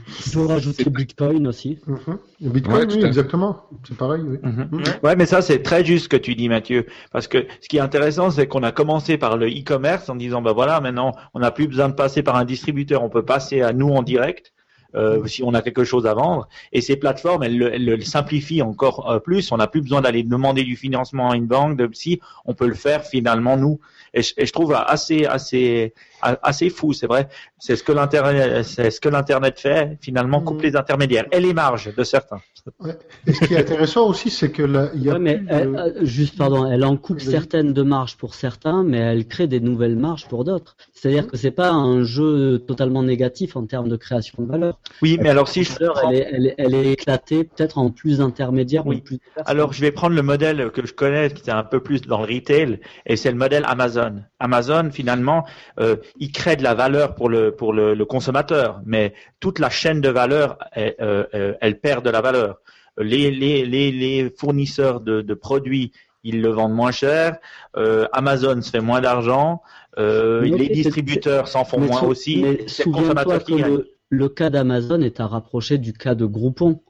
faut 0.09 0.47
rajouter 0.47 0.89
Bitcoin 0.89 1.47
aussi. 1.47 1.79
Mm-hmm. 1.89 2.51
Bitcoin, 2.51 2.89
oui, 2.93 3.05
exactement. 3.05 3.65
C'est 3.87 3.97
pareil. 3.97 4.23
Oui. 4.25 4.39
Mm-hmm. 4.39 4.71
Mm-hmm. 4.71 5.01
Ouais, 5.03 5.17
mais 5.17 5.27
ça 5.27 5.43
c'est 5.43 5.63
très 5.63 5.85
juste 5.85 6.05
ce 6.05 6.09
que 6.09 6.17
tu 6.17 6.35
dis, 6.35 6.49
Mathieu, 6.49 6.87
parce 7.11 7.29
que 7.29 7.47
ce 7.61 7.69
qui 7.69 7.79
est 7.79 7.81
intéressant, 7.81 8.31
c'est 8.31 8.47
qu'on 8.47 8.63
a 8.63 8.73
commencé 8.73 9.19
par 9.19 9.37
le 9.37 9.49
e-commerce 9.49 10.09
en 10.09 10.17
disant, 10.17 10.43
ben 10.43 10.53
voilà, 10.53 10.81
maintenant 10.81 11.13
on 11.35 11.41
n'a 11.41 11.51
plus 11.51 11.67
besoin 11.67 11.89
de 11.89 11.95
passer 11.95 12.23
par 12.23 12.37
un 12.37 12.45
distributeur, 12.45 13.03
on 13.03 13.11
peut 13.11 13.25
passer 13.25 13.63
à 13.63 13.73
nous 13.73 13.89
en 13.89 14.03
direct. 14.03 14.52
Euh, 14.95 15.27
si 15.27 15.43
on 15.43 15.55
a 15.55 15.63
quelque 15.63 15.85
chose 15.85 16.07
à 16.07 16.15
vendre. 16.15 16.49
Et 16.73 16.81
ces 16.81 16.97
plateformes, 16.97 17.43
elles, 17.43 17.57
le 17.57 18.01
simplifient 18.03 18.63
encore 18.63 19.11
euh, 19.11 19.19
plus. 19.19 19.51
On 19.53 19.57
n'a 19.57 19.67
plus 19.67 19.81
besoin 19.81 20.03
d'aller 20.03 20.23
demander 20.23 20.65
du 20.65 20.77
financement 20.77 21.31
à 21.31 21.37
une 21.37 21.47
banque, 21.47 21.77
de 21.77 21.89
si 21.93 22.21
on 22.45 22.55
peut 22.55 22.67
le 22.67 22.75
faire 22.75 23.05
finalement 23.05 23.57
nous. 23.57 23.81
Et 24.15 24.23
je, 24.23 24.35
et 24.37 24.47
je 24.47 24.53
trouve 24.53 24.75
assez 24.75 25.25
assez 25.25 25.95
assez 26.23 26.71
fou, 26.71 26.93
c'est 26.93 27.07
vrai. 27.07 27.29
C'est 27.59 27.77
ce 27.77 27.83
que 27.83 27.93
l'internet 27.93 28.65
c'est 28.65 28.91
ce 28.91 29.01
que 29.01 29.09
l'internet 29.09 29.59
fait 29.59 29.99
finalement 30.01 30.41
coupe 30.41 30.61
mm. 30.61 30.67
les 30.67 30.77
intermédiaires 30.77 31.27
et 31.33 31.41
les 31.41 31.53
marges 31.53 31.95
de 31.95 32.05
certains. 32.05 32.41
Ouais. 32.79 32.97
Et 33.27 33.33
ce 33.33 33.45
qui 33.45 33.55
est 33.55 33.59
intéressant 33.59 34.07
aussi, 34.07 34.31
c'est 34.31 34.51
que 34.51 34.63
là, 34.63 34.91
il 34.95 35.03
y 35.03 35.11
a 35.11 35.19
mais 35.19 35.43
euh, 35.51 35.93
juste 36.03 36.39
pardon, 36.39 36.71
elle 36.71 36.85
en 36.85 36.97
coupe 36.97 37.21
certaines 37.21 37.73
de 37.73 37.83
marges 37.83 38.17
pour 38.17 38.35
certains, 38.35 38.85
mais 38.85 38.99
elle 38.99 39.27
crée 39.27 39.49
des 39.49 39.61
nouvelles 39.61 39.97
marges 39.97 40.29
pour 40.29 40.45
d'autres. 40.45 40.77
C'est-à-dire 40.93 41.27
que 41.27 41.37
c'est 41.37 41.51
pas 41.51 41.71
un 41.71 42.05
jeu 42.05 42.61
totalement 42.61 43.03
négatif 43.03 43.57
en 43.57 43.67
termes 43.67 43.89
de 43.89 43.97
création 43.97 44.43
de 44.43 44.49
valeur. 44.49 44.79
Oui, 45.03 45.19
mais 45.21 45.31
alors 45.31 45.49
si 45.49 45.65
je 45.65 45.73
elle, 46.09 46.15
est, 46.15 46.29
elle, 46.31 46.47
est, 46.47 46.55
elle, 46.59 46.75
est, 46.75 46.93
éclatée 46.93 47.45
peut-être 47.45 47.79
en 47.79 47.91
plus 47.91 48.21
intermédiaire 48.21 48.87
oui. 48.87 48.97
ou 48.97 49.01
plus. 49.01 49.19
Alors 49.45 49.73
je 49.73 49.81
vais 49.81 49.91
prendre 49.91 50.15
le 50.15 50.23
modèle 50.23 50.71
que 50.71 50.87
je 50.87 50.93
connais, 50.93 51.31
qui 51.31 51.51
est 51.51 51.53
un 51.53 51.65
peu 51.65 51.81
plus 51.81 52.03
dans 52.03 52.21
le 52.25 52.33
retail, 52.33 52.81
et 53.07 53.17
c'est 53.17 53.31
le 53.31 53.39
modèle 53.39 53.65
Amazon. 53.67 54.23
Amazon 54.39 54.91
finalement, 54.93 55.45
euh, 55.81 55.97
il 56.17 56.33
crée 56.33 56.57
de 56.57 56.63
la 56.63 56.75
valeur 56.75 57.15
pour 57.15 57.29
le 57.29 57.53
pour 57.55 57.73
le, 57.73 57.95
le 57.95 58.05
consommateur, 58.05 58.81
mais 58.85 59.15
toute 59.41 59.59
la 59.59 59.71
chaîne 59.71 60.01
de 60.01 60.09
valeur, 60.09 60.59
elle, 60.73 60.95
euh, 61.01 61.25
euh, 61.35 61.55
elle 61.61 61.81
perd 61.81 62.05
de 62.05 62.11
la 62.11 62.21
valeur. 62.21 62.61
Les 62.99 63.31
les 63.31 63.65
les, 63.65 63.91
les 63.91 64.31
fournisseurs 64.31 65.01
de, 65.01 65.23
de 65.23 65.35
produits 65.35 65.93
ils 66.25 66.41
le 66.41 66.51
vendent 66.51 66.75
moins 66.75 66.93
cher. 66.93 67.39
Euh, 67.77 68.07
Amazon 68.13 68.61
se 68.63 68.71
fait 68.71 68.81
moins 68.81 69.01
d'argent. 69.01 69.63
Euh, 69.99 70.43
les 70.43 70.69
distributeurs 70.69 71.49
s'en 71.49 71.65
font 71.65 71.81
moins 71.81 72.03
aussi. 72.03 72.43
Le, 72.43 73.89
le, 74.09 74.29
cas 74.29 74.51
d'Amazon 74.51 75.01
est 75.03 75.21
à 75.21 75.27
rapprocher 75.27 75.79
du 75.79 75.93
cas 75.93 76.15
de 76.15 76.27
Groupon. 76.27 76.81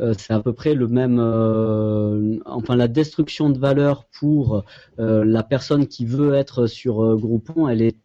Euh, 0.00 0.14
c'est 0.16 0.32
à 0.32 0.40
peu 0.40 0.52
près 0.52 0.74
le 0.74 0.88
même, 0.88 1.18
euh, 1.20 2.38
enfin 2.46 2.76
la 2.76 2.88
destruction 2.88 3.50
de 3.50 3.58
valeur 3.58 4.04
pour 4.18 4.64
euh, 4.98 5.24
la 5.24 5.42
personne 5.42 5.86
qui 5.86 6.06
veut 6.06 6.34
être 6.34 6.66
sur 6.66 7.16
Groupon, 7.16 7.68
elle 7.68 7.82
est 7.82 7.96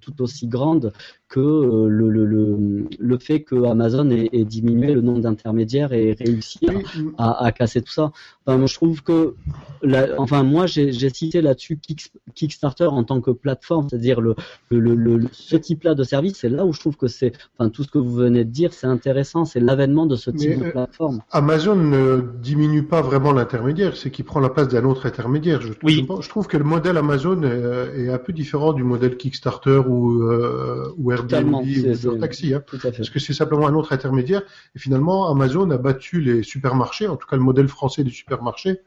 tout 0.00 0.20
aussi 0.20 0.48
grande 0.48 0.92
que 1.28 1.40
le, 1.40 2.10
le, 2.10 2.26
le, 2.26 2.88
le 2.98 3.18
fait 3.18 3.42
que 3.42 3.64
Amazon 3.64 4.10
ait, 4.10 4.28
ait 4.32 4.44
diminué 4.44 4.92
le 4.92 5.00
nombre 5.00 5.20
d'intermédiaires 5.20 5.92
et 5.92 6.12
réussi 6.12 6.66
à, 7.16 7.44
à, 7.44 7.52
casser 7.52 7.80
tout 7.80 7.92
ça. 7.92 8.12
Enfin, 8.44 8.66
je 8.66 8.74
trouve 8.74 9.02
que, 9.02 9.34
la, 9.82 10.20
enfin 10.20 10.42
moi 10.42 10.66
j'ai 10.66 10.92
cité 11.10 11.40
là-dessus 11.40 11.78
Kickstarter 12.34 12.86
en 12.86 13.04
tant 13.04 13.20
que 13.20 13.30
plateforme, 13.30 13.88
c'est-à-dire 13.88 14.20
le, 14.20 14.34
le, 14.70 14.94
le, 14.94 15.28
ce 15.32 15.56
type-là 15.56 15.94
de 15.94 16.02
service, 16.02 16.38
c'est 16.38 16.48
là 16.48 16.66
où 16.66 16.72
je 16.72 16.80
trouve 16.80 16.96
que 16.96 17.06
c'est, 17.06 17.32
enfin 17.56 17.70
tout 17.70 17.84
ce 17.84 17.88
que 17.88 17.98
vous 17.98 18.14
venez 18.14 18.44
de 18.44 18.50
dire, 18.50 18.72
c'est 18.74 18.88
intéressant, 18.88 19.44
c'est 19.44 19.60
l'avènement 19.60 20.06
de 20.06 20.16
ce 20.16 20.30
type 20.30 20.58
de 20.58 20.70
plateforme. 20.70 21.22
Amazon 21.32 21.74
ne 21.74 22.20
diminue 22.40 22.84
pas 22.84 23.02
vraiment 23.02 23.32
l'intermédiaire, 23.32 23.96
c'est 23.96 24.12
qu'il 24.12 24.24
prend 24.24 24.38
la 24.38 24.48
place 24.48 24.68
d'un 24.68 24.84
autre 24.84 25.06
intermédiaire. 25.06 25.60
Je, 25.60 25.72
oui. 25.82 26.06
je, 26.20 26.28
trouve 26.28 26.46
que 26.46 26.56
le 26.56 26.62
modèle 26.62 26.96
Amazon 26.96 27.42
est, 27.42 28.04
est, 28.04 28.10
un 28.10 28.18
peu 28.18 28.32
différent 28.32 28.72
du 28.72 28.84
modèle 28.84 29.16
Kickstarter 29.16 29.82
ou, 29.88 30.22
euh, 30.22 30.94
ou 30.96 31.10
Airbnb 31.10 31.54
ou 31.54 32.18
Taxi, 32.18 32.54
hein, 32.54 32.62
parce 32.82 33.10
que 33.10 33.18
c'est 33.18 33.32
simplement 33.32 33.66
un 33.66 33.74
autre 33.74 33.92
intermédiaire. 33.92 34.42
Et 34.76 34.78
finalement, 34.78 35.28
Amazon 35.28 35.68
a 35.70 35.78
battu 35.78 36.20
les 36.20 36.44
supermarchés, 36.44 37.08
en 37.08 37.16
tout 37.16 37.26
cas 37.26 37.36
le 37.36 37.42
modèle 37.42 37.68
français 37.68 38.04
des 38.04 38.10
supermarchés, 38.10 38.80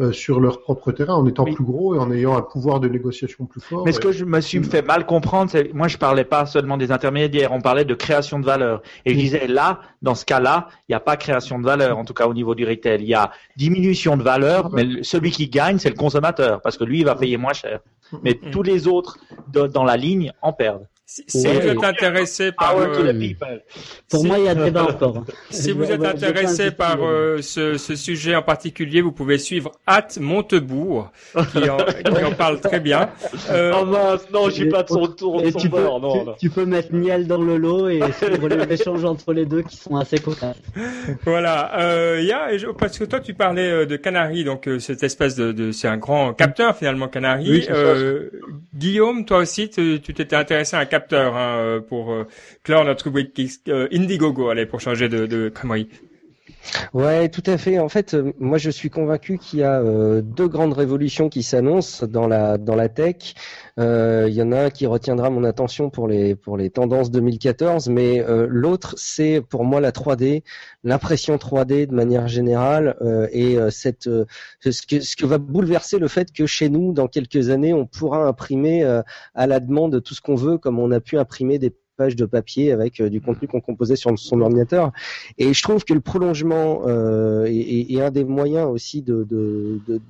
euh, 0.00 0.12
sur 0.12 0.40
leur 0.40 0.62
propre 0.62 0.92
terrain 0.92 1.14
en 1.14 1.26
étant 1.26 1.44
plus 1.44 1.62
gros 1.62 1.94
et 1.94 1.98
en 1.98 2.10
ayant 2.10 2.36
un 2.36 2.42
pouvoir 2.42 2.80
de 2.80 2.88
négociation 2.88 3.44
plus 3.44 3.60
fort. 3.60 3.84
Mais 3.84 3.92
ce 3.92 4.00
que 4.00 4.12
je 4.12 4.24
me 4.24 4.40
suis 4.40 4.62
fait 4.64 4.82
mal 4.82 5.04
comprendre, 5.04 5.50
c'est 5.50 5.74
moi 5.74 5.88
je 5.88 5.98
parlais 5.98 6.24
pas 6.24 6.46
seulement 6.46 6.78
des 6.78 6.90
intermédiaires, 6.90 7.52
on 7.52 7.60
parlait 7.60 7.84
de 7.84 7.94
création 7.94 8.38
de 8.38 8.46
valeur. 8.46 8.82
Et 9.04 9.12
je 9.12 9.18
disais 9.18 9.46
là, 9.46 9.80
dans 10.00 10.14
ce 10.14 10.24
cas-là, 10.24 10.68
il 10.88 10.92
n'y 10.92 10.96
a 10.96 11.00
pas 11.00 11.16
création 11.16 11.58
de 11.58 11.64
valeur, 11.64 11.98
en 11.98 12.04
tout 12.04 12.14
cas 12.14 12.26
au 12.26 12.34
niveau 12.34 12.54
du 12.54 12.64
retail. 12.64 13.02
Il 13.02 13.08
y 13.08 13.14
a 13.14 13.30
diminution 13.56 14.16
de 14.16 14.22
valeur, 14.22 14.70
mais 14.72 15.02
celui 15.02 15.30
qui 15.30 15.48
gagne, 15.48 15.78
c'est 15.78 15.90
le 15.90 15.96
consommateur, 15.96 16.60
parce 16.62 16.78
que 16.78 16.84
lui, 16.84 17.00
il 17.00 17.04
va 17.04 17.14
payer 17.14 17.36
moins 17.36 17.52
cher. 17.52 17.80
Mais 18.22 18.34
tous 18.34 18.62
les 18.62 18.88
autres 18.88 19.18
dans 19.52 19.84
la 19.84 19.96
ligne 19.96 20.32
en 20.42 20.52
perdent. 20.52 20.86
Si, 21.12 21.24
vous 21.26 21.66
êtes 21.66 21.82
intéressé 21.82 22.52
par 22.52 22.78
euh, 22.78 23.12
pour 24.08 24.24
moi 24.24 24.38
il 24.38 24.44
y 24.44 24.48
a 24.48 24.54
débat 24.54 24.84
encore. 24.84 25.24
Si 25.50 25.72
vous 25.72 25.90
êtes 25.90 26.04
intéressé 26.04 26.70
par 26.70 26.98
euh, 27.02 27.42
ce, 27.42 27.76
ce, 27.78 27.96
sujet 27.96 28.36
en 28.36 28.42
particulier, 28.42 29.00
vous 29.00 29.10
pouvez 29.10 29.38
suivre 29.38 29.72
At 29.88 30.06
Montebourg 30.20 31.10
qui 31.50 31.68
en, 31.68 31.78
qui 32.14 32.24
en 32.24 32.30
parle 32.30 32.60
très 32.60 32.78
bien. 32.78 33.10
Euh, 33.50 33.72
oh 33.76 33.86
mince, 33.86 34.28
non, 34.32 34.50
j'ai 34.50 34.68
pas 34.68 34.84
de 34.84 34.88
son 34.88 35.08
tour. 35.08 35.42
tu, 35.58 35.68
peux, 35.68 35.82
non, 35.82 36.26
tu, 36.34 36.46
tu, 36.46 36.50
peux 36.50 36.64
mettre 36.64 36.94
Niel 36.94 37.26
dans 37.26 37.42
le 37.42 37.56
lot 37.56 37.88
et 37.88 38.00
suivre 38.12 38.48
les 38.48 38.72
échanges 38.72 39.04
entre 39.04 39.32
les 39.32 39.46
deux 39.46 39.62
qui 39.62 39.76
sont 39.78 39.96
assez 39.96 40.18
cocasses. 40.18 40.62
Voilà, 41.24 42.20
y 42.20 42.30
a 42.30 42.50
parce 42.78 42.96
que 42.96 43.04
toi 43.04 43.18
tu 43.18 43.34
parlais 43.34 43.84
de 43.84 43.96
Canary, 43.96 44.44
donc 44.44 44.68
cette 44.78 45.02
espèce 45.02 45.34
de, 45.34 45.50
de 45.50 45.72
c'est 45.72 45.88
un 45.88 45.98
grand 45.98 46.34
capteur 46.34 46.76
finalement 46.76 47.08
Canary. 47.08 47.50
Oui, 47.50 47.68
Guillaume, 48.76 49.24
toi 49.24 49.38
aussi 49.38 49.70
tu 49.70 50.00
t'étais 50.00 50.36
intéressé 50.36 50.76
à 50.76 50.78
un 50.78 50.84
capteur 50.84 50.99
capteur 51.00 51.36
hein, 51.36 51.56
euh, 51.58 51.80
pour 51.80 52.12
euh, 52.12 52.26
clore 52.62 52.84
notre 52.84 53.04
rubrique 53.04 53.38
euh, 53.68 53.88
Indiegogo, 53.92 54.50
allez, 54.50 54.66
pour 54.66 54.80
changer 54.80 55.08
de, 55.08 55.26
de 55.26 55.48
crèmerie. 55.48 55.88
Ouais, 56.92 57.28
tout 57.28 57.42
à 57.46 57.56
fait. 57.58 57.78
En 57.78 57.88
fait, 57.88 58.16
moi, 58.38 58.58
je 58.58 58.70
suis 58.70 58.90
convaincu 58.90 59.38
qu'il 59.38 59.60
y 59.60 59.62
a 59.62 59.82
deux 60.22 60.48
grandes 60.48 60.72
révolutions 60.72 61.28
qui 61.28 61.42
s'annoncent 61.42 62.06
dans 62.06 62.26
la 62.26 62.58
dans 62.58 62.74
la 62.74 62.88
tech. 62.88 63.34
Il 63.78 64.32
y 64.32 64.42
en 64.42 64.52
a 64.52 64.64
un 64.64 64.70
qui 64.70 64.86
retiendra 64.86 65.30
mon 65.30 65.44
attention 65.44 65.90
pour 65.90 66.06
les 66.06 66.34
pour 66.34 66.56
les 66.56 66.70
tendances 66.70 67.10
2014, 67.10 67.88
mais 67.88 68.24
l'autre, 68.48 68.94
c'est 68.98 69.40
pour 69.40 69.64
moi 69.64 69.80
la 69.80 69.90
3D, 69.90 70.42
l'impression 70.84 71.36
3D 71.36 71.86
de 71.86 71.94
manière 71.94 72.28
générale, 72.28 72.96
et 73.32 73.56
cette 73.70 74.08
ce 74.60 74.86
que 74.86 75.00
ce 75.00 75.16
que 75.16 75.26
va 75.26 75.38
bouleverser 75.38 75.98
le 75.98 76.08
fait 76.08 76.32
que 76.32 76.46
chez 76.46 76.68
nous, 76.68 76.92
dans 76.92 77.08
quelques 77.08 77.50
années, 77.50 77.72
on 77.72 77.86
pourra 77.86 78.26
imprimer 78.26 78.84
à 79.34 79.46
la 79.46 79.60
demande 79.60 80.02
tout 80.02 80.14
ce 80.14 80.20
qu'on 80.20 80.34
veut, 80.34 80.58
comme 80.58 80.78
on 80.78 80.90
a 80.90 81.00
pu 81.00 81.18
imprimer 81.18 81.58
des 81.58 81.74
de 82.08 82.24
papier 82.24 82.72
avec 82.72 83.00
euh, 83.00 83.10
du 83.10 83.20
contenu 83.20 83.46
qu'on 83.46 83.60
composait 83.60 83.96
sur 83.96 84.18
son 84.18 84.40
ordinateur. 84.40 84.92
Et 85.38 85.52
je 85.52 85.62
trouve 85.62 85.84
que 85.84 85.92
le 85.92 86.00
prolongement 86.00 86.82
euh, 86.86 87.46
est, 87.46 88.00
un 88.00 88.10
des 88.10 88.24
moyens 88.24 88.68
aussi 88.68 89.02
de 89.02 89.26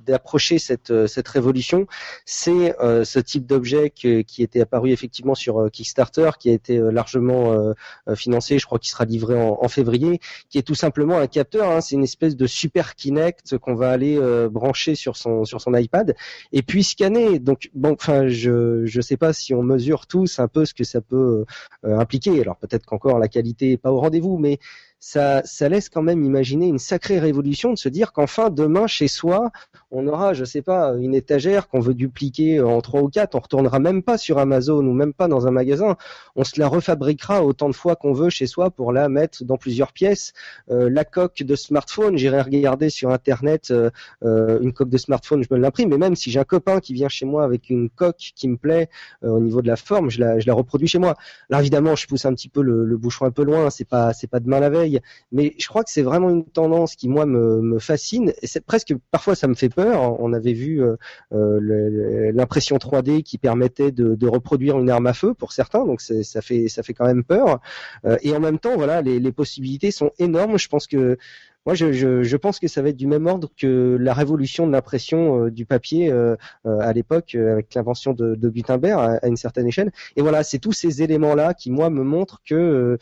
d'approcher 0.05 0.57
cette 0.59 0.91
euh, 0.91 1.07
cette 1.07 1.27
révolution, 1.27 1.87
c'est 2.25 2.73
ce 2.79 3.19
type 3.19 3.45
d'objet 3.45 3.89
qui 3.89 4.43
était 4.43 4.61
apparu 4.61 4.91
effectivement 4.91 5.35
sur 5.35 5.69
Kickstarter, 5.71 6.31
qui 6.39 6.49
a 6.49 6.53
été 6.53 6.77
largement 6.77 7.73
financé, 8.15 8.59
je 8.59 8.65
crois 8.65 8.79
qu'il 8.79 8.89
sera 8.89 9.05
livré 9.05 9.35
en, 9.35 9.67
février, 9.67 10.19
qui 10.49 10.57
est 10.57 10.61
tout 10.61 10.75
simplement 10.75 11.17
un 11.17 11.27
capteur. 11.27 11.69
Hein, 11.69 11.81
c'est 11.81 11.95
une 11.95 12.03
espèce 12.03 12.35
de 12.35 12.47
super 12.47 12.95
Kinect 12.95 13.57
qu'on 13.57 13.75
va 13.75 13.89
aller 13.89 14.19
brancher 14.49 14.95
sur 14.95 15.17
son 15.17 15.45
sur 15.45 15.59
son 15.61 15.73
iPad 15.75 16.15
et 16.51 16.61
puis 16.61 16.83
scanner. 16.83 17.39
Donc 17.39 17.69
bon, 17.73 17.93
enfin 17.93 18.27
je 18.27 18.85
je 18.85 19.01
sais 19.01 19.17
pas 19.17 19.33
si 19.33 19.53
on 19.53 19.63
mesure 19.63 20.07
tous 20.07 20.39
un 20.39 20.47
peu 20.47 20.65
ce 20.65 20.73
que 20.73 20.83
ça 20.83 21.01
peut 21.01 21.15
euh, 21.15 21.45
impliqués. 21.83 22.39
Alors 22.41 22.57
peut-être 22.57 22.85
qu'encore 22.85 23.19
la 23.19 23.27
qualité 23.27 23.73
est 23.73 23.77
pas 23.77 23.91
au 23.91 23.99
rendez-vous, 23.99 24.37
mais 24.37 24.59
ça, 25.01 25.41
ça 25.45 25.67
laisse 25.67 25.89
quand 25.89 26.03
même 26.03 26.23
imaginer 26.23 26.67
une 26.67 26.77
sacrée 26.77 27.19
révolution 27.19 27.73
de 27.73 27.77
se 27.77 27.89
dire 27.89 28.13
qu'enfin 28.13 28.51
demain 28.51 28.85
chez 28.85 29.07
soi, 29.07 29.51
on 29.89 30.07
aura, 30.07 30.33
je 30.33 30.45
sais 30.45 30.61
pas, 30.61 30.93
une 30.93 31.15
étagère 31.15 31.67
qu'on 31.67 31.79
veut 31.79 31.95
dupliquer 31.95 32.61
en 32.61 32.79
trois 32.81 33.01
ou 33.01 33.09
quatre, 33.09 33.33
on 33.33 33.39
retournera 33.39 33.79
même 33.79 34.03
pas 34.03 34.19
sur 34.19 34.37
Amazon 34.37 34.85
ou 34.85 34.93
même 34.93 35.11
pas 35.11 35.27
dans 35.27 35.47
un 35.47 35.51
magasin, 35.51 35.97
on 36.35 36.43
se 36.43 36.59
la 36.59 36.67
refabriquera 36.67 37.43
autant 37.43 37.67
de 37.67 37.73
fois 37.73 37.95
qu'on 37.95 38.13
veut 38.13 38.29
chez 38.29 38.45
soi 38.45 38.69
pour 38.69 38.93
la 38.93 39.09
mettre 39.09 39.43
dans 39.43 39.57
plusieurs 39.57 39.91
pièces. 39.91 40.33
Euh, 40.69 40.87
la 40.87 41.03
coque 41.03 41.41
de 41.41 41.55
smartphone, 41.55 42.15
j'irai 42.15 42.39
regarder 42.39 42.91
sur 42.91 43.09
internet 43.09 43.71
euh, 43.71 43.89
euh, 44.23 44.59
une 44.61 44.71
coque 44.71 44.89
de 44.89 44.97
smartphone, 44.97 45.43
je 45.43 45.47
me 45.51 45.57
l'imprime, 45.59 45.89
mais 45.89 45.97
même 45.97 46.15
si 46.15 46.29
j'ai 46.29 46.39
un 46.39 46.43
copain 46.43 46.79
qui 46.79 46.93
vient 46.93 47.09
chez 47.09 47.25
moi 47.25 47.43
avec 47.43 47.71
une 47.71 47.89
coque 47.89 48.31
qui 48.35 48.47
me 48.47 48.55
plaît 48.55 48.87
au 49.23 49.39
niveau 49.39 49.63
de 49.63 49.67
la 49.67 49.77
forme, 49.77 50.11
je 50.11 50.19
la, 50.19 50.37
je 50.37 50.45
la 50.45 50.53
reproduis 50.53 50.87
chez 50.87 50.99
moi. 50.99 51.15
Là 51.49 51.59
évidemment, 51.59 51.95
je 51.95 52.05
pousse 52.05 52.25
un 52.25 52.35
petit 52.35 52.49
peu 52.49 52.61
le, 52.61 52.85
le 52.85 52.97
bouchon 52.97 53.25
un 53.25 53.31
peu 53.31 53.43
loin, 53.43 53.71
c'est 53.71 53.87
pas 53.87 54.13
c'est 54.13 54.27
pas 54.27 54.39
demain 54.39 54.59
la 54.59 54.69
veille 54.69 54.90
mais 55.31 55.53
je 55.57 55.67
crois 55.67 55.83
que 55.83 55.91
c'est 55.91 56.01
vraiment 56.01 56.29
une 56.29 56.45
tendance 56.45 56.95
qui 56.95 57.07
moi 57.07 57.25
me, 57.25 57.79
fascine. 57.79 58.33
C'est 58.43 58.65
presque 58.65 58.93
parfois 59.11 59.35
ça 59.35 59.47
me 59.47 59.53
fait 59.53 59.69
peur. 59.69 60.19
On 60.19 60.33
avait 60.33 60.53
vu 60.53 60.81
euh, 60.83 60.95
euh 61.33 62.31
l'impression 62.33 62.77
3D 62.77 63.23
qui 63.23 63.37
permettait 63.37 63.91
de, 63.91 64.27
reproduire 64.27 64.79
une 64.79 64.89
arme 64.89 65.07
à 65.07 65.13
feu 65.13 65.33
pour 65.33 65.51
certains, 65.51 65.85
donc 65.85 65.99
ça 66.01 66.41
fait 66.41 66.67
ça 66.67 66.83
fait 66.83 66.93
quand 66.93 67.05
même 67.05 67.23
peur. 67.23 67.59
Euh, 68.05 68.17
et 68.21 68.35
en 68.35 68.39
même 68.39 68.59
temps, 68.59 68.75
voilà, 68.75 69.01
les, 69.01 69.31
possibilités 69.31 69.91
sont 69.91 70.11
énormes. 70.19 70.57
Je 70.57 70.67
pense 70.67 70.87
que 70.87 71.17
moi, 71.65 71.75
je, 71.75 72.35
pense 72.37 72.59
que 72.59 72.67
ça 72.67 72.81
va 72.81 72.89
être 72.89 72.97
du 72.97 73.07
même 73.07 73.27
ordre 73.27 73.49
que 73.55 73.97
la 73.99 74.13
révolution 74.13 74.65
de 74.65 74.71
l'impression 74.71 75.47
du 75.47 75.65
papier 75.65 76.11
à 76.11 76.93
l'époque, 76.93 77.35
avec 77.35 77.73
l'invention 77.75 78.13
de, 78.13 78.49
Gutenberg 78.49 79.19
à, 79.21 79.27
une 79.27 79.37
certaine 79.37 79.67
échelle. 79.67 79.91
Et 80.15 80.21
voilà, 80.21 80.43
c'est 80.43 80.59
tous 80.59 80.73
ces 80.73 81.03
éléments-là 81.03 81.53
qui, 81.53 81.71
moi, 81.71 81.89
me 81.89 82.03
montrent 82.03 82.41
que 82.45 82.97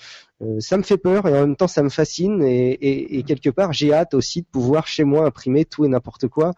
ça 0.60 0.78
me 0.78 0.84
fait 0.84 0.98
peur 0.98 1.28
et 1.28 1.38
en 1.38 1.48
même 1.48 1.56
temps, 1.56 1.68
ça 1.68 1.84
me 1.84 1.90
fascine. 1.90 2.42
Et, 2.44 2.72
et, 2.72 3.18
et 3.20 3.24
quelque 3.24 3.50
part, 3.50 3.74
j'ai 3.74 3.94
hâte 3.94 4.14
aussi 4.14 4.42
de 4.42 4.48
pouvoir 4.48 4.88
chez 4.88 5.04
moi 5.04 5.26
imprimer 5.26 5.66
tout 5.66 5.86
et 5.86 5.88
n'importe 5.88 6.28
quoi 6.28 6.54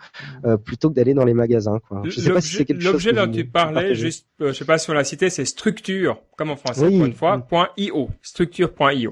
plutôt 0.64 0.90
que 0.90 0.96
d'aller 0.96 1.14
dans 1.14 1.26
les 1.26 1.34
magasins. 1.34 1.80
Quoi. 1.88 2.04
Je 2.06 2.20
sais 2.20 2.32
pas 2.32 2.42
si 2.42 2.56
c'est 2.56 2.66
quelque 2.66 2.82
chose. 2.82 2.94
L'objet 2.94 3.14
dont 3.14 3.32
tu 3.32 3.46
parlais, 3.46 3.96
juste, 3.96 4.28
je 4.40 4.52
sais 4.52 4.66
pas 4.66 4.78
si 4.78 4.90
on 4.90 4.94
l'a 4.94 5.04
cité, 5.04 5.30
c'est 5.30 5.46
structure, 5.46 6.22
comme 6.38 6.52
en 6.52 6.56
français, 6.56 6.88
oui. 6.88 7.00
une 7.00 7.14
fois, 7.14 7.44
.io, 7.78 8.10
structure.io. 8.22 9.12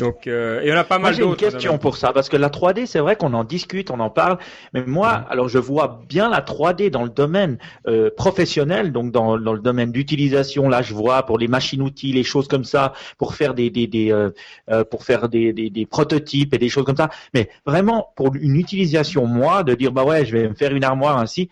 Donc, 0.00 0.26
euh, 0.26 0.60
il 0.62 0.68
y 0.68 0.72
en 0.72 0.76
a 0.76 0.84
pas 0.84 0.98
mal 0.98 1.16
d'autres. 1.16 1.38
J'ai 1.38 1.46
une 1.46 1.52
question 1.52 1.78
pour 1.78 1.96
ça, 1.96 2.12
parce 2.12 2.28
que 2.28 2.36
la 2.36 2.48
3D, 2.48 2.86
c'est 2.86 2.98
vrai 3.00 3.16
qu'on 3.16 3.34
en 3.34 3.44
discute, 3.44 3.90
on 3.90 4.00
en 4.00 4.10
parle, 4.10 4.38
mais 4.72 4.82
moi, 4.84 5.24
alors 5.28 5.48
je 5.48 5.58
vois 5.58 6.00
bien 6.08 6.28
la 6.28 6.40
3D 6.40 6.90
dans 6.90 7.02
le 7.02 7.08
domaine 7.08 7.58
euh, 7.86 8.10
professionnel, 8.16 8.92
donc 8.92 9.12
dans, 9.12 9.38
dans 9.38 9.52
le 9.52 9.60
domaine 9.60 9.92
d'utilisation. 9.92 10.68
Là, 10.68 10.82
je 10.82 10.94
vois 10.94 11.24
pour 11.24 11.38
les 11.38 11.48
machines-outils, 11.48 12.12
les 12.12 12.22
choses 12.22 12.48
comme 12.48 12.64
ça, 12.64 12.92
pour 13.18 13.34
faire 13.34 13.54
des, 13.54 13.70
des, 13.70 13.86
des 13.86 14.12
euh, 14.12 14.30
euh 14.70 14.84
pour 14.84 15.04
faire 15.04 15.28
des, 15.28 15.52
des, 15.52 15.70
des, 15.70 15.86
prototypes 15.86 16.54
et 16.54 16.58
des 16.58 16.68
choses 16.68 16.84
comme 16.84 16.96
ça. 16.96 17.10
Mais 17.34 17.50
vraiment, 17.66 18.12
pour 18.16 18.34
une 18.34 18.56
utilisation, 18.56 19.26
moi, 19.26 19.62
de 19.62 19.74
dire 19.74 19.92
bah 19.92 20.04
ouais, 20.04 20.24
je 20.24 20.36
vais 20.36 20.48
me 20.48 20.54
faire 20.54 20.74
une 20.74 20.84
armoire 20.84 21.18
ainsi. 21.18 21.48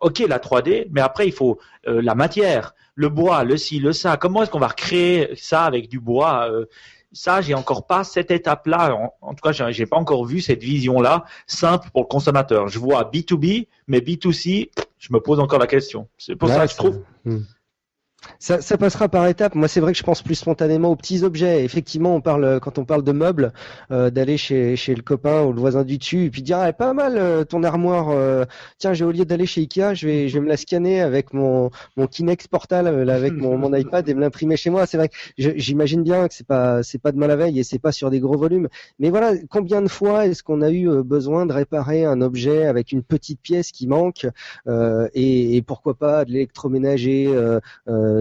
Ok, 0.00 0.18
la 0.28 0.38
3D, 0.38 0.88
mais 0.90 1.00
après 1.00 1.26
il 1.26 1.32
faut 1.32 1.58
euh, 1.86 2.02
la 2.02 2.16
matière, 2.16 2.74
le 2.96 3.08
bois, 3.08 3.44
le 3.44 3.56
ci, 3.56 3.78
le 3.78 3.92
ça. 3.92 4.16
Comment 4.16 4.42
est-ce 4.42 4.50
qu'on 4.50 4.58
va 4.58 4.68
recréer 4.68 5.30
ça 5.36 5.62
avec 5.62 5.88
du 5.88 6.00
bois 6.00 6.50
ça, 7.12 7.40
j'ai 7.40 7.54
encore 7.54 7.86
pas 7.86 8.04
cette 8.04 8.30
étape-là. 8.30 8.96
En, 9.20 9.34
tout 9.34 9.42
cas, 9.42 9.70
j'ai 9.70 9.86
pas 9.86 9.96
encore 9.96 10.24
vu 10.24 10.40
cette 10.40 10.62
vision-là 10.62 11.24
simple 11.46 11.88
pour 11.92 12.02
le 12.02 12.06
consommateur. 12.06 12.68
Je 12.68 12.78
vois 12.78 13.10
B2B, 13.10 13.68
mais 13.86 14.00
B2C, 14.00 14.70
je 14.98 15.12
me 15.12 15.20
pose 15.20 15.40
encore 15.40 15.58
la 15.58 15.66
question. 15.66 16.08
C'est 16.18 16.36
pour 16.36 16.48
ça 16.48 16.66
que 16.66 16.72
je 16.72 16.76
trouve. 16.76 17.02
Ça, 18.38 18.60
ça, 18.60 18.76
passera 18.76 19.08
par 19.08 19.26
étapes. 19.26 19.54
Moi, 19.54 19.68
c'est 19.68 19.80
vrai 19.80 19.92
que 19.92 19.98
je 19.98 20.02
pense 20.02 20.22
plus 20.22 20.34
spontanément 20.34 20.90
aux 20.90 20.96
petits 20.96 21.22
objets. 21.22 21.64
Effectivement, 21.64 22.14
on 22.14 22.20
parle 22.20 22.60
quand 22.60 22.78
on 22.78 22.84
parle 22.84 23.02
de 23.04 23.12
meubles, 23.12 23.52
euh, 23.90 24.10
d'aller 24.10 24.36
chez, 24.36 24.76
chez 24.76 24.94
le 24.94 25.02
copain 25.02 25.42
ou 25.42 25.52
le 25.52 25.60
voisin 25.60 25.84
du 25.84 25.98
dessus 25.98 26.24
et 26.24 26.30
puis 26.30 26.42
dire 26.42 26.58
ah, 26.58 26.72
pas 26.72 26.92
mal 26.92 27.18
euh, 27.18 27.44
ton 27.44 27.62
armoire. 27.62 28.10
Euh, 28.10 28.44
tiens, 28.78 28.92
j'ai 28.92 29.04
au 29.04 29.12
lieu 29.12 29.24
d'aller 29.24 29.46
chez 29.46 29.62
Ikea, 29.62 29.94
je 29.94 30.06
vais 30.06 30.28
je 30.28 30.34
vais 30.34 30.40
me 30.40 30.48
la 30.48 30.56
scanner 30.56 31.00
avec 31.00 31.32
mon 31.32 31.70
mon 31.96 32.06
Kinex 32.06 32.48
Portal 32.48 32.86
avec 33.10 33.32
mon, 33.32 33.56
mon 33.56 33.74
iPad 33.74 34.08
et 34.08 34.14
me 34.14 34.20
l'imprimer 34.20 34.56
chez 34.56 34.70
moi. 34.70 34.86
C'est 34.86 34.96
vrai. 34.96 35.10
J'imagine 35.38 36.02
bien 36.02 36.28
que 36.28 36.34
c'est 36.34 36.46
pas 36.46 36.82
c'est 36.82 36.98
pas 36.98 37.12
de 37.12 37.18
mal 37.18 37.30
à 37.30 37.36
veille 37.36 37.58
et 37.58 37.64
c'est 37.64 37.78
pas 37.78 37.92
sur 37.92 38.10
des 38.10 38.20
gros 38.20 38.36
volumes. 38.36 38.68
Mais 38.98 39.10
voilà, 39.10 39.32
combien 39.50 39.82
de 39.82 39.88
fois 39.88 40.26
est-ce 40.26 40.42
qu'on 40.42 40.62
a 40.62 40.70
eu 40.70 41.02
besoin 41.02 41.46
de 41.46 41.52
réparer 41.52 42.04
un 42.04 42.20
objet 42.20 42.66
avec 42.66 42.92
une 42.92 43.02
petite 43.02 43.40
pièce 43.40 43.72
qui 43.72 43.86
manque 43.86 44.26
et, 45.14 45.56
et, 45.56 45.62
pourquoi 45.62 45.94
pas 45.94 46.24
de 46.24 46.32
l'électroménager 46.32 47.32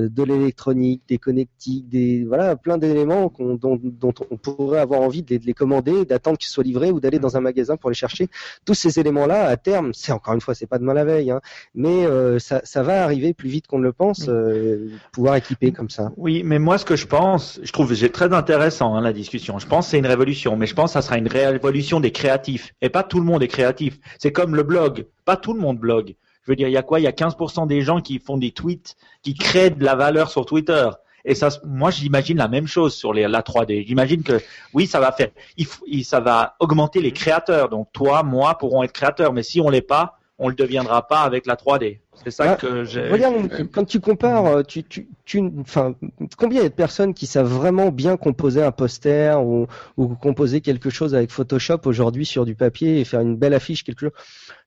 de 0.10 0.24
l'électronique, 0.24 1.04
des 1.08 1.18
connectiques, 1.18 1.88
des 1.88 2.24
voilà, 2.26 2.56
plein 2.56 2.78
d'éléments 2.78 3.32
dont, 3.40 3.80
dont, 3.82 4.14
on 4.30 4.38
pourrait 4.38 4.80
avoir 4.80 5.02
envie 5.02 5.24
de 5.24 5.40
les, 5.44 5.54
commander, 5.54 6.06
d'attendre 6.06 6.38
qu'ils 6.38 6.50
soient 6.50 6.64
livrés 6.64 6.92
ou 6.92 7.00
d'aller 7.00 7.20
dans 7.20 7.38
un 7.38 7.42
magasin 7.42 7.78
pour 7.78 7.90
les 7.90 7.96
chercher. 7.96 8.28
Tous 8.66 8.74
ces 8.74 9.00
éléments-là, 9.00 9.46
à 9.46 9.58
terme, 9.58 9.94
c'est 9.94 10.12
encore 10.12 10.34
une 10.34 10.42
fois, 10.42 10.56
c'est 10.56 10.68
pas 10.68 10.80
demain 10.80 10.94
la 10.94 11.06
veille, 11.06 11.32
hein, 11.32 11.42
mais 11.76 12.06
euh, 12.06 12.40
ça, 12.40 12.62
ça, 12.64 12.84
va 12.84 13.04
arriver 13.04 13.34
plus 13.34 13.50
vite 13.50 13.68
qu'on 13.68 13.80
ne 13.80 13.84
le 13.84 13.94
pense, 13.94 14.28
euh, 14.28 14.90
pouvoir 15.12 15.36
équiper 15.36 15.72
comme 15.72 15.90
ça. 15.90 16.12
Oui, 16.18 16.42
mais 16.44 16.60
moi, 16.60 16.78
ce 16.78 16.86
que 16.86 16.96
je 16.96 17.08
pense, 17.08 17.60
je 17.64 17.72
trouve 17.72 17.92
c'est 17.96 18.10
très 18.10 18.34
intéressant 18.34 18.96
hein, 18.96 19.02
la 19.02 19.14
discussion. 19.14 19.60
Je 19.60 19.68
pense 19.68 19.86
que 19.86 19.92
c'est 19.92 20.00
une 20.00 20.08
révolution, 20.08 20.56
mais 20.56 20.66
je 20.66 20.76
pense 20.76 20.92
que 20.92 20.94
ça 20.94 21.02
sera 21.02 21.18
une 21.18 21.28
révolution 21.28 22.00
des 22.00 22.12
créatifs. 22.12 22.74
Et 22.82 22.90
pas 22.90 23.04
tout 23.04 23.20
le 23.20 23.26
monde 23.26 23.44
est 23.44 23.48
créatif. 23.48 24.00
C'est 24.20 24.32
comme 24.32 24.56
le 24.56 24.64
blog. 24.64 25.06
Pas 25.26 25.38
tout 25.38 25.54
le 25.54 25.60
monde 25.60 25.80
blogue. 25.80 26.16
Je 26.44 26.52
veux 26.52 26.56
dire, 26.56 26.68
il 26.68 26.74
y 26.74 26.78
a 26.78 26.84
quoi? 26.84 27.00
Il 27.00 27.04
y 27.04 27.08
a 27.08 27.12
15% 27.12 27.68
des 27.68 27.82
gens 27.82 28.02
qui 28.02 28.20
font 28.20 28.38
des 28.38 28.52
tweets, 28.52 28.96
qui 29.22 29.34
créent 29.34 29.70
de 29.70 29.84
la 29.84 29.96
valeur 29.96 30.30
sur 30.30 30.46
Twitter. 30.46 30.90
Et 31.24 31.36
ça, 31.36 31.50
moi, 31.64 31.92
j'imagine 31.92 32.38
la 32.38 32.48
même 32.48 32.68
chose 32.68 32.96
sur 32.96 33.14
les, 33.14 33.28
la 33.28 33.42
3D. 33.42 33.86
J'imagine 33.86 34.24
que 34.24 34.42
oui, 34.74 34.88
ça 34.88 35.00
va 35.00 35.12
faire, 35.12 35.30
il, 35.58 36.04
ça 36.04 36.20
va 36.20 36.56
augmenter 36.60 37.00
les 37.00 37.12
créateurs. 37.12 37.70
Donc 37.70 37.90
toi, 37.94 38.24
moi, 38.24 38.58
pourront 38.58 38.84
être 38.84 38.92
créateurs. 38.92 39.34
Mais 39.34 39.44
si 39.44 39.62
on 39.62 39.70
l'est 39.70 39.82
pas, 39.82 40.18
on 40.40 40.50
le 40.50 40.56
deviendra 40.56 41.08
pas 41.08 41.20
avec 41.20 41.46
la 41.46 41.56
3D. 41.56 42.00
C'est 42.24 42.32
ça 42.32 42.56
que 42.56 42.84
j'ai. 42.84 43.10
Regarde, 43.10 43.48
quand 43.72 43.86
tu 43.86 44.00
compares, 44.00 44.46
euh, 44.48 44.64
tu, 44.64 44.84
tu, 44.84 45.08
tu, 45.24 45.42
enfin, 45.60 45.96
combien 46.38 46.60
il 46.60 46.64
y 46.64 46.66
a 46.66 46.70
de 46.70 46.74
personnes 46.74 47.14
qui 47.14 47.28
savent 47.28 47.48
vraiment 47.48 47.90
bien 47.90 48.18
composer 48.18 48.64
un 48.64 48.72
poster 48.72 49.40
ou, 49.40 49.68
ou 49.98 50.08
composer 50.16 50.62
quelque 50.62 50.90
chose 50.90 51.14
avec 51.14 51.32
Photoshop 51.32 51.82
aujourd'hui 51.86 52.26
sur 52.26 52.46
du 52.46 52.56
papier 52.56 53.00
et 53.00 53.06
faire 53.06 53.22
une 53.22 53.38
belle 53.38 53.54
affiche, 53.54 53.84
quelque 53.84 54.00
chose? 54.00 54.12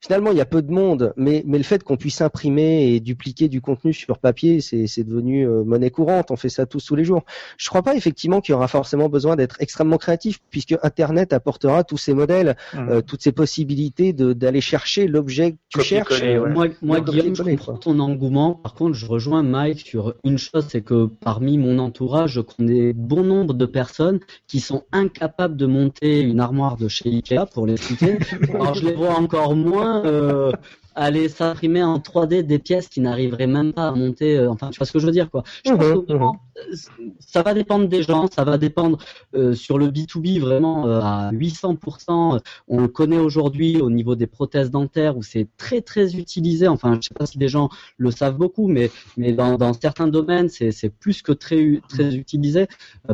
Finalement, 0.05 0.33
il 0.33 0.37
y 0.37 0.43
a 0.43 0.45
peu 0.45 0.61
de 0.61 0.71
monde, 0.71 1.15
mais, 1.17 1.43
mais 1.47 1.57
le 1.57 1.65
fait 1.65 1.83
qu'on 1.83 1.97
puisse 1.97 2.21
imprimer 2.21 2.93
et 2.93 3.01
dupliquer 3.01 3.49
du 3.49 3.63
contenu 3.63 3.95
sur 3.95 4.19
papier, 4.19 4.61
c'est, 4.61 4.87
c'est 4.87 5.03
devenu 5.03 5.49
euh, 5.49 5.65
monnaie 5.65 5.89
courante. 5.89 6.31
On 6.31 6.37
fait 6.37 6.51
ça 6.51 6.67
tous 6.67 6.85
tous 6.85 6.95
les 6.95 7.07
jours. 7.07 7.23
Je 7.57 7.71
crois 7.71 7.81
pas 7.81 7.97
effectivement 7.97 8.43
qu'il 8.43 8.53
y 8.53 8.55
aura 8.55 8.69
forcément 8.69 9.09
besoin 9.09 9.35
d'être 9.35 9.57
extrêmement 9.61 9.97
créatif, 9.97 10.41
puisque 10.51 10.77
Internet 10.83 11.33
apportera 11.33 11.85
tous 11.85 11.97
ces 11.97 12.13
modèles, 12.13 12.55
mmh. 12.75 12.79
euh, 12.91 13.01
toutes 13.01 13.23
ces 13.23 13.33
possibilités 13.33 14.13
d'aller 14.13 14.61
chercher 14.61 15.07
l'objet 15.07 15.53
que 15.53 15.81
tu 15.81 15.81
cherches. 15.81 16.23
Moi, 16.23 16.67
moi 16.83 17.01
Guillaume, 17.01 17.35
je 17.35 17.43
comprends 17.43 17.79
ton 17.79 17.99
engouement. 17.99 18.53
Par 18.53 18.75
contre, 18.75 18.93
je 18.93 19.07
rejoins 19.07 19.43
Mike 19.43 19.81
sur 19.81 20.17
une 20.23 20.37
chose, 20.37 20.67
c'est 20.69 20.83
que 20.83 21.09
parmi 21.23 21.57
mon 21.57 21.79
entourage, 21.79 22.33
je 22.33 22.43
connais 22.43 22.93
bon 22.93 23.23
nombre 23.23 23.55
de 23.55 23.65
personnes 23.65 24.21
qui 24.49 24.61
sont 24.61 24.83
incapables 24.93 25.57
de 25.57 25.65
monter 25.65 26.21
une 26.21 26.41
armoire 26.41 26.77
de 26.77 26.89
chez 26.89 27.09
Ikea 27.09 27.47
pour 27.55 27.67
les 27.67 27.79
citer. 27.79 28.19
Alors, 28.53 28.75
je 28.75 28.85
les 28.85 28.93
vois 28.93 29.15
encore 29.15 29.57
moins 29.57 29.94
euh, 30.05 30.53
aller 30.95 31.29
s'imprimer 31.29 31.83
en 31.83 31.99
3D 31.99 32.43
des 32.43 32.59
pièces 32.59 32.89
qui 32.89 33.01
n'arriveraient 33.01 33.47
même 33.47 33.73
pas 33.73 33.89
à 33.89 33.93
monter. 33.93 34.37
Euh, 34.37 34.51
enfin, 34.51 34.71
tu 34.71 34.79
vois 34.79 34.87
ce 34.87 34.93
que 34.93 34.99
je 34.99 35.07
veux 35.07 35.13
dire, 35.13 35.31
quoi. 35.31 35.43
Je 35.65 35.73
pense 35.73 35.85
mhm, 35.85 36.07
que 36.07 36.13
mhm. 36.13 36.23
euh, 36.23 36.77
ça 37.19 37.43
va 37.43 37.55
dépendre 37.55 37.89
des 37.89 38.03
gens, 38.03 38.29
ça 38.29 38.45
va 38.45 38.59
dépendre 38.59 38.99
euh, 39.35 39.55
sur 39.55 39.79
le 39.79 39.89
B2B 39.89 40.41
vraiment 40.41 40.87
à 40.87 41.33
800%. 41.33 42.41
On 42.69 42.81
le 42.81 42.89
connaît 42.89 43.19
aujourd'hui 43.19 43.81
au 43.81 43.91
niveau 43.91 44.15
des 44.15 44.27
prothèses 44.27 44.71
dentaires 44.71 45.17
où 45.17 45.23
c'est 45.23 45.49
très 45.57 45.81
très 45.81 46.17
utilisé. 46.17 46.69
Enfin, 46.69 46.99
je 47.01 47.09
sais 47.09 47.15
pas 47.15 47.27
si 47.27 47.39
des 47.39 47.49
gens 47.49 47.69
le 47.97 48.11
savent 48.11 48.37
beaucoup, 48.37 48.69
mais 48.69 48.91
mais 49.17 49.33
dans, 49.33 49.57
dans 49.57 49.73
certains 49.73 50.09
domaines, 50.09 50.49
c'est 50.49 50.71
c'est 50.71 50.91
plus 50.91 51.23
que 51.23 51.33
très 51.33 51.81
très 51.89 52.15
utilisé. 52.15 52.67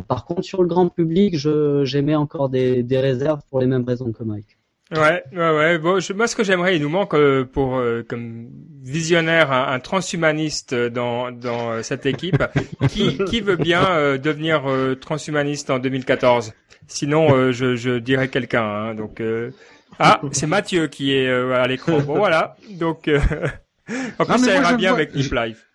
par 0.08 0.24
contre, 0.24 0.42
sur 0.42 0.62
le 0.62 0.68
grand 0.68 0.88
public, 0.88 1.38
je 1.38 1.84
j'émets 1.84 2.16
encore 2.16 2.48
des 2.48 2.82
des 2.82 2.98
réserves 2.98 3.40
pour 3.48 3.60
les 3.60 3.66
mêmes 3.66 3.84
raisons 3.84 4.12
que 4.12 4.24
Mike. 4.24 4.59
Ouais, 4.92 5.22
ouais, 5.32 5.50
ouais. 5.56 5.78
Bon, 5.78 5.98
moi, 6.16 6.26
ce 6.26 6.34
que 6.34 6.42
j'aimerais, 6.42 6.76
il 6.76 6.82
nous 6.82 6.88
manque 6.88 7.14
euh, 7.14 7.44
pour 7.44 7.76
euh, 7.76 8.04
comme 8.08 8.48
visionnaire 8.82 9.52
un, 9.52 9.78
transhumaniste 9.78 10.74
dans 10.74 11.30
dans 11.30 11.72
euh, 11.72 11.82
cette 11.82 12.06
équipe. 12.06 12.42
qui 12.88 13.18
qui 13.18 13.40
veut 13.40 13.56
bien 13.56 14.16
devenir 14.18 14.64
transhumaniste 15.00 15.70
en 15.70 15.78
2014 15.78 16.52
Sinon, 16.88 17.52
je 17.52 17.76
je 17.76 17.98
dirais 17.98 18.28
quelqu'un. 18.28 18.64
Hein, 18.64 18.94
donc 18.94 19.22
ah, 19.98 20.20
c'est 20.32 20.46
Mathieu 20.46 20.88
qui 20.88 21.14
est 21.14 21.30
à 21.30 21.66
l'écran. 21.68 22.00
Bon, 22.00 22.16
voilà. 22.16 22.56
Donc 22.70 23.08
en 24.18 24.24
plus, 24.24 24.38
ça 24.38 24.54
ira 24.54 24.72
bien 24.74 24.92
avec 24.92 25.14
Nip 25.14 25.32
Life. 25.32 25.69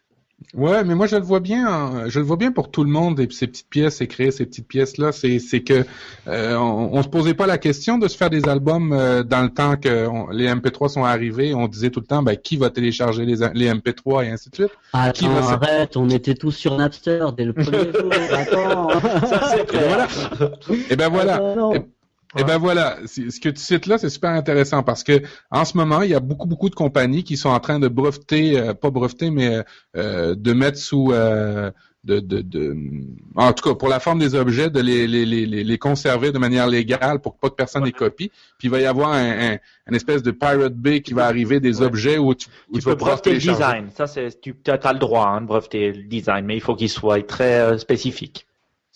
Ouais, 0.56 0.86
mais 0.86 0.96
moi 0.96 1.06
je 1.06 1.18
le 1.18 1.22
vois 1.22 1.42
bien, 1.42 1.68
hein. 1.68 2.04
je 2.08 2.20
le 2.20 2.26
vois 2.26 2.38
bien 2.38 2.50
pour 2.50 2.72
tout 2.72 2.86
le 2.86 2.90
monde 2.90 3.20
et 3.20 3.28
ces 3.30 3.48
petites 3.48 3.70
pièces 3.70 4.00
et 4.00 4.08
créer 4.08 4.32
ces 4.32 4.46
petites 4.46 4.68
pièces 4.68 4.98
là, 4.98 5.12
c'est 5.12 5.40
c'est 5.40 5.60
que 5.60 5.86
euh, 6.30 6.56
on, 6.58 7.04
se 7.04 7.10
posait 7.10 7.34
pas 7.34 7.46
la 7.46 7.58
question 7.58 7.98
de 7.98 8.08
se 8.08 8.16
faire 8.16 8.30
des 8.30 8.48
albums 8.48 8.94
euh, 8.94 9.24
dans 9.24 9.44
le 9.44 9.50
temps 9.50 9.76
que 9.76 10.08
les 10.32 10.48
MP3 10.48 10.88
sont 10.88 11.04
arrivés, 11.04 11.54
on 11.54 11.68
disait 11.68 11.90
tout 11.90 12.00
le 12.00 12.06
temps 12.06 12.24
ben 12.24 12.38
qui 12.38 12.56
va 12.56 12.70
télécharger 12.70 13.26
les 13.26 13.36
les 13.54 13.70
MP3 13.70 14.26
et 14.26 14.30
ainsi 14.30 14.50
de 14.50 14.56
suite. 14.56 14.72
Attends, 14.94 15.12
qui 15.12 15.28
va 15.28 15.50
arrête, 15.52 15.98
on 15.98 16.10
était 16.10 16.36
tous 16.36 16.52
sur 16.52 16.78
Napster 16.78 17.26
dès 17.36 17.44
le 17.44 17.52
premier 17.52 17.92
jour. 17.92 18.10
Attends, 18.32 18.90
ça. 19.28 19.58
Et 19.58 19.66
ben 19.66 19.90
voilà. 19.90 20.08
Et 20.90 20.96
ben 20.96 21.10
voilà. 21.10 21.74
Et 22.38 22.42
eh 22.42 22.44
ben 22.44 22.58
voilà, 22.58 22.98
ce 23.06 23.40
que 23.40 23.48
tu 23.48 23.62
cites 23.62 23.86
là, 23.86 23.98
c'est 23.98 24.10
super 24.10 24.32
intéressant 24.32 24.84
parce 24.84 25.06
que 25.06 25.22
en 25.52 25.64
ce 25.64 25.78
moment, 25.78 26.02
il 26.02 26.10
y 26.10 26.16
a 26.16 26.20
beaucoup 26.20 26.48
beaucoup 26.48 26.70
de 26.70 26.76
compagnies 26.76 27.24
qui 27.24 27.38
sont 27.38 27.48
en 27.48 27.62
train 27.62 27.80
de 27.80 27.88
breveter, 27.88 28.60
euh, 28.60 28.74
pas 28.74 28.90
breveter, 28.90 29.32
mais 29.32 29.64
euh, 29.96 30.36
de 30.36 30.52
mettre 30.52 30.78
sous 30.78 31.14
euh, 31.14 31.72
de, 32.04 32.20
de, 32.20 32.42
de, 32.42 32.76
en 33.38 33.54
tout 33.54 33.70
cas 33.70 33.76
pour 33.76 33.88
la 33.88 34.02
forme 34.02 34.20
des 34.20 34.36
objets, 34.36 34.70
de 34.70 34.82
les, 34.82 35.08
les, 35.08 35.26
les, 35.26 35.46
les 35.46 35.78
conserver 35.78 36.34
de 36.34 36.38
manière 36.38 36.68
légale 36.68 37.20
pour 37.20 37.36
que 37.36 37.40
pas 37.40 37.48
de 37.48 37.54
personne 37.54 37.86
les 37.86 37.94
copie. 37.94 38.30
Puis 38.58 38.68
il 38.68 38.70
va 38.70 38.82
y 38.82 38.86
avoir 38.86 39.14
un, 39.14 39.58
un, 39.88 39.94
espèce 39.94 40.22
de 40.22 40.32
Pirate 40.32 40.76
Bay 40.76 41.00
qui 41.00 41.14
va 41.14 41.28
arriver 41.28 41.62
des 41.62 41.82
objets 41.82 42.18
où 42.18 42.36
tu, 42.36 42.50
où 42.70 42.80
tu, 42.80 42.84
peux 42.84 42.96
breveter 42.96 43.32
le 43.32 43.40
design. 43.40 43.90
Ça 43.96 44.08
c'est 44.08 44.42
tu 44.42 44.54
as 44.68 44.94
le 44.94 45.00
droit 45.00 45.28
hein, 45.28 45.40
de 45.40 45.48
breveter 45.48 45.94
le 45.94 46.04
design, 46.04 46.46
mais 46.46 46.58
il 46.58 46.62
faut 46.62 46.76
qu'il 46.76 46.90
soit 46.90 47.26
très 47.26 47.80
spécifique. 47.80 48.46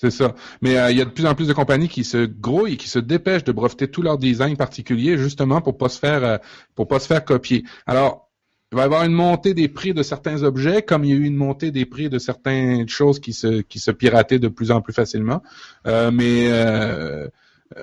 C'est 0.02 0.12
ça. 0.12 0.34
Mais 0.62 0.78
euh, 0.78 0.92
il 0.92 0.98
y 0.98 1.02
a 1.02 1.06
de 1.06 1.10
plus 1.10 1.26
en 1.26 1.36
plus 1.36 1.50
de 1.50 1.54
compagnies 1.54 1.90
qui 1.90 2.06
se 2.06 2.26
grouillent, 2.26 2.78
qui 2.78 2.88
se 2.88 3.00
dépêchent 3.00 3.44
de 3.44 3.52
breveter 3.52 3.90
tout 3.90 4.02
leur 4.02 4.18
design 4.18 4.56
particulier 4.56 5.18
justement 5.18 5.60
pour 5.60 5.78
pas 5.78 5.90
se 5.90 6.00
faire 6.00 6.24
euh, 6.24 6.38
pour 6.74 6.88
pas 6.88 7.02
se 7.02 7.08
faire 7.08 7.26
copier. 7.26 7.66
Alors, 7.86 8.30
il 8.72 8.78
va 8.78 8.84
y 8.84 8.86
avoir 8.86 9.04
une 9.04 9.12
montée 9.12 9.54
des 9.54 9.68
prix 9.68 9.94
de 9.94 10.02
certains 10.02 10.44
objets, 10.44 10.84
comme 10.84 11.04
il 11.04 11.10
y 11.10 11.14
a 11.14 11.18
eu 11.18 11.26
une 11.26 11.36
montée 11.36 11.72
des 11.72 11.86
prix 11.86 12.08
de 12.08 12.18
certaines 12.18 12.88
choses 12.88 13.20
qui 13.20 13.34
se 13.34 13.60
qui 13.60 13.80
se 13.80 13.92
pirataient 13.92 14.40
de 14.40 14.48
plus 14.48 14.72
en 14.72 14.80
plus 14.80 14.94
facilement. 14.94 15.44
Euh, 15.86 16.12
mais 16.12 16.48
euh, 16.50 17.28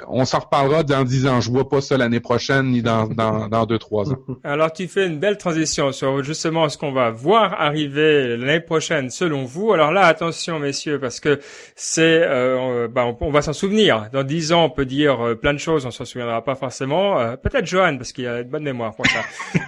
on 0.09 0.25
s'en 0.25 0.41
reparlera 0.41 0.83
dans 0.83 1.05
dix 1.05 1.27
ans. 1.27 1.41
Je 1.41 1.51
vois 1.51 1.69
pas 1.69 1.81
ça 1.81 1.97
l'année 1.97 2.19
prochaine 2.19 2.71
ni 2.71 2.83
dans, 2.83 3.07
dans, 3.07 3.49
dans 3.49 3.67
deux, 3.67 3.79
trois 3.79 4.11
ans. 4.11 4.17
Alors 4.45 4.73
tu 4.73 4.89
fais 4.89 5.07
une 5.07 5.19
belle 5.19 5.39
transition 5.39 5.93
sur 5.93 6.25
justement 6.25 6.69
ce 6.69 6.77
qu'on 6.77 6.93
va 6.93 7.11
voir 7.11 7.61
arriver 7.61 8.37
l'année 8.37 8.61
prochaine 8.61 9.11
selon 9.11 9.45
vous. 9.45 9.73
Alors 9.73 9.93
là, 9.93 10.07
attention 10.07 10.59
messieurs, 10.59 10.99
parce 10.99 11.21
que 11.21 11.39
c'est, 11.77 12.23
euh, 12.25 12.89
bah, 12.89 13.05
on, 13.21 13.31
va 13.31 13.43
s'en 13.43 13.53
souvenir. 13.53 14.09
Dans 14.13 14.25
dix 14.25 14.53
ans, 14.53 14.65
on 14.65 14.71
peut 14.71 14.87
dire 14.87 15.25
euh, 15.25 15.35
plein 15.37 15.55
de 15.55 15.59
choses, 15.59 15.87
on 15.87 15.93
s'en 15.93 16.05
souviendra 16.05 16.43
pas 16.43 16.57
forcément. 16.57 17.37
Peut-être 17.37 17.67
Johan, 17.67 17.97
parce 17.97 18.13
qu'il 18.13 18.27
a 18.27 18.41
une 18.41 18.49
bonne 18.49 18.65
mémoire 18.65 18.95
pour 18.95 19.07
ça, 19.07 19.21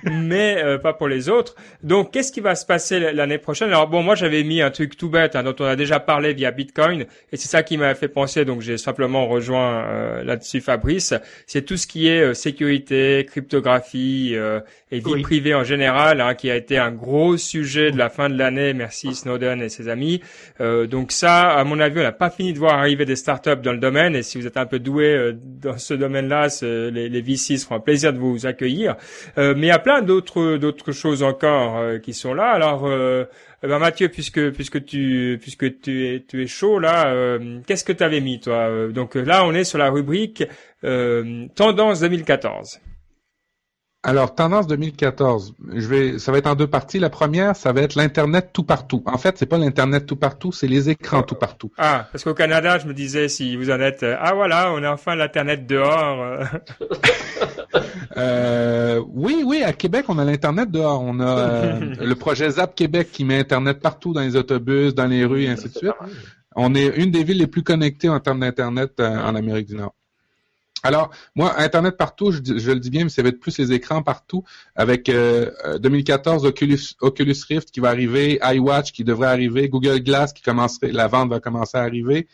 mais 0.10 0.78
pas 0.82 0.92
pour 0.92 1.06
les 1.06 1.28
autres. 1.28 1.54
Donc 1.84 2.12
qu'est-ce 2.12 2.32
qui 2.32 2.40
va 2.40 2.56
se 2.56 2.66
passer 2.66 3.12
l'année 3.12 3.38
prochaine? 3.38 3.68
Alors 3.68 3.86
bon, 3.86 4.02
moi 4.02 4.16
j'avais 4.16 4.42
mis 4.42 4.62
un 4.62 4.70
truc 4.70 4.96
tout 4.96 5.10
bête 5.10 5.36
hein, 5.36 5.44
dont 5.44 5.54
on 5.60 5.64
a 5.64 5.76
déjà 5.76 6.00
parlé 6.00 6.34
via 6.34 6.50
Bitcoin, 6.50 7.06
et 7.32 7.36
c'est 7.36 7.48
ça 7.48 7.62
qui 7.62 7.76
m'a 7.76 7.94
fait 7.94 8.08
penser. 8.08 8.44
Donc 8.44 8.62
j'ai 8.62 8.78
simplement 8.78 9.28
rejoint 9.28 10.07
euh, 10.08 10.24
là-dessus, 10.24 10.60
Fabrice, 10.60 11.14
c'est 11.46 11.62
tout 11.62 11.76
ce 11.76 11.86
qui 11.86 12.08
est 12.08 12.20
euh, 12.20 12.34
sécurité, 12.34 13.26
cryptographie 13.28 14.32
euh, 14.34 14.60
et 14.90 15.00
vie 15.00 15.22
privée 15.22 15.54
en 15.54 15.64
général, 15.64 16.20
hein, 16.20 16.34
qui 16.34 16.50
a 16.50 16.56
été 16.56 16.78
un 16.78 16.90
gros 16.90 17.36
sujet 17.36 17.90
de 17.90 17.98
la 17.98 18.08
fin 18.08 18.28
de 18.28 18.38
l'année. 18.38 18.72
Merci 18.72 19.14
Snowden 19.14 19.60
et 19.62 19.68
ses 19.68 19.88
amis. 19.88 20.22
donc 20.58 21.12
ça, 21.12 21.50
à 21.50 21.64
mon 21.64 21.78
avis, 21.78 22.00
on 22.00 22.02
n'a 22.02 22.12
pas 22.12 22.30
fini 22.30 22.52
de 22.52 22.58
voir 22.58 22.78
arriver 22.78 23.04
des 23.04 23.16
startups 23.16 23.60
dans 23.62 23.72
le 23.72 23.78
domaine. 23.78 24.16
Et 24.16 24.22
si 24.22 24.38
vous 24.38 24.46
êtes 24.46 24.56
un 24.56 24.66
peu 24.66 24.78
doué 24.78 25.32
dans 25.62 25.76
ce 25.76 25.94
domaine-là, 25.94 26.48
les, 26.62 27.08
les 27.08 27.20
VC 27.20 27.58
seront 27.58 27.76
un 27.76 27.80
plaisir 27.80 28.12
de 28.12 28.18
vous 28.18 28.46
accueillir. 28.46 28.96
mais 29.36 29.54
il 29.54 29.66
y 29.66 29.70
a 29.70 29.78
plein 29.78 30.00
d'autres 30.00 30.56
d'autres 30.56 30.92
choses 30.92 31.22
encore 31.22 32.00
qui 32.00 32.14
sont 32.14 32.32
là. 32.32 32.50
Alors 32.50 32.88
eh 33.62 33.66
ben 33.66 33.78
Mathieu, 33.78 34.08
puisque 34.08 34.50
puisque 34.52 34.84
tu 34.84 35.38
puisque 35.40 35.80
tu 35.80 36.22
es 36.32 36.46
chaud 36.46 36.78
là, 36.78 37.08
euh, 37.12 37.60
qu'est-ce 37.66 37.84
que 37.84 37.92
tu 37.92 38.04
avais 38.04 38.20
mis 38.20 38.40
toi? 38.40 38.68
Euh, 38.68 38.92
Donc 38.92 39.14
là, 39.16 39.44
on 39.44 39.52
est 39.52 39.64
sur 39.64 39.78
la 39.78 39.90
rubrique 39.90 40.44
euh, 40.84 41.46
tendance 41.56 42.00
2014. 42.00 42.80
Alors, 44.04 44.34
tendance 44.34 44.66
2014, 44.68 45.54
je 45.74 45.86
vais, 45.88 46.18
ça 46.18 46.30
va 46.30 46.38
être 46.38 46.46
en 46.46 46.54
deux 46.54 46.68
parties. 46.68 46.98
La 46.98 47.10
première, 47.10 47.56
ça 47.56 47.72
va 47.72 47.82
être 47.82 47.96
l'Internet 47.96 48.50
tout 48.52 48.62
partout. 48.62 49.02
En 49.06 49.18
fait, 49.18 49.36
c'est 49.38 49.46
pas 49.46 49.58
l'Internet 49.58 50.06
tout 50.06 50.16
partout, 50.16 50.52
c'est 50.52 50.68
les 50.68 50.88
écrans 50.88 51.22
tout 51.22 51.34
partout. 51.34 51.72
Ah, 51.76 52.06
parce 52.12 52.22
qu'au 52.22 52.34
Canada, 52.34 52.78
je 52.78 52.86
me 52.86 52.94
disais, 52.94 53.28
si 53.28 53.56
vous 53.56 53.70
en 53.70 53.80
êtes, 53.80 54.04
euh, 54.04 54.16
ah 54.20 54.34
voilà, 54.34 54.72
on 54.72 54.82
a 54.84 54.92
enfin 54.92 55.16
l'Internet 55.16 55.66
dehors. 55.66 56.46
euh. 58.16 59.02
Oui, 59.08 59.42
oui, 59.44 59.62
à 59.62 59.72
Québec, 59.72 60.06
on 60.08 60.18
a 60.18 60.24
l'Internet 60.24 60.70
dehors. 60.70 61.02
On 61.02 61.20
a 61.20 61.38
euh, 61.38 61.94
le 62.00 62.14
projet 62.14 62.50
Zap 62.50 62.74
Québec 62.74 63.08
qui 63.12 63.24
met 63.24 63.38
Internet 63.38 63.80
partout 63.80 64.12
dans 64.12 64.20
les 64.20 64.36
autobus, 64.36 64.94
dans 64.94 65.06
les 65.06 65.24
rues 65.24 65.44
et 65.44 65.48
ainsi 65.48 65.68
de 65.68 65.76
suite. 65.76 65.92
On 66.56 66.74
est 66.74 66.88
une 66.96 67.10
des 67.10 67.24
villes 67.24 67.38
les 67.38 67.46
plus 67.46 67.62
connectées 67.62 68.08
en 68.08 68.20
termes 68.20 68.40
d'Internet 68.40 68.92
euh, 69.00 69.16
en 69.16 69.34
Amérique 69.34 69.68
du 69.68 69.76
Nord. 69.76 69.94
Alors, 70.82 71.10
moi, 71.34 71.54
Internet 71.58 71.96
partout, 71.96 72.30
je, 72.30 72.38
je 72.56 72.70
le 72.70 72.78
dis 72.80 72.90
bien, 72.90 73.04
mais 73.04 73.10
ça 73.10 73.22
va 73.22 73.30
être 73.30 73.40
plus 73.40 73.58
les 73.58 73.72
écrans 73.72 74.02
partout, 74.02 74.44
avec 74.76 75.08
euh, 75.08 75.50
euh, 75.64 75.78
2014 75.78 76.44
Oculus, 76.46 76.94
Oculus 77.00 77.36
Rift 77.48 77.70
qui 77.70 77.80
va 77.80 77.88
arriver, 77.88 78.38
iWatch 78.42 78.92
qui 78.92 79.02
devrait 79.04 79.28
arriver, 79.28 79.68
Google 79.68 80.00
Glass 80.00 80.32
qui 80.32 80.42
commencerait, 80.42 80.92
la 80.92 81.08
vente 81.08 81.30
va 81.30 81.40
commencer 81.40 81.76
à 81.78 81.82
arriver. 81.82 82.28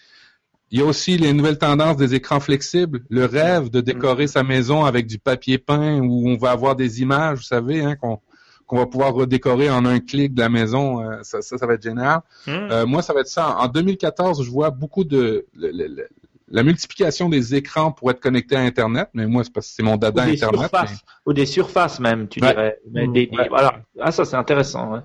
Il 0.70 0.80
y 0.80 0.82
a 0.82 0.86
aussi 0.86 1.16
les 1.16 1.32
nouvelles 1.32 1.58
tendances 1.58 1.96
des 1.96 2.14
écrans 2.14 2.40
flexibles, 2.40 3.02
le 3.08 3.24
rêve 3.26 3.70
de 3.70 3.80
décorer 3.80 4.26
sa 4.26 4.42
maison 4.42 4.84
avec 4.84 5.06
du 5.06 5.18
papier 5.18 5.58
peint 5.58 6.00
où 6.00 6.28
on 6.28 6.36
va 6.36 6.50
avoir 6.50 6.74
des 6.76 7.00
images, 7.00 7.38
vous 7.38 7.44
savez, 7.44 7.82
hein, 7.82 7.96
qu'on 7.96 8.18
qu'on 8.66 8.78
va 8.78 8.86
pouvoir 8.86 9.12
redécorer 9.12 9.68
en 9.70 9.84
un 9.84 10.00
clic 10.00 10.32
de 10.32 10.40
la 10.40 10.48
maison. 10.48 11.02
euh, 11.02 11.18
ça, 11.22 11.42
ça, 11.42 11.58
ça 11.58 11.66
va 11.66 11.74
être 11.74 11.82
génial. 11.82 12.20
Hmm. 12.46 12.50
Euh, 12.70 12.86
moi, 12.86 13.02
ça 13.02 13.12
va 13.12 13.20
être 13.20 13.28
ça. 13.28 13.58
En 13.58 13.68
2014, 13.68 14.42
je 14.42 14.50
vois 14.50 14.70
beaucoup 14.70 15.04
de 15.04 15.44
le- 15.54 15.70
le- 15.70 15.86
le- 15.86 16.08
la 16.50 16.62
multiplication 16.62 17.28
des 17.28 17.54
écrans 17.54 17.90
pour 17.92 18.10
être 18.10 18.20
connecté 18.20 18.54
à 18.56 18.60
Internet. 18.60 19.08
Mais 19.14 19.26
moi, 19.26 19.44
c'est 19.44 19.52
parce 19.52 19.68
que 19.68 19.72
c'est 19.76 19.82
mon 19.82 19.94
Ou 19.94 19.98
dada 19.98 20.26
des 20.26 20.32
Internet. 20.32 20.60
surfaces, 20.60 20.98
ou 21.26 21.32
des 21.32 21.46
surfaces 21.46 22.00
même, 22.00 22.28
tu 22.28 22.40
Ouais. 22.42 22.48
dirais. 22.52 22.78
Mais 22.90 23.06
Mmh, 23.06 23.12
des- 23.12 23.26
des- 23.26 23.36
ouais. 23.36 23.48
voilà. 23.48 23.80
Ah, 24.00 24.12
ça 24.12 24.24
c'est 24.24 24.36
intéressant. 24.36 24.92
ouais. 24.92 25.00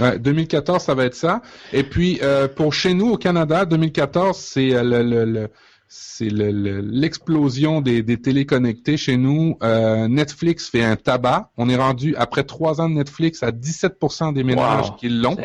mais- 0.00 0.04
ouais, 0.10 0.18
2014, 0.18 0.82
ça 0.82 0.94
va 0.94 1.04
être 1.04 1.14
ça. 1.14 1.42
Et 1.72 1.84
puis, 1.84 2.18
euh, 2.22 2.48
pour 2.48 2.74
chez 2.74 2.92
nous 2.92 3.10
au 3.10 3.16
Canada, 3.16 3.64
2014, 3.64 4.36
c'est 4.36 4.74
euh, 4.74 4.82
le, 4.82 5.02
le- 5.04 5.24
le- 5.24 5.48
c'est 5.86 6.28
le- 6.28 6.50
le- 6.50 6.80
l'explosion 6.80 7.80
des, 7.80 8.02
des 8.02 8.16
télés 8.20 8.46
connectées 8.46 8.96
chez 8.96 9.16
nous. 9.16 9.56
Euh, 9.62 10.08
Netflix 10.08 10.68
fait 10.68 10.82
un 10.84 10.96
tabac. 10.96 11.50
On 11.56 11.68
est 11.68 11.76
rendu, 11.76 12.14
après 12.16 12.42
trois 12.44 12.80
ans 12.80 12.88
de 12.88 12.94
Netflix, 12.94 13.42
à 13.44 13.52
17% 13.52 14.32
des 14.32 14.42
ménages 14.44 14.90
Wow. 14.90 14.96
qui 14.96 15.08
l'ont. 15.08 15.36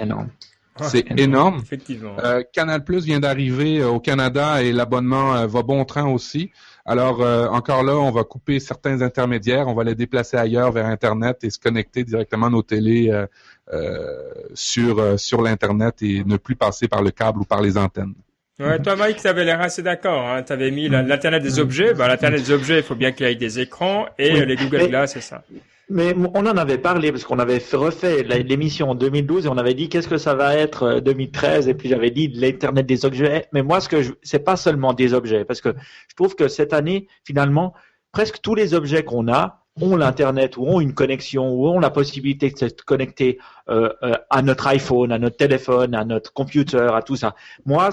C'est 0.83 0.99
énorme. 0.99 1.15
C'est 1.17 1.23
énorme. 1.23 1.59
Effectivement. 1.63 2.15
Euh, 2.23 2.43
Canal 2.51 2.83
Plus 2.83 3.05
vient 3.05 3.19
d'arriver 3.19 3.79
euh, 3.79 3.87
au 3.89 3.99
Canada 3.99 4.61
et 4.61 4.71
l'abonnement 4.73 5.35
euh, 5.35 5.47
va 5.47 5.61
bon 5.63 5.85
train 5.85 6.05
aussi. 6.07 6.51
Alors 6.85 7.21
euh, 7.21 7.47
encore 7.47 7.81
là, 7.83 7.95
on 7.95 8.11
va 8.11 8.23
couper 8.23 8.59
certains 8.59 9.01
intermédiaires, 9.01 9.67
on 9.67 9.73
va 9.73 9.83
les 9.83 9.95
déplacer 9.95 10.37
ailleurs 10.37 10.71
vers 10.71 10.85
Internet 10.85 11.43
et 11.43 11.49
se 11.49 11.57
connecter 11.59 12.03
directement 12.03 12.47
à 12.47 12.49
nos 12.49 12.61
télés 12.61 13.09
euh, 13.09 13.25
euh, 13.73 14.07
sur 14.53 14.99
euh, 14.99 15.17
sur 15.17 15.41
l'internet 15.41 15.95
et 16.01 16.23
ne 16.25 16.37
plus 16.37 16.55
passer 16.55 16.87
par 16.87 17.01
le 17.01 17.11
câble 17.11 17.39
ou 17.39 17.45
par 17.45 17.61
les 17.61 17.77
antennes. 17.77 18.13
Ouais, 18.59 18.81
toi, 18.81 18.95
Mike, 18.95 19.21
t'avais 19.21 19.43
l'air 19.43 19.59
assez 19.59 19.81
d'accord. 19.81 20.29
Hein. 20.29 20.43
T'avais 20.43 20.71
mis 20.71 20.87
la- 20.87 21.01
l'Internet 21.01 21.43
des 21.43 21.59
objets. 21.59 21.93
Bah, 21.93 22.07
l'Internet 22.07 22.41
des 22.41 22.51
objets, 22.51 22.77
il 22.77 22.83
faut 22.83 22.95
bien 22.95 23.11
qu'il 23.11 23.27
y 23.27 23.29
ait 23.29 23.35
des 23.35 23.59
écrans 23.59 24.05
et 24.17 24.31
Oui. 24.33 24.45
les 24.45 24.55
Google 24.55 24.87
Glass, 24.87 25.11
c'est 25.13 25.21
ça. 25.21 25.43
Mais 25.89 26.15
on 26.33 26.45
en 26.47 26.57
avait 26.57 26.79
parlé 26.79 27.11
parce 27.11 27.23
qu'on 27.23 27.37
avait 27.37 27.59
fait- 27.59 27.77
refait 27.77 28.23
l'émission 28.23 28.89
en 28.89 28.95
2012 28.95 29.45
et 29.45 29.49
on 29.49 29.57
avait 29.57 29.75
dit 29.75 29.87
qu'est-ce 29.87 30.07
que 30.07 30.17
ça 30.17 30.33
va 30.33 30.55
être 30.55 30.83
euh, 30.83 30.99
2013 30.99 31.67
et 31.67 31.75
puis 31.75 31.89
j'avais 31.89 32.09
dit 32.09 32.27
l'internet 32.27 32.85
des 32.87 33.05
objets. 33.05 33.45
Mais 33.53 33.61
moi, 33.61 33.79
ce 33.81 33.89
que 33.89 34.01
je, 34.01 34.11
c'est 34.23 34.39
pas 34.39 34.55
seulement 34.57 34.93
des 34.93 35.13
objets 35.13 35.45
parce 35.45 35.61
que 35.61 35.75
je 36.09 36.15
trouve 36.15 36.35
que 36.35 36.47
cette 36.47 36.73
année, 36.73 37.07
finalement, 37.23 37.73
presque 38.11 38.41
tous 38.41 38.55
les 38.55 38.73
objets 38.73 39.03
qu'on 39.03 39.27
a 39.31 39.61
ont 39.79 39.95
l'internet 39.95 40.57
ou 40.57 40.63
ont 40.65 40.79
une 40.79 40.93
connexion 40.93 41.51
ou 41.53 41.67
ont 41.67 41.79
la 41.79 41.89
possibilité 41.91 42.49
de 42.49 42.57
se 42.57 42.65
connecter 42.85 43.37
euh, 43.69 43.89
euh, 44.03 44.13
à 44.29 44.41
notre 44.41 44.65
iPhone, 44.67 45.11
à 45.11 45.19
notre 45.19 45.37
téléphone, 45.37 45.93
à 45.93 46.05
notre 46.05 46.33
computer, 46.33 46.87
à 46.93 47.01
tout 47.01 47.17
ça. 47.17 47.35
Moi, 47.65 47.89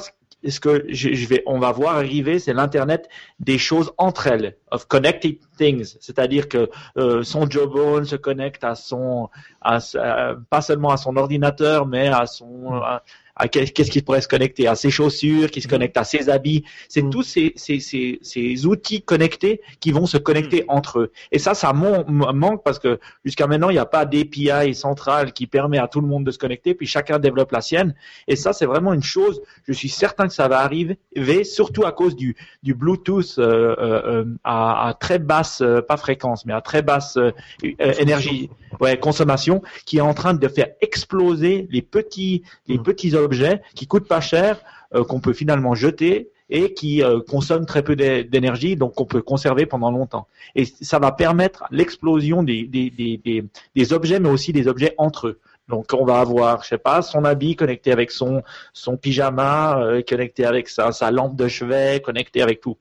ce- 0.49 0.61
que 0.61 0.85
je, 0.89 1.13
je 1.15 1.27
vais, 1.27 1.43
on 1.47 1.59
va 1.59 1.73
voir 1.73 1.97
arriver, 1.97 2.39
c'est 2.39 2.53
l'internet 2.53 3.09
des 3.41 3.59
choses 3.59 3.93
entre 3.99 4.27
elles, 4.27 4.57
of 4.71 4.87
connected 4.87 5.39
things, 5.57 5.97
c'est-à-dire 6.01 6.49
que 6.49 6.71
euh, 6.97 7.23
son 7.23 7.49
jawbone 7.49 8.05
se 8.05 8.17
connecte 8.17 8.65
à 8.65 8.75
son, 8.75 9.29
à, 9.61 9.81
sa- 9.81 10.37
pas 10.51 10.61
seulement 10.63 10.91
à 10.91 10.97
son 10.97 11.17
ordinateur, 11.17 11.87
mais 11.87 12.09
à 12.09 12.27
son, 12.27 12.75
à, 12.75 13.03
à 13.35 13.49
qu'est- 13.49 13.73
qu'est-ce 13.73 13.91
qui 13.91 14.03
pourrait 14.03 14.21
se 14.21 14.29
connecter, 14.29 14.67
à 14.67 14.75
ses 14.75 14.91
chaussures, 14.91 15.51
qui 15.51 15.61
se 15.63 15.69
connecte 15.69 15.97
à 15.97 16.05
ses 16.05 16.29
habits. 16.29 16.65
C'est 16.89 17.03
Mm. 17.03 17.11
tous 17.11 17.23
ces, 17.23 17.53
ces, 17.57 17.81
ces, 17.81 18.19
ces 18.23 18.67
outils 18.67 19.03
connectés 19.03 19.61
qui 19.81 19.91
vont 19.91 20.07
se 20.07 20.19
connecter 20.19 20.65
entre 20.69 21.01
eux. 21.01 21.13
Et 21.31 21.39
ça, 21.39 21.55
ça 21.55 21.73
manque 21.73 22.63
parce 22.65 22.79
que 22.79 23.01
jusqu'à 23.25 23.47
maintenant, 23.47 23.71
il 23.71 23.75
n'y 23.75 23.79
a 23.79 23.87
pas 23.87 24.05
d'API 24.05 24.75
centrale 24.75 25.33
qui 25.33 25.47
permet 25.47 25.79
à 25.79 25.89
tout 25.89 26.01
le 26.01 26.07
monde 26.07 26.25
de 26.25 26.31
se 26.31 26.39
connecter, 26.39 26.75
puis 26.75 26.87
chacun 26.87 27.19
développe 27.19 27.53
la 27.53 27.61
sienne. 27.63 27.95
Et 28.29 28.37
ça, 28.37 28.53
c'est 28.53 28.67
vraiment 28.67 28.93
une 28.93 29.03
chose. 29.03 29.41
Je 29.67 29.73
suis 29.73 29.89
certain 29.89 30.29
que 30.29 30.35
ça 30.35 30.47
va 30.49 30.61
arriver, 30.61 30.99
surtout 31.45 31.85
à 31.85 31.93
cause 31.93 32.15
du, 32.17 32.37
du 32.63 32.75
Bluetooth 32.75 33.37
euh, 33.39 33.75
euh, 33.79 34.03
euh, 34.07 34.25
à, 34.45 34.89
à 34.89 34.95
très 34.95 35.19
basse, 35.19 35.63
euh, 35.63 35.81
pas 35.81 35.97
fréquence, 35.97 36.45
mais 36.45 36.53
à 36.53 36.61
très 36.61 36.83
basse 36.83 37.17
énergie, 37.79 38.51
ouais, 38.81 38.99
consommation, 38.99 39.63
qui 39.87 39.99
est 39.99 40.01
en 40.03 40.15
train 40.15 40.35
de 40.35 40.49
faire 40.49 40.69
exploser 40.81 41.67
les 41.71 41.83
petits, 41.83 42.43
les 42.67 42.79
Mm. 42.79 42.83
petits 42.83 43.15
objets 43.23 43.63
qui 43.75 43.87
coûtent 43.87 44.09
pas 44.09 44.21
cher, 44.21 44.61
euh, 44.95 45.05
qu'on 45.05 45.21
peut 45.21 45.33
finalement 45.33 45.75
jeter 45.75 46.31
et 46.51 46.75
qui 46.75 47.03
euh, 47.03 47.21
consomment 47.27 47.65
très 47.65 47.83
peu 47.83 47.97
d'é- 47.97 48.25
d'énergie, 48.25 48.77
donc 48.77 48.95
qu'on 48.95 49.07
peut 49.07 49.23
conserver 49.23 49.65
pendant 49.65 49.91
longtemps. 49.91 50.27
Et 50.55 50.67
ça 50.67 50.99
va 50.99 51.13
permettre 51.13 51.65
l'explosion 51.71 52.43
des, 52.43 52.69
objets, 53.93 54.21
mais 54.21 54.29
aussi 54.29 54.53
des 54.53 54.69
objets 54.69 54.95
entre 54.99 55.29
eux. 55.29 55.41
Donc 55.69 55.87
on 55.95 56.05
va 56.05 56.21
avoir, 56.21 56.63
je 56.63 56.69
sais 56.69 56.79
pas, 56.79 57.01
son 57.01 57.25
habit 57.25 57.57
connecté 57.57 57.91
avec 57.93 58.11
son 58.11 58.43
son 58.75 58.99
pyjama, 58.99 59.81
euh, 59.81 60.03
connecté 60.07 60.45
avec 60.45 60.69
sa 60.69 61.11
lampe 61.11 61.37
de 61.37 61.49
chevet, 61.49 62.03
connecté 62.05 62.43
avec 62.43 62.61
tout. 62.61 62.77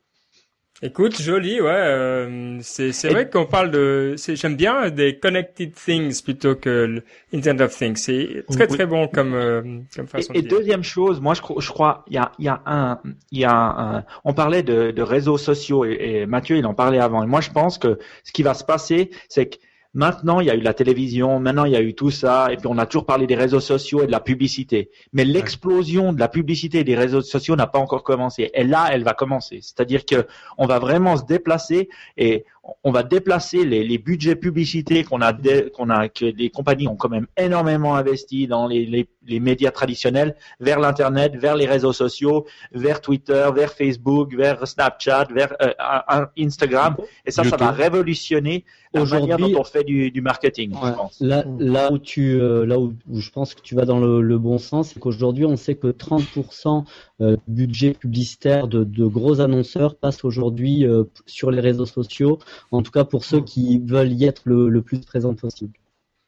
Écoute, 0.84 1.22
joli, 1.22 1.62
ouais. 1.62 1.70
euh, 1.70 2.58
c'est 2.62 2.92
c'est 2.92 3.10
vrai 3.10 3.30
qu'on 3.30 3.46
parle 3.46 3.70
de. 3.70 4.16
c'est- 4.18 4.36
J'aime 4.36 4.56
bien 4.56 4.90
des 4.90 5.20
connected 5.20 5.74
things 5.76 6.24
plutôt 6.24 6.56
que 6.56 7.04
l'Internet 7.32 7.62
of 7.62 7.78
Things. 7.78 7.98
C'est 7.98 8.46
très 8.50 8.66
très 8.66 8.88
bon 8.88 9.08
comme 9.08 9.36
euh, 9.36 9.62
comme 9.96 10.08
façon 10.08 10.34
Et, 10.34 10.40
et 10.40 10.42
de 10.42 10.48
dire. 10.48 10.58
deuxième 10.58 10.84
chose, 10.84 11.22
moi 11.22 11.36
je, 11.36 11.42
je 11.60 11.70
crois, 11.70 12.04
il 12.08 12.16
y 12.16 12.18
a, 12.18 12.32
il 12.40 12.46
y 12.46 12.48
a 12.48 12.64
un, 12.66 13.00
il 13.32 13.40
y 13.40 13.46
a 13.46 13.54
un, 13.54 14.06
on 14.24 14.34
parlait 14.34 14.64
de, 14.64 14.90
de 14.90 15.02
réseaux 15.04 15.38
sociaux 15.38 15.86
et, 15.86 15.92
et 16.22 16.26
Mathieu 16.26 16.58
il 16.58 16.66
en 16.66 16.74
parlait 16.74 17.00
avant. 17.00 17.22
Et 17.24 17.28
moi 17.28 17.42
je 17.42 17.52
pense 17.52 17.78
que 17.78 18.00
ce 18.24 18.32
qui 18.32 18.42
va 18.42 18.56
se 18.56 18.64
passer, 18.64 19.12
c'est 19.30 19.46
que 19.50 19.58
maintenant 19.94 20.40
il 20.40 20.48
y 20.48 20.50
a 20.50 20.56
eu 20.56 20.62
la 20.62 20.74
télévision, 20.74 21.40
maintenant 21.40 21.66
il 21.66 21.74
y 21.74 21.76
a 21.76 21.82
eu 21.82 21.94
tout 21.94 22.12
ça, 22.12 22.52
et 22.52 22.58
puis 22.58 22.68
on 22.68 22.78
a 22.78 22.86
toujours 22.86 23.06
parlé 23.06 23.28
des 23.28 23.36
réseaux 23.36 23.60
sociaux 23.60 24.04
et 24.04 24.08
de 24.08 24.12
la 24.12 24.20
publicité. 24.20 24.90
Mais 25.14 25.26
l'explosion 25.26 26.14
de 26.14 26.20
la 26.20 26.28
publicité 26.28 26.80
et 26.80 26.84
des 26.84 26.96
réseaux 26.96 27.22
sociaux 27.22 27.56
n'a 27.56 27.68
pas 27.68 27.80
encore 27.80 28.04
commencé. 28.04 28.52
Et 28.54 28.64
là, 28.64 28.90
elle 28.92 29.04
va 29.04 29.14
commencer. 29.14 29.60
C'est-à-dire 29.62 30.06
que 30.06 30.28
on 30.58 30.66
va 30.66 30.80
vraiment 30.80 31.18
se 31.18 31.26
déplacer 31.26 31.90
et 32.18 32.46
on 32.84 32.92
va 32.92 33.04
déplacer 33.04 33.66
les, 33.66 33.84
les 33.84 33.98
budgets 33.98 34.36
publicités 34.36 35.04
qu'on 35.04 35.22
a, 35.22 35.34
dé- 35.34 35.70
qu'on 35.76 35.90
a, 35.90 36.10
que 36.10 36.26
les 36.26 36.50
compagnies 36.50 36.88
ont 36.88 36.96
quand 36.96 37.10
même 37.10 37.28
énormément 37.38 37.96
investi 37.96 38.48
dans 38.48 38.68
les, 38.68 38.86
les, 38.86 39.08
les 39.28 39.40
médias 39.40 39.72
traditionnels 39.72 40.36
vers 40.60 40.80
l'internet, 40.80 41.36
vers 41.36 41.56
les 41.56 41.66
réseaux 41.66 41.94
sociaux, 41.94 42.46
vers 42.72 43.02
Twitter, 43.02 43.48
vers 43.54 43.72
Facebook, 43.74 44.34
vers 44.36 44.68
Snapchat, 44.68 45.28
vers 45.34 45.54
euh, 45.62 46.26
Instagram. 46.38 46.96
Et 47.26 47.32
ça, 47.32 47.44
ça 47.44 47.58
va 47.58 47.72
révolutionner 47.72 48.66
la 48.94 49.02
manière 49.06 49.36
Aujourd'hui- 49.38 49.54
dont 49.54 49.60
on 49.62 49.64
fait 49.64 49.84
du, 49.86 50.12
du 50.12 50.22
marketing, 50.22 50.74
Ouais. 50.74 50.90
je 50.90 50.94
pense. 50.96 51.18
Là, 51.22 51.46
là 51.60 51.92
où 51.94 51.98
tu, 51.98 52.34
euh, 52.42 52.66
là 52.66 52.78
où, 52.78 52.94
je 53.14 53.30
pense 53.30 53.56
que 53.56 53.62
tu 53.62 53.74
vas 53.74 53.86
dans 53.86 54.00
le, 54.00 54.22
le 54.22 54.38
bon 54.38 54.58
sens, 54.58 54.90
c'est 54.90 55.00
qu'aujourd'hui, 55.00 55.46
on 55.46 55.56
sait 55.56 55.76
que 55.76 55.88
30% 55.88 56.84
euh, 57.22 57.38
du 57.48 57.68
budget 57.68 57.94
publicitaire 57.94 58.68
de, 58.68 58.84
de 58.84 59.06
gros 59.06 59.40
annonceurs 59.40 59.96
passe 59.96 60.26
aujourd'hui 60.26 60.86
euh, 60.86 61.04
sur 61.26 61.52
les 61.52 61.62
réseaux 61.62 61.86
sociaux. 61.86 62.40
En 62.72 62.82
tout 62.82 62.92
cas, 62.92 63.04
pour 63.04 63.26
ceux 63.26 63.42
qui 63.42 63.80
veulent 63.80 64.12
y 64.12 64.26
être 64.26 64.44
le, 64.46 64.82
plus 64.82 65.00
présent 65.00 65.34
possible. 65.34 65.74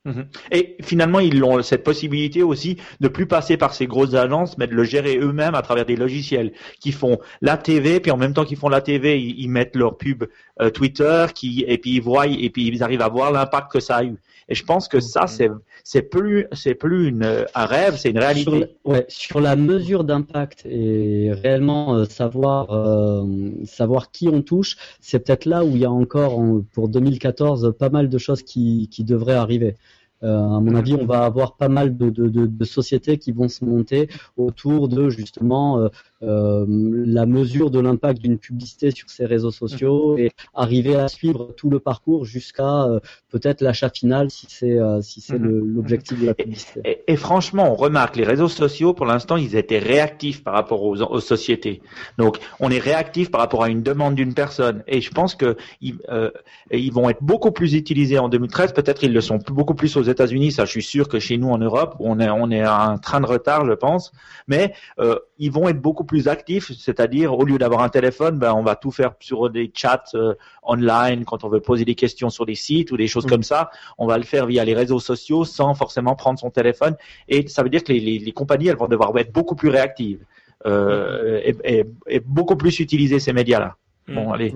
Mhm. 0.05 0.25
Et 0.51 0.75
finalement, 0.81 1.19
ils 1.19 1.41
ont 1.45 1.61
cette 1.61 1.83
possibilité 1.83 2.43
aussi 2.43 2.77
de 2.99 3.07
plus 3.07 3.25
passer 3.25 3.55
par 3.55 3.73
ces 3.73 3.87
grosses 3.87 4.15
agences, 4.15 4.57
mais 4.57 4.67
de 4.67 4.75
le 4.75 4.83
gérer 4.83 5.17
eux-mêmes 5.17 5.55
à 5.55 5.61
travers 5.61 5.85
des 5.85 5.95
logiciels 5.95 6.51
qui 6.81 6.91
font 6.91 7.19
la 7.41 7.55
TV, 7.55 8.01
puis 8.01 8.11
en 8.11 8.17
même 8.17 8.33
temps 8.33 8.43
qu'ils 8.43 8.57
font 8.57 8.67
la 8.67 8.81
TV, 8.81 9.21
ils, 9.21 9.47
mettent 9.47 9.77
leur 9.77 9.97
pub 9.97 10.25
euh, 10.59 10.69
Twitter, 10.69 11.25
et 11.41 11.77
puis 11.77 11.91
ils 11.91 12.01
voient 12.01 12.27
et 12.27 12.49
puis 12.49 12.67
ils 12.67 12.83
arrivent 12.83 13.01
à 13.01 13.07
voir 13.07 13.31
l'impact 13.31 13.71
que 13.71 13.79
ça 13.79 13.97
a 13.97 14.03
eu. 14.03 14.17
Et 14.49 14.55
je 14.55 14.63
pense 14.65 14.87
que 14.87 14.99
ça, 14.99 15.27
c'est 15.27 15.49
c'est 15.83 16.01
plus 16.03 16.47
c'est 16.53 16.75
plus 16.75 17.07
une, 17.09 17.45
un 17.55 17.65
rêve, 17.65 17.95
c'est 17.97 18.09
une 18.09 18.15
Sur 18.21 18.23
réalité. 18.23 18.59
la, 18.85 18.91
ouais, 18.91 19.05
sur 19.09 19.41
la 19.41 19.55
mesure 19.55 20.03
d'impact 20.03 20.65
et 20.65 21.31
réellement 21.31 21.95
euh, 21.95 22.05
savoir 22.05 22.71
euh, 22.71 23.25
savoir 23.65 24.11
qui 24.11 24.27
on 24.29 24.41
touche, 24.41 24.77
c'est 24.99 25.19
peut-être 25.19 25.45
là 25.45 25.63
où 25.65 25.69
il 25.69 25.79
y 25.79 25.85
a 25.85 25.91
encore 25.91 26.37
en- 26.39 26.61
pour 26.73 26.89
2014 26.89 27.73
pas 27.77 27.89
mal 27.89 28.09
de 28.09 28.17
choses 28.17 28.43
qui, 28.43 28.87
qui 28.91 29.03
devraient 29.03 29.33
arriver. 29.35 29.75
Euh, 30.23 30.37
à 30.37 30.59
mon 30.61 30.73
avis, 30.75 30.93
on 30.95 31.05
va 31.05 31.25
avoir 31.25 31.57
pas 31.57 31.67
mal 31.67 31.97
de, 31.97 32.09
de, 32.09 32.27
de, 32.29 32.45
de 32.45 32.63
sociétés 32.65 33.17
qui 33.17 33.33
vont 33.33 33.49
se 33.49 33.65
monter 33.65 34.07
autour 34.37 34.87
de 34.87 35.09
justement 35.09 35.79
euh, 35.79 35.89
la 36.25 37.25
mesure 37.25 37.69
de 37.71 37.79
l'impact 37.79 38.19
d'une 38.21 38.37
publicité 38.37 38.91
sur 38.91 39.09
ces 39.09 39.25
réseaux 39.25 39.51
sociaux 39.51 40.17
et 40.17 40.31
arriver 40.53 40.95
à 40.95 41.07
suivre 41.07 41.53
tout 41.55 41.69
le 41.69 41.79
parcours 41.79 42.25
jusqu'à 42.25 42.83
euh, 42.85 42.99
peut-être 43.29 43.61
l'achat 43.61 43.89
final 43.89 44.29
si 44.29 44.47
c'est 44.49 44.79
euh, 44.79 45.01
si 45.01 45.21
c'est 45.21 45.39
Mhm. 45.39 45.75
l'objectif 45.75 46.19
de 46.19 46.25
la 46.27 46.33
publicité. 46.33 46.81
Et, 46.85 47.03
et 47.13 47.15
franchement, 47.15 47.71
on 47.71 47.75
remarque 47.75 48.15
les 48.15 48.23
réseaux 48.23 48.47
sociaux, 48.47 48.93
pour 48.93 49.05
l'instant, 49.05 49.35
ils 49.37 49.55
étaient 49.55 49.79
réactifs 49.79 50.43
par 50.43 50.53
rapport 50.53 50.83
aux, 50.83 51.01
aux 51.01 51.19
sociétés. 51.19 51.81
Donc, 52.17 52.37
on 52.59 52.69
est 52.69 52.79
réactif 52.79 53.31
par 53.31 53.41
rapport 53.41 53.63
à 53.63 53.69
une 53.69 53.81
demande 53.83 54.15
d'une 54.15 54.33
personne. 54.33 54.83
Et 54.87 55.01
je 55.01 55.11
pense 55.11 55.35
que 55.35 55.57
ils, 55.81 55.95
euh, 56.09 56.29
ils 56.71 56.91
vont 56.93 57.09
être 57.09 57.21
beaucoup 57.21 57.51
plus 57.51 57.73
utilisés 57.73 58.19
en 58.19 58.29
2013. 58.29 58.73
Peut-être 58.73 59.03
ils 59.03 59.13
le 59.13 59.21
sont 59.21 59.39
beaucoup 59.47 59.75
plus 59.75 59.95
aux 59.97 60.03
États-Unis. 60.03 60.51
Ça, 60.51 60.65
je 60.65 60.71
suis 60.71 60.83
sûr 60.83 61.07
que 61.07 61.19
chez 61.19 61.37
nous 61.37 61.49
en 61.49 61.57
Europe, 61.57 61.95
on 61.99 62.19
est 62.19 62.29
on 62.29 62.49
est 62.51 62.61
à 62.61 62.81
un 62.83 62.97
train 62.97 63.21
de 63.21 63.25
retard, 63.25 63.65
je 63.65 63.73
pense. 63.73 64.11
Mais 64.47 64.73
euh, 64.99 65.17
ils 65.37 65.51
vont 65.51 65.67
être 65.67 65.81
beaucoup 65.81 66.03
plus 66.03 66.12
actifs. 66.27 66.71
C'est-à-dire, 66.77 67.33
au 67.37 67.43
lieu 67.45 67.57
d'avoir 67.57 67.81
un 67.83 67.89
téléphone, 67.89 68.37
ben, 68.39 68.53
on 68.53 68.63
va 68.63 68.75
tout 68.75 68.91
faire 68.91 69.11
sur 69.19 69.49
des 69.49 69.71
chats 69.73 70.03
euh, 70.15 70.33
online 70.63 71.25
quand 71.25 71.43
on 71.43 71.49
veut 71.49 71.59
poser 71.59 71.85
des 71.85 71.95
questions 71.95 72.29
sur 72.29 72.45
des 72.45 72.55
sites 72.55 72.91
ou 72.91 72.97
des 72.97 73.07
choses 73.07 73.25
Mhm. 73.25 73.29
comme 73.31 73.43
ça. 73.43 73.69
On 73.97 74.07
va 74.07 74.17
le 74.17 74.23
faire 74.23 74.45
via 74.45 74.63
les 74.65 74.73
réseaux 74.73 74.99
sociaux 74.99 75.43
sans 75.45 75.73
forcément 75.73 76.15
prendre 76.15 76.39
son 76.39 76.49
téléphone. 76.49 76.95
Et 77.27 77.47
ça 77.47 77.63
veut 77.63 77.69
dire 77.69 77.83
que 77.83 77.91
les, 77.93 77.99
les, 77.99 78.19
les 78.19 78.31
compagnies, 78.31 78.67
elles 78.67 78.77
vont 78.77 78.87
devoir 78.87 79.17
être 79.17 79.31
beaucoup 79.31 79.55
plus 79.55 79.69
réactives 79.69 80.23
euh, 80.65 81.39
et, 81.43 81.55
et- 81.79 81.85
et 82.07 82.19
beaucoup 82.19 82.55
plus 82.55 82.79
utiliser 82.79 83.19
ces 83.19 83.33
médias-là. 83.33 83.75
Bon, 84.07 84.29
Mm. 84.29 84.33
allez. 84.33 84.55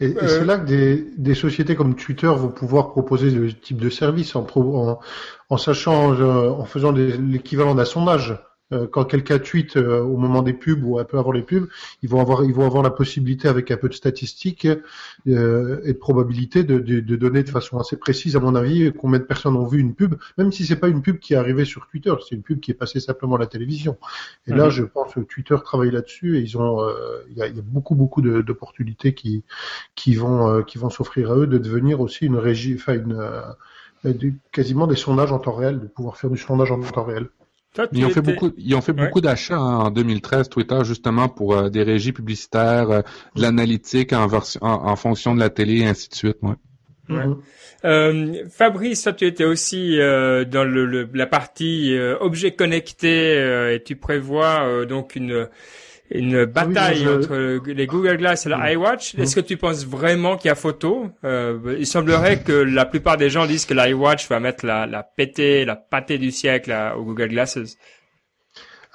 Et, 0.00 0.06
et 0.06 0.16
Euh, 0.16 0.28
c'est 0.28 0.44
là 0.44 0.56
que 0.58 0.66
des, 0.66 1.04
des 1.18 1.34
sociétés 1.34 1.74
comme 1.74 1.94
Twitter 1.96 2.28
vont 2.28 2.48
pouvoir 2.48 2.90
proposer 2.92 3.30
ce 3.30 3.54
type 3.54 3.78
de 3.78 3.90
service 3.90 4.36
en, 4.36 4.42
pro- 4.44 4.76
en, 4.76 5.00
en 5.50 5.56
sachant, 5.56 6.12
euh, 6.14 6.50
en 6.50 6.64
faisant 6.64 6.92
l'équivalent 6.92 7.74
d'un 7.74 7.84
sondage. 7.84 8.36
Euh, 8.72 8.86
quand 8.86 9.04
quelqu'un 9.04 9.38
tweet 9.38 9.76
euh, 9.76 10.00
au 10.00 10.16
moment 10.16 10.42
des 10.42 10.54
pubs 10.54 10.82
ou 10.84 10.98
un 10.98 11.04
peu 11.04 11.18
avant 11.18 11.32
les 11.32 11.42
pubs, 11.42 11.68
ils 12.02 12.08
vont 12.08 12.20
avoir, 12.20 12.44
ils 12.44 12.54
vont 12.54 12.64
avoir 12.64 12.82
la 12.82 12.90
possibilité, 12.90 13.46
avec 13.46 13.70
un 13.70 13.76
peu 13.76 13.88
de 13.90 13.94
statistiques 13.94 14.66
euh, 15.28 15.80
et 15.84 15.92
de 15.92 15.98
probabilité, 15.98 16.64
de, 16.64 16.78
de, 16.78 17.00
de 17.00 17.16
donner 17.16 17.42
de 17.42 17.50
façon 17.50 17.78
assez 17.78 17.96
précise, 17.98 18.36
à 18.36 18.40
mon 18.40 18.54
avis, 18.54 18.90
combien 18.92 19.18
de 19.18 19.24
personnes 19.24 19.56
ont 19.56 19.66
vu 19.66 19.80
une 19.80 19.94
pub, 19.94 20.14
même 20.38 20.50
si 20.50 20.64
c'est 20.64 20.76
pas 20.76 20.88
une 20.88 21.02
pub 21.02 21.18
qui 21.18 21.34
est 21.34 21.36
arrivée 21.36 21.66
sur 21.66 21.86
Twitter, 21.88 22.12
c'est 22.26 22.34
une 22.36 22.42
pub 22.42 22.60
qui 22.60 22.70
est 22.70 22.74
passée 22.74 23.00
simplement 23.00 23.36
à 23.36 23.38
la 23.38 23.46
télévision. 23.46 23.98
Et 24.46 24.52
là, 24.52 24.64
Mhm. 24.64 24.70
je 24.70 24.82
pense 24.84 25.14
que 25.14 25.20
Twitter 25.20 25.56
travaille 25.62 25.90
là-dessus 25.90 26.38
et 26.38 26.40
ils 26.40 26.56
ont, 26.56 26.80
euh, 26.82 27.22
il 27.28 27.34
y, 27.36 27.40
y 27.40 27.42
a 27.42 27.62
beaucoup, 27.62 27.94
beaucoup 27.94 28.22
d'opportunités 28.22 29.14
qui 29.14 29.44
qui 29.94 30.14
vont 30.14 30.48
euh, 30.48 30.62
qui 30.62 30.78
vont 30.78 30.90
s'offrir 30.90 31.32
à 31.32 31.36
eux 31.36 31.46
de 31.46 31.58
devenir 31.58 32.00
aussi 32.00 32.26
une 32.26 32.36
régie, 32.36 32.74
enfin 32.76 32.94
une 32.94 33.14
euh, 33.14 34.12
quasiment 34.52 34.86
des 34.86 34.96
sondages 34.96 35.32
en 35.32 35.38
temps 35.38 35.52
réel, 35.54 35.80
de 35.80 35.86
pouvoir 35.86 36.16
faire 36.16 36.30
du 36.30 36.38
sondage 36.38 36.70
en 36.72 36.80
temps 36.80 37.04
réel. 37.04 37.28
Toi, 37.74 37.88
Ils 37.92 38.04
ont 38.06 38.10
fait 38.10 38.20
beaucoup, 38.22 38.52
ils 38.56 38.74
ont 38.76 38.80
fait 38.80 38.92
Ouais. 38.92 39.04
beaucoup 39.06 39.20
d'achats 39.20 39.56
hein, 39.58 39.78
en 39.78 39.90
2013, 39.90 40.48
Twitter, 40.48 40.78
justement 40.84 41.28
pour 41.28 41.54
euh, 41.56 41.68
des 41.70 41.82
régies 41.82 42.12
publicitaires, 42.12 42.90
euh, 42.90 43.02
de 43.34 43.42
l'analytique 43.42 44.12
en, 44.12 44.26
version- 44.28 44.60
en, 44.62 44.86
en 44.90 44.96
fonction 44.96 45.34
de 45.34 45.40
la 45.40 45.50
télé 45.50 45.78
et 45.80 45.86
ainsi 45.86 46.08
de 46.08 46.14
suite. 46.14 46.36
Ouais. 46.42 46.54
Ouais. 47.10 47.26
Mhm. 47.26 47.36
Euh, 47.84 48.44
Fabrice, 48.48 49.02
toi 49.02 49.12
tu 49.12 49.26
étais 49.26 49.44
aussi 49.44 50.00
euh, 50.00 50.44
dans 50.46 50.64
le, 50.64 50.86
le- 50.86 51.08
la 51.12 51.26
partie 51.26 51.94
euh, 51.94 52.16
objets 52.20 52.52
connectés 52.52 53.36
euh, 53.36 53.74
et 53.74 53.82
tu 53.82 53.96
prévois 53.96 54.62
euh, 54.64 54.86
donc 54.86 55.14
une 55.16 55.48
une 56.10 56.44
bataille 56.44 57.02
moi, 57.04 57.12
je- 57.14 57.18
entre 57.24 57.70
les 57.70 57.86
Google 57.86 58.18
Glass 58.18 58.46
et 58.46 58.48
la 58.50 58.58
Mhm. 58.58 58.72
iWatch. 58.74 59.14
Est-ce 59.16 59.34
que 59.34 59.40
tu 59.40 59.56
penses 59.56 59.86
vraiment 59.86 60.36
qu'il 60.36 60.48
y 60.48 60.52
a 60.52 60.54
photo 60.54 61.10
euh, 61.24 61.76
Il 61.78 61.86
semblerait 61.86 62.42
que 62.42 62.52
la 62.52 62.84
plupart 62.84 63.16
des 63.16 63.30
gens 63.30 63.46
disent 63.46 63.64
que 63.66 63.74
l'iWatch 63.74 64.28
va 64.28 64.38
mettre 64.40 64.66
la, 64.66 64.86
la 64.86 65.02
pétée, 65.02 65.64
la 65.64 65.76
pâtée 65.76 66.18
du 66.18 66.30
siècle 66.30 66.72
à- 66.72 66.96
aux 66.98 67.04
Google 67.04 67.28
Glasses. 67.28 67.58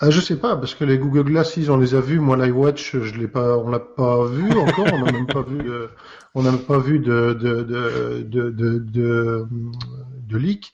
Ah, 0.02 0.10
je 0.12 0.22
sais 0.22 0.38
pas 0.38 0.56
parce 0.56 0.76
que 0.76 0.86
les 0.86 0.98
Google 0.98 1.24
Glass, 1.24 1.58
on 1.68 1.78
les 1.78 1.94
a 1.94 2.00
vus. 2.00 2.20
Moi, 2.20 2.38
l'iWatch, 2.38 2.98
je 3.02 3.16
l'ai 3.18 3.28
pas, 3.28 3.58
on 3.58 3.70
l'a 3.70 3.80
pas 3.80 4.26
vu 4.28 4.50
encore. 4.54 4.88
on 4.94 5.00
n'a 5.04 5.12
même 5.12 5.28
pas 5.28 5.42
vu, 5.42 5.58
de, 5.58 5.90
on 6.36 6.44
n'a 6.44 6.52
même 6.52 6.62
pas 6.62 6.78
vu 6.80 7.00
de 7.00 7.34
de 7.34 7.64
de 7.64 8.24
de 8.24 8.50
de, 8.50 8.78
de, 8.80 9.46
de 10.30 10.38
leak. 10.38 10.74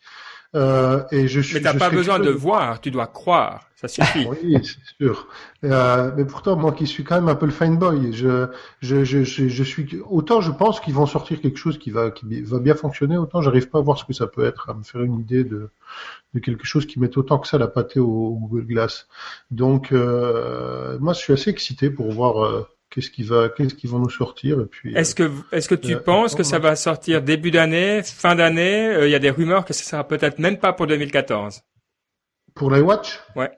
Euh, 0.56 1.04
et 1.12 1.28
je 1.28 1.42
suis. 1.42 1.56
Mais 1.56 1.62
t'as 1.62 1.74
pas 1.74 1.90
besoin 1.90 2.20
de 2.20 2.30
voir, 2.30 2.80
tu 2.80 2.90
dois 2.90 3.08
croire. 3.08 3.70
Ça 3.76 3.90
suffit. 3.90 4.26
Oui, 4.26 4.58
c'est 4.64 5.06
sûr. 5.06 5.28
Euh, 5.66 6.12
mais 6.16 6.24
pourtant, 6.24 6.56
moi 6.56 6.72
qui 6.72 6.88
suis 6.88 7.04
quand 7.04 7.16
même 7.16 7.28
un 7.28 7.36
peu 7.36 7.46
le 7.46 7.52
fanboy, 7.52 8.14
je, 8.14 8.48
je, 8.80 9.04
je, 9.04 9.24
je, 9.24 9.50
je 9.50 9.64
suis 9.64 9.86
autant 10.10 10.40
je 10.40 10.52
pense 10.52 10.80
qu'ils 10.80 10.94
vont 10.94 11.06
sortir 11.06 11.42
quelque 11.42 11.58
chose 11.58 11.78
qui 11.78 11.92
va 11.92 12.10
qui 12.10 12.42
va 12.42 12.60
bien 12.60 12.76
fonctionner, 12.76 13.18
autant 13.18 13.42
j'arrive 13.42 13.70
pas 13.70 13.80
à 13.80 13.82
voir 13.82 13.98
ce 13.98 14.06
que 14.06 14.14
ça 14.14 14.28
peut 14.28 14.46
être, 14.46 14.70
à 14.70 14.74
me 14.74 14.84
faire 14.84 15.02
une 15.02 15.20
idée 15.20 15.44
de 15.44 15.70
de 16.34 16.40
quelque 16.40 16.66
chose 16.66 16.86
qui 16.86 17.00
mette 17.00 17.18
autant 17.18 17.40
que 17.40 17.48
ça 17.48 17.58
la 17.58 17.68
pâtée 17.68 18.00
au, 18.00 18.08
au 18.08 18.34
Google 18.36 18.66
Glass. 18.66 19.08
Donc, 19.52 19.92
euh, 19.92 20.98
moi, 21.00 21.14
je 21.14 21.20
suis 21.20 21.34
assez 21.34 21.50
excité 21.50 21.90
pour 21.90 22.12
voir 22.12 22.44
euh, 22.44 22.68
qu'est-ce 22.96 23.12
qui 23.12 23.24
va, 23.24 23.50
qu'est-ce 23.50 23.76
qu'ils 23.76 23.90
vont 23.90 24.00
nous 24.00 24.10
sortir. 24.10 24.62
Et 24.62 24.66
puis, 24.66 24.96
Est-ce 24.96 25.14
que 25.14 25.30
est-ce 25.52 25.68
que 25.70 25.76
tu 25.76 25.94
Euh, 25.96 26.00
penses 26.00 26.34
que 26.34 26.44
ça 26.44 26.58
va 26.60 26.76
sortir 26.78 27.22
début 27.22 27.52
d'année, 27.52 28.02
fin 28.04 28.36
d'année 28.36 28.88
Euh, 28.88 29.08
Il 29.08 29.12
y 29.12 29.16
a 29.16 29.20
des 29.20 29.30
rumeurs 29.30 29.66
que 29.66 29.74
ça 29.74 29.84
sera 29.84 30.08
peut-être 30.08 30.40
même 30.40 30.58
pas 30.58 30.72
pour 30.74 30.88
2014. 30.88 31.62
pour 32.56 32.72
l'iWatch, 32.72 33.20
Ouais. 33.36 33.52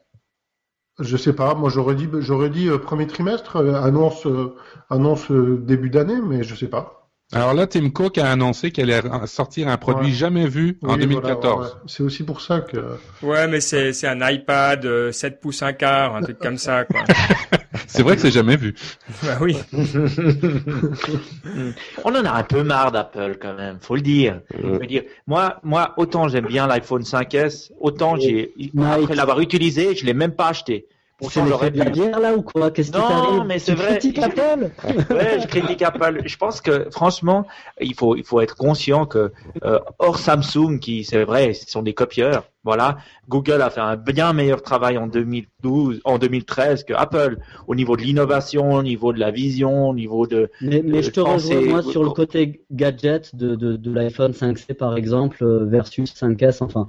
je 1.00 1.16
sais 1.18 1.34
pas. 1.34 1.54
Moi, 1.54 1.70
j'aurais 1.70 1.94
dit, 1.94 2.10
j'aurais 2.20 2.50
dit 2.50 2.68
euh, 2.68 2.80
premier 2.80 3.06
trimestre, 3.06 3.58
euh, 3.58 3.76
annonce, 3.76 4.26
euh, 4.26 4.56
annonce 4.90 5.32
début 5.32 5.92
d'année, 5.92 6.20
mais 6.20 6.42
je 6.44 6.56
sais 6.56 6.68
pas. 6.68 7.07
Alors 7.34 7.54
là, 7.54 7.68
Tim 7.68 7.90
Cook 7.90 8.18
a 8.20 8.32
annoncé 8.32 8.72
qu'elle 8.72 8.90
allait 8.90 9.10
sortir 9.28 9.68
un 9.68 9.76
produit 9.76 10.08
Ouais. 10.08 10.14
jamais 10.14 10.48
vu 10.48 10.78
en 10.82 10.94
Oui, 10.94 11.00
2014. 11.02 11.42
voilà, 11.44 11.58
ouais, 11.60 11.66
ouais. 11.74 11.80
C'est 11.86 12.02
aussi 12.04 12.24
pour 12.24 12.40
ça 12.40 12.62
que. 12.62 12.78
Ouais, 13.22 13.48
mais 13.50 13.60
c'est 13.60 13.92
c'est 13.92 14.08
un 14.08 14.26
iPad 14.30 14.86
euh, 14.86 15.12
7 15.12 15.42
pouces 15.42 15.62
un 15.62 15.74
quart, 15.74 16.16
un 16.16 16.22
truc 16.22 16.40
comme 16.40 16.58
ça 16.58 16.86
quoi. 16.86 17.04
C'est 17.90 18.02
vrai 18.04 18.16
que 18.16 18.22
c'est 18.22 18.32
jamais 18.32 18.58
vu. 18.58 18.76
bah 19.24 19.38
oui. 19.40 19.56
On 22.04 22.14
en 22.16 22.26
a 22.26 22.32
un 22.32 22.44
peu 22.44 22.64
marre 22.64 22.92
d'Apple 22.92 23.38
quand 23.42 23.54
même, 23.54 23.78
faut 23.82 23.96
le 23.96 24.02
dire. 24.02 24.42
Je 24.58 24.68
veux 24.68 24.86
dire, 24.88 25.04
moi, 25.26 25.60
moi, 25.64 25.94
autant 25.98 26.28
j'aime 26.28 26.46
bien 26.48 26.68
l'iPhone 26.68 27.04
5S, 27.04 27.72
autant 27.80 28.16
j'ai, 28.18 28.54
après 28.82 29.16
l'avoir 29.16 29.40
utilisé, 29.40 29.96
je 29.96 30.06
l'ai 30.06 30.14
même 30.14 30.34
pas 30.34 30.48
acheté. 30.50 30.88
C'est 31.20 31.42
Pourtant, 31.42 31.46
l'effet 31.46 31.72
de 31.72 31.80
la 31.80 31.90
bière 31.90 32.20
là 32.20 32.36
ou 32.36 32.44
quoi? 32.44 32.70
Qu'est-ce 32.70 32.92
qui 32.92 32.98
Non, 33.00 33.08
t'arrive? 33.08 33.44
mais 33.48 33.58
c'est 33.58 33.74
Tu 33.74 33.82
vrai. 33.82 33.98
critiques 33.98 34.20
Apple? 34.20 34.70
Ouais, 35.10 35.40
je 35.42 35.48
critique 35.48 35.82
Apple. 35.82 36.22
Je 36.26 36.38
pense 36.38 36.62
que 36.62 36.90
franchement, 36.92 37.48
il 37.82 37.96
faut 37.96 38.16
il 38.16 38.24
faut 38.24 38.40
être 38.40 38.56
conscient 38.56 39.08
que 39.08 39.32
euh, 39.64 39.80
hors 39.98 40.20
Samsung, 40.20 40.78
qui 40.80 41.04
c'est 41.04 41.24
vrai, 41.24 41.54
ce 41.54 41.70
sont 41.70 41.82
des 41.82 41.96
copieurs. 41.96 42.44
Voilà, 42.64 42.98
Google 43.30 43.62
a 43.62 43.70
fait 43.70 43.80
un 43.80 43.96
bien 43.96 44.34
meilleur 44.34 44.62
travail 44.62 44.98
en 44.98 45.08
2012, 45.08 46.02
en 46.04 46.18
2013 46.20 46.84
que 46.84 46.94
Apple 46.94 47.38
au 47.66 47.76
niveau 47.76 47.96
de 47.96 48.02
l'innovation, 48.02 48.74
au 48.74 48.84
niveau 48.84 49.12
de 49.14 49.20
la 49.20 49.32
vision, 49.32 49.90
au 49.90 49.94
niveau 49.96 50.28
de. 50.28 50.52
Mais, 50.62 50.84
mais 50.86 51.02
je 51.02 51.10
te 51.12 51.20
rejoins 51.20 51.62
moi 51.62 51.82
sur 51.82 52.04
le 52.04 52.10
côté 52.12 52.62
gadget 52.72 53.36
de, 53.36 53.56
de, 53.56 53.76
de 53.78 53.92
l'iPhone 53.92 54.34
5C 54.34 54.74
par 54.76 54.98
exemple 54.98 55.44
euh, 55.44 55.66
versus 55.66 56.14
5S. 56.14 56.62
Enfin, 56.62 56.88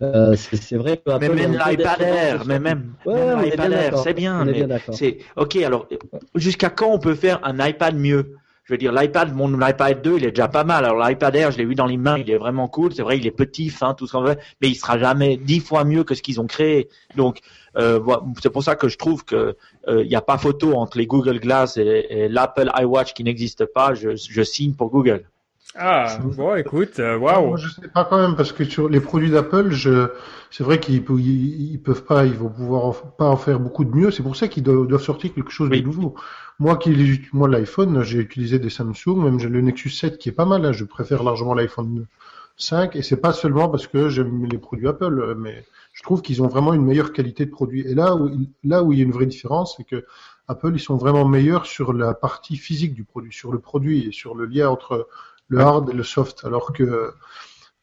euh, 0.00 0.36
c'est 0.36 0.76
vrai 0.76 0.96
que 0.98 1.02
Mais 1.06 1.26
Apple 1.26 1.34
même 1.34 1.54
un 1.54 1.64
peu 1.64 1.70
l'iPad 1.70 2.00
Air, 2.02 2.46
mais 2.46 2.58
même, 2.58 2.94
Ouais, 3.04 3.14
même 3.14 3.42
l'iPad 3.42 3.72
Air, 3.72 3.98
c'est 3.98 4.14
bien, 4.14 4.44
mais 4.44 4.66
c'est 4.92 5.18
ok. 5.36 5.56
Alors, 5.56 5.88
jusqu'à 6.34 6.70
quand 6.70 6.90
on 6.90 6.98
peut 6.98 7.14
faire 7.14 7.40
un 7.42 7.66
iPad 7.66 7.96
mieux? 7.96 8.36
Je 8.68 8.74
veux 8.74 8.78
dire, 8.78 8.92
l'iPad, 8.92 9.34
mon 9.34 9.66
iPad 9.66 10.02
2, 10.02 10.18
il 10.18 10.24
est 10.26 10.30
déjà 10.30 10.46
pas 10.46 10.62
mal. 10.62 10.84
Alors 10.84 11.02
l'iPad 11.02 11.34
Air, 11.34 11.50
je 11.52 11.56
l'ai 11.56 11.64
eu 11.64 11.74
dans 11.74 11.86
les 11.86 11.96
mains, 11.96 12.18
il 12.18 12.30
est 12.30 12.36
vraiment 12.36 12.68
cool. 12.68 12.92
C'est 12.92 13.00
vrai, 13.00 13.16
il 13.16 13.26
est 13.26 13.30
petit, 13.30 13.70
fin, 13.70 13.94
tout 13.94 14.06
ce 14.06 14.12
qu'on 14.12 14.20
veut, 14.20 14.36
mais 14.60 14.68
il 14.68 14.74
sera 14.74 14.98
jamais 14.98 15.38
dix 15.38 15.60
fois 15.60 15.84
mieux 15.84 16.04
que 16.04 16.14
ce 16.14 16.20
qu'ils 16.20 16.38
ont 16.38 16.46
créé. 16.46 16.90
Donc, 17.16 17.38
euh, 17.78 17.98
c'est 18.42 18.50
pour 18.50 18.62
ça 18.62 18.76
que 18.76 18.88
je 18.88 18.98
trouve 18.98 19.24
que 19.24 19.56
euh, 19.88 20.02
il 20.02 20.08
n'y 20.08 20.16
a 20.16 20.20
pas 20.20 20.36
photo 20.36 20.74
entre 20.74 20.98
les 20.98 21.06
Google 21.06 21.40
Glass 21.40 21.78
et, 21.78 22.06
et 22.10 22.28
l'Apple 22.28 22.70
iWatch 22.78 23.14
qui 23.14 23.24
n'existe 23.24 23.64
pas. 23.64 23.94
Je, 23.94 24.16
je 24.16 24.42
signe 24.42 24.74
pour 24.74 24.90
Google. 24.90 25.24
Ah, 25.74 26.18
bon, 26.36 26.56
écoute, 26.56 26.98
euh, 26.98 27.18
Moi, 27.36 27.38
waouh. 27.40 27.56
je 27.56 27.68
sais 27.68 27.88
pas 27.88 28.04
quand 28.04 28.18
même 28.18 28.36
parce 28.36 28.52
que 28.52 28.64
sur 28.64 28.88
les 28.88 29.00
produits 29.00 29.30
d'Apple, 29.30 29.70
je, 29.70 30.08
c'est 30.50 30.64
vrai 30.64 30.80
qu'ils 30.80 31.04
ils, 31.18 31.72
ils 31.72 31.80
peuvent 31.82 32.04
pas, 32.04 32.24
ils 32.26 32.34
vont 32.34 32.48
pouvoir 32.48 32.86
en- 32.86 32.92
pas 32.92 33.26
en 33.28 33.36
faire 33.36 33.60
beaucoup 33.60 33.84
de 33.84 33.94
mieux. 33.94 34.10
C'est 34.10 34.22
pour 34.22 34.34
ça 34.34 34.48
qu'ils 34.48 34.62
doivent, 34.62 34.86
doivent 34.86 35.02
sortir 35.02 35.32
quelque 35.34 35.50
chose 35.50 35.68
Oui. 35.70 35.80
de 35.82 35.86
nouveau. 35.86 36.14
Moi 36.58 36.76
qui, 36.78 36.94
les- 36.94 37.20
moi 37.32 37.48
l'iPhone, 37.48 38.02
j'ai 38.02 38.18
utilisé 38.18 38.58
des 38.58 38.70
Samsung, 38.70 39.16
même 39.22 39.38
j'ai 39.38 39.48
le 39.48 39.60
Nexus 39.60 39.90
7 39.90 40.18
qui 40.18 40.30
est 40.30 40.32
pas 40.32 40.46
mal. 40.46 40.64
hein. 40.64 40.72
Je 40.72 40.84
préfère 40.84 41.22
largement 41.22 41.54
l'iPhone 41.54 42.06
5 42.56 42.96
et 42.96 43.02
c'est 43.02 43.18
pas 43.20 43.32
seulement 43.32 43.68
parce 43.68 43.86
que 43.86 44.08
j'aime 44.08 44.46
les 44.46 44.58
produits 44.58 44.88
Apple, 44.88 45.20
euh, 45.20 45.34
mais 45.36 45.64
je 45.92 46.02
trouve 46.02 46.22
qu'ils 46.22 46.42
ont 46.42 46.48
vraiment 46.48 46.72
une 46.74 46.84
meilleure 46.84 47.12
qualité 47.12 47.44
de 47.46 47.50
produit. 47.50 47.82
Et 47.86 47.94
là 47.94 48.16
où, 48.16 48.30
là 48.64 48.82
où 48.82 48.92
il 48.92 48.98
y 48.98 49.02
a 49.02 49.04
une 49.04 49.12
vraie 49.12 49.26
différence, 49.26 49.74
c'est 49.76 49.84
que 49.84 50.04
Apple, 50.48 50.72
ils 50.74 50.80
sont 50.80 50.96
vraiment 50.96 51.26
meilleurs 51.28 51.66
sur 51.66 51.92
la 51.92 52.14
partie 52.14 52.56
physique 52.56 52.94
du 52.94 53.04
produit, 53.04 53.32
sur 53.32 53.52
le 53.52 53.58
produit 53.60 54.08
et 54.08 54.12
sur 54.12 54.34
le 54.34 54.46
lien 54.46 54.68
entre 54.70 55.06
le 55.48 55.60
hard 55.60 55.90
et 55.90 55.94
le 55.94 56.02
soft, 56.02 56.44
alors 56.44 56.72
que 56.72 57.12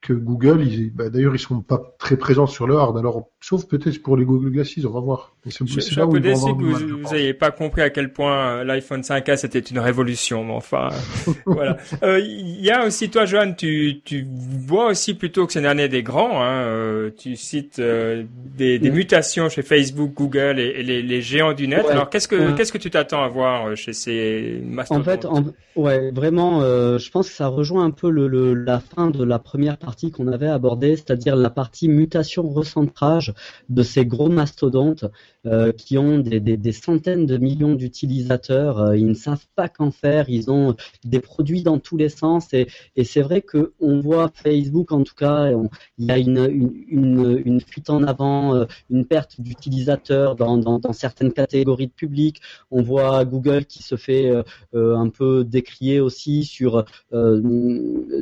que 0.05 0.13
Google, 0.13 0.63
ils, 0.63 0.91
bah, 0.93 1.09
d'ailleurs, 1.09 1.33
ils 1.33 1.39
sont 1.39 1.61
pas 1.61 1.81
très 1.97 2.15
présents 2.15 2.45
sur 2.45 2.67
le 2.67 2.75
hard. 2.75 2.97
Alors, 2.97 3.29
sauf 3.41 3.65
peut-être 3.65 4.01
pour 4.03 4.17
les 4.17 4.23
Google 4.23 4.51
Glasses, 4.51 4.77
on 4.85 4.91
va 4.91 4.99
voir. 4.99 5.35
C'est, 5.47 5.67
je, 5.67 5.79
suis 5.79 5.99
un 5.99 6.07
peu 6.07 6.19
déçu 6.19 6.45
que 6.55 6.63
vous 6.63 7.13
n'ayez 7.13 7.33
pas 7.33 7.51
compris 7.51 7.81
à 7.81 7.89
quel 7.89 8.13
point 8.13 8.59
euh, 8.59 8.63
l'iPhone 8.63 9.01
5S 9.01 9.45
était 9.45 9.59
une 9.59 9.79
révolution. 9.79 10.43
Mais 10.43 10.53
enfin, 10.53 10.89
voilà. 11.45 11.77
Euh, 12.03 12.19
il 12.19 12.63
y 12.63 12.69
a 12.69 12.85
aussi 12.85 13.09
toi, 13.09 13.25
Johan, 13.25 13.53
tu, 13.53 14.01
tu 14.05 14.27
vois 14.67 14.89
aussi 14.89 15.15
plutôt 15.15 15.47
que 15.47 15.53
c'est 15.53 15.59
une 15.59 15.65
année 15.65 15.87
des 15.89 16.03
grands. 16.03 16.43
Hein, 16.43 16.61
euh, 16.63 17.09
tu 17.17 17.35
cites 17.35 17.81
des, 17.81 18.77
des 18.79 18.91
mutations 18.91 19.49
chez 19.49 19.63
Facebook, 19.63 20.13
Google 20.13 20.59
et, 20.59 20.83
les, 20.83 21.01
les, 21.01 21.21
géants 21.21 21.53
du 21.53 21.67
net. 21.67 21.85
Alors, 21.89 22.09
qu'est-ce 22.09 22.27
que 22.27 22.51
qu'est-ce 22.55 22.71
que 22.71 22.77
tu 22.77 22.91
t'attends 22.91 23.23
à 23.23 23.27
voir 23.27 23.75
chez 23.75 23.93
ces 23.93 24.61
mastodontes? 24.63 25.25
En 25.25 25.35
fait, 25.43 25.53
ouais, 25.75 26.11
vraiment, 26.11 26.61
je 26.61 27.09
pense 27.09 27.29
que 27.29 27.35
ça 27.35 27.47
rejoint 27.47 27.85
un 27.85 27.91
peu 27.91 28.11
le, 28.11 28.27
le, 28.27 28.53
la 28.53 28.79
fin 28.79 29.09
de 29.09 29.23
la 29.23 29.39
première 29.39 29.77
partie 29.77 29.94
qu'on 30.11 30.27
avait 30.27 30.47
abordé, 30.47 30.95
c'est-à-dire 30.95 31.35
la 31.35 31.49
partie 31.49 31.87
mutation 31.87 32.47
recentrage 32.47 33.33
de 33.69 33.83
ces 33.83 34.05
gros 34.05 34.29
mastodontes 34.29 35.05
euh, 35.45 35.71
qui 35.71 35.99
ont 35.99 36.17
des, 36.17 36.71
centaines 36.71 37.27
de 37.27 37.37
millions 37.37 37.75
d'utilisateurs. 37.75 38.79
Euh, 38.79 38.97
ils 38.97 39.05
ne 39.05 39.13
savent 39.13 39.45
pas 39.55 39.69
qu'en 39.69 39.91
faire. 39.91 40.27
Ils 40.27 40.49
ont 40.49 40.75
des 41.03 41.19
produits 41.19 41.61
dans 41.61 41.77
tous 41.77 41.97
les 41.97 42.09
sens 42.09 42.51
et, 42.53 42.67
c'est 43.03 43.21
vrai 43.21 43.41
que 43.41 43.73
on 43.79 43.99
voit 43.99 44.31
Facebook 44.33 44.91
en 44.91 45.03
tout 45.03 45.13
cas, 45.13 45.51
il 45.99 46.05
y 46.05 46.11
a 46.11 46.17
une, 46.17 47.61
fuite 47.61 47.91
en 47.91 48.01
avant, 48.01 48.55
euh, 48.55 48.65
une 48.89 49.05
perte 49.05 49.39
d'utilisateurs 49.39 50.35
dans, 50.35 50.79
certaines 50.93 51.31
catégories 51.31 51.87
de 51.87 51.91
public. 51.91 52.41
On 52.71 52.81
voit 52.81 53.23
Google 53.25 53.65
qui 53.65 53.83
se 53.83 53.95
fait 53.95 54.31
un 54.73 55.09
peu 55.09 55.43
décrier 55.43 55.99
aussi 55.99 56.43
sur 56.43 56.85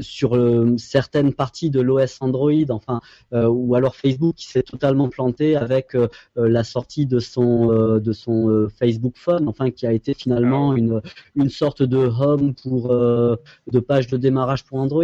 sur 0.02 0.74
certaines 0.78 1.34
parties 1.34 1.70
de 1.70 1.82
l'OS 1.82 2.18
Android, 2.22 2.70
enfin, 2.70 3.00
ou 3.32 3.76
alors 3.76 3.96
Facebook 3.96 4.36
qui 4.36 4.48
s'est 4.48 4.64
totalement 4.64 5.10
planté 5.10 5.56
avec 5.56 5.96
la 6.36 6.64
sortie 6.64 7.06
de 7.06 7.13
son 7.20 8.00
de 8.00 8.14
son 8.14 8.68
Facebook 8.78 9.14
Phone, 9.18 9.48
enfin, 9.48 9.72
qui 9.72 9.88
a 9.88 9.92
été 9.92 10.14
finalement 10.14 10.72
ah 10.72 10.78
une 10.78 11.02
une 11.36 11.50
sorte 11.50 11.84
de 11.84 11.98
home 11.98 12.54
pour 12.54 12.90
de 12.90 13.80
page 13.80 14.08
de 14.08 14.18
démarrage 14.18 14.64
pour 14.64 14.80
Android. 14.80 15.04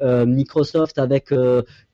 Microsoft 0.00 0.98
avec 0.98 1.32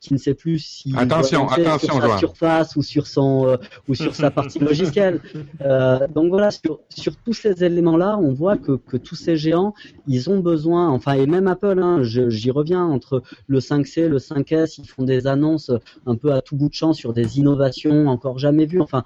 qui 0.02 0.12
ne 0.12 0.18
sait 0.18 0.34
plus 0.34 0.58
si 0.58 0.92
attention, 0.96 1.48
attention, 1.48 1.94
sur 1.94 2.02
sa 2.02 2.18
surface 2.18 2.76
ou 2.76 2.82
sur 2.82 3.06
son 3.06 3.56
ou 3.88 3.94
sur 3.94 4.14
sa 4.14 4.30
partie 4.30 4.58
logicielle. 4.58 5.20
donc 6.14 6.28
voilà, 6.28 6.50
sur, 6.50 6.80
sur 6.90 7.16
tous 7.16 7.32
ces 7.32 7.64
éléments-là, 7.64 8.18
on 8.18 8.32
voit 8.32 8.58
que, 8.58 8.72
que 8.72 8.96
tous 8.98 9.14
ces 9.14 9.36
géants, 9.36 9.74
ils 10.06 10.28
ont 10.28 10.40
besoin, 10.40 10.90
enfin 10.90 11.12
et 11.14 11.26
même 11.26 11.46
Apple, 11.46 11.78
hein, 11.80 12.02
j'y 12.02 12.50
reviens 12.50 12.84
entre 12.84 13.22
le 13.46 13.60
5C, 13.60 14.08
le 14.08 14.18
5S, 14.18 14.80
ils 14.82 14.88
font 14.88 15.04
des 15.04 15.26
annonces 15.26 15.70
un 16.04 16.16
peu 16.16 16.32
à 16.32 16.42
tout 16.42 16.56
bout 16.56 16.68
de 16.68 16.74
champ 16.74 16.92
sur 16.92 17.12
des 17.12 17.38
innovations 17.38 18.08
encore 18.08 18.38
jamais 18.38 18.66
vues. 18.66 18.80
Enfin, 18.80 19.04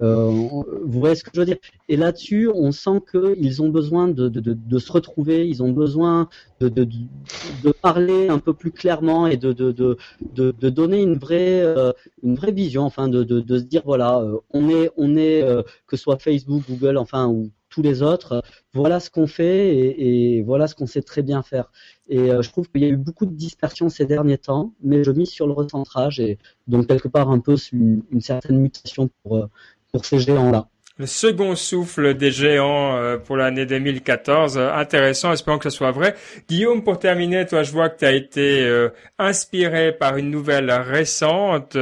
euh, 0.00 0.26
vous 0.30 1.00
voyez 1.00 1.16
ce 1.16 1.24
que 1.24 1.30
je 1.34 1.40
veux 1.40 1.46
dire 1.46 1.56
Et 1.88 1.96
là-dessus, 1.96 2.48
on 2.54 2.70
sent 2.70 3.00
qu'ils 3.10 3.62
ont 3.62 3.68
besoin 3.68 4.06
de, 4.06 4.28
de, 4.28 4.40
de, 4.40 4.78
se 4.78 4.92
retrouver, 4.92 5.48
ils 5.48 5.62
ont 5.62 5.72
besoin 5.72 6.28
de, 6.60 6.68
de, 6.68 7.72
parler 7.82 8.28
un 8.28 8.38
peu 8.38 8.54
plus 8.54 8.70
clairement 8.70 9.26
et 9.26 9.36
de, 9.36 9.96
de, 10.38 10.70
donner 10.70 11.02
une 11.02 11.18
vraie, 11.18 11.60
euh, 11.60 11.92
une 12.22 12.34
vraie 12.34 12.52
vision, 12.52 12.82
enfin, 12.82 13.08
de, 13.08 13.24
se 13.24 13.64
dire 13.64 13.82
voilà, 13.84 14.18
euh, 14.20 14.38
on 14.50 14.68
est, 14.68 14.90
est 14.96 15.64
que 15.86 15.96
ce 15.96 16.02
soit 16.02 16.18
Facebook, 16.18 16.62
Google, 16.68 16.96
enfin, 16.96 17.26
ou 17.28 17.50
tous 17.68 17.82
les 17.82 18.02
autres. 18.02 18.42
Voilà 18.74 19.00
ce 19.00 19.10
qu'on 19.10 19.26
fait 19.26 19.76
et, 19.76 20.42
voilà 20.42 20.66
ce 20.68 20.74
qu'on 20.74 20.86
sait 20.86 21.02
très 21.02 21.22
bien 21.22 21.42
faire. 21.42 21.70
Et 22.08 22.30
euh, 22.30 22.42
je 22.42 22.50
trouve 22.50 22.68
qu'il 22.70 22.82
y 22.82 22.84
a 22.84 22.88
eu 22.88 22.96
beaucoup 22.96 23.26
de 23.26 23.34
dispersion 23.34 23.88
ces 23.88 24.06
derniers 24.06 24.38
temps, 24.38 24.74
mais 24.82 25.04
je 25.04 25.10
mise 25.10 25.30
sur 25.30 25.46
le 25.46 25.52
recentrage 25.52 26.20
et 26.20 26.38
donc 26.66 26.86
quelque 26.86 27.08
part 27.08 27.30
un 27.30 27.40
peu 27.40 27.56
une, 27.72 28.02
certaine 28.20 28.58
mutation 28.58 29.10
pour, 29.22 29.36
euh, 29.36 29.46
pour 29.92 30.04
ces 30.04 30.18
géants-là 30.18 30.68
le 30.98 31.06
second 31.06 31.54
souffle 31.54 32.14
des 32.14 32.32
géants 32.32 32.96
euh, 32.96 33.18
pour 33.18 33.36
l'année 33.36 33.66
2014. 33.66 34.58
Euh, 34.58 34.72
intéressant, 34.74 35.32
espérons 35.32 35.58
que 35.58 35.70
ce 35.70 35.76
soit 35.76 35.92
vrai. 35.92 36.16
Guillaume, 36.48 36.82
pour 36.82 36.98
terminer, 36.98 37.46
toi, 37.46 37.62
je 37.62 37.70
vois 37.70 37.88
que 37.88 38.00
tu 38.00 38.04
as 38.04 38.12
été 38.12 38.62
euh, 38.62 38.88
inspiré 39.18 39.92
par 39.92 40.16
une 40.16 40.30
nouvelle 40.30 40.70
récente. 40.72 41.76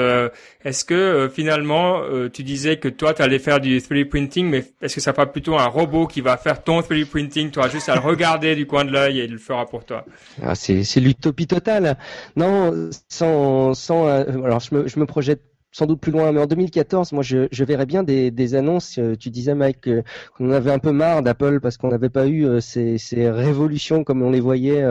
est-ce 0.64 0.84
que 0.84 1.30
finalement, 1.32 2.02
tu 2.32 2.42
disais 2.42 2.76
que 2.76 2.88
toi, 2.88 3.14
tu 3.14 3.22
allais 3.22 3.38
faire 3.38 3.60
du 3.60 3.78
3D 3.78 4.04
printing, 4.06 4.48
mais 4.48 4.64
est-ce 4.82 4.96
que 4.96 5.00
ça 5.00 5.12
pas 5.12 5.26
plutôt 5.26 5.56
un 5.56 5.66
robot 5.66 6.06
qui 6.06 6.20
va 6.20 6.36
faire 6.36 6.62
ton 6.62 6.80
3D 6.80 7.06
printing 7.06 7.50
auras 7.56 7.68
juste 7.68 7.88
à 7.88 7.94
le 7.94 8.00
regarder 8.00 8.54
du 8.54 8.66
coin 8.66 8.84
de 8.84 8.92
l'œil 8.92 9.20
et 9.20 9.24
il 9.24 9.32
le 9.32 9.38
fera 9.38 9.66
pour 9.66 9.84
toi? 9.84 10.04
Ah, 10.42 10.54
c'est, 10.54 10.82
l'utopie 11.00 11.46
totale. 11.46 11.96
Non, 12.36 12.90
sans, 13.08 13.74
sans 13.74 14.06
alors 14.06 14.60
je 14.60 14.74
me, 14.74 14.88
je 14.88 14.98
me 14.98 15.06
projette 15.06 15.42
sans 15.76 15.84
doute 15.84 16.00
plus 16.00 16.10
loin, 16.10 16.32
mais 16.32 16.40
en 16.40 16.46
2014, 16.46 17.12
moi, 17.12 17.22
je, 17.22 17.48
je 17.50 17.62
verrais 17.62 17.84
bien 17.84 18.02
des, 18.02 18.30
des 18.30 18.54
annonces. 18.54 18.98
Euh, 18.98 19.14
tu 19.14 19.28
disais, 19.28 19.54
Mike, 19.54 19.90
qu'on 20.34 20.50
avait 20.50 20.70
un 20.70 20.78
peu 20.78 20.90
marre 20.90 21.22
d'Apple 21.22 21.60
parce 21.60 21.76
qu'on 21.76 21.88
n'avait 21.88 22.08
pas 22.08 22.26
eu 22.26 22.46
euh, 22.46 22.60
ces, 22.60 22.96
ces, 22.96 23.28
révolutions 23.28 24.02
comme 24.02 24.22
on 24.22 24.30
les 24.30 24.40
voyait 24.40 24.82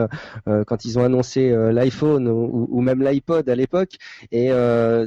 euh, 0.46 0.62
quand 0.64 0.84
ils 0.84 0.96
ont 0.96 1.02
annoncé 1.02 1.50
l'iPhone 1.72 2.28
ou, 2.28 2.68
ou, 2.70 2.80
même 2.82 3.02
l'iPod 3.02 3.48
à 3.48 3.56
l'époque. 3.56 3.96
Et 4.30 4.50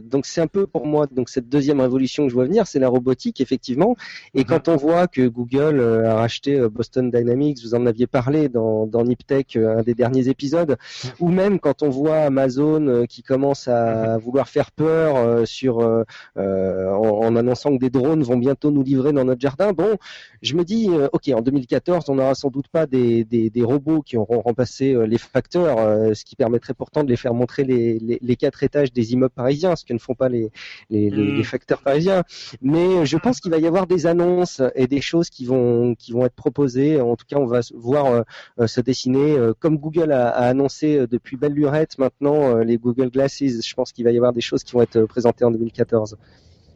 donc, 0.03 0.25
c'est 0.25 0.41
un 0.41 0.47
peu 0.47 0.67
pour 0.67 0.85
moi 0.85 1.07
donc 1.09 1.29
cette 1.29 1.47
deuxième 1.47 1.79
révolution 1.79 2.23
que 2.23 2.29
je 2.29 2.33
vois 2.33 2.45
venir, 2.45 2.67
c'est 2.67 2.79
la 2.79 2.89
robotique, 2.89 3.39
effectivement. 3.39 3.95
Et 4.33 4.43
quand 4.43 4.67
on 4.67 4.75
voit 4.75 5.07
que 5.07 5.27
Google 5.27 5.79
a 6.05 6.15
racheté 6.15 6.59
Boston 6.69 7.09
Dynamics, 7.09 7.59
vous 7.63 7.75
en 7.75 7.85
aviez 7.85 8.07
parlé 8.07 8.49
dans, 8.49 8.85
dans 8.85 9.03
Niptech, 9.03 9.55
un 9.55 9.83
des 9.83 9.93
derniers 9.93 10.27
épisodes, 10.27 10.77
ou 11.19 11.29
même 11.29 11.59
quand 11.59 11.83
on 11.83 11.89
voit 11.89 12.17
Amazon 12.17 13.05
qui 13.07 13.23
commence 13.23 13.67
à 13.67 14.17
vouloir 14.17 14.49
faire 14.49 14.71
peur 14.71 15.47
sur 15.47 15.68
euh, 15.77 16.03
euh, 16.37 16.91
en, 16.91 17.35
annonçant 17.35 17.75
que 17.75 17.79
des 17.79 17.89
drones 17.89 18.23
vont 18.23 18.37
bientôt 18.37 18.71
nous 18.71 18.83
livrer 18.83 19.13
dans 19.13 19.23
notre 19.23 19.41
jardin. 19.41 19.71
Bon, 19.73 19.97
je 20.41 20.55
me 20.55 20.63
dis, 20.63 20.89
euh, 20.89 21.07
ok, 21.13 21.29
en 21.29 21.41
2014, 21.41 22.09
on 22.09 22.15
n'aura 22.15 22.35
sans 22.35 22.49
doute 22.49 22.67
pas 22.67 22.85
des, 22.85 23.51
robots 23.59 24.01
qui 24.01 24.17
auront 24.17 24.41
remplacé 24.41 24.95
les 25.05 25.17
facteurs, 25.17 25.77
ce 26.15 26.23
qui 26.23 26.35
permettrait 26.35 26.73
pourtant 26.73 27.03
de 27.03 27.09
les 27.09 27.17
faire 27.17 27.33
montrer 27.33 27.63
les, 27.63 28.35
quatre 28.35 28.63
étages 28.63 28.93
des 28.93 29.13
immeubles 29.13 29.33
parisiens, 29.33 29.75
ce 29.75 29.83
que 29.83 29.93
ne 29.93 29.99
font 29.99 30.15
pas 30.15 30.29
les, 30.29 30.51
les, 30.89 31.43
facteurs 31.43 31.81
parisiens. 31.81 32.23
Mais 32.61 33.05
je 33.05 33.17
pense 33.17 33.39
qu'il 33.41 33.51
va 33.51 33.57
y 33.57 33.67
avoir 33.67 33.85
des 33.85 34.07
annonces 34.07 34.61
et 34.75 34.87
des 34.87 35.01
choses 35.01 35.29
qui 35.29 35.45
vont 35.45 35.93
qui 35.95 36.13
vont 36.13 36.25
être 36.25 36.35
proposées. 36.35 37.01
En 37.01 37.15
tout 37.15 37.25
cas, 37.27 37.37
on 37.37 37.45
va 37.45 37.59
voir 37.73 38.23
se 38.65 38.81
dessiner 38.81 39.37
comme 39.59 39.77
Google 39.77 40.11
a, 40.11 40.29
a 40.29 40.45
annoncé 40.47 41.05
depuis 41.07 41.35
belle 41.37 41.53
lurette 41.53 41.97
maintenant 41.97 42.55
les 42.55 42.77
Google 42.77 43.09
Glasses. 43.09 43.39
Je 43.39 43.73
pense 43.75 43.91
qu'il 43.91 44.05
va 44.05 44.11
y 44.11 44.17
avoir 44.17 44.33
des 44.33 44.41
choses 44.41 44.63
qui 44.63 44.73
vont 44.73 44.81
être 44.81 45.03
présentées 45.05 45.45
en 45.49 45.51
2014. 45.51 46.17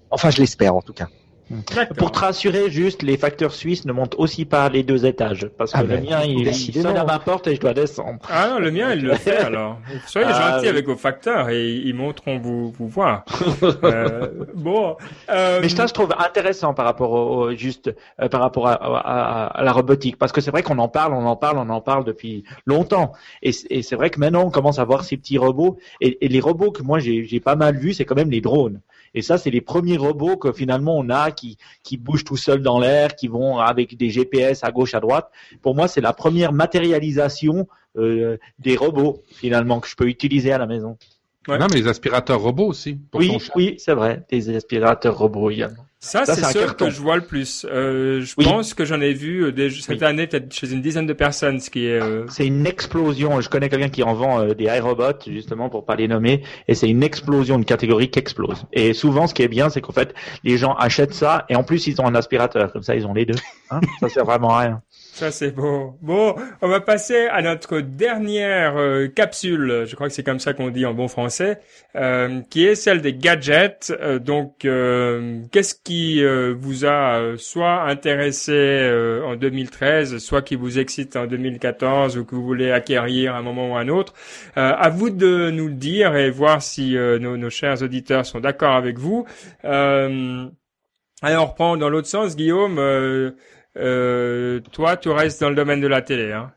Enfin, 0.10 0.30
je 0.30 0.40
l'espère 0.40 0.76
en 0.76 0.82
tout 0.82 0.94
cas. 0.94 1.08
Pour 1.98 2.12
te 2.12 2.20
rassurer, 2.20 2.70
juste, 2.70 3.04
les 3.04 3.18
facteurs 3.18 3.54
suisses 3.54 3.86
ne 3.86 3.92
montent 3.92 4.16
aussi 4.18 4.46
pas 4.46 4.70
les 4.70 4.84
deux 4.84 5.06
étages. 5.06 5.48
Parce 5.58 5.72
que 5.72 5.78
ah 5.78 5.82
le 5.82 5.88
ben, 5.88 6.04
mien, 6.04 6.22
il, 6.24 6.54
sonne 6.54 6.98
à 6.98 7.04
ma 7.04 7.20
porte 7.20 7.48
et 7.48 7.56
je 7.56 7.60
dois 7.60 7.74
descendre. 7.74 8.20
Ah 8.30 8.50
non, 8.50 8.60
le 8.60 8.72
mien, 8.72 8.94
il 8.94 9.04
le 9.04 9.16
fait 9.16 9.38
alors. 9.46 9.80
Soyez 10.08 10.28
ah, 10.30 10.54
gentil 10.54 10.68
avec 10.68 10.86
vos 10.86 10.96
facteurs 10.96 11.50
et 11.50 11.70
ils 11.70 11.94
montreront 11.94 12.40
vous, 12.40 12.72
vous 12.72 12.88
voir. 12.88 13.26
euh, 13.84 14.30
bon. 14.56 14.96
Euh... 15.30 15.60
Mais 15.62 15.70
ça, 15.70 15.88
je 15.88 15.94
trouve 15.94 16.14
intéressant 16.18 16.74
par 16.74 16.86
rapport 16.86 17.12
au, 17.12 17.52
juste, 17.56 17.94
euh, 18.22 18.30
par 18.30 18.42
rapport 18.42 18.68
à, 18.68 18.74
à, 18.74 19.46
à, 19.48 19.64
la 19.64 19.72
robotique. 19.72 20.18
Parce 20.18 20.32
que 20.32 20.42
c'est 20.42 20.52
vrai 20.52 20.64
qu'on 20.64 20.80
en 20.80 20.88
parle, 20.88 21.14
on 21.14 21.26
en 21.26 21.36
parle, 21.36 21.58
on 21.58 21.70
en 21.70 21.82
parle 21.82 22.06
depuis 22.06 22.44
longtemps. 22.66 23.14
Et, 23.42 23.52
et 23.70 23.82
c'est 23.82 23.96
vrai 23.96 24.10
que 24.10 24.20
maintenant, 24.20 24.46
on 24.46 24.52
commence 24.52 24.80
à 24.80 24.86
voir 24.86 25.04
ces 25.04 25.18
petits 25.18 25.38
robots. 25.38 25.78
Et, 26.02 26.26
et 26.26 26.30
les 26.30 26.40
robots 26.40 26.72
que 26.72 26.84
moi, 26.84 27.00
j'ai 27.00 27.40
pas 27.40 27.56
mal 27.56 27.78
vus, 27.78 27.94
c'est 27.94 28.06
quand 28.06 28.16
même 28.16 28.32
les 28.32 28.42
drones. 28.42 28.82
Et 29.14 29.22
ça, 29.22 29.38
c'est 29.38 29.50
les 29.50 29.62
premiers 29.62 29.98
robots 29.98 30.38
que 30.38 30.52
finalement 30.52 30.98
on 30.98 31.10
a 31.10 31.32
qui, 31.32 31.58
qui 31.84 31.98
bougent 31.98 32.24
tout 32.24 32.38
seuls 32.38 32.62
dans 32.62 32.80
l'air, 32.80 33.16
qui 33.16 33.28
vont 33.28 33.60
avec 33.60 33.96
des 33.98 34.10
GPS 34.10 34.64
à 34.64 34.72
gauche, 34.72 34.94
à 34.94 35.00
droite. 35.00 35.30
Pour 35.62 35.76
moi, 35.76 35.88
c'est 35.88 36.02
la 36.02 36.14
première 36.14 36.54
matérialisation 36.54 37.68
euh, 37.98 38.38
des 38.60 38.76
robots 38.76 39.22
finalement 39.28 39.80
que 39.80 39.88
je 39.88 39.96
peux 39.96 40.08
utiliser 40.08 40.52
à 40.52 40.58
la 40.58 40.66
maison. 40.66 40.98
Non, 41.48 41.68
mais 41.72 41.82
les 41.82 41.88
aspirateurs 41.88 42.42
robots 42.42 42.68
aussi. 42.68 43.00
oui, 43.14 43.38
oui, 43.56 43.76
c'est 43.78 43.94
vrai, 43.94 44.24
des 44.30 44.56
aspirateurs 44.56 45.18
robots 45.18 45.50
également. 45.50 45.86
Ça, 46.04 46.26
c'est 46.26 46.36
ce 46.36 46.74
que 46.74 46.90
je 46.90 47.00
vois 47.00 47.16
le 47.16 47.22
plus. 47.22 47.66
Euh, 47.72 48.20
je 48.22 48.36
pense 48.36 48.74
que 48.74 48.84
j'en 48.84 49.00
ai 49.00 49.14
vu 49.14 49.46
euh, 49.46 49.70
cette 49.70 50.04
année 50.04 50.28
peut-être 50.28 50.52
chez 50.52 50.74
une 50.74 50.82
dizaine 50.82 51.06
de 51.06 51.14
personnes, 51.14 51.62
ce 51.62 51.70
qui 51.70 51.86
est. 51.86 52.02
Euh... 52.02 52.26
C'est 52.28 52.46
une 52.46 52.68
explosion. 52.68 53.40
Je 53.40 53.48
connais 53.48 53.70
quelqu'un 53.70 53.88
qui 53.88 54.04
en 54.04 54.14
vend 54.14 54.42
euh, 54.42 54.54
des 54.54 54.66
iRobots 54.66 55.24
justement 55.28 55.70
pour 55.70 55.86
pas 55.86 55.96
les 55.96 56.10
nommer, 56.10 56.44
et 56.68 56.76
c'est 56.76 56.90
une 56.90 57.04
explosion, 57.04 57.56
une 57.56 57.64
catégorie 57.64 58.10
qui 58.10 58.20
explose. 58.20 58.66
Et 58.74 58.94
souvent, 58.94 59.28
ce 59.28 59.34
qui 59.34 59.44
est 59.44 59.48
bien, 59.48 59.70
c'est 59.70 59.80
qu'en 59.80 59.94
fait, 59.94 60.14
les 60.44 60.58
gens 60.58 60.74
achètent 60.74 61.14
ça 61.14 61.46
et 61.48 61.56
en 61.56 61.64
plus 61.64 61.88
ils 61.88 62.02
ont 62.02 62.06
un 62.06 62.16
aspirateur, 62.16 62.74
comme 62.74 62.84
ça 62.84 62.96
ils 62.96 63.08
ont 63.08 63.14
les 63.14 63.26
deux. 63.26 63.40
Hein? 63.72 63.80
Ça 64.02 64.10
sert 64.10 64.26
vraiment 64.26 64.50
à 64.50 64.60
rien. 64.60 64.82
Ça 65.14 65.30
c'est 65.30 65.52
beau. 65.52 65.96
Bon, 66.02 66.36
on 66.64 66.68
va 66.68 66.80
passer 66.80 67.28
à 67.28 67.44
notre 67.44 67.82
dernière 67.82 68.78
euh, 68.78 69.08
capsule, 69.08 69.84
je 69.86 69.94
crois 69.94 70.08
que 70.08 70.14
c'est 70.14 70.24
comme 70.24 70.40
ça 70.40 70.54
qu'on 70.54 70.72
dit 70.72 70.88
en 70.88 70.96
bon 70.96 71.08
français, 71.08 71.60
euh, 71.96 72.42
qui 72.50 72.66
est 72.66 72.74
celle 72.74 73.00
des 73.04 73.14
gadgets. 73.14 73.94
Euh, 74.02 74.18
donc, 74.18 74.62
qu'est-ce 75.52 75.76
qui 75.76 76.24
vous 76.56 76.86
a 76.86 77.38
soit 77.38 77.84
intéressé 77.84 79.22
en 79.24 79.36
2013, 79.36 80.18
soit 80.18 80.42
qui 80.42 80.56
vous 80.56 80.80
excite 80.80 81.16
en 81.16 81.28
2014 81.28 82.18
ou 82.18 82.26
que 82.26 82.34
vous 82.34 82.44
voulez 82.44 82.72
acquérir 82.72 83.36
à 83.36 83.38
un 83.38 83.44
moment 83.44 83.72
ou 83.72 83.76
à 83.76 83.82
un 83.82 83.90
autre 83.90 84.16
À 84.56 84.90
vous 84.90 85.12
de 85.12 85.52
nous 85.52 85.68
le 85.68 85.76
dire 85.76 86.16
et 86.16 86.32
voir 86.32 86.64
si 86.64 86.96
nos, 86.96 87.38
nos, 87.38 87.50
chers 87.52 87.84
auditeurs 87.84 88.26
sont 88.26 88.40
d'accord 88.40 88.74
avec 88.74 88.98
vous. 88.98 89.28
alors, 89.62 90.50
on 91.22 91.46
reprend 91.46 91.78
dans 91.78 91.90
l'autre 91.90 92.08
sens, 92.08 92.36
Guillaume. 92.36 92.80
Euh, 93.78 94.60
toi, 94.72 94.98
tu 94.98 95.10
restes 95.10 95.42
dans 95.42 95.50
le 95.50 95.56
domaine 95.56 95.82
de 95.82 95.88
la 95.88 96.02
télé, 96.02 96.32
hein 96.32 96.54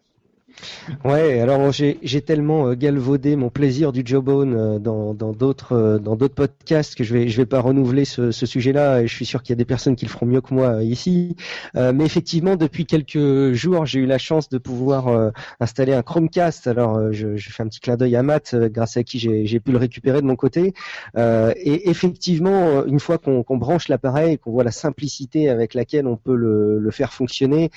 Ouais, 1.05 1.41
alors 1.41 1.71
j'ai 1.73 2.21
tellement 2.23 2.69
euh, 2.69 2.75
galvaudé 2.75 3.37
mon 3.37 3.51
plaisir 3.51 3.93
du 3.93 4.03
Jawbone 4.05 4.55
euh, 4.55 4.79
dans 4.79 5.13
d'autres 5.15 5.73
euh, 5.73 5.99
dans 5.99 6.17
d'autres 6.17 6.35
podcasts 6.35 6.95
que 6.95 7.05
je 7.05 7.13
vais 7.15 7.27
vais 7.27 7.47
pas 7.47 7.61
renouveler 7.61 8.05
ce, 8.05 8.31
sujet-là 8.31 9.03
et 9.03 9.07
je 9.07 9.15
suis 9.15 9.27
sûr 9.27 9.43
qu'il 9.43 9.51
y 9.51 9.53
a 9.55 9.57
des 9.57 9.67
personnes 9.67 9.97
qui 9.97 10.07
le 10.07 10.11
feront 10.11 10.27
mieux 10.27 10.41
que 10.41 10.55
moi 10.55 10.83
ici. 10.83 11.37
mais 11.75 12.05
effectivement, 12.05 12.57
depuis 12.57 12.87
quelques 12.87 13.53
jours, 13.53 13.85
j'ai 13.85 14.01
eu 14.01 14.07
la 14.07 14.19
chance 14.19 14.49
de 14.49 14.59
pouvoir 14.59 15.33
installer 15.61 15.93
un 15.93 16.03
Chromecast. 16.03 16.67
Alors 16.67 17.13
je, 17.13 17.37
fais 17.37 17.63
un 17.63 17.69
petit 17.69 17.81
clin 17.81 17.97
d'œil 17.97 18.17
à 18.17 18.23
Matt, 18.23 18.55
grâce 18.55 18.97
à 18.97 19.03
qui 19.03 19.19
j'ai 19.19 19.61
pu 19.61 19.73
le 19.73 19.79
récupérer 19.79 20.23
de 20.23 20.27
mon 20.27 20.37
côté. 20.37 20.73
et 21.17 21.91
effectivement, 21.91 22.85
une 22.87 23.01
fois 23.01 23.19
qu'on 23.19 23.57
branche 23.57 23.89
l'appareil, 23.89 24.39
qu'on 24.39 24.53
voit 24.53 24.65
la 24.65 24.73
simplicité 24.73 25.49
avec 25.51 25.75
laquelle 25.75 26.07
on 26.07 26.17
peut 26.17 26.37
le 26.37 26.91
faire 26.91 27.13
fonctionner, 27.13 27.71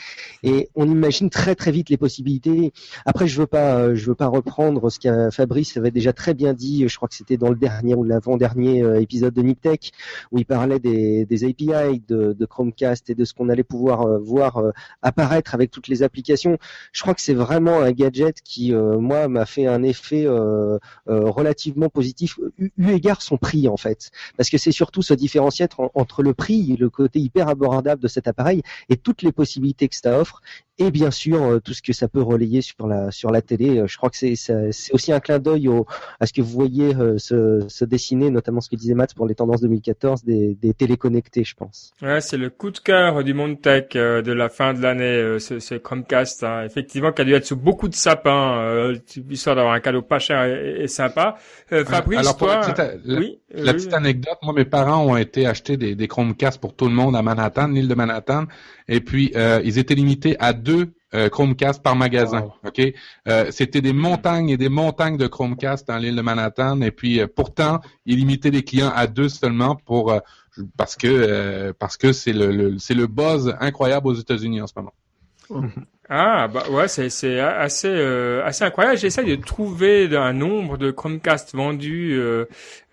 et 0.44 0.70
on 0.76 0.90
imagine 0.90 1.30
très 1.30 1.56
très 1.56 1.72
vite 1.72 1.90
les 1.90 1.98
possibilités 1.98 2.69
après, 3.06 3.28
je 3.28 3.40
veux 3.40 3.48
pas, 3.48 3.76
euh, 3.76 3.96
je 3.96 4.06
veux 4.06 4.16
pas 4.16 4.28
reprendre 4.28 4.90
ce 4.90 5.00
que 5.00 5.30
Fabrice 5.32 5.78
avait 5.78 5.92
déjà 5.92 6.14
très 6.14 6.34
bien 6.34 6.54
dit. 6.54 6.88
Je 6.88 6.96
crois 6.96 7.08
que 7.08 7.16
c'était 7.16 7.38
dans 7.38 7.50
le 7.50 7.56
dernier 7.56 7.96
ou 7.96 8.04
l'avant-dernier 8.04 8.84
euh, 8.84 9.02
épisode 9.02 9.34
de 9.34 9.42
Niptech 9.42 9.92
où 10.32 10.38
il 10.38 10.46
parlait 10.46 10.80
des, 10.80 11.26
API 11.44 12.02
de, 12.08 12.46
Chromecast 12.46 13.10
et 13.10 13.16
de 13.16 13.26
ce 13.26 13.34
qu'on 13.34 13.50
allait 13.50 13.64
pouvoir 13.64 14.02
euh, 14.02 14.20
voir 14.20 14.62
apparaître 15.02 15.54
avec 15.54 15.72
toutes 15.72 15.88
les 15.88 16.04
applications. 16.04 16.58
Je 16.92 17.02
crois 17.02 17.14
que 17.14 17.22
c'est 17.22 17.34
vraiment 17.34 17.82
un 17.82 17.92
gadget 17.92 18.42
qui, 18.42 18.74
moi, 18.74 19.28
m'a 19.28 19.46
fait 19.46 19.68
un 19.68 19.84
effet 19.84 20.28
relativement 21.08 21.90
positif 21.90 22.40
eu, 22.58 22.72
égard 22.90 23.22
son 23.22 23.38
prix 23.38 23.68
en 23.68 23.78
fait, 23.78 24.12
parce 24.38 24.50
que 24.50 24.58
c'est 24.58 24.72
surtout 24.72 25.02
ce 25.02 25.14
différenciêtre 25.14 25.90
entre 25.94 26.24
le 26.24 26.34
prix, 26.34 26.76
le 26.78 26.90
côté 26.90 27.20
hyper 27.20 27.48
abordable 27.48 28.02
de 28.02 28.08
cet 28.08 28.28
appareil 28.28 28.62
et 28.90 28.98
toutes 28.98 29.22
les 29.22 29.32
possibilités 29.32 29.88
que 29.88 29.96
ça 29.96 30.20
offre 30.20 30.42
et 30.80 30.92
bien 30.92 31.12
sûr 31.12 31.44
euh, 31.44 31.60
tout 31.60 31.74
ce 31.74 31.82
que 31.82 31.94
ça 31.94 32.08
peut 32.08 32.22
relayer 32.22 32.62
sur 32.62 32.88
la 32.88 33.12
sur 33.12 33.32
la 33.32 33.42
télé. 33.42 33.80
Euh, 33.80 33.88
je 33.88 33.98
crois 33.98 34.10
que 34.10 34.18
c'est 34.18 34.36
c'est 34.36 34.94
aussi 34.94 35.12
un 35.12 35.20
clin 35.20 35.38
d'œil 35.38 35.68
au 35.68 35.86
à 36.20 36.26
ce 36.26 36.34
que 36.34 36.42
vous 36.42 36.52
voyez 36.52 36.96
euh, 36.96 37.18
se, 37.18 37.66
se 37.68 37.86
dessiner, 37.86 38.32
notamment 38.32 38.62
ce 38.62 38.70
que 38.70 38.76
disait 38.76 38.94
Matt 38.94 39.14
pour 39.14 39.28
les 39.28 39.36
tendances 39.36 39.62
2014 39.62 40.24
des, 40.24 40.56
des 40.56 40.74
téléconnectés, 40.74 41.44
je 41.44 41.56
pense. 41.56 41.94
Ouais, 42.02 42.22
c'est 42.22 42.38
le 42.38 42.50
coup 42.50 42.72
de 42.72 42.80
cœur 42.80 43.24
du 43.24 43.34
monde 43.34 43.62
tech 43.62 43.90
de 43.90 44.32
la 44.32 44.50
fin 44.50 44.74
de 44.74 44.82
l'année, 44.82 45.40
ce, 45.40 45.60
ce, 45.60 45.76
Chromecast, 45.76 46.44
hein. 46.44 46.64
effectivement, 46.64 47.12
qui 47.12 47.22
a 47.22 47.26
dû 47.26 47.34
être 47.34 47.46
sous 47.46 47.58
beaucoup 47.58 47.90
de 47.90 47.96
sapins, 47.96 48.62
euh, 48.62 48.96
histoire 49.30 49.56
d'avoir 49.56 49.74
un 49.74 49.80
cadeau 49.80 50.02
pas 50.02 50.20
cher 50.20 50.44
et, 50.46 50.88
sympa. 50.88 51.36
Fabrice, 51.68 52.20
Alors, 52.20 52.38
toi, 52.38 52.62
la 52.62 52.74
petite, 52.74 53.02
oui, 53.06 53.40
la 53.52 53.74
petite 53.74 53.94
anecdote, 53.94 54.38
moi 54.44 54.54
mes 54.54 54.66
parents 54.66 55.06
ont 55.06 55.18
été 55.18 55.46
acheter 55.46 55.78
des, 55.78 55.96
des 55.96 56.08
Chromecast 56.08 56.60
pour 56.60 56.74
tout 56.74 56.86
le 56.86 56.94
monde 56.94 57.16
à 57.16 57.22
Manhattan, 57.22 57.68
l'île 57.68 57.88
de 57.88 57.96
Manhattan, 57.96 58.46
et 58.90 59.00
puis 59.00 59.32
euh, 59.36 59.62
ils 59.64 59.78
étaient 59.78 59.96
limités 59.96 60.36
à 60.40 60.52
deux 60.52 60.92
euh, 61.14 61.30
Chromecast 61.30 61.82
par 61.82 61.96
magasin. 61.96 62.50
Ok, 62.66 62.82
euh, 63.28 63.52
c'était 63.52 63.82
des 63.82 63.94
montagnes 63.94 64.50
et 64.50 64.58
des 64.58 64.70
montagnes 64.70 65.18
de 65.18 65.28
Chromecast 65.28 65.88
dans 65.88 65.98
l'île 65.98 66.16
de 66.16 66.22
Manhattan. 66.22 66.82
Et 66.82 66.92
puis 66.92 67.20
euh, 67.20 67.28
pourtant, 67.34 67.80
ils 68.06 68.18
limitaient 68.18 68.52
les 68.52 68.64
clients 68.64 68.92
à 68.94 69.08
deux 69.08 69.30
seulement 69.30 69.76
pour 69.76 70.14
parce 70.76 70.96
que 70.96 71.72
parce 71.80 71.96
que 71.96 72.12
c'est 72.12 72.34
le, 72.34 72.52
le 72.52 72.80
c'est 72.80 72.96
le 72.96 73.08
buzz 73.08 73.56
incroyable 73.60 74.08
aux 74.08 74.14
États-Unis 74.16 74.62
en 74.62 74.68
ce 74.68 74.74
moment. 74.76 74.94
Ah 76.12 76.47
bah 76.47 76.64
ouais 76.72 76.88
c'est 76.88 77.12
c'est 77.12 77.39
assez 77.39 77.88
euh, 77.88 78.43
assez 78.43 78.64
incroyable. 78.64 78.97
J'essaie 78.97 79.24
de 79.24 79.36
trouver 79.36 80.10
un 80.18 80.34
nombre 80.34 80.78
de 80.78 80.89
Chromecast 80.89 81.53
vendus, 81.53 82.14
euh, 82.14 82.45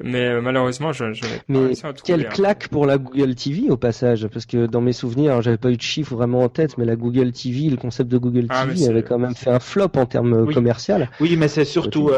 mais 0.04 0.26
euh, 0.26 0.42
malheureusement 0.42 0.92
je, 0.92 1.14
je 1.14 1.22
n'ai 1.24 1.60
pas 1.60 1.66
réussi 1.66 1.86
à 1.86 1.94
trouver. 1.94 2.02
Quelle 2.04 2.28
claque 2.28 2.68
pour 2.68 2.84
la 2.84 2.98
Google 2.98 3.34
TV 3.34 3.70
au 3.70 3.78
passage, 3.78 4.26
parce 4.26 4.44
que 4.44 4.66
dans 4.66 4.82
mes 4.82 4.92
souvenirs, 4.92 5.40
j'avais 5.40 5.56
pas 5.56 5.70
eu 5.70 5.78
de 5.78 5.82
chiffres 5.82 6.14
vraiment 6.14 6.42
en 6.42 6.50
tête, 6.50 6.76
mais 6.76 6.84
la 6.84 6.94
Google 6.94 7.32
TV, 7.32 7.70
le 7.70 7.78
concept 7.78 8.10
de 8.10 8.18
Google 8.18 8.48
ah, 8.50 8.66
TV 8.66 8.86
avait 8.86 9.02
quand 9.02 9.18
même 9.18 9.34
fait 9.34 9.50
un 9.50 9.60
flop 9.60 9.92
en 9.96 10.04
termes 10.04 10.44
oui. 10.46 10.52
commerciaux. 10.52 10.96
Oui, 11.18 11.36
mais 11.38 11.48
c'est 11.48 11.64
surtout 11.64 12.10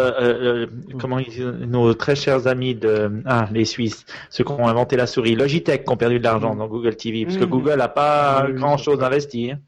comment 0.98 1.20
nos 1.64 1.94
très 1.94 2.16
chers 2.16 2.48
amis 2.48 2.74
de 2.74 3.22
ah 3.24 3.48
les 3.52 3.66
Suisses, 3.66 4.04
ceux 4.30 4.42
qui 4.42 4.50
ont 4.50 4.66
inventé 4.66 4.96
la 4.96 5.06
souris 5.06 5.36
Logitech, 5.36 5.84
qui 5.84 5.92
ont 5.92 5.96
perdu 5.96 6.18
de 6.18 6.24
l'argent 6.24 6.56
dans 6.56 6.66
Google 6.66 6.96
TV, 6.96 7.24
parce 7.24 7.36
que 7.36 7.44
mmh. 7.44 7.50
Google 7.50 7.80
a 7.80 7.88
pas 7.88 8.48
grand 8.50 8.78
chose 8.78 9.00
investi. 9.00 9.52
Hein. 9.52 9.58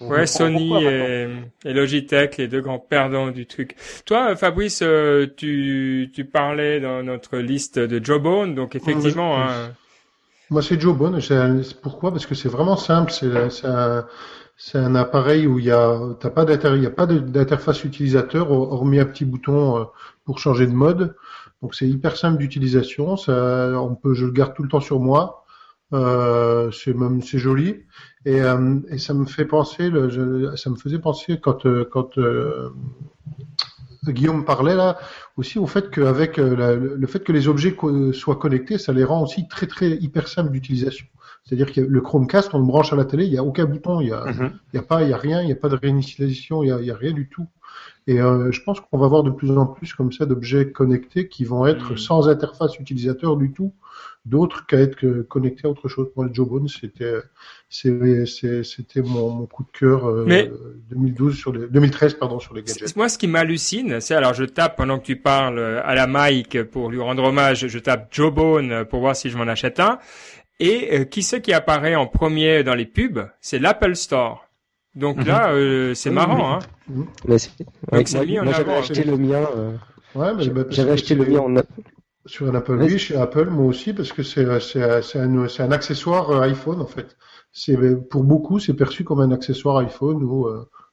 Ouais, 0.00 0.26
Sony 0.26 0.72
et, 0.84 1.72
Logitech, 1.72 2.38
les 2.38 2.48
deux 2.48 2.62
grands 2.62 2.78
perdants 2.78 3.30
du 3.30 3.46
truc. 3.46 3.76
Toi, 4.06 4.34
Fabrice, 4.34 4.80
euh, 4.82 5.26
tu, 5.36 6.10
tu 6.14 6.24
parlais 6.24 6.80
dans 6.80 7.02
notre 7.02 7.36
liste 7.38 7.78
de 7.78 8.02
Jawbone, 8.02 8.54
donc 8.54 8.74
effectivement. 8.74 9.42
Hein... 9.42 9.72
Moi, 10.48 10.62
c'est 10.62 10.80
Jawbone. 10.80 11.20
Pourquoi? 11.82 12.12
Parce 12.12 12.24
que 12.24 12.34
c'est 12.34 12.48
vraiment 12.48 12.76
simple. 12.76 13.12
C'est 13.12 13.66
un, 13.66 14.06
un, 14.74 14.94
appareil 14.94 15.46
où 15.46 15.58
il 15.58 15.66
y 15.66 15.70
a, 15.70 15.98
t'as 16.18 16.30
pas 16.30 16.44
il 16.44 16.82
y 16.82 16.86
a 16.86 16.90
pas 16.90 17.06
d'interface 17.06 17.84
utilisateur 17.84 18.50
hormis 18.50 19.00
un 19.00 19.06
petit 19.06 19.24
bouton 19.26 19.78
euh, 19.78 19.84
pour 20.24 20.38
changer 20.38 20.66
de 20.66 20.72
mode. 20.72 21.14
Donc 21.62 21.74
c'est 21.74 21.86
hyper 21.86 22.16
simple 22.16 22.38
d'utilisation. 22.38 23.16
Ça, 23.18 23.72
on 23.80 23.94
peut, 23.94 24.14
je 24.14 24.24
le 24.24 24.32
garde 24.32 24.54
tout 24.54 24.62
le 24.62 24.70
temps 24.70 24.80
sur 24.80 24.98
moi. 24.98 25.44
Euh, 25.92 26.70
c'est 26.70 26.94
même 26.94 27.20
c'est 27.20 27.38
joli 27.38 27.84
et, 28.26 28.40
euh, 28.40 28.80
et, 28.88 28.98
ça 28.98 29.14
me 29.14 29.24
fait 29.24 29.44
penser 29.44 29.88
le, 29.88 30.10
je, 30.10 30.54
ça 30.56 30.70
me 30.70 30.76
faisait 30.76 30.98
penser 30.98 31.40
quand 31.40 31.66
euh, 31.66 31.88
quand 31.90 32.18
euh, 32.18 32.70
Guillaume 34.06 34.44
parlait 34.44 34.74
là 34.74 34.98
aussi 35.36 35.58
au 35.58 35.66
fait 35.66 35.90
qu'avec 35.90 36.36
le, 36.36 36.96
le 36.96 37.06
fait 37.06 37.20
que 37.20 37.32
les 37.32 37.48
objets 37.48 37.76
soient 38.12 38.36
connectés 38.36 38.78
ça 38.78 38.92
les 38.92 39.04
rend 39.04 39.22
aussi 39.22 39.48
très 39.48 39.66
très 39.66 39.90
hyper 39.90 40.28
simples 40.28 40.50
d'utilisation. 40.50 41.06
C'est-à-dire 41.44 41.72
que 41.72 41.80
le 41.80 42.00
Chromecast 42.00 42.54
on 42.54 42.58
le 42.58 42.66
branche 42.66 42.92
à 42.92 42.96
la 42.96 43.06
télé 43.06 43.24
il 43.24 43.32
y 43.32 43.38
a 43.38 43.44
aucun 43.44 43.64
bouton 43.64 44.00
il 44.00 44.08
y 44.08 44.12
a 44.12 44.24
il 44.28 44.76
y 44.76 44.78
a 44.78 44.82
pas 44.82 45.02
il 45.02 45.10
y 45.10 45.12
a 45.12 45.16
rien 45.16 45.42
il 45.42 45.48
y 45.48 45.52
a 45.52 45.56
pas 45.56 45.70
de 45.70 45.76
réinitialisation 45.76 46.62
il 46.62 46.68
y 46.68 46.72
a, 46.72 46.80
il 46.80 46.86
y 46.86 46.90
a 46.90 46.96
rien 46.96 47.12
du 47.12 47.28
tout. 47.28 47.46
Et 48.06 48.20
euh, 48.20 48.50
je 48.50 48.62
pense 48.62 48.80
qu'on 48.80 48.98
va 48.98 49.08
voir 49.08 49.22
de 49.22 49.30
plus 49.30 49.50
en 49.50 49.66
plus 49.66 49.94
comme 49.94 50.12
ça 50.12 50.26
d'objets 50.26 50.72
connectés 50.72 51.28
qui 51.28 51.44
vont 51.44 51.66
être 51.66 51.92
mm. 51.92 51.98
sans 51.98 52.28
interface 52.28 52.78
utilisateur 52.78 53.36
du 53.36 53.52
tout, 53.52 53.72
d'autres 54.26 54.66
qu'à 54.66 54.78
être 54.78 55.22
connectés 55.22 55.66
à 55.66 55.70
autre 55.70 55.88
chose. 55.88 56.08
Moi, 56.16 56.26
le 56.26 56.34
Jawbone, 56.34 56.68
c'était 56.68 57.20
c'était 57.68 59.02
mon, 59.02 59.30
mon, 59.30 59.46
coup 59.46 59.64
de 59.64 59.78
cœur 59.78 60.08
euh, 60.08 60.26
2012 60.90 61.36
sur 61.36 61.52
les 61.52 61.68
2013 61.68 62.14
pardon 62.14 62.38
sur 62.38 62.54
les 62.54 62.62
gadgets. 62.62 62.96
Moi, 62.96 63.08
ce 63.08 63.16
qui 63.16 63.28
m'hallucine, 63.28 64.00
c'est 64.00 64.14
alors 64.14 64.34
je 64.34 64.44
tape 64.44 64.76
pendant 64.76 64.98
que 64.98 65.04
tu 65.04 65.16
parles 65.16 65.58
euh, 65.58 65.80
à 65.84 65.94
la 65.94 66.06
mic 66.06 66.62
pour 66.64 66.90
lui 66.90 67.00
rendre 67.00 67.24
hommage, 67.24 67.66
je 67.66 67.78
tape 67.78 68.08
Jawbone 68.12 68.84
pour 68.86 69.00
voir 69.00 69.16
si 69.16 69.30
je 69.30 69.38
m'en 69.38 69.46
achète 69.46 69.80
un. 69.80 69.98
Et 70.60 70.88
euh, 70.92 71.04
qui 71.04 71.22
c'est 71.22 71.40
qui 71.40 71.54
apparaît 71.54 71.94
en 71.94 72.06
premier 72.06 72.62
dans 72.62 72.74
les 72.74 72.84
pubs? 72.84 73.26
C'est 73.40 73.58
l'Apple 73.58 73.96
Store. 73.96 74.46
Donc 74.94 75.16
mhm. 75.16 75.26
là, 75.26 75.52
euh, 75.52 75.94
c'est 75.94 76.10
marrant, 76.10 76.54
hein. 76.54 76.58
Mais 77.26 77.36
moi, 77.92 78.52
j'avais 78.52 78.74
acheté 78.74 79.04
le 79.04 79.16
mien. 79.16 79.48
Euh, 79.56 79.72
ouais, 80.14 80.34
mais 80.36 80.48
bah, 80.48 80.64
j'avais 80.68 80.90
acheté 80.92 81.14
le 81.14 81.24
mien 81.24 81.40
en 81.40 81.56
sur 82.30 82.48
un 82.48 82.54
Apple, 82.54 82.80
oui, 82.80 82.98
chez 82.98 83.16
Apple, 83.16 83.50
moi 83.50 83.66
aussi, 83.66 83.92
parce 83.92 84.12
que 84.12 84.22
c'est 84.22 84.44
un, 84.44 85.46
un 85.58 85.72
accessoire 85.72 86.30
euh, 86.30 86.40
iPhone 86.42 86.80
en 86.80 86.86
fait. 86.86 87.16
C'est 87.52 87.76
pour 88.08 88.24
beaucoup, 88.24 88.58
c'est 88.58 88.74
perçu 88.74 89.04
comme 89.04 89.20
un 89.20 89.32
accessoire 89.32 89.78
iPhone 89.78 90.22
ou 90.22 90.46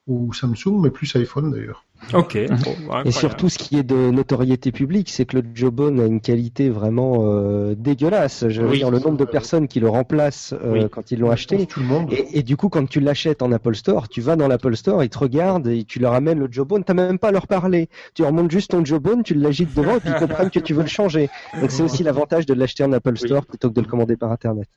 ou 0.07 0.33
Samsung, 0.33 0.79
mais 0.81 0.89
plus 0.89 1.15
iPhone 1.15 1.51
d'ailleurs. 1.51 1.85
Ok. 2.13 2.35
et 2.35 3.11
surtout, 3.11 3.49
ce 3.49 3.57
qui 3.57 3.77
est 3.77 3.83
de 3.83 4.11
notoriété 4.11 4.71
publique, 4.71 5.09
c'est 5.09 5.25
que 5.25 5.37
le 5.37 5.43
Jawbone 5.53 5.99
a 5.99 6.05
une 6.05 6.21
qualité 6.21 6.69
vraiment 6.69 7.17
euh, 7.21 7.75
dégueulasse. 7.77 8.45
Je 8.47 8.61
veux 8.61 8.75
dire, 8.75 8.91
le 8.91 8.99
nombre 8.99 9.17
de 9.17 9.25
personnes 9.25 9.67
qui 9.67 9.79
le 9.79 9.89
remplacent 9.89 10.53
euh, 10.53 10.87
quand 10.89 11.11
ils 11.11 11.19
l'ont 11.19 11.31
acheté. 11.31 11.67
Et, 12.11 12.39
et, 12.39 12.43
du 12.43 12.55
coup, 12.55 12.69
quand 12.69 12.87
tu 12.87 12.99
l'achètes 12.99 13.41
en 13.41 13.51
Apple 13.51 13.75
Store, 13.75 14.07
tu 14.07 14.21
vas 14.21 14.35
dans 14.35 14.47
l'Apple 14.47 14.75
Store, 14.75 15.03
ils 15.03 15.09
te 15.09 15.17
regardent 15.17 15.67
et 15.67 15.83
tu 15.83 15.99
leur 15.99 16.13
amènes 16.13 16.39
le 16.39 16.47
Jawbone. 16.49 16.83
T'as 16.83 16.93
même 16.93 17.19
pas 17.19 17.29
à 17.29 17.31
leur 17.31 17.47
parler. 17.47 17.89
Tu 18.13 18.21
leur 18.21 18.31
montres 18.31 18.51
juste 18.51 18.71
ton 18.71 18.83
Jawbone, 18.83 19.23
tu 19.23 19.33
l'agites 19.33 19.73
devant 19.75 19.97
et 19.97 19.99
puis 19.99 20.09
ils 20.09 20.19
comprennent 20.19 20.49
que 20.49 20.59
tu 20.59 20.73
veux 20.73 20.83
le 20.83 20.87
changer. 20.87 21.29
Donc 21.59 21.71
c'est 21.71 21.83
aussi 21.83 22.03
l'avantage 22.03 22.45
de 22.45 22.53
l'acheter 22.53 22.83
en 22.83 22.91
Apple 22.93 23.17
Store 23.17 23.45
plutôt 23.45 23.69
que 23.69 23.73
de 23.75 23.81
le 23.81 23.87
commander 23.87 24.15
par 24.15 24.31
Internet. 24.31 24.67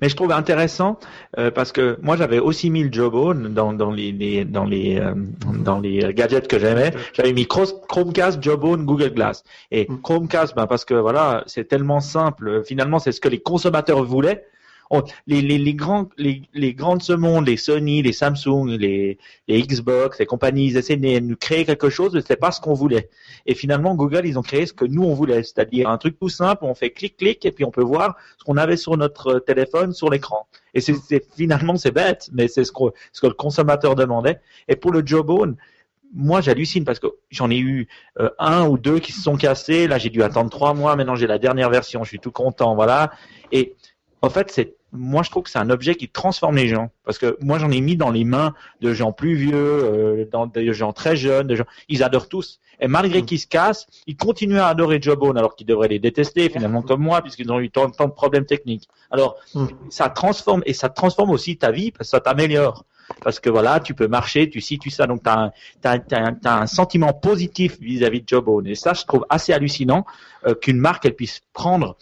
Mais 0.00 0.08
je 0.08 0.16
trouve 0.16 0.32
intéressant 0.32 0.98
euh, 1.38 1.50
parce 1.50 1.72
que 1.72 1.98
moi 2.02 2.16
j'avais 2.16 2.40
aussi 2.40 2.70
mis 2.70 2.82
le 2.82 2.92
Jawbone 2.92 3.54
dans, 3.54 3.72
dans 3.72 3.90
les, 3.90 4.10
les 4.10 4.44
dans 4.44 4.64
les 4.64 4.98
euh, 4.98 5.14
dans 5.64 5.78
les 5.78 6.12
gadgets 6.12 6.48
que 6.52 6.58
j'aimais. 6.58 6.92
J'avais 7.14 7.32
mis 7.32 7.46
Chromecast, 7.46 8.42
Jawbone, 8.42 8.84
Google 8.84 9.10
Glass. 9.14 9.42
Et 9.70 9.86
mm. 9.88 10.00
Chromecast, 10.02 10.54
ben 10.54 10.66
parce 10.66 10.84
que 10.84 10.94
voilà, 10.94 11.42
c'est 11.46 11.66
tellement 11.66 12.00
simple. 12.00 12.62
Finalement, 12.64 12.98
c'est 12.98 13.12
ce 13.12 13.20
que 13.20 13.28
les 13.28 13.40
consommateurs 13.40 14.04
voulaient. 14.04 14.44
on- 14.94 15.02
les, 15.26 15.40
les, 15.40 15.56
les 15.56 15.72
grands, 15.74 16.06
les, 16.18 16.42
les 16.52 16.74
grands 16.74 16.96
de 16.98 17.02
ce 17.02 17.14
monde, 17.14 17.46
les 17.46 17.56
Sony, 17.56 18.02
les 18.02 18.12
Samsung, 18.12 18.66
les, 18.78 19.16
les 19.48 19.62
Xbox, 19.62 20.18
les 20.18 20.26
compagnies, 20.26 20.66
ils 20.66 20.76
essaient 20.76 20.96
de 20.98 21.18
nous 21.20 21.36
créer 21.36 21.64
quelque 21.64 21.88
chose, 21.88 22.12
mais 22.14 22.20
c'est 22.26 22.36
pas 22.36 22.50
ce 22.52 22.60
qu'on 22.60 22.74
voulait. 22.74 23.08
Et 23.46 23.54
finalement, 23.54 23.94
Google, 23.94 24.26
ils 24.26 24.38
ont 24.38 24.42
créé 24.42 24.66
ce 24.66 24.74
que 24.74 24.84
nous 24.84 25.02
on 25.04 25.14
voulait, 25.14 25.42
c'est-à-dire 25.44 25.88
un 25.88 25.96
truc 25.96 26.18
tout 26.20 26.28
simple, 26.28 26.64
on 26.66 26.74
fait 26.74 26.90
clic 26.90 27.16
clic 27.16 27.42
et 27.46 27.52
puis 27.52 27.64
on 27.64 27.70
peut 27.70 27.82
voir 27.94 28.16
ce 28.38 28.44
qu'on 28.44 28.58
avait 28.58 28.76
sur 28.76 28.94
notre 28.98 29.38
téléphone 29.38 29.94
sur 29.94 30.10
l'écran. 30.10 30.46
Et 30.74 30.80
c'est 30.82 30.94
c'est- 31.08 31.24
finalement 31.34 31.76
c'est 31.76 31.90
bête, 32.02 32.28
mais 32.36 32.46
c'est 32.48 32.64
ce, 32.64 32.72
que- 32.72 32.92
ce 33.14 33.20
que 33.22 33.28
le 33.28 33.34
consommateur 33.34 33.94
demandait. 33.94 34.40
Et 34.68 34.76
pour 34.76 34.92
le 34.92 35.02
Jawbone, 35.06 35.56
moi 36.14 36.40
j'hallucine 36.40 36.84
parce 36.84 36.98
que 36.98 37.06
j'en 37.30 37.50
ai 37.50 37.58
eu 37.58 37.88
euh, 38.20 38.30
un 38.38 38.66
ou 38.66 38.78
deux 38.78 38.98
qui 38.98 39.12
se 39.12 39.22
sont 39.22 39.36
cassés. 39.36 39.86
Là 39.88 39.98
j'ai 39.98 40.10
dû 40.10 40.22
attendre 40.22 40.50
trois 40.50 40.74
mois. 40.74 40.96
Maintenant 40.96 41.16
j'ai 41.16 41.26
la 41.26 41.38
dernière 41.38 41.70
version. 41.70 42.04
Je 42.04 42.08
suis 42.08 42.18
tout 42.20 42.30
content, 42.32 42.74
voilà. 42.74 43.10
Et 43.50 43.74
en 44.20 44.30
fait 44.30 44.50
c'est 44.50 44.74
moi 44.94 45.22
je 45.22 45.30
trouve 45.30 45.44
que 45.44 45.50
c'est 45.50 45.58
un 45.58 45.70
objet 45.70 45.94
qui 45.94 46.08
transforme 46.08 46.56
les 46.56 46.68
gens 46.68 46.90
parce 47.04 47.18
que 47.18 47.38
moi 47.40 47.58
j'en 47.58 47.70
ai 47.70 47.80
mis 47.80 47.96
dans 47.96 48.10
les 48.10 48.24
mains 48.24 48.52
de 48.82 48.92
gens 48.92 49.12
plus 49.12 49.34
vieux, 49.34 49.54
euh, 49.54 50.26
dans 50.30 50.46
des 50.46 50.72
gens 50.74 50.92
très 50.92 51.16
jeunes, 51.16 51.46
de 51.46 51.54
gens 51.56 51.64
ils 51.88 52.02
adorent 52.02 52.28
tous. 52.28 52.60
Et 52.78 52.88
malgré 52.88 53.22
qu'ils 53.22 53.38
se 53.38 53.46
cassent, 53.46 53.86
ils 54.06 54.16
continuent 54.16 54.58
à 54.58 54.66
adorer 54.66 55.00
Jawbone 55.00 55.38
alors 55.38 55.54
qu'ils 55.54 55.66
devraient 55.66 55.88
les 55.88 55.98
détester 56.00 56.48
finalement 56.50 56.82
comme 56.82 57.00
moi 57.00 57.22
puisqu'ils 57.22 57.50
ont 57.52 57.60
eu 57.60 57.70
tant, 57.70 57.88
tant 57.90 58.06
de 58.06 58.12
problèmes 58.12 58.44
techniques. 58.44 58.88
Alors 59.10 59.36
Mm. 59.54 59.66
ça 59.90 60.08
transforme 60.08 60.62
et 60.66 60.72
ça 60.72 60.88
transforme 60.88 61.30
aussi 61.30 61.56
ta 61.56 61.70
vie 61.70 61.90
parce 61.90 62.08
que 62.08 62.16
ça 62.16 62.20
t'améliore. 62.20 62.84
Parce 63.22 63.40
que 63.40 63.50
voilà, 63.50 63.80
tu 63.80 63.94
peux 63.94 64.08
marcher, 64.08 64.48
tu 64.48 64.60
situes 64.60 64.90
ça, 64.90 65.06
donc 65.06 65.22
tu 65.22 65.28
as, 65.30 65.38
un- 65.38 65.50
t'as- 65.80 65.98
t'as 65.98 66.20
un- 66.20 66.34
t'as 66.34 66.60
un 66.60 66.66
sentiment 66.66 67.12
positif 67.12 67.78
vis-à-vis 67.80 68.22
de 68.22 68.28
Jawbone. 68.28 68.66
Et 68.66 68.74
ça, 68.74 68.94
je 68.94 69.04
trouve 69.04 69.24
assez 69.28 69.52
hallucinant 69.52 70.04
euh, 70.46 70.54
qu'une 70.54 70.78
marque 70.78 71.04
elle 71.06 71.14
puisse 71.14 71.40
prendre, 71.52 71.96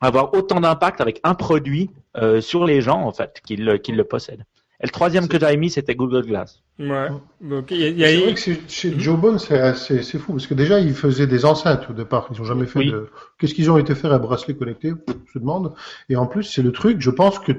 avoir 0.00 0.34
autant 0.34 0.60
d'impact 0.60 1.00
avec 1.00 1.20
un 1.24 1.34
produit 1.34 1.90
euh, 2.16 2.40
sur 2.40 2.64
les 2.64 2.80
gens 2.80 3.02
en 3.02 3.12
fait 3.12 3.40
qu'ils 3.44 3.64
le- 3.64 3.78
qu'ils 3.78 3.96
le 3.96 4.04
possèdent. 4.04 4.44
Et 4.80 4.86
le 4.86 4.90
troisième 4.90 5.28
que 5.28 5.38
j'avais 5.38 5.56
mis, 5.56 5.70
c'était 5.70 5.94
Google 5.94 6.26
Glass. 6.26 6.60
Ouais. 6.78 7.08
Donc, 7.40 7.70
y 7.70 7.84
a, 7.84 7.88
il 7.88 7.98
y 7.98 8.04
a- 8.04 8.08
C'est 8.08 8.16
vrai 8.20 8.34
que 8.34 8.40
c'est- 8.40 8.68
chez 8.70 9.00
Jawbone, 9.00 9.38
c'est 9.38 9.74
c'est- 9.76 10.02
c'est 10.02 10.18
fou, 10.18 10.32
parce 10.32 10.46
que 10.48 10.54
déjà, 10.54 10.80
ils 10.80 10.94
faisaient 10.94 11.28
des 11.28 11.44
enceintes 11.44 11.88
au 11.88 11.92
départ. 11.92 12.28
Ils 12.32 12.40
ont 12.40 12.44
jamais 12.44 12.66
fait 12.66 12.80
Oui. 12.80 12.90
de... 12.90 13.08
Qu'est-ce 13.38 13.54
qu'ils 13.54 13.70
ont 13.70 13.78
été 13.78 13.94
faire 13.94 14.12
à 14.12 14.18
bracelet 14.18 14.54
connecté? 14.54 14.92
Je 15.08 15.38
me 15.38 15.40
demande. 15.40 15.74
Et 16.08 16.16
en 16.16 16.26
plus, 16.26 16.42
c'est 16.42 16.62
le 16.62 16.72
truc, 16.72 17.00
je 17.00 17.10
pense 17.10 17.38
que 17.38 17.52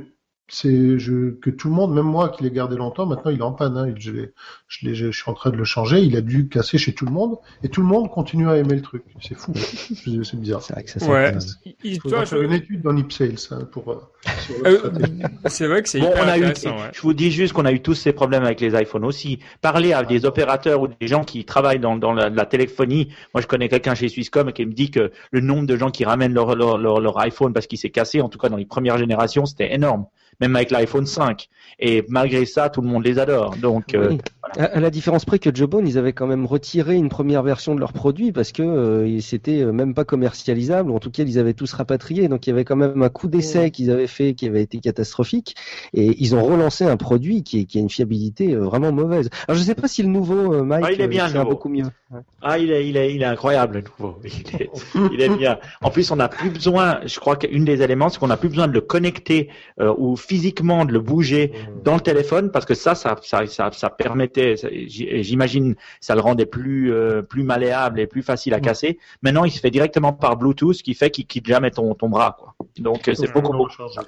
c'est 0.47 0.99
je, 0.99 1.31
que 1.31 1.49
tout 1.49 1.69
le 1.69 1.73
monde, 1.73 1.93
même 1.93 2.05
moi 2.05 2.29
qui 2.29 2.43
l'ai 2.43 2.51
gardé 2.51 2.75
longtemps, 2.75 3.05
maintenant 3.05 3.31
il 3.31 3.39
est 3.39 3.43
en 3.43 3.51
panne. 3.51 3.77
Hein, 3.77 3.87
Il- 3.95 3.99
je, 3.99 4.11
l'ai- 4.11 4.93
je, 4.95 5.11
je 5.11 5.19
suis 5.21 5.29
en 5.29 5.33
train 5.33 5.49
de 5.49 5.55
le 5.55 5.63
changer. 5.63 6.01
Il 6.01 6.15
a 6.15 6.21
dû 6.21 6.47
casser 6.49 6.77
chez 6.77 6.93
tout 6.93 7.05
le 7.05 7.11
monde, 7.11 7.37
et 7.63 7.69
tout 7.69 7.81
le 7.81 7.87
monde 7.87 8.09
continue 8.11 8.47
à 8.49 8.57
aimer 8.57 8.75
le 8.75 8.81
truc. 8.81 9.03
C'est 9.21 9.35
fou. 9.35 9.53
C'est 9.55 10.39
bizarre. 10.39 10.61
C'est 10.61 10.73
vrai 10.73 10.83
que 10.83 10.89
ça 10.91 11.05
ouais. 11.09 11.33
Il- 11.65 11.75
Il 11.83 11.99
toi, 11.99 12.21
je- 12.21 12.29
faire 12.29 12.41
une 12.41 12.53
étude 12.53 12.81
dans 12.83 12.93
Nip 12.93 13.11
Sales 13.11 13.35
hein, 13.51 13.67
pour. 13.71 13.91
euh, 13.91 14.01
Euh, 14.65 14.77
c'est 15.47 15.67
vrai 15.67 15.81
que 15.83 15.89
c'est 15.89 15.99
Bon, 15.99 16.11
on 16.15 16.27
a 16.27 16.37
eu, 16.37 16.45
ouais. 16.45 16.53
je 16.93 17.01
vous 17.01 17.13
dis 17.13 17.31
juste 17.31 17.53
qu'on 17.53 17.65
a 17.65 17.71
eu 17.71 17.81
tous 17.81 17.93
ces 17.95 18.11
problèmes 18.13 18.43
avec 18.43 18.59
les 18.61 18.73
iPhones 18.79 19.05
aussi. 19.05 19.39
Parler 19.61 19.93
à 19.93 20.03
des 20.03 20.25
opérateurs 20.25 20.81
ou 20.81 20.87
des 20.87 21.07
gens 21.07 21.23
qui 21.23 21.45
travaillent 21.45 21.79
dans, 21.79 21.95
dans 21.95 22.13
la, 22.13 22.29
la 22.29 22.45
téléphonie. 22.45 23.09
Moi, 23.33 23.41
je 23.41 23.47
connais 23.47 23.69
quelqu'un 23.69 23.95
chez 23.95 24.09
Swisscom 24.09 24.51
qui 24.51 24.65
me 24.65 24.73
dit 24.73 24.91
que 24.91 25.11
le 25.31 25.39
nombre 25.41 25.65
de 25.67 25.75
gens 25.77 25.89
qui 25.91 26.05
ramènent 26.05 26.33
leur, 26.33 26.55
leur, 26.55 26.77
leur, 26.77 26.99
leur 26.99 27.19
iPhone 27.19 27.53
parce 27.53 27.67
qu'il 27.67 27.77
s'est 27.79 27.89
cassé, 27.91 28.21
en 28.21 28.29
tout 28.29 28.37
cas 28.39 28.49
dans 28.49 28.57
les 28.57 28.65
premières 28.65 28.97
générations, 28.97 29.45
c'était 29.45 29.73
énorme. 29.73 30.05
Même 30.41 30.55
avec 30.55 30.71
l'iPhone 30.71 31.05
5. 31.05 31.47
Et 31.79 32.03
malgré 32.09 32.45
ça, 32.45 32.69
tout 32.69 32.81
le 32.81 32.87
monde 32.87 33.03
les 33.05 33.19
adore. 33.19 33.55
Donc, 33.57 33.93
euh. 33.93 34.17
À, 34.57 34.65
à 34.65 34.79
la 34.79 34.89
différence 34.91 35.25
près 35.25 35.39
que 35.39 35.53
Jawbone, 35.53 35.87
ils 35.87 35.97
avaient 35.97 36.13
quand 36.13 36.27
même 36.27 36.45
retiré 36.45 36.95
une 36.95 37.09
première 37.09 37.41
version 37.41 37.73
de 37.73 37.79
leur 37.79 37.93
produit 37.93 38.31
parce 38.31 38.51
que 38.51 38.61
euh, 38.61 39.19
c'était 39.19 39.61
euh, 39.61 39.71
même 39.71 39.95
pas 39.95 40.03
commercialisable, 40.05 40.91
ou 40.91 40.95
en 40.95 40.99
tout 40.99 41.09
cas 41.09 41.23
ils 41.23 41.39
avaient 41.39 41.55
tous 41.55 41.73
rapatrié, 41.73 42.27
donc 42.27 42.45
il 42.45 42.51
y 42.51 42.53
avait 42.53 42.63
quand 42.63 42.75
même 42.75 43.01
un 43.01 43.09
coup 43.09 43.27
d'essai 43.27 43.71
qu'ils 43.71 43.89
avaient 43.89 44.05
fait 44.05 44.35
qui 44.35 44.45
avait 44.45 44.61
été 44.61 44.77
catastrophique, 44.79 45.55
et 45.93 46.15
ils 46.23 46.35
ont 46.35 46.43
relancé 46.43 46.83
un 46.85 46.95
produit 46.95 47.41
qui, 47.43 47.61
est- 47.61 47.65
qui 47.65 47.79
a 47.79 47.81
une 47.81 47.89
fiabilité 47.89 48.53
euh, 48.53 48.59
vraiment 48.59 48.91
mauvaise. 48.91 49.29
Alors 49.47 49.57
je 49.57 49.63
sais 49.63 49.73
pas 49.75 49.87
si 49.87 50.03
le 50.03 50.09
nouveau 50.09 50.53
euh, 50.53 50.63
Mike 50.63 50.85
Ah, 50.87 50.91
il 50.91 51.01
est 51.01 51.07
bien, 51.07 51.27
nouveau. 51.27 51.49
beaucoup 51.49 51.69
mieux. 51.69 51.85
Ah, 52.41 52.59
il 52.59 52.69
est, 52.71 52.87
il 52.87 52.97
est, 52.97 53.15
il 53.15 53.23
est 53.23 53.25
incroyable, 53.25 53.77
le 53.77 53.81
nouveau. 53.81 54.19
Il 54.23 54.61
est, 54.61 54.69
il 55.11 55.21
est 55.21 55.29
bien. 55.35 55.57
En 55.81 55.89
plus, 55.89 56.11
on 56.11 56.15
n'a 56.17 56.29
plus 56.29 56.51
besoin, 56.51 56.99
je 57.05 57.19
crois 57.19 57.35
qu'une 57.35 57.65
des 57.65 57.81
éléments, 57.81 58.09
c'est 58.09 58.19
qu'on 58.19 58.27
n'a 58.27 58.37
plus 58.37 58.49
besoin 58.49 58.67
de 58.67 58.73
le 58.73 58.81
connecter 58.81 59.49
euh, 59.81 59.93
ou 59.97 60.15
physiquement 60.27 60.85
de 60.85 60.91
le 60.93 60.99
bouger 60.99 61.51
dans 61.83 61.95
le 61.95 62.01
téléphone 62.01 62.51
parce 62.51 62.65
que 62.65 62.73
ça, 62.73 62.95
ça, 62.95 63.15
ça, 63.21 63.45
ça, 63.47 63.69
ça 63.71 63.89
permettait, 63.89 64.55
j'imagine, 64.87 65.75
ça 65.99 66.15
le 66.15 66.21
rendait 66.21 66.45
plus, 66.45 66.91
euh, 66.91 67.21
plus 67.21 67.43
malléable 67.43 67.99
et 67.99 68.07
plus 68.07 68.23
facile 68.23 68.53
à 68.53 68.59
casser. 68.59 68.97
Maintenant, 69.21 69.45
il 69.45 69.51
se 69.51 69.59
fait 69.59 69.71
directement 69.71 70.13
par 70.13 70.37
Bluetooth, 70.37 70.73
ce 70.75 70.83
qui 70.83 70.93
fait 70.93 71.09
qu'il 71.09 71.25
quitte 71.27 71.47
jamais 71.47 71.71
ton, 71.71 71.93
ton 71.95 72.09
bras, 72.09 72.35
quoi. 72.39 72.53
Donc, 72.79 73.07
euh, 73.07 73.13
c'est 73.15 73.31
beaucoup, 73.31 73.51
Non, 73.53 73.59
beaucoup. 73.59 73.71
changer. 73.71 74.01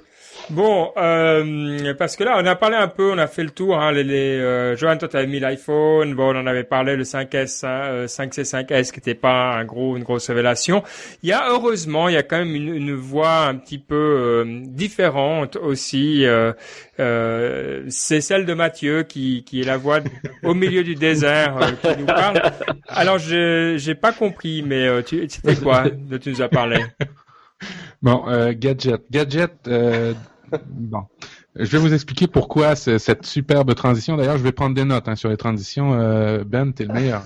Bon, 0.50 0.92
euh, 0.96 1.94
parce 1.94 2.16
que 2.16 2.24
là, 2.24 2.36
on 2.38 2.46
a 2.46 2.54
parlé 2.54 2.76
un 2.76 2.88
peu, 2.88 3.12
on 3.12 3.18
a 3.18 3.26
fait 3.26 3.42
le 3.42 3.50
tour. 3.50 3.78
Hein, 3.78 3.92
les, 3.92 4.04
les, 4.04 4.38
euh, 4.38 4.76
Johan, 4.76 4.96
toi, 4.96 5.08
t'avais 5.08 5.26
mis 5.26 5.40
l'iPhone. 5.40 6.14
Bon, 6.14 6.34
on 6.34 6.38
en 6.40 6.46
avait 6.46 6.64
parlé, 6.64 6.96
le 6.96 7.04
5S, 7.04 7.66
hein, 7.66 7.68
euh, 7.84 8.06
5C, 8.06 8.44
5S, 8.44 8.90
qui 8.92 8.98
n'était 8.98 9.14
pas 9.14 9.52
un 9.56 9.64
gros, 9.64 9.96
une 9.96 10.04
grosse 10.04 10.28
révélation. 10.28 10.82
Il 11.22 11.28
y 11.28 11.32
a 11.32 11.50
heureusement, 11.50 12.08
il 12.08 12.14
y 12.14 12.16
a 12.16 12.22
quand 12.22 12.38
même 12.38 12.54
une, 12.54 12.74
une 12.74 12.94
voix 12.94 13.46
un 13.46 13.56
petit 13.56 13.78
peu 13.78 13.94
euh, 13.96 14.62
différente 14.64 15.56
aussi. 15.56 16.07
Euh, 16.24 16.52
euh, 17.00 17.84
c'est 17.88 18.20
celle 18.20 18.46
de 18.46 18.54
Mathieu 18.54 19.02
qui, 19.02 19.44
est 19.52 19.64
la 19.64 19.76
voix 19.76 20.00
au 20.42 20.54
milieu 20.54 20.82
du 20.82 20.94
désert 20.94 21.56
euh, 21.58 21.70
qui 21.94 22.00
nous 22.00 22.06
parle. 22.06 22.40
Alors, 22.88 23.18
je 23.18 23.76
j'ai 23.78 23.94
pas 23.94 24.12
compris, 24.12 24.62
mais 24.62 24.86
euh, 24.86 25.02
tu, 25.02 25.26
c'était 25.28 25.56
quoi 25.56 25.88
dont 25.90 26.18
tu 26.18 26.30
nous 26.30 26.42
as 26.42 26.48
parlé? 26.48 26.78
Bon, 28.02 28.24
gadget. 28.52 29.02
Gadget, 29.10 29.68
bon. 30.66 31.02
Je 31.56 31.64
vais 31.64 31.78
vous 31.78 31.92
expliquer 31.92 32.28
pourquoi 32.28 32.76
ce- 32.76 32.98
cette 32.98 33.26
superbe 33.26 33.74
transition. 33.74 34.16
D'ailleurs, 34.16 34.38
je 34.38 34.44
vais 34.44 34.52
prendre 34.52 34.76
des 34.76 34.84
notes 34.84 35.08
hein, 35.08 35.16
sur 35.16 35.28
les 35.28 35.36
transitions. 35.36 35.90
Ben, 36.46 36.72
t'es 36.72 36.84
le 36.84 36.92
meilleur. 36.94 37.24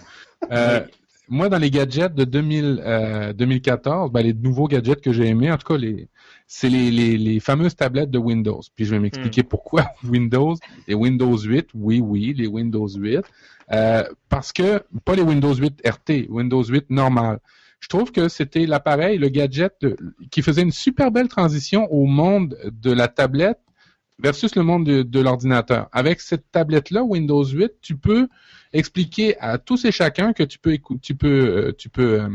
Moi, 1.28 1.48
dans 1.48 1.56
les 1.58 1.70
gadgets 1.70 2.14
de 2.14 2.24
2000, 2.24 2.82
euh, 2.84 3.32
2014, 3.32 4.12
ben, 4.12 4.22
les 4.22 4.34
nouveaux 4.34 4.66
gadgets 4.68 5.00
que 5.00 5.12
j'ai 5.12 5.28
aimés, 5.28 5.50
en 5.50 5.56
tout 5.56 5.66
cas, 5.66 5.78
les, 5.78 6.08
c'est 6.54 6.68
les, 6.68 6.90
les, 6.90 7.16
les 7.16 7.40
fameuses 7.40 7.74
tablettes 7.74 8.10
de 8.10 8.18
Windows. 8.18 8.60
Puis 8.76 8.84
je 8.84 8.90
vais 8.90 8.98
m'expliquer 8.98 9.42
pourquoi 9.42 9.86
Windows 10.04 10.54
et 10.86 10.92
Windows 10.92 11.38
8. 11.38 11.70
Oui, 11.72 11.98
oui, 12.00 12.34
les 12.36 12.46
Windows 12.46 12.86
8. 12.86 13.20
Euh, 13.72 14.04
parce 14.28 14.52
que, 14.52 14.82
pas 15.06 15.14
les 15.14 15.22
Windows 15.22 15.54
8 15.54 15.80
RT, 15.82 16.28
Windows 16.28 16.62
8 16.62 16.90
normal. 16.90 17.38
Je 17.80 17.88
trouve 17.88 18.12
que 18.12 18.28
c'était 18.28 18.66
l'appareil, 18.66 19.16
le 19.16 19.30
gadget 19.30 19.72
qui 20.30 20.42
faisait 20.42 20.60
une 20.60 20.72
super 20.72 21.10
belle 21.10 21.28
transition 21.28 21.90
au 21.90 22.04
monde 22.04 22.58
de 22.70 22.92
la 22.92 23.08
tablette 23.08 23.58
versus 24.18 24.54
le 24.54 24.62
monde 24.62 24.84
de, 24.84 25.02
de 25.02 25.20
l'ordinateur. 25.20 25.88
Avec 25.90 26.20
cette 26.20 26.44
tablette-là, 26.52 27.02
Windows 27.02 27.44
8, 27.46 27.72
tu 27.80 27.96
peux 27.96 28.28
expliquer 28.74 29.40
à 29.40 29.56
tous 29.56 29.86
et 29.86 29.90
chacun 29.90 30.34
que 30.34 30.42
tu 30.42 30.58
peux 30.58 30.76
tu 31.00 31.14
peux 31.14 31.28
euh, 31.28 31.72
tu 31.76 31.88
peux 31.88 32.20
euh, 32.20 32.28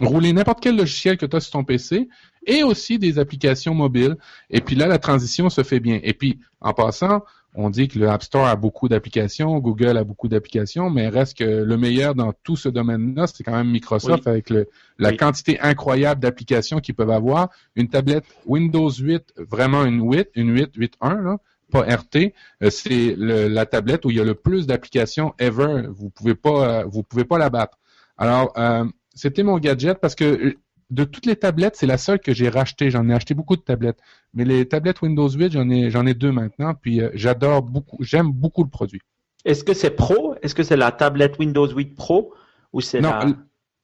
rouler 0.00 0.32
n'importe 0.32 0.60
quel 0.60 0.76
logiciel 0.76 1.16
que 1.16 1.26
tu 1.26 1.36
as 1.36 1.40
sur 1.40 1.52
ton 1.52 1.64
PC 1.64 2.08
et 2.46 2.62
aussi 2.62 2.98
des 2.98 3.18
applications 3.18 3.74
mobiles. 3.74 4.16
Et 4.50 4.60
puis 4.60 4.76
là, 4.76 4.86
la 4.86 4.98
transition 4.98 5.50
se 5.50 5.62
fait 5.62 5.80
bien. 5.80 6.00
Et 6.02 6.12
puis, 6.14 6.38
en 6.60 6.72
passant, 6.72 7.22
on 7.56 7.70
dit 7.70 7.86
que 7.86 7.98
le 7.98 8.08
App 8.08 8.22
Store 8.24 8.46
a 8.46 8.56
beaucoup 8.56 8.88
d'applications, 8.88 9.58
Google 9.60 9.96
a 9.96 10.02
beaucoup 10.04 10.26
d'applications, 10.26 10.90
mais 10.90 11.08
reste 11.08 11.38
que 11.38 11.44
le 11.44 11.76
meilleur 11.76 12.14
dans 12.16 12.32
tout 12.42 12.56
ce 12.56 12.68
domaine-là, 12.68 13.26
c'est 13.28 13.44
quand 13.44 13.52
même 13.56 13.70
Microsoft 13.70 14.26
avec 14.26 14.50
le, 14.50 14.68
la 14.98 15.10
Oui. 15.10 15.16
quantité 15.16 15.60
incroyable 15.60 16.20
d'applications 16.20 16.80
qu'ils 16.80 16.96
peuvent 16.96 17.10
avoir. 17.10 17.50
Une 17.76 17.88
tablette 17.88 18.24
Windows 18.46 18.90
8, 18.90 19.34
vraiment 19.48 19.84
une 19.84 20.00
8, 20.02 20.30
une 20.34 20.50
8, 20.52 20.76
8.1, 20.76 21.22
là, 21.22 21.36
pas 21.70 21.82
RT, 21.82 22.34
euh, 22.62 22.70
c'est 22.70 23.14
la 23.16 23.66
tablette 23.66 24.04
où 24.04 24.10
il 24.10 24.16
y 24.16 24.20
a 24.20 24.24
le 24.24 24.34
plus 24.34 24.66
d'applications 24.66 25.32
ever. 25.38 25.84
Vous 25.90 26.10
pouvez 26.10 26.34
pas, 26.34 26.80
euh, 26.80 26.84
vous 26.86 27.02
pouvez 27.04 27.24
pas 27.24 27.38
la 27.38 27.50
battre. 27.50 27.78
Alors, 28.18 28.52
euh, 28.58 28.84
c'était 29.14 29.42
mon 29.44 29.58
gadget 29.58 29.98
parce 30.00 30.14
que 30.16 30.24
euh, 30.24 30.54
de 30.90 31.04
toutes 31.04 31.26
les 31.26 31.36
tablettes, 31.36 31.76
c'est 31.76 31.86
la 31.86 31.98
seule 31.98 32.18
que 32.20 32.32
j'ai 32.34 32.48
rachetée. 32.48 32.90
J'en 32.90 33.08
ai 33.08 33.14
acheté 33.14 33.34
beaucoup 33.34 33.56
de 33.56 33.62
tablettes. 33.62 33.98
Mais 34.34 34.44
les 34.44 34.66
tablettes 34.66 35.02
Windows 35.02 35.28
8, 35.28 35.52
j'en 35.52 35.68
ai, 35.70 35.90
j'en 35.90 36.06
ai 36.06 36.14
deux 36.14 36.32
maintenant. 36.32 36.74
Puis 36.74 37.00
euh, 37.00 37.10
j'adore 37.14 37.62
beaucoup, 37.62 37.96
j'aime 38.00 38.30
beaucoup 38.32 38.62
le 38.64 38.70
produit. 38.70 39.00
Est-ce 39.44 39.64
que 39.64 39.74
c'est 39.74 39.90
Pro? 39.90 40.34
Est-ce 40.42 40.54
que 40.54 40.62
c'est 40.62 40.76
la 40.76 40.90
tablette 40.92 41.38
Windows 41.38 41.68
8 41.68 41.94
Pro? 41.94 42.32
Ou 42.72 42.80
c'est 42.80 43.00
Non, 43.00 43.10
la... 43.10 43.26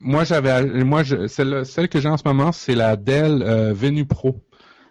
moi 0.01 0.25
j'avais, 0.25 0.85
moi 0.85 1.03
je, 1.03 1.27
celle, 1.27 1.65
celle 1.67 1.89
que 1.89 2.01
j'ai 2.01 2.09
en 2.09 2.17
ce 2.17 2.23
moment, 2.27 2.51
c'est 2.53 2.75
la 2.75 2.97
Dell 2.97 3.43
euh, 3.43 3.73
Venue 3.73 4.07
Pro, 4.07 4.33
qui 4.33 4.39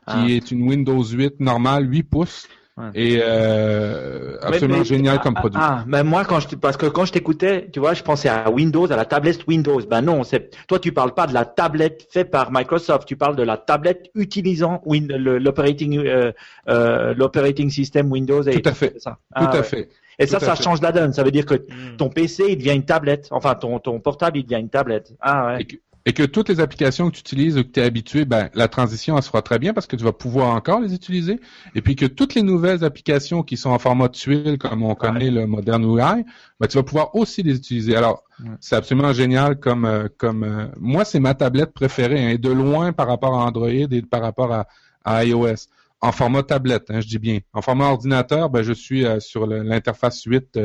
Ah. 0.05 0.25
est 0.29 0.51
une 0.51 0.61
Windows 0.67 1.03
8 1.03 1.39
normale, 1.39 1.91
8 1.91 2.03
pouces, 2.03 2.47
Ouais. 2.79 2.91
et 2.95 3.19
euh, 3.21 4.37
absolument 4.41 4.75
Mais- 4.75 4.79
mais- 4.79 4.85
génial 4.85 5.19
comme 5.19 5.33
ah, 5.35 5.39
produit. 5.39 5.59
Ah, 5.61 5.83
ben 5.85 6.03
moi 6.03 6.23
quand 6.25 6.39
je 6.39 6.55
parce 6.55 6.77
que 6.77 6.85
quand 6.85 7.05
je 7.05 7.11
t'écoutais, 7.11 7.69
tu 7.73 7.79
vois, 7.79 7.93
je 7.93 8.03
pensais 8.03 8.29
à 8.29 8.49
Windows, 8.49 8.91
à 8.91 8.95
la 8.95 9.05
tablette 9.05 9.45
Windows. 9.47 9.81
Ben 9.89 10.01
non, 10.01 10.23
c'est 10.23 10.49
toi 10.67 10.79
tu 10.79 10.91
parles 10.91 11.13
pas 11.13 11.27
de 11.27 11.33
la 11.33 11.45
tablette 11.45 12.07
faite 12.09 12.31
par 12.31 12.51
Microsoft, 12.51 13.05
tu 13.07 13.15
parles 13.17 13.35
de 13.35 13.43
la 13.43 13.57
tablette 13.57 14.09
utilisant 14.15 14.81
Win- 14.85 15.11
l'operating 15.15 15.97
euh, 16.05 16.31
euh, 16.69 17.13
l'operating 17.15 17.69
system 17.69 18.11
Windows 18.11 18.43
8. 18.43 18.61
Tout 18.61 18.69
à 18.69 18.73
fait. 18.73 18.93
Ça. 18.99 19.11
Tout 19.11 19.17
Ah, 19.45 19.49
à 19.51 19.55
ouais. 19.57 19.63
fait. 19.63 19.89
Et 20.21 20.27
ça, 20.27 20.37
tout 20.39 20.45
ça 20.45 20.55
fait. 20.55 20.63
change 20.63 20.81
la 20.81 20.91
donne. 20.91 21.13
Ça 21.13 21.23
veut 21.23 21.31
dire 21.31 21.45
que 21.45 21.55
Hmm. 21.55 21.95
ton 21.97 22.09
PC, 22.09 22.45
il 22.49 22.57
devient 22.57 22.73
une 22.75 22.83
tablette. 22.85 23.27
Enfin, 23.31 23.55
ton 23.55 23.79
ton 23.79 23.99
portable, 23.99 24.37
il 24.37 24.43
devient 24.43 24.59
une 24.61 24.69
tablette. 24.69 25.13
Ah 25.21 25.47
ouais. 25.47 25.61
Et 25.61 25.65
que- 25.65 25.75
et 26.05 26.13
que 26.13 26.23
toutes 26.23 26.49
les 26.49 26.59
applications 26.59 27.09
que 27.09 27.15
tu 27.15 27.19
utilises 27.19 27.57
ou 27.57 27.63
que 27.63 27.69
tu 27.69 27.79
es 27.79 27.83
habitué, 27.83 28.25
ben, 28.25 28.49
la 28.53 28.67
transition, 28.67 29.17
elle 29.17 29.23
se 29.23 29.27
fera 29.27 29.41
très 29.41 29.59
bien 29.59 29.73
parce 29.73 29.85
que 29.85 29.95
tu 29.95 30.03
vas 30.03 30.13
pouvoir 30.13 30.55
encore 30.55 30.79
les 30.79 30.93
utiliser. 30.93 31.39
Et 31.75 31.81
puis 31.81 31.95
que 31.95 32.05
toutes 32.05 32.35
les 32.35 32.41
nouvelles 32.41 32.83
applications 32.83 33.43
qui 33.43 33.57
sont 33.57 33.69
en 33.69 33.79
format 33.79 34.09
tuile, 34.09 34.57
comme 34.57 34.83
on 34.83 34.95
connaît 34.95 35.29
le 35.29 35.45
moderne 35.45 35.83
UI, 35.83 36.23
ben, 36.59 36.67
tu 36.67 36.77
vas 36.77 36.83
pouvoir 36.83 37.15
aussi 37.15 37.43
les 37.43 37.55
utiliser. 37.55 37.95
Alors, 37.95 38.23
c'est 38.61 38.75
absolument 38.75 39.11
génial 39.11 39.59
comme, 39.59 39.85
euh, 39.85 40.07
comme 40.17 40.43
euh, 40.43 40.67
moi, 40.79 41.03
c'est 41.03 41.19
ma 41.19 41.33
tablette 41.33 41.73
préférée, 41.73 42.25
hein, 42.25 42.29
et 42.29 42.37
de 42.37 42.49
loin 42.49 42.93
par 42.93 43.07
rapport 43.07 43.33
à 43.33 43.45
Android 43.45 43.69
et 43.69 44.01
par 44.01 44.21
rapport 44.21 44.53
à, 44.53 45.25
iOS. 45.25 45.67
En 46.01 46.13
format 46.13 46.43
tablette, 46.43 46.91
hein, 46.91 47.01
je 47.01 47.07
dis 47.07 47.19
bien. 47.19 47.39
En 47.51 47.61
format 47.61 47.87
ordinateur, 47.87 48.49
ben, 48.49 48.61
je 48.61 48.71
suis 48.71 49.05
euh, 49.05 49.19
sur 49.19 49.45
l'interface 49.45 50.23
8 50.23 50.57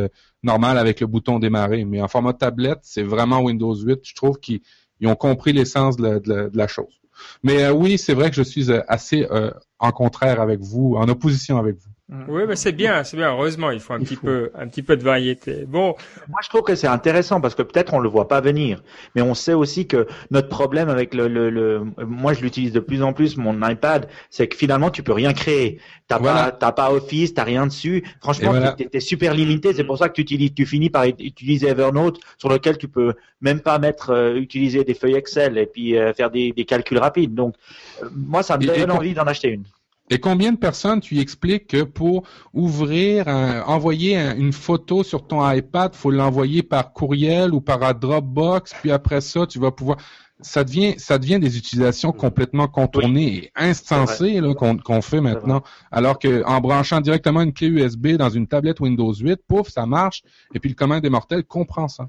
normale 0.44 0.78
avec 0.78 1.00
le 1.00 1.08
bouton 1.08 1.40
démarrer. 1.40 1.84
Mais 1.84 2.00
en 2.00 2.06
format 2.06 2.34
tablette, 2.34 2.80
c'est 2.82 3.02
vraiment 3.02 3.40
Windows 3.40 3.74
8. 3.74 4.00
Je 4.04 4.14
trouve 4.14 4.38
qu'ils 4.38 4.60
ils 5.00 5.08
ont 5.08 5.16
compris 5.16 5.52
l'essence 5.52 5.96
de, 5.96 6.50
la 6.54 6.66
chose. 6.66 7.00
Mais 7.42 7.64
euh, 7.64 7.72
oui, 7.72 7.98
c'est 7.98 8.14
vrai 8.14 8.30
que 8.30 8.36
je 8.36 8.42
suis 8.42 8.70
euh, 8.70 8.82
assez 8.88 9.26
euh, 9.30 9.50
en 9.78 9.92
contraire 9.92 10.40
avec 10.40 10.60
vous, 10.60 10.94
en 10.96 11.08
opposition 11.08 11.58
avec 11.58 11.76
vous. 11.76 11.93
Mm. 12.10 12.24
Oui, 12.28 12.42
mais 12.46 12.54
c'est 12.54 12.72
bien, 12.72 13.02
c'est 13.02 13.16
bien. 13.16 13.32
Heureusement, 13.32 13.70
il 13.70 13.80
faut 13.80 13.94
un 13.94 14.00
petit 14.00 14.16
peu, 14.16 14.50
un 14.54 14.68
petit 14.68 14.82
peu 14.82 14.94
de 14.96 15.02
variété. 15.02 15.64
Bon. 15.66 15.94
Moi, 16.28 16.40
je 16.42 16.50
trouve 16.50 16.60
que 16.60 16.74
c'est 16.74 16.86
intéressant 16.86 17.40
parce 17.40 17.54
que 17.54 17.62
peut-être 17.62 17.94
on 17.94 17.98
le 17.98 18.10
voit 18.10 18.28
pas 18.28 18.42
venir, 18.42 18.82
mais 19.14 19.22
on 19.22 19.32
sait 19.32 19.54
aussi 19.54 19.86
que 19.86 20.06
notre 20.30 20.50
problème 20.50 20.90
avec 20.90 21.14
le, 21.14 21.28
le, 21.28 21.48
le 21.48 21.82
moi, 22.06 22.34
je 22.34 22.42
l'utilise 22.42 22.72
de 22.72 22.80
plus 22.80 23.02
en 23.02 23.14
plus 23.14 23.38
mon 23.38 23.56
iPad, 23.66 24.06
c'est 24.28 24.48
que 24.48 24.56
finalement, 24.56 24.90
tu 24.90 25.02
peux 25.02 25.14
rien 25.14 25.32
créer. 25.32 25.80
T'as 26.06 26.18
pas, 26.18 26.52
t'as 26.52 26.72
pas 26.72 26.92
Office, 26.92 27.32
t'as 27.32 27.44
rien 27.44 27.66
dessus. 27.66 28.04
Franchement, 28.20 28.52
tu 28.76 28.86
es 28.92 29.00
super 29.00 29.32
limité. 29.32 29.72
C'est 29.72 29.84
pour 29.84 29.96
ça 29.96 30.10
que 30.10 30.14
tu 30.14 30.20
utilises, 30.20 30.52
tu 30.54 30.66
finis 30.66 30.90
par 30.90 31.04
utiliser 31.04 31.68
Evernote, 31.68 32.20
sur 32.36 32.50
lequel 32.50 32.76
tu 32.76 32.88
peux 32.88 33.14
même 33.40 33.60
pas 33.60 33.78
mettre, 33.78 34.10
euh, 34.10 34.34
utiliser 34.34 34.84
des 34.84 34.92
feuilles 34.92 35.14
Excel 35.14 35.56
et 35.56 35.66
puis 35.66 35.96
euh, 35.96 36.12
faire 36.12 36.30
des, 36.30 36.52
des, 36.52 36.64
calculs 36.66 36.98
rapides. 36.98 37.34
Donc, 37.34 37.54
euh, 38.02 38.08
moi, 38.14 38.42
ça 38.42 38.58
me 38.58 38.66
donne 38.66 38.90
envie 38.90 39.14
d'en 39.14 39.24
acheter 39.24 39.48
une. 39.48 39.64
Et 40.10 40.18
combien 40.18 40.52
de 40.52 40.58
personnes 40.58 41.00
tu 41.00 41.18
expliques 41.18 41.68
que 41.68 41.82
pour 41.82 42.24
ouvrir, 42.52 43.26
envoyer 43.66 44.16
une 44.16 44.52
photo 44.52 45.02
sur 45.02 45.26
ton 45.26 45.48
iPad, 45.50 45.94
faut 45.94 46.10
l'envoyer 46.10 46.62
par 46.62 46.92
courriel 46.92 47.54
ou 47.54 47.60
par 47.60 47.94
Dropbox, 47.94 48.74
puis 48.82 48.90
après 48.90 49.20
ça, 49.20 49.46
tu 49.46 49.58
vas 49.58 49.70
pouvoir. 49.70 49.96
Ça 50.40 50.62
devient, 50.62 50.94
ça 50.98 51.18
devient 51.18 51.38
des 51.38 51.56
utilisations 51.56 52.12
complètement 52.12 52.68
contournées 52.68 53.36
et 53.36 53.52
insensées 53.54 54.42
qu'on 54.58 55.00
fait 55.00 55.22
maintenant. 55.22 55.62
Alors 55.90 56.18
que 56.18 56.44
en 56.44 56.60
branchant 56.60 57.00
directement 57.00 57.40
une 57.40 57.54
clé 57.54 57.68
USB 57.68 58.08
dans 58.08 58.28
une 58.28 58.46
tablette 58.46 58.80
Windows 58.80 59.14
8, 59.14 59.40
pouf, 59.48 59.68
ça 59.68 59.86
marche. 59.86 60.22
Et 60.52 60.60
puis 60.60 60.68
le 60.68 60.74
commun 60.74 61.00
des 61.00 61.08
mortels 61.08 61.44
comprend 61.44 61.88
ça. 61.88 62.08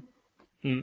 Hmm. 0.64 0.80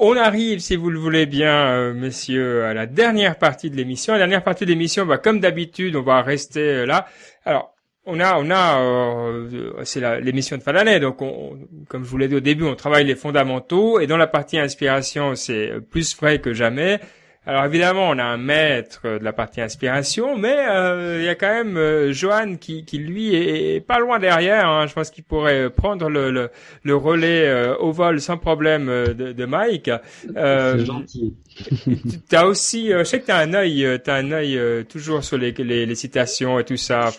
On 0.00 0.16
arrive, 0.16 0.60
si 0.60 0.76
vous 0.76 0.90
le 0.90 0.98
voulez 1.00 1.26
bien, 1.26 1.72
euh, 1.72 1.92
messieurs, 1.92 2.64
à 2.64 2.72
la 2.72 2.86
dernière 2.86 3.36
partie 3.36 3.68
de 3.68 3.74
l'émission. 3.74 4.12
La 4.12 4.20
dernière 4.20 4.44
partie 4.44 4.64
de 4.64 4.70
l'émission, 4.70 5.04
bah, 5.04 5.18
comme 5.18 5.40
d'habitude, 5.40 5.96
on 5.96 6.02
va 6.02 6.22
rester 6.22 6.60
euh, 6.60 6.86
là. 6.86 7.08
Alors, 7.44 7.74
on 8.06 8.20
a, 8.20 8.38
on 8.38 8.48
a, 8.48 8.80
euh, 8.80 9.72
c'est 9.82 10.20
l'émission 10.20 10.56
de 10.56 10.62
fin 10.62 10.72
d'année, 10.72 11.00
donc 11.00 11.20
on, 11.20 11.58
comme 11.88 12.04
je 12.04 12.08
vous 12.08 12.16
l'ai 12.16 12.28
dit 12.28 12.36
au 12.36 12.40
début, 12.40 12.62
on 12.62 12.76
travaille 12.76 13.04
les 13.06 13.16
fondamentaux 13.16 13.98
et 13.98 14.06
dans 14.06 14.16
la 14.16 14.28
partie 14.28 14.56
inspiration, 14.56 15.34
c'est 15.34 15.72
plus 15.90 16.16
vrai 16.16 16.40
que 16.40 16.54
jamais. 16.54 17.00
Alors 17.48 17.64
évidemment, 17.64 18.10
on 18.10 18.18
a 18.18 18.24
un 18.24 18.36
maître 18.36 19.00
de 19.04 19.24
la 19.24 19.32
partie 19.32 19.62
inspiration, 19.62 20.36
mais 20.36 20.54
euh, 20.54 21.16
il 21.18 21.24
y 21.24 21.30
a 21.30 21.34
quand 21.34 21.48
même 21.48 21.78
euh, 21.78 22.12
Johan 22.12 22.56
qui, 22.60 22.84
qui 22.84 22.98
lui 22.98 23.34
est, 23.34 23.80
pas 23.80 24.00
loin 24.00 24.18
derrière. 24.18 24.68
Hein. 24.68 24.86
Je 24.86 24.92
pense 24.92 25.08
qu'il 25.08 25.24
pourrait 25.24 25.70
prendre 25.70 26.10
le, 26.10 26.30
le, 26.30 26.50
le 26.82 26.94
relais 26.94 27.48
euh, 27.48 27.74
au 27.78 27.90
vol 27.90 28.20
sans 28.20 28.36
problème 28.36 28.90
euh, 28.90 29.14
de, 29.14 29.32
de 29.32 29.44
Mike. 29.46 29.90
C'est 30.22 30.84
gentil. 30.84 31.34
T'as 32.28 32.44
aussi, 32.44 32.90
je 32.90 33.04
sais 33.04 33.20
que 33.20 33.26
t'as 33.26 33.38
un 33.38 33.54
œil, 33.54 34.00
t'as 34.04 34.16
un 34.16 34.30
œil 34.32 34.84
toujours 34.86 35.24
sur 35.24 35.38
les, 35.38 35.52
les, 35.52 35.86
les, 35.86 35.94
citations 35.94 36.58
et 36.58 36.64
tout 36.64 36.76
ça. 36.76 37.10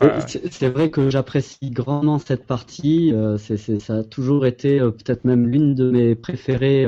C'est 0.52 0.70
vrai 0.70 0.90
que 0.90 1.10
j'apprécie 1.10 1.72
grandement 1.72 2.20
cette 2.20 2.45
partie. 2.45 3.14
c'est 3.38 3.57
ça 3.80 3.98
a 3.98 4.03
toujours 4.03 4.45
été 4.45 4.80
peut-être 4.80 5.26
même 5.26 5.48
l'une 5.48 5.76
de 5.76 5.90
mes 5.90 6.16
préférées 6.16 6.88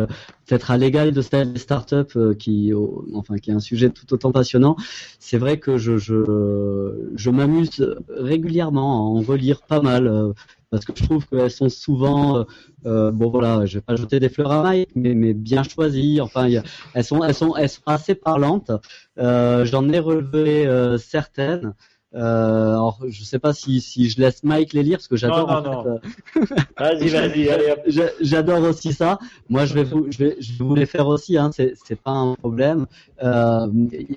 peut-être 0.51 0.71
à 0.71 0.77
l'égal 0.77 1.11
de 1.11 1.21
startup 1.21 2.11
euh, 2.17 2.33
qui, 2.33 2.73
enfin, 3.13 3.37
qui 3.37 3.51
est 3.51 3.53
un 3.53 3.61
sujet 3.61 3.89
tout 3.89 4.13
autant 4.13 4.33
passionnant. 4.33 4.75
C'est 5.19 5.37
vrai 5.37 5.59
que 5.59 5.77
je, 5.77 5.97
je, 5.97 7.09
je 7.15 7.29
m'amuse 7.29 7.95
régulièrement 8.09 8.95
à 8.95 8.99
en 8.99 9.21
relire 9.21 9.61
pas 9.61 9.81
mal 9.81 10.07
euh, 10.07 10.33
parce 10.71 10.85
que 10.85 10.93
je 10.95 11.03
trouve 11.03 11.27
qu'elles 11.27 11.51
sont 11.51 11.69
souvent, 11.69 12.45
euh, 12.85 13.11
bon 13.11 13.29
voilà, 13.29 13.65
je 13.65 13.77
vais 13.77 13.81
pas 13.81 13.95
jeter 13.95 14.19
des 14.19 14.29
fleurs 14.29 14.51
à 14.51 14.63
Mike, 14.63 14.89
mais, 14.95 15.13
mais 15.13 15.33
bien 15.33 15.63
choisies. 15.63 16.21
Enfin, 16.21 16.49
elles 16.93 17.03
sont, 17.03 17.23
elles 17.23 17.35
sont, 17.35 17.55
elles 17.55 17.69
sont 17.69 17.81
assez 17.85 18.15
parlantes. 18.15 18.71
J'en 19.17 19.89
ai 19.89 19.99
relevé 19.99 20.97
certaines. 20.97 21.73
Euh, 22.13 22.71
alors, 22.71 22.99
je 23.07 23.23
sais 23.23 23.39
pas 23.39 23.53
si, 23.53 23.79
si 23.79 24.09
je 24.09 24.19
laisse 24.19 24.43
Mike 24.43 24.73
les 24.73 24.83
lire 24.83 24.97
parce 24.97 25.07
que 25.07 25.15
j'adore. 25.15 25.47
Non, 25.47 25.83
non, 25.83 25.99
vas-y, 26.77 27.07
vas-y, 27.07 27.49
allez. 27.49 27.73
J'adore 28.19 28.63
aussi 28.63 28.91
ça. 28.91 29.17
Moi, 29.49 29.65
je 29.65 29.73
vais 29.73 29.83
vous, 29.83 30.07
je 30.11 30.17
vais, 30.17 30.35
je 30.39 30.51
vais 30.51 30.65
vous 30.65 30.75
les 30.75 30.85
faire 30.85 31.07
aussi. 31.07 31.37
Hein. 31.37 31.51
C'est, 31.53 32.01
pas 32.01 32.11
un 32.11 32.35
problème. 32.35 32.85
Il 33.21 33.27
euh, 33.27 33.67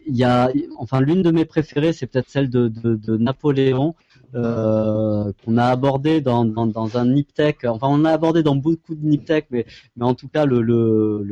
y 0.08 0.24
a, 0.24 0.50
enfin, 0.78 1.00
l'une 1.00 1.22
de 1.22 1.30
mes 1.30 1.44
préférées, 1.44 1.92
c'est 1.92 2.06
peut-être 2.06 2.28
celle 2.28 2.50
de, 2.50 2.66
de, 2.66 2.96
de 2.96 3.16
Napoléon. 3.16 3.94
Euh, 4.34 5.32
qu'on 5.44 5.56
a 5.58 5.66
abordé 5.66 6.20
dans, 6.20 6.44
dans, 6.44 6.96
un 6.96 7.04
Niptech. 7.06 7.64
Enfin, 7.64 7.86
on 7.88 8.04
a 8.04 8.10
abordé 8.10 8.42
dans 8.42 8.56
beaucoup 8.56 8.96
de 8.96 9.06
Niptech, 9.06 9.46
mais, 9.50 9.64
mais 9.96 10.04
en 10.04 10.14
tout 10.14 10.26
cas, 10.26 10.44
le, 10.44 10.60
le, 10.60 11.22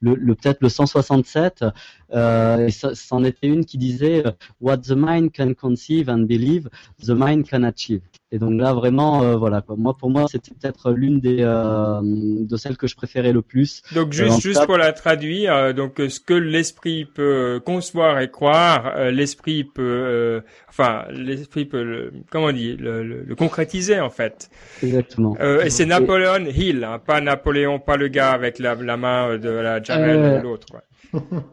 le, 0.00 0.34
peut-être 0.34 0.60
le 0.60 0.68
167, 0.68 1.64
euh, 2.12 2.68
c'en 2.68 3.24
était 3.24 3.46
une 3.46 3.64
qui 3.64 3.78
disait 3.78 4.24
What 4.60 4.78
the 4.78 4.94
mind 4.94 5.32
can 5.32 5.54
conceive 5.54 6.10
and 6.10 6.26
believe, 6.26 6.68
the 7.02 7.12
mind 7.16 7.48
can 7.48 7.62
achieve. 7.62 8.02
Et 8.34 8.38
donc 8.38 8.58
là 8.58 8.72
vraiment 8.72 9.22
euh, 9.22 9.36
voilà 9.36 9.60
quoi. 9.60 9.76
Moi 9.76 9.94
pour 9.94 10.08
moi 10.08 10.24
c'était 10.26 10.52
peut-être 10.58 10.90
l'une 10.92 11.20
des 11.20 11.40
euh, 11.40 12.00
de 12.02 12.56
celles 12.56 12.78
que 12.78 12.86
je 12.86 12.96
préférais 12.96 13.32
le 13.32 13.42
plus. 13.42 13.82
Donc 13.94 14.12
juste 14.12 14.40
juste 14.40 14.64
pour 14.64 14.78
la 14.78 14.94
traduire 14.94 15.54
euh, 15.54 15.72
donc 15.74 15.96
ce 15.98 16.18
que 16.18 16.32
l'esprit 16.32 17.04
peut 17.04 17.60
concevoir 17.64 18.20
et 18.20 18.30
croire, 18.30 19.10
l'esprit 19.10 19.64
peut 19.64 20.42
enfin 20.66 21.04
l'esprit 21.10 21.66
peut 21.66 21.82
le, 21.82 22.12
comment 22.30 22.46
on 22.46 22.52
dit 22.52 22.74
le, 22.74 23.02
le, 23.02 23.34
concrétiser 23.34 24.00
en 24.00 24.10
fait. 24.10 24.48
Exactement. 24.82 25.36
et 25.38 25.68
c'est 25.68 25.84
Napoléon 25.84 26.46
Hill, 26.46 26.84
hein, 26.84 27.00
pas 27.04 27.20
Napoléon, 27.20 27.80
pas 27.80 27.98
le 27.98 28.08
gars 28.08 28.30
avec 28.30 28.58
la, 28.58 28.74
la 28.76 28.96
main 28.96 29.36
de 29.36 29.50
la 29.50 29.82
Jamel 29.82 30.38
ou 30.38 30.42
l'autre. 30.42 30.68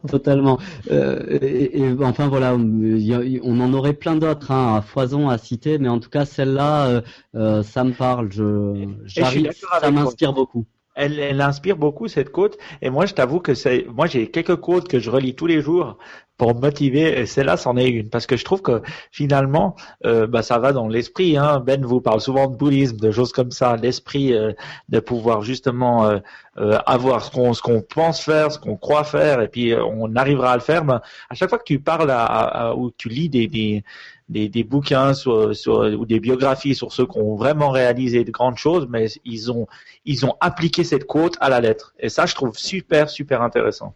Totalement. 0.08 0.58
Euh, 0.92 1.38
et, 1.42 1.92
enfin 2.02 2.28
voilà, 2.28 2.56
on 2.56 3.60
en 3.60 3.74
aurait 3.74 3.94
plein 3.94 4.16
d'autres 4.16 4.52
hein, 4.52 4.78
à 4.78 4.82
foison 4.82 5.30
à 5.30 5.38
citer, 5.38 5.78
mais 5.78 5.90
en 5.90 6.00
tout 6.00 6.10
cas 6.10 6.26
celle-là, 6.26 6.88
euh, 6.88 7.02
euh, 7.36 7.64
ça 7.64 7.84
me 7.84 7.92
parle. 7.92 8.32
Je, 8.32 8.88
j'arrive, 9.06 9.52
ça 9.82 9.92
m'inspire 9.92 10.34
beaucoup. 10.34 10.66
Elle, 11.00 11.40
inspire 11.42 11.78
beaucoup 11.78 12.08
cette 12.08 12.30
côte. 12.30 12.58
Et 12.82 12.90
moi, 12.90 13.06
je 13.06 13.14
t'avoue 13.14 13.40
que 13.40 13.54
c'est, 13.54 13.86
moi, 13.88 14.06
j'ai 14.06 14.30
quelques 14.30 14.58
côtes 14.58 14.88
que 14.88 15.00
je 15.00 15.10
relis 15.10 15.34
tous 15.34 15.48
les 15.48 15.62
jours 15.62 15.98
pour 16.38 16.56
motiver. 16.56 17.20
Et 17.20 17.26
celle-là, 17.26 17.58
c'en 17.58 17.78
est 17.78 17.90
une 17.90 18.10
parce 18.10 18.26
que 18.26 18.36
je 18.36 18.44
trouve 18.44 18.62
que 18.62 18.82
finalement, 19.12 19.76
euh, 20.06 20.28
bah, 20.28 20.42
ça 20.42 20.60
va 20.60 20.74
dans 20.74 20.88
l'esprit. 20.88 21.38
Hein. 21.38 21.60
Ben 21.60 21.86
vous 21.86 22.02
parle 22.02 22.22
souvent 22.22 22.48
de 22.48 22.56
bouddhisme, 22.56 22.98
de 22.98 23.12
choses 23.12 23.32
comme 23.32 23.52
ça, 23.52 23.78
l'esprit 23.78 24.34
euh, 24.34 24.54
de 24.90 25.00
pouvoir 25.00 25.42
justement 25.42 26.06
euh, 26.06 26.20
avoir 26.86 27.24
ce 27.24 27.32
qu'on 27.32 27.54
ce 27.54 27.62
qu'on 27.62 27.82
pense 27.82 28.22
faire, 28.22 28.52
ce 28.52 28.60
qu'on 28.60 28.76
croit 28.76 29.04
faire, 29.06 29.42
et 29.42 29.48
puis 29.48 29.74
on 29.76 30.16
arrivera 30.16 30.52
à 30.52 30.56
le 30.56 30.62
faire. 30.62 30.84
Ben, 30.84 31.02
à 31.30 31.36
chaque 31.36 31.50
fois 31.50 31.60
que 31.60 31.64
tu 31.64 31.80
parles 31.80 32.12
ou 32.76 32.92
tu 32.92 33.10
lis 33.10 33.30
des 33.30 33.84
des, 34.30 34.48
des, 34.48 34.64
bouquins 34.64 35.14
ou 35.26 36.06
des 36.06 36.20
biographies 36.20 36.76
sur 36.76 36.94
ceux 36.94 37.06
qui 37.06 37.18
ont 37.18 37.36
vraiment 37.36 37.72
réalisé 37.72 38.24
de 38.24 38.32
grandes 38.32 38.58
choses, 38.58 38.88
mais 38.90 39.08
ils 39.26 39.52
ont, 39.52 39.68
ils 40.06 40.26
ont 40.26 40.36
appliqué 40.40 40.84
cette 40.84 41.06
quote 41.06 41.36
à 41.42 41.50
la 41.50 41.60
lettre. 41.60 41.94
Et 42.00 42.10
ça, 42.10 42.26
je 42.26 42.36
trouve 42.36 42.58
super, 42.58 43.10
super 43.10 43.42
intéressant. 43.42 43.94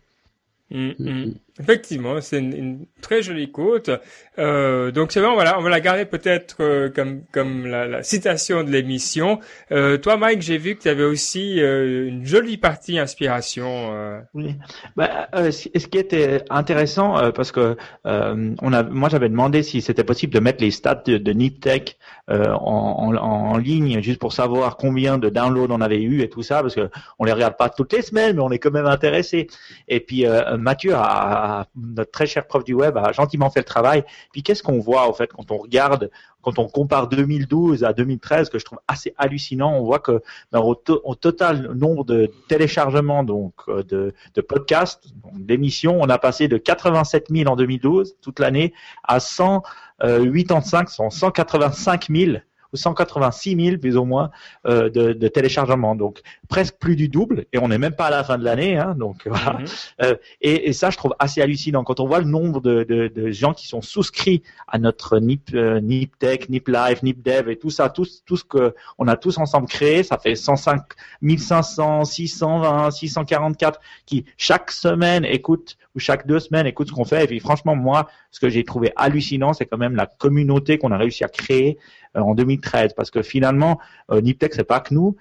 Mm, 0.71 0.91
mm. 0.97 1.33
Effectivement, 1.59 2.19
c'est 2.19 2.39
une, 2.39 2.87
très 2.99 3.21
jolie 3.21 3.51
côte. 3.51 3.91
Euh, 4.39 4.89
donc 4.89 5.11
c'est 5.11 5.21
bon, 5.21 5.35
voilà, 5.35 5.59
on 5.59 5.61
va 5.61 5.69
la 5.69 5.81
garder 5.81 6.05
peut-être 6.05 6.55
euh, 6.61 6.89
comme 6.89 7.21
comme 7.31 7.67
la, 7.67 7.85
la, 7.85 8.01
citation 8.01 8.63
de 8.63 8.71
l'émission. 8.71 9.39
Euh, 9.71 9.97
toi, 9.99 10.17
Mike, 10.17 10.41
j'ai 10.41 10.57
vu 10.57 10.75
que 10.75 10.81
tu 10.81 10.89
avais 10.89 11.03
aussi 11.03 11.61
euh, 11.61 12.07
une 12.07 12.25
jolie 12.25 12.57
partie 12.57 12.97
inspiration. 12.97 13.93
Euh. 13.93 14.19
Oui. 14.33 14.55
Bah, 14.95 15.27
ce 15.51 15.87
qui 15.87 15.97
était 15.99 16.41
intéressant, 16.49 17.31
parce 17.33 17.51
que 17.51 17.77
on 18.03 18.73
a, 18.73 18.81
moi 18.81 19.09
j'avais 19.09 19.29
demandé 19.29 19.61
si 19.61 19.81
c'était 19.81 20.03
possible 20.03 20.33
de 20.33 20.39
mettre 20.39 20.63
les 20.63 20.71
stats 20.71 21.03
de, 21.05 21.17
de 21.17 21.31
Niptech 21.33 21.97
en, 22.29 22.35
en, 22.35 23.15
en, 23.15 23.57
ligne, 23.57 24.01
juste 24.01 24.19
pour 24.19 24.33
savoir 24.33 24.77
combien 24.77 25.19
de 25.19 25.29
downloads 25.29 25.71
on 25.71 25.81
avait 25.81 26.01
eu 26.01 26.21
et 26.21 26.29
tout 26.29 26.41
ça, 26.41 26.61
parce 26.61 26.73
que 26.73 26.89
on 27.19 27.25
les 27.25 27.31
regarde 27.31 27.57
pas 27.57 27.69
toutes 27.69 27.93
les 27.93 28.01
semaines, 28.01 28.37
mais 28.37 28.41
on 28.41 28.49
est 28.49 28.59
quand 28.59 28.71
même 28.71 28.87
intéressé. 28.87 29.47
Et 29.87 29.99
puis 29.99 30.25
Mathieu 30.57 30.93
a 30.95 31.42
notre 31.75 32.11
très 32.11 32.25
cher 32.25 32.47
prof 32.47 32.63
du 32.63 32.73
web 32.73 32.97
a 32.97 33.11
gentiment 33.11 33.49
fait 33.49 33.61
le 33.61 33.65
travail. 33.65 34.03
Puis 34.31 34.43
qu'est-ce 34.43 34.63
qu'on 34.63 34.79
voit 34.79 35.07
en 35.07 35.13
fait 35.13 35.31
quand 35.31 35.51
on 35.51 35.57
regarde, 35.57 36.09
quand 36.41 36.59
on 36.59 36.67
compare 36.67 37.07
2012 37.07 37.83
à 37.83 37.93
2013, 37.93 38.49
que 38.49 38.59
je 38.59 38.65
trouve 38.65 38.79
assez 38.87 39.13
hallucinant, 39.17 39.73
on 39.73 39.83
voit 39.83 39.99
que 39.99 40.21
ben, 40.51 40.59
au, 40.59 40.75
total 41.15 41.73
nombre 41.73 42.03
de 42.03 42.31
téléchargements 42.47 43.23
donc 43.23 43.53
euh, 43.67 43.83
de, 43.83 44.13
de 44.33 44.41
podcasts, 44.41 45.07
d'émissions, 45.33 45.99
on 46.01 46.09
a 46.09 46.17
passé 46.17 46.47
de 46.47 46.57
87 46.57 47.27
000 47.29 47.49
en 47.51 47.55
2012 47.55 48.17
toute 48.21 48.39
l'année 48.39 48.73
à 49.03 49.19
185, 49.19 50.89
185 50.89 52.07
000 52.09 52.37
186 52.73 53.55
000 53.55 53.77
plus 53.77 53.97
ou 53.97 54.05
moins 54.05 54.31
euh, 54.67 54.89
de, 54.89 55.13
de 55.13 55.27
téléchargements, 55.27 55.95
donc 55.95 56.21
presque 56.49 56.75
plus 56.77 56.95
du 56.95 57.07
double, 57.07 57.45
et 57.53 57.59
on 57.59 57.67
n'est 57.67 57.77
même 57.77 57.95
pas 57.95 58.05
à 58.05 58.09
la 58.11 58.23
fin 58.23 58.37
de 58.37 58.43
l'année, 58.43 58.77
hein, 58.77 58.95
donc 58.97 59.21
voilà. 59.27 59.59
Mhm. 59.59 59.65
Euh, 60.01 60.15
et, 60.41 60.69
et, 60.69 60.73
ça, 60.73 60.89
je 60.89 60.97
trouve 60.97 61.13
assez 61.19 61.41
hallucinant 61.41 61.83
quand 61.83 61.99
on 61.99 62.07
voit 62.07 62.19
le 62.19 62.25
nombre 62.25 62.61
de, 62.61 62.83
de, 62.83 63.07
de 63.07 63.31
gens 63.31 63.53
qui 63.53 63.67
sont 63.67 63.81
souscrits 63.81 64.43
à 64.67 64.77
notre 64.79 65.19
NIP, 65.19 65.51
euh, 65.53 65.79
NIP 65.79 66.17
Tech, 66.19 66.49
NIP 66.49 66.67
Live, 66.67 66.99
NIP 67.03 67.23
Dev 67.23 67.49
et 67.49 67.57
tout 67.57 67.69
ça, 67.69 67.89
tout, 67.89 68.07
tout 68.25 68.37
ce 68.37 68.43
que 68.43 68.75
on 68.97 69.07
a 69.07 69.15
tous 69.15 69.37
ensemble 69.37 69.67
créé, 69.67 70.03
ça 70.03 70.17
fait 70.17 70.35
105, 70.35 70.81
1500, 71.21 72.05
620, 72.05 72.91
644 72.91 73.79
qui 74.05 74.25
chaque 74.37 74.71
semaine 74.71 75.25
écoutent 75.25 75.77
ou 75.95 75.99
chaque 75.99 76.25
deux 76.27 76.39
semaines 76.39 76.65
écoutent 76.65 76.89
ce 76.89 76.93
qu'on 76.93 77.05
fait. 77.05 77.23
Et 77.23 77.27
puis 77.27 77.39
franchement, 77.39 77.75
moi, 77.75 78.07
ce 78.31 78.39
que 78.39 78.49
j'ai 78.49 78.63
trouvé 78.63 78.91
hallucinant, 78.95 79.53
c'est 79.53 79.65
quand 79.65 79.77
même 79.77 79.95
la 79.95 80.05
communauté 80.05 80.77
qu'on 80.77 80.91
a 80.91 80.97
réussi 80.97 81.23
à 81.23 81.27
créer 81.27 81.77
euh, 82.15 82.21
en 82.21 82.35
2013, 82.35 82.93
parce 82.93 83.11
que 83.11 83.21
finalement, 83.21 83.79
euh, 84.11 84.21
Niptech 84.21 84.53
c'est 84.53 84.63
pas 84.63 84.79
que 84.79 84.93
nous, 84.93 85.15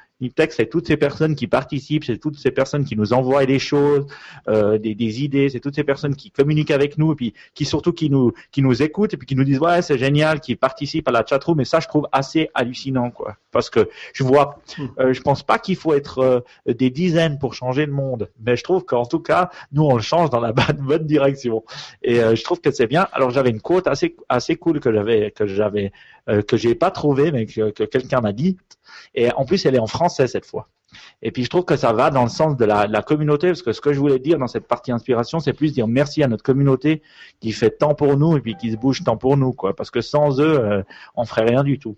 C'est 0.50 0.66
toutes 0.66 0.86
ces 0.86 0.96
personnes 0.96 1.34
qui 1.34 1.46
participent, 1.46 2.04
c'est 2.04 2.18
toutes 2.18 2.36
ces 2.36 2.50
personnes 2.50 2.84
qui 2.84 2.96
nous 2.96 3.12
envoient 3.12 3.44
des 3.46 3.58
choses, 3.58 4.06
euh, 4.48 4.78
des, 4.78 5.22
idées, 5.22 5.48
c'est 5.48 5.60
toutes 5.60 5.74
ces 5.74 5.84
personnes 5.84 6.14
qui 6.14 6.30
communiquent 6.30 6.70
avec 6.70 6.98
nous, 6.98 7.12
et 7.12 7.16
puis 7.16 7.34
qui 7.54 7.64
surtout 7.64 7.92
qui 7.92 8.10
nous 8.10 8.32
qui 8.50 8.62
nous 8.62 8.82
écoutent 8.82 9.14
et 9.14 9.16
puis 9.16 9.26
qui 9.26 9.34
nous 9.34 9.44
disent 9.44 9.58
ouais 9.58 9.82
c'est 9.82 9.98
génial, 9.98 10.40
qui 10.40 10.54
participent 10.56 11.08
à 11.08 11.12
la 11.12 11.24
chatroom, 11.26 11.60
et 11.60 11.64
ça 11.64 11.80
je 11.80 11.88
trouve 11.88 12.08
assez 12.12 12.50
hallucinant 12.54 13.10
quoi, 13.10 13.36
parce 13.50 13.70
que 13.70 13.88
je 14.12 14.22
vois, 14.22 14.60
euh, 14.98 15.12
je 15.12 15.20
pense 15.22 15.42
pas 15.42 15.58
qu'il 15.58 15.76
faut 15.76 15.94
être 15.94 16.18
euh, 16.18 16.40
des 16.66 16.90
dizaines 16.90 17.38
pour 17.38 17.54
changer 17.54 17.86
le 17.86 17.92
monde, 17.92 18.30
mais 18.44 18.56
je 18.56 18.62
trouve 18.62 18.84
qu'en 18.84 19.06
tout 19.06 19.20
cas 19.20 19.50
nous 19.72 19.82
on 19.84 19.96
le 19.96 20.02
change 20.02 20.30
dans 20.30 20.40
la 20.40 20.52
bonne, 20.52 21.06
direction, 21.06 21.64
et 22.02 22.16
je 22.16 22.42
trouve 22.44 22.60
que 22.60 22.70
c'est 22.70 22.86
bien. 22.86 23.08
Alors 23.12 23.30
j'avais 23.30 23.50
une 23.50 23.60
quote 23.60 23.86
assez 23.88 24.14
assez 24.28 24.56
cool 24.56 24.78
que 24.80 24.92
j'avais 24.92 25.30
que 25.32 25.46
j'avais 25.46 25.92
que 26.26 26.56
j'ai 26.56 26.74
pas 26.76 26.90
trouvé, 26.92 27.32
mais 27.32 27.46
que, 27.46 27.70
que 27.70 27.82
quelqu'un 27.84 28.20
m'a 28.20 28.32
dit. 28.32 28.56
Et 29.14 29.32
en 29.32 29.44
plus, 29.44 29.64
elle 29.66 29.74
est 29.74 29.80
en 29.80 29.86
français 29.86 30.26
cette 30.26 30.46
fois. 30.46 30.68
Et 31.22 31.30
puis 31.30 31.44
je 31.44 31.48
trouve 31.48 31.64
que 31.64 31.76
ça 31.76 31.92
va 31.92 32.10
dans 32.10 32.22
le 32.22 32.28
sens 32.28 32.56
de 32.56 32.64
la, 32.64 33.02
communauté, 33.02 33.48
parce 33.48 33.62
que 33.62 33.72
ce 33.72 33.80
que 33.80 33.92
je 33.92 33.98
voulais 33.98 34.18
dire 34.18 34.38
dans 34.38 34.46
cette 34.46 34.66
partie 34.66 34.92
inspiration, 34.92 35.40
c'est 35.40 35.52
plus 35.52 35.72
dire 35.72 35.88
merci 35.88 36.22
à 36.22 36.28
notre 36.28 36.42
communauté 36.42 37.02
qui 37.40 37.52
fait 37.52 37.70
tant 37.70 37.94
pour 37.94 38.16
nous 38.16 38.36
et 38.36 38.40
puis 38.40 38.56
qui 38.56 38.72
se 38.72 38.76
bouge 38.76 39.02
tant 39.04 39.16
pour 39.16 39.36
nous, 39.36 39.52
quoi. 39.52 39.74
Parce 39.74 39.90
que 39.90 40.00
sans 40.00 40.40
eux, 40.40 40.60
euh, 40.60 40.82
on 41.14 41.24
ferait 41.24 41.46
rien 41.46 41.64
du 41.64 41.78
tout. 41.78 41.96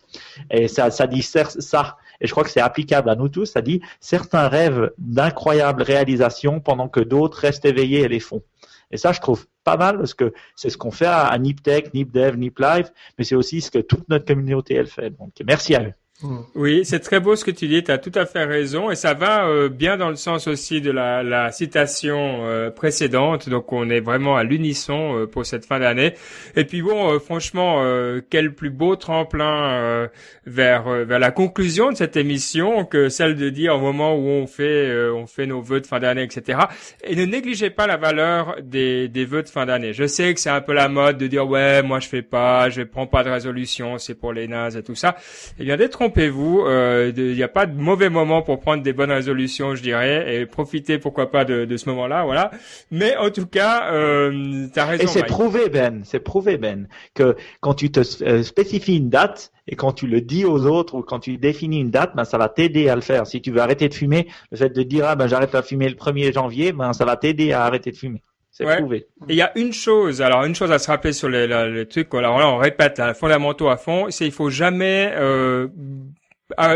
Et 0.51 0.69
ça, 0.69 0.91
ça 0.91 1.07
dit 1.07 1.23
ça. 1.23 1.97
Et 2.21 2.27
je 2.27 2.31
crois 2.31 2.45
que 2.45 2.51
c'est 2.51 2.61
applicable 2.61 3.11
à 3.11 3.17
nous 3.17 3.29
tous. 3.29 3.47
Ça 3.47 3.63
dit 3.63 3.81
certains 4.01 4.49
rêvent 4.49 4.93
d'incroyables 4.99 5.83
réalisations 5.83 6.61
pendant 6.61 6.89
que 6.89 7.01
d'autres 7.01 7.39
restent 7.39 7.65
éveillés 7.65 8.03
et 8.03 8.09
les 8.09 8.21
font. 8.21 8.43
Et 8.91 8.97
ça, 8.97 9.13
je 9.13 9.21
trouve 9.21 9.47
pas 9.65 9.77
mal 9.77 9.99
parce 9.99 10.15
que 10.15 10.33
c'est 10.55 10.71
ce 10.71 10.77
qu'on 10.77 10.91
fait 10.91 11.07
à, 11.07 11.37
NipTech, 11.39 11.95
NipDev, 11.95 12.37
NipLive, 12.37 12.91
mais 13.19 13.25
c'est 13.25 13.35
aussi 13.35 13.61
ce 13.61 13.71
que 13.71 13.79
toute 13.79 14.09
notre 14.09 14.27
communauté 14.27 14.75
elle 14.75 14.87
fait. 14.87 15.11
Donc 15.11 15.33
merci 15.45 15.75
à 15.75 15.83
eux. 15.83 15.93
Mm. 16.23 16.37
Oui, 16.55 16.85
c'est 16.85 17.01
très 17.01 17.19
beau 17.19 17.35
ce 17.35 17.45
que 17.45 17.51
tu 17.51 17.67
dis, 17.67 17.83
tu 17.83 17.91
as 17.91 17.99
tout 17.99 18.13
à 18.15 18.25
fait 18.25 18.45
raison 18.45 18.89
et 18.89 18.95
ça 18.95 19.15
va 19.15 19.49
euh, 19.49 19.69
bien 19.69 19.97
dans 19.97 20.11
le 20.11 20.17
sens 20.17 20.47
aussi 20.47 20.81
de 20.81 20.93
la, 20.93 21.25
la 21.25 21.51
citation 21.51 22.47
euh, 22.47 22.71
précédente, 22.71 23.49
donc 23.49 23.73
on 23.73 23.91
est 23.91 23.99
vraiment 23.99 24.37
à 24.37 24.45
l'unisson 24.45 25.19
euh, 25.19 25.27
pour 25.27 25.45
cette 25.45 25.67
fin 25.67 25.81
d'année. 25.81 26.15
Et 26.55 26.65
puis 26.65 26.83
bon, 26.83 27.19
franchement, 27.19 27.83
quel 28.31 28.55
plus 28.55 28.71
beau 28.71 28.95
tremplin 28.95 30.09
vers 30.47 30.89
vers 30.89 31.19
la 31.19 31.31
conclusion 31.31 31.91
de 31.91 31.97
cette 31.97 32.17
émission 32.17 32.85
que 32.85 33.09
celle 33.09 33.35
de 33.35 33.51
dire 33.51 33.75
au 33.75 33.81
moment 33.81 34.15
où 34.15 34.29
on 34.29 34.47
fait 34.47 34.95
on 35.11 35.27
fait 35.27 35.47
nos 35.47 35.61
vœux 35.61 35.81
de 35.81 35.87
fin 35.87 35.99
d'année, 35.99 36.23
etc. 36.23 36.59
Et 37.03 37.17
ne 37.17 37.25
négligez 37.25 37.71
pas 37.71 37.87
la 37.87 37.97
valeur 37.97 38.57
des, 38.63 39.09
des 39.09 39.25
vœux 39.25 39.43
de 39.43 39.49
fin 39.49 39.67
d'année. 39.67 39.93
Je 39.93 40.07
sais 40.07 40.33
que 40.35 40.41
c'est 40.41 40.51
un 40.51 40.61
peu 40.61 40.73
la 40.73 40.89
mode 40.89 41.19
de 41.19 41.27
dire 41.27 41.49
ouais, 41.49 41.83
moi 41.83 41.99
je 42.01 42.09
fais 42.09 42.23
pas, 42.23 42.71
je 42.71 42.83
prends 42.83 43.07
pas 43.07 43.25
de 43.25 43.31
résolution, 43.31 43.99
c'est 43.99 44.15
pour 44.15 44.33
les 44.33 44.47
nazes 44.47 44.77
et 44.77 44.83
tout 44.83 44.95
ça. 44.95 45.17
Eh 45.59 45.65
bien, 45.65 45.77
d'être 45.77 46.04
trompez-vous. 46.05 46.61
Euh, 46.67 47.13
il 47.17 47.35
n'y 47.35 47.43
a 47.43 47.49
pas 47.49 47.67
de 47.67 47.75
mauvais 47.75 48.11
moment 48.11 48.43
pour 48.43 48.61
prendre 48.61 48.83
des 48.83 48.93
bonnes 48.93 49.11
résolutions, 49.11 49.75
je 49.75 49.83
dirais, 49.83 50.35
et 50.35 50.47
profiter, 50.47 50.99
pourquoi 50.99 51.31
pas, 51.31 51.45
de, 51.45 51.65
de 51.65 51.77
ce 51.77 51.89
moment-là, 51.89 52.25
voilà. 52.25 52.51
Mais 52.91 53.17
en 53.17 53.31
tout 53.31 53.47
cas, 53.47 53.91
euh, 53.93 54.69
raison. 54.77 55.03
Et 55.03 55.07
c'est 55.07 55.25
prouvé, 55.25 55.69
Ben, 55.71 56.03
c'est 56.05 56.21
prouvé, 56.21 56.59
Ben, 56.59 56.89
que 57.15 57.37
quand 57.61 57.75
tu 57.75 57.91
te 57.91 58.01
euh, 58.23 58.43
spécifies 58.43 58.97
une 58.97 59.09
date 59.09 59.51
et 59.67 59.77
quand 59.77 59.93
tu 59.93 60.07
le 60.07 60.21
dis 60.21 60.45
aux 60.45 60.67
autres 60.67 60.95
ou 60.95 61.03
quand 61.03 61.21
tu 61.21 61.39
définis 61.39 61.81
une 61.81 61.91
date, 61.91 62.15
ben 62.15 62.25
ça 62.25 62.37
va 62.37 62.51
t'aider 62.51 62.91
à 62.91 62.97
le 62.97 63.01
faire. 63.01 63.27
Si 63.27 63.41
tu 63.41 63.51
veux 63.51 63.61
arrêter 63.61 63.89
de 63.89 63.95
fumer, 63.95 64.29
le 64.51 64.59
fait 64.59 64.69
de 64.69 64.83
dire 64.83 65.07
ah 65.09 65.17
ben 65.17 65.27
j'arrête 65.27 65.55
de 65.55 65.63
fumer 65.63 65.89
le 65.89 65.95
1er 65.95 66.35
janvier, 66.35 66.73
ben 66.73 66.93
ça 66.93 67.07
va 67.07 67.17
t'aider 67.17 67.53
à 67.53 67.65
arrêter 67.65 67.91
de 67.91 67.97
fumer. 67.97 68.23
C'est 68.55 68.65
prouvé. 68.77 69.09
Il 69.29 69.35
y 69.35 69.43
a 69.43 69.51
une 69.59 69.73
chose, 69.73 70.23
alors 70.23 70.45
une 70.45 70.55
chose 70.55 70.71
à 70.71 70.79
se 70.79 70.87
rappeler 70.87 71.13
sur 71.13 71.29
les, 71.29 71.49
les, 71.49 71.87
trucs, 71.87 72.15
alors 72.15 72.39
là 72.39 72.49
on 72.49 72.57
répète, 72.57 73.01
les 73.01 73.13
fondamentaux 73.13 73.69
à 73.69 73.77
fond, 73.77 74.07
c'est 74.11 74.27
il 74.27 74.33
faut 74.33 74.49
jamais 74.49 75.13
euh, 75.17 75.67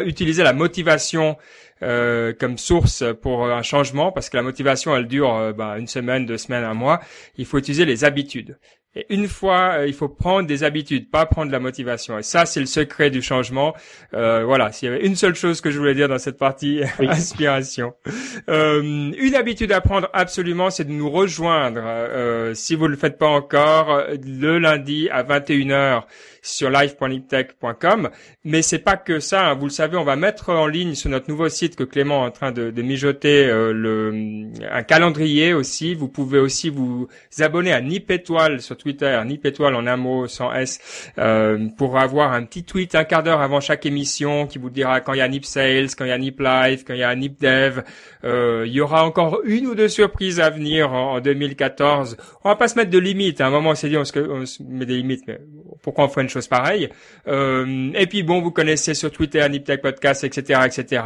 utiliser 0.05 0.43
la 0.43 0.53
motivation 0.53 1.37
euh, 1.85 2.33
comme 2.33 2.59
source 2.59 3.05
pour 3.23 3.47
un 3.47 3.63
changement, 3.63 4.11
parce 4.11 4.29
que 4.29 4.37
la 4.37 4.43
motivation 4.43 4.97
elle 4.97 5.07
dure 5.07 5.33
euh, 5.33 5.53
bah, 5.53 5.79
une 5.79 5.87
semaine, 5.87 6.27
deux 6.27 6.37
semaines, 6.37 6.65
un 6.65 6.75
mois. 6.75 6.99
Il 7.37 7.47
faut 7.47 7.59
utiliser 7.59 7.85
les 7.85 8.03
habitudes. 8.05 8.59
Et 8.95 9.07
une 9.11 9.29
fois, 9.29 9.79
euh, 9.79 9.87
il 9.87 9.93
faut 9.93 10.09
prendre 10.09 10.49
des 10.49 10.65
habitudes, 10.65 11.11
pas 11.11 11.27
prendre 11.27 11.49
de 11.49 11.53
la 11.53 11.61
motivation. 11.61 12.19
Et 12.19 12.23
ça, 12.23 12.47
c'est 12.47 12.61
le 12.61 12.67
secret 12.67 13.11
du 13.11 13.21
changement. 13.21 13.75
Euh, 14.15 14.45
voilà, 14.45 14.73
s'il 14.73 14.89
y 14.89 14.93
avait 14.93 15.07
une 15.07 15.15
seule 15.15 15.35
chose 15.35 15.61
que 15.61 15.71
je 15.71 15.79
voulais 15.79 15.95
dire 15.95 16.09
dans 16.09 16.19
cette 16.19 16.39
partie 16.39 16.81
inspiration. 16.99 17.93
Euh, 18.49 18.81
une 18.83 19.35
habitude 19.35 19.73
à 19.73 19.83
prendre 19.83 20.09
absolument, 20.15 20.71
c'est 20.71 20.85
de 20.85 20.93
nous 20.93 21.11
rejoindre, 21.11 21.83
euh, 21.85 22.55
si 22.55 22.75
vous 22.75 22.85
ne 22.85 22.91
le 22.91 22.97
faites 22.97 23.19
pas 23.19 23.29
encore, 23.29 24.05
le 24.25 24.59
lundi 24.59 25.09
à 25.11 25.23
21h 25.23 26.05
sur 26.43 26.71
live.liptech.com. 26.71 28.11
Mais 28.45 28.63
c'est 28.63 28.79
pas 28.79 28.97
que 28.97 29.21
ça. 29.21 29.49
Hein. 29.49 29.55
Vous 29.55 29.67
le 29.67 29.71
savez, 29.71 29.97
on 29.97 30.05
va 30.05 30.17
mettre 30.17 30.51
en 30.51 30.67
ligne 30.67 30.95
sur 30.95 31.11
notre 31.11 31.29
nouveau 31.29 31.49
site 31.49 31.77
que 31.77 31.85
Clément 31.85 32.25
est 32.25 32.29
en 32.29 32.31
train 32.31 32.53
de, 32.53 32.83
mijoter 32.83 33.47
euh, 33.47 33.73
le, 33.73 34.49
un 34.71 34.83
calendrier 34.83 35.53
aussi. 35.53 35.95
Vous 35.95 36.09
pouvez 36.09 36.39
aussi 36.39 36.71
vous 36.71 37.09
abonner 37.41 37.73
à 37.73 37.81
Nip 37.81 38.11
Étoile 38.11 38.61
sur 38.61 38.77
Twitter, 38.77 39.21
Nip 39.27 39.45
Étoile 39.45 39.75
en 39.75 39.87
un 39.87 39.97
mot 39.97 40.27
sans 40.27 40.53
S, 40.53 41.11
euh, 41.19 41.69
pour 41.77 41.99
avoir 41.99 42.33
un 42.33 42.45
petit 42.45 42.65
tweet 42.65 42.95
un 42.95 43.05
quart 43.05 43.23
d'heure 43.23 43.41
avant 43.41 43.61
chaque 43.61 43.87
émission 43.87 44.47
qui 44.47 44.59
vous 44.59 44.71
dira 44.71 45.01
quand 45.01 45.13
il 45.13 45.19
y 45.19 45.23
a 45.23 45.29
Nip 45.29 45.45
Sales, 45.45 45.89
quand 45.97 46.05
il 46.05 46.09
y 46.09 46.13
a 46.13 46.19
Nip 46.19 46.41
Live, 46.41 46.85
quand 46.87 46.95
il 46.95 47.01
y 47.01 47.05
a 47.05 47.15
Nip 47.15 47.41
Dev. 47.41 47.83
Euh, 48.25 48.65
il 48.67 48.73
y 48.73 48.81
aura 48.81 49.05
encore 49.05 49.41
une 49.45 49.67
ou 49.67 49.75
deux 49.75 49.89
surprises 49.89 50.41
à 50.41 50.51
venir 50.51 50.93
en, 50.93 51.21
2014. 51.21 52.17
On 52.45 52.49
va 52.49 52.57
pas 52.57 52.69
se 52.69 52.77
mettre 52.77 52.91
de 52.91 52.99
limites. 52.99 53.41
À 53.41 53.47
un 53.47 53.51
moment, 53.51 53.71
on 53.71 53.75
s'est 53.75 53.89
dit 53.89 53.97
on 53.97 54.05
se, 54.05 54.19
on 54.19 54.47
se 54.47 54.63
met 54.63 54.87
des 54.87 54.97
limites, 54.97 55.25
mais 55.27 55.41
pourquoi 55.83 56.05
on 56.05 56.09
ferait 56.09 56.23
une 56.23 56.28
chose 56.29 56.49
pareille 56.49 56.89
euh, 57.27 57.91
Et 57.95 58.07
puis 58.07 58.23
bon, 58.23 58.41
vous 58.41 58.51
connaissez 58.51 58.95
sur 58.95 59.11
Twitter, 59.11 59.47
Niptech 59.49 59.81
Podcast, 59.81 60.25
etc., 60.25 60.61
etc. 60.67 61.03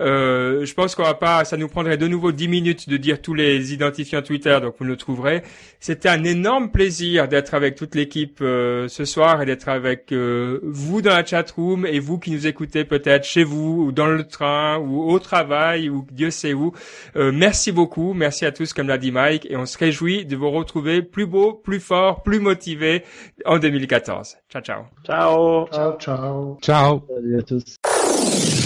Euh, 0.00 0.64
je 0.64 0.74
pense 0.74 0.94
qu'on 0.94 1.04
va 1.04 1.14
pas, 1.14 1.44
ça 1.44 1.56
nous 1.56 1.68
prendrait 1.68 1.96
de 1.96 2.06
nouveau 2.06 2.32
10 2.32 2.48
minutes 2.48 2.88
de 2.88 2.96
dire 2.96 3.20
tous 3.20 3.34
les 3.34 3.72
identifiants 3.72 4.22
Twitter, 4.22 4.58
donc 4.60 4.74
vous 4.78 4.84
le 4.84 4.96
trouverez. 4.96 5.42
C'était 5.78 6.08
un 6.08 6.24
énorme 6.24 6.70
plaisir 6.70 7.28
d'être 7.28 7.54
avec 7.54 7.74
toute 7.74 7.94
l'équipe 7.94 8.38
euh, 8.42 8.88
ce 8.88 9.04
soir 9.04 9.40
et 9.42 9.46
d'être 9.46 9.68
avec 9.68 10.12
euh, 10.12 10.60
vous 10.62 11.02
dans 11.02 11.14
la 11.14 11.24
chat 11.24 11.50
room 11.52 11.86
et 11.86 11.98
vous 12.00 12.18
qui 12.18 12.30
nous 12.30 12.46
écoutez 12.46 12.84
peut-être 12.84 13.24
chez 13.24 13.44
vous 13.44 13.84
ou 13.86 13.92
dans 13.92 14.06
le 14.06 14.24
train 14.24 14.78
ou 14.78 15.10
au 15.10 15.18
travail 15.18 15.88
ou 15.88 16.06
Dieu 16.10 16.30
sait 16.30 16.52
où. 16.52 16.72
Euh, 17.16 17.32
merci 17.32 17.72
beaucoup, 17.72 18.12
merci 18.12 18.44
à 18.44 18.52
tous 18.52 18.72
comme 18.72 18.88
l'a 18.88 18.98
dit 18.98 19.12
Mike 19.12 19.46
et 19.50 19.56
on 19.56 19.66
se 19.66 19.78
réjouit 19.78 20.24
de 20.26 20.36
vous 20.36 20.50
retrouver 20.50 21.02
plus 21.02 21.26
beau, 21.26 21.54
plus 21.54 21.80
fort, 21.80 22.22
plus 22.22 22.40
motivé 22.40 23.04
en 23.44 23.58
2014. 23.58 24.36
Ciao 24.62 24.88
ciao. 25.04 25.66
Ciao. 25.68 25.68
Ciao 25.72 25.98
ciao. 25.98 26.58
Ciao. 26.60 27.02
Salut 27.08 27.38
à 27.38 27.42
tous. 27.42 28.59